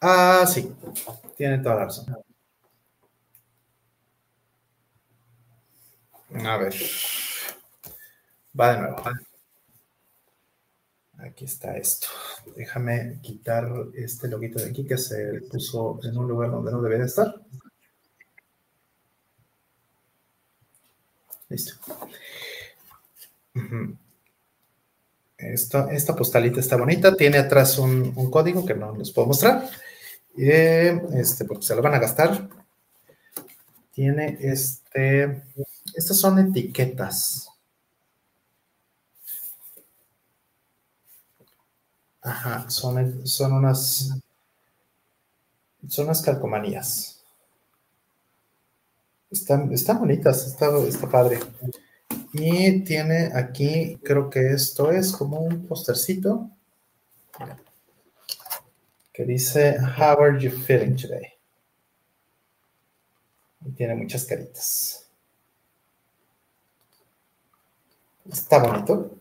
[0.00, 0.72] Ah, sí.
[1.36, 2.16] Tiene toda la razón.
[6.46, 6.72] A ver.
[8.58, 9.02] Va de nuevo.
[11.18, 12.06] Aquí está esto.
[12.54, 17.06] Déjame quitar este loguito de aquí que se puso en un lugar donde no debería
[17.06, 17.34] estar.
[21.48, 21.74] Listo.
[25.36, 27.16] Esta, esta, postalita está bonita.
[27.16, 29.68] Tiene atrás un, código que no les puedo mostrar.
[30.36, 32.48] Eh, este, porque se lo van a gastar.
[33.92, 35.42] Tiene este.
[35.94, 37.48] Estas son etiquetas.
[42.22, 44.10] Ajá, son, son unas.
[45.88, 47.22] Son unas calcomanías.
[49.30, 51.40] Están, están bonitas, está, está padre.
[52.36, 56.50] Y tiene aquí, creo que esto es como un postercito
[59.12, 61.32] que dice, How are you feeling today?
[63.64, 65.08] Y tiene muchas caritas.
[68.28, 69.16] Está bonito,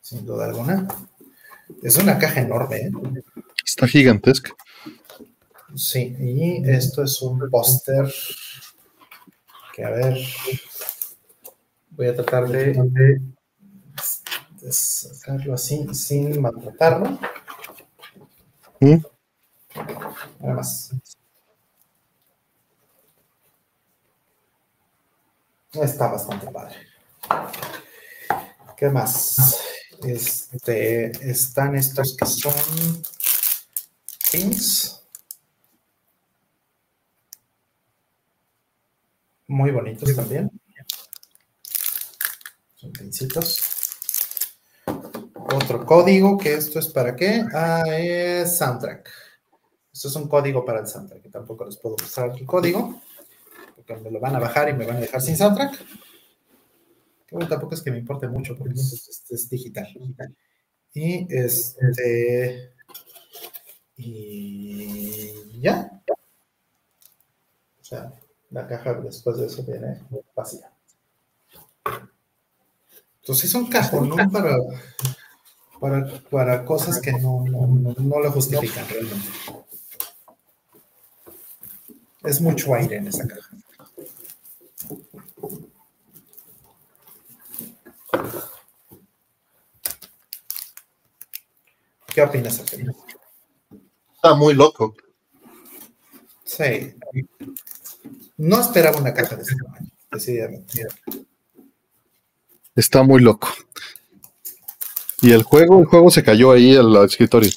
[0.00, 0.88] sin duda alguna.
[1.84, 2.76] Es una caja enorme.
[2.78, 2.90] ¿eh?
[3.64, 4.50] Está gigantesca.
[5.76, 8.12] Sí, y esto es un póster
[9.72, 10.18] que a ver,
[11.98, 13.20] voy a tratar de,
[14.70, 17.18] sacarlo así sin maltratarlo.
[18.78, 18.98] ¿Mm?
[20.38, 20.94] Nada más.
[25.72, 26.76] Está bastante padre.
[28.76, 29.60] ¿Qué más?
[30.04, 32.54] Este, están estos que son
[34.30, 35.02] pins.
[39.48, 40.48] Muy bonitos también.
[45.54, 47.44] Otro código, que esto es para qué?
[47.54, 49.08] Ah, es soundtrack.
[49.92, 53.00] Esto es un código para el soundtrack, que tampoco les puedo mostrar el código,
[53.74, 55.84] porque me lo van a bajar y me van a dejar sin soundtrack.
[57.32, 59.88] bueno, tampoco es que me importe mucho, porque es, es digital.
[60.94, 62.72] Y este.
[63.96, 66.02] Y ya.
[67.80, 68.12] O sea,
[68.50, 70.02] la caja después de eso viene
[70.34, 70.70] vacía.
[73.28, 74.56] Entonces es un cajón para,
[75.78, 79.28] para, para cosas que no, no, no, lo justifican realmente.
[82.24, 83.50] Es mucho aire en esa caja.
[92.06, 92.96] ¿Qué opinas, Artemio?
[94.14, 94.96] Está muy loco.
[96.44, 96.94] Sí.
[98.38, 100.86] No esperaba una caja de ese tamaño, decididamente.
[102.78, 103.48] Está muy loco.
[105.20, 105.80] ¿Y el juego?
[105.80, 107.50] El juego se cayó ahí al escritorio.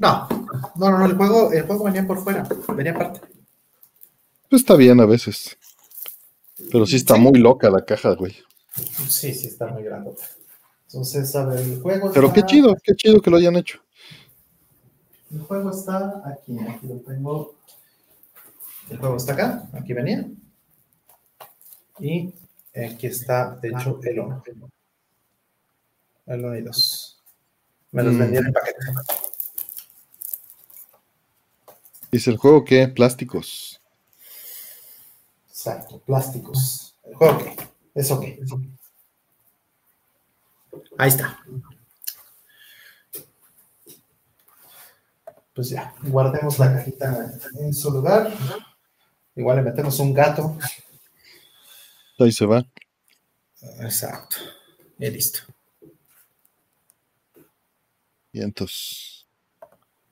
[0.00, 0.28] No,
[0.74, 3.20] no, no, el juego, el juego venía por fuera, venía aparte.
[4.50, 5.56] Pues está bien a veces.
[6.72, 8.36] Pero sí está muy loca la caja, güey.
[9.08, 10.10] Sí, sí, está muy grande.
[10.88, 12.10] Entonces, a ver, el juego.
[12.12, 13.78] Pero qué chido, qué chido que lo hayan hecho.
[15.30, 17.54] El juego está aquí, aquí lo tengo
[18.90, 20.28] el juego está acá, aquí venía.
[22.00, 22.34] Y
[22.74, 24.42] aquí está, de hecho, el 1.
[26.26, 27.22] El 1 y 2.
[27.92, 28.78] Me los vendieron en paquete.
[32.10, 32.88] ¿Dice el juego qué?
[32.88, 33.80] Plásticos.
[35.48, 36.96] Exacto, plásticos.
[37.04, 37.56] ¿El juego qué?
[37.94, 38.24] Es ok.
[40.98, 41.38] Ahí está.
[45.54, 48.32] Pues ya, guardemos la cajita en su lugar.
[49.36, 50.56] Igual le metemos un gato.
[52.18, 52.64] Ahí se va.
[53.80, 54.36] Exacto.
[54.98, 55.40] Y listo.
[58.32, 59.26] Y entonces.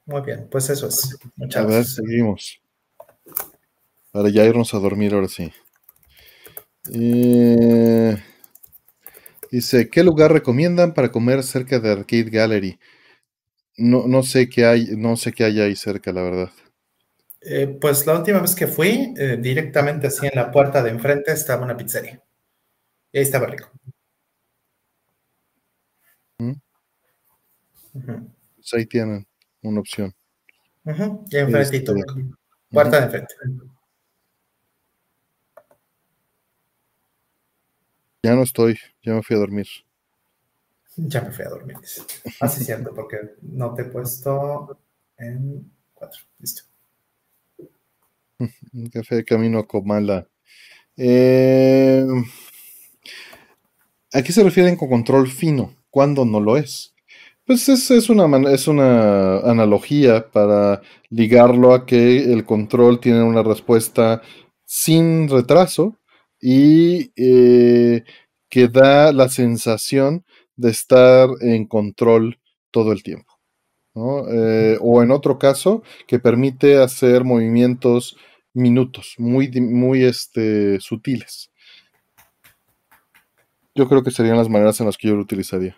[0.06, 1.16] Muy bien, pues eso es.
[1.36, 2.60] Muchas a ver, seguimos.
[4.10, 5.52] Para ya irnos a dormir ahora sí.
[6.92, 8.16] Eh,
[9.52, 12.78] Dice, ¿qué lugar recomiendan para comer cerca de Arcade Gallery?
[13.76, 16.50] No, no sé qué hay, no sé qué hay ahí cerca, la verdad.
[17.44, 21.32] Eh, pues la última vez que fui, eh, directamente así en la puerta de enfrente
[21.32, 22.22] estaba una pizzería.
[23.10, 23.70] Y ahí estaba rico.
[26.38, 26.52] ¿Mm?
[27.92, 29.26] Pues ahí tienen
[29.62, 30.14] una opción.
[30.84, 31.94] Y enfrentito.
[31.94, 32.24] Este,
[32.70, 33.34] puerta de enfrente.
[38.22, 39.66] Ya no estoy, ya me fui a dormir.
[40.96, 41.76] Ya me fui a dormir.
[42.40, 44.78] Así es cierto, porque no te he puesto
[45.16, 46.20] en cuatro.
[46.38, 46.71] Listo.
[48.72, 50.28] Un café de camino a Comala.
[50.96, 52.04] Eh,
[54.12, 55.74] ¿A qué se refieren con control fino?
[55.90, 56.94] ¿Cuándo no lo es?
[57.46, 63.42] Pues es, es, una, es una analogía para ligarlo a que el control tiene una
[63.42, 64.22] respuesta
[64.64, 65.98] sin retraso
[66.40, 68.04] y eh,
[68.48, 70.24] que da la sensación
[70.56, 72.38] de estar en control
[72.70, 73.31] todo el tiempo.
[73.94, 78.16] Eh, o en otro caso, que permite hacer movimientos
[78.54, 81.50] minutos, muy, muy este, sutiles.
[83.74, 85.76] Yo creo que serían las maneras en las que yo lo utilizaría.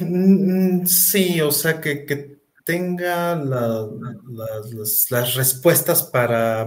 [0.00, 6.66] Mm, sí, o sea, que, tenga las, respuestas para,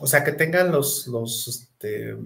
[0.00, 2.16] o sea, que tengan los, los este,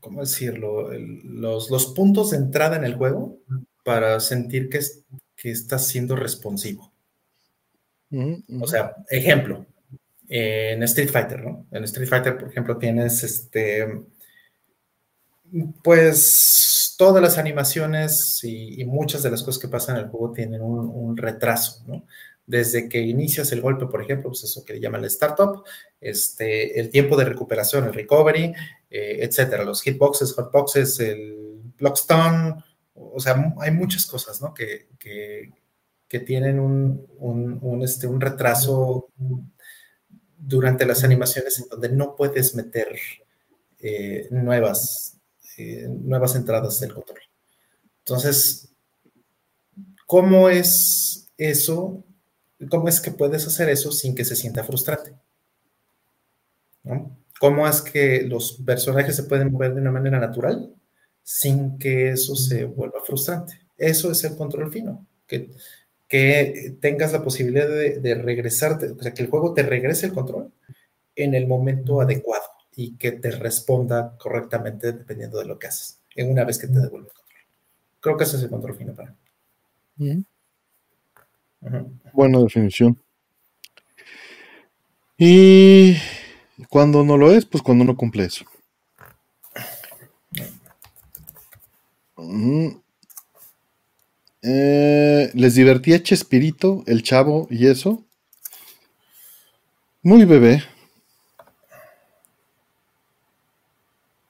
[0.00, 0.90] ¿cómo decirlo?
[0.92, 3.38] los, los puntos de entrada en el juego
[3.84, 4.80] para sentir que,
[5.36, 6.92] que estás siendo responsivo.
[8.60, 9.66] O sea, ejemplo,
[10.28, 11.66] en Street Fighter, ¿no?
[11.70, 14.02] En Street Fighter, por ejemplo, tienes este,
[15.82, 20.60] pues todas las animaciones y, muchas de las cosas que pasan en el juego tienen
[20.62, 22.04] un, retraso, ¿no?
[22.46, 25.64] Desde que inicias el golpe, por ejemplo, pues eso que le llaman el startup,
[26.00, 28.54] este, el tiempo de recuperación, el recovery,
[28.90, 32.62] eh, etcétera, los hitboxes, hotboxes, el blockstone,
[32.94, 34.52] o sea, hay muchas cosas, ¿no?
[34.52, 35.52] Que, que,
[36.26, 39.08] tienen un, un, este, un retraso
[40.36, 42.88] durante las animaciones en donde no puedes meter
[43.78, 45.16] eh, nuevas,
[45.56, 47.20] eh, nuevas entradas del control.
[48.00, 48.72] Entonces,
[50.06, 52.04] ¿cómo es eso?
[52.68, 55.14] ¿Cómo es que puedes hacer eso sin que se sienta frustrante?
[57.40, 60.72] ¿Cómo es que los personajes se pueden mover de una manera natural
[61.24, 63.58] sin que eso se vuelva frustrante?
[63.76, 65.50] Eso es el control fino, que
[66.10, 70.12] que tengas la posibilidad de, de regresarte, o sea, que el juego te regrese el
[70.12, 70.52] control
[71.14, 72.42] en el momento adecuado
[72.74, 76.80] y que te responda correctamente dependiendo de lo que haces, en una vez que te
[76.80, 77.38] devuelve el control.
[78.00, 79.14] Creo que ese es el control fino para
[79.98, 80.24] mí.
[82.12, 83.00] Buena definición.
[85.16, 85.94] Y
[86.68, 88.44] cuando no lo es, pues cuando no cumple eso.
[94.42, 98.04] Eh, ¿Les divertía Chespirito, el chavo y eso?
[100.02, 100.62] Muy bebé.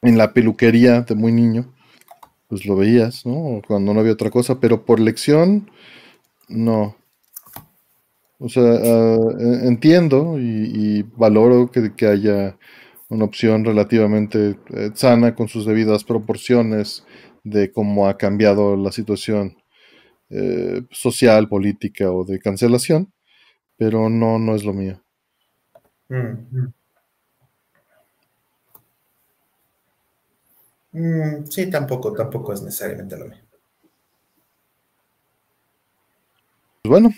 [0.02, 1.72] En la peluquería de muy niño,
[2.48, 3.60] pues lo veías, ¿no?
[3.66, 5.70] Cuando no había otra cosa, pero por lección,
[6.48, 6.96] no.
[8.42, 9.18] O sea, ah,
[9.64, 12.58] entiendo y, valoro que, que, haya
[13.10, 17.04] una opción relativamente eh, sana con sus debidas proporciones
[17.44, 19.56] de cómo ha cambiado la situación
[20.30, 23.12] eh, social, política o de cancelación,
[23.76, 25.02] pero no, no es lo mío.
[26.08, 26.72] Mm.
[30.92, 33.38] Mm, sí, tampoco, tampoco es necesariamente lo mío.
[36.82, 37.10] Pues bueno,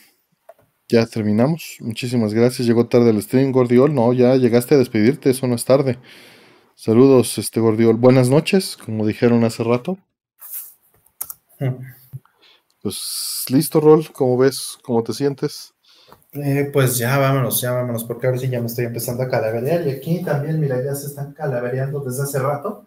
[0.93, 1.79] ya terminamos.
[1.81, 2.69] Muchísimas gracias.
[2.69, 3.95] Llegó tarde el stream, Gordiol.
[3.95, 5.99] No, ya llegaste a despedirte, eso no es tarde.
[6.75, 7.97] Saludos, este Gordiol.
[7.97, 9.99] Buenas noches, como dijeron hace rato.
[12.83, 14.79] Pues listo, Rol, ¿cómo ves?
[14.83, 15.73] ¿Cómo te sientes?
[16.33, 19.87] Eh, pues ya vámonos, ya vámonos, porque ahora sí ya me estoy empezando a calaverear.
[19.87, 22.85] Y aquí también, mira, ya se están calavereando desde hace rato.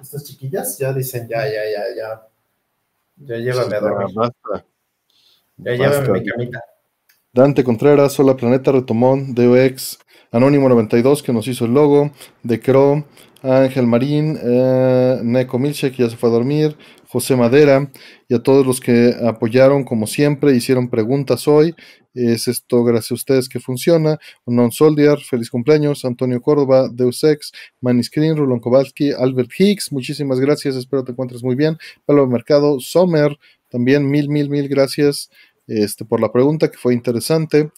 [0.00, 2.28] Estas chiquillas ya dicen, ya, ya, ya, ya.
[3.16, 4.14] Ya llévame a dormir.
[5.58, 6.60] Ya llévame a mi camita.
[7.34, 9.98] Dante Contreras, Hola Planeta Retomón, DOX,
[10.30, 12.12] Anónimo 92 que nos hizo el logo,
[12.44, 13.04] De Crow,
[13.42, 16.76] Ángel Marín, eh, Neko Milchek, ya se fue a dormir,
[17.08, 17.90] José Madera
[18.28, 21.74] y a todos los que apoyaron como siempre, hicieron preguntas hoy.
[22.14, 24.20] Es esto gracias a ustedes que funciona.
[24.46, 26.04] Non Soldier, feliz cumpleaños.
[26.04, 27.50] Antonio Córdoba, Deus Ex,
[28.02, 30.76] Screen, Rulon Kowalski, Albert Hicks, muchísimas gracias.
[30.76, 31.78] Espero te encuentres muy bien.
[32.06, 33.36] Pablo Mercado, Sommer,
[33.68, 35.30] también mil, mil, mil gracias
[35.66, 37.70] este, por la pregunta que fue interesante.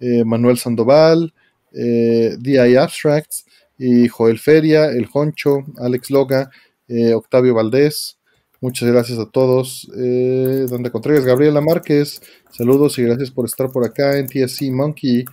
[0.00, 1.32] Eh, Manuel Sandoval,
[1.72, 3.44] eh, DI Abstracts,
[3.78, 6.50] y Joel Feria, El Honcho, Alex Loga,
[6.88, 8.18] eh, Octavio Valdés.
[8.60, 9.90] Muchas gracias a todos.
[9.96, 12.20] Eh, donde Contreras, Gabriela Márquez,
[12.50, 14.18] saludos y gracias por estar por acá.
[14.18, 15.24] en TSC Monkey,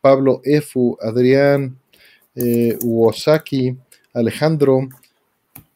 [0.00, 1.78] Pablo Efu, Adrián,
[2.82, 3.76] Uosaki,
[4.12, 4.88] Alejandro,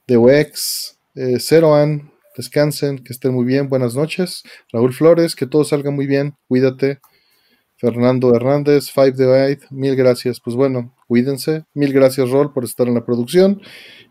[0.08, 0.98] DeWex,
[1.38, 2.09] Zeroan,
[2.40, 4.42] descansen, que estén muy bien, buenas noches.
[4.72, 7.00] Raúl Flores, que todo salga muy bien, cuídate.
[7.76, 10.40] Fernando Hernández, Five the Eight, mil gracias.
[10.40, 11.64] Pues bueno, cuídense.
[11.74, 13.60] Mil gracias, Rol, por estar en la producción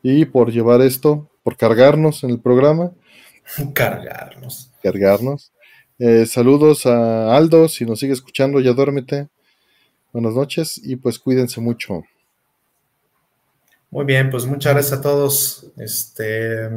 [0.02, 2.92] y por llevar esto, por cargarnos en el programa.
[3.74, 4.72] Cargarnos.
[4.82, 5.52] Cargarnos.
[6.00, 9.28] Eh, saludos a Aldo, si nos sigue escuchando, ya duérmete.
[10.14, 12.04] Buenas noches y pues cuídense mucho.
[13.92, 15.72] Muy bien, pues muchas gracias a todos.
[15.78, 16.70] Este,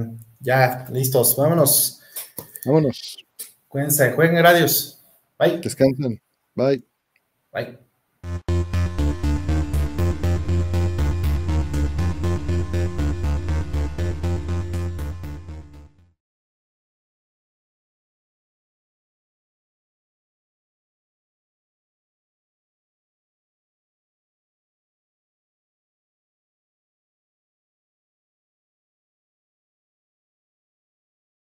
[0.43, 2.01] ya, listos, vámonos.
[2.65, 3.17] Vámonos.
[3.69, 4.99] Cuídense, jueguen, adiós.
[5.39, 5.59] Bye.
[5.61, 6.21] Descansen.
[6.55, 6.85] Bye.
[7.53, 7.79] Bye.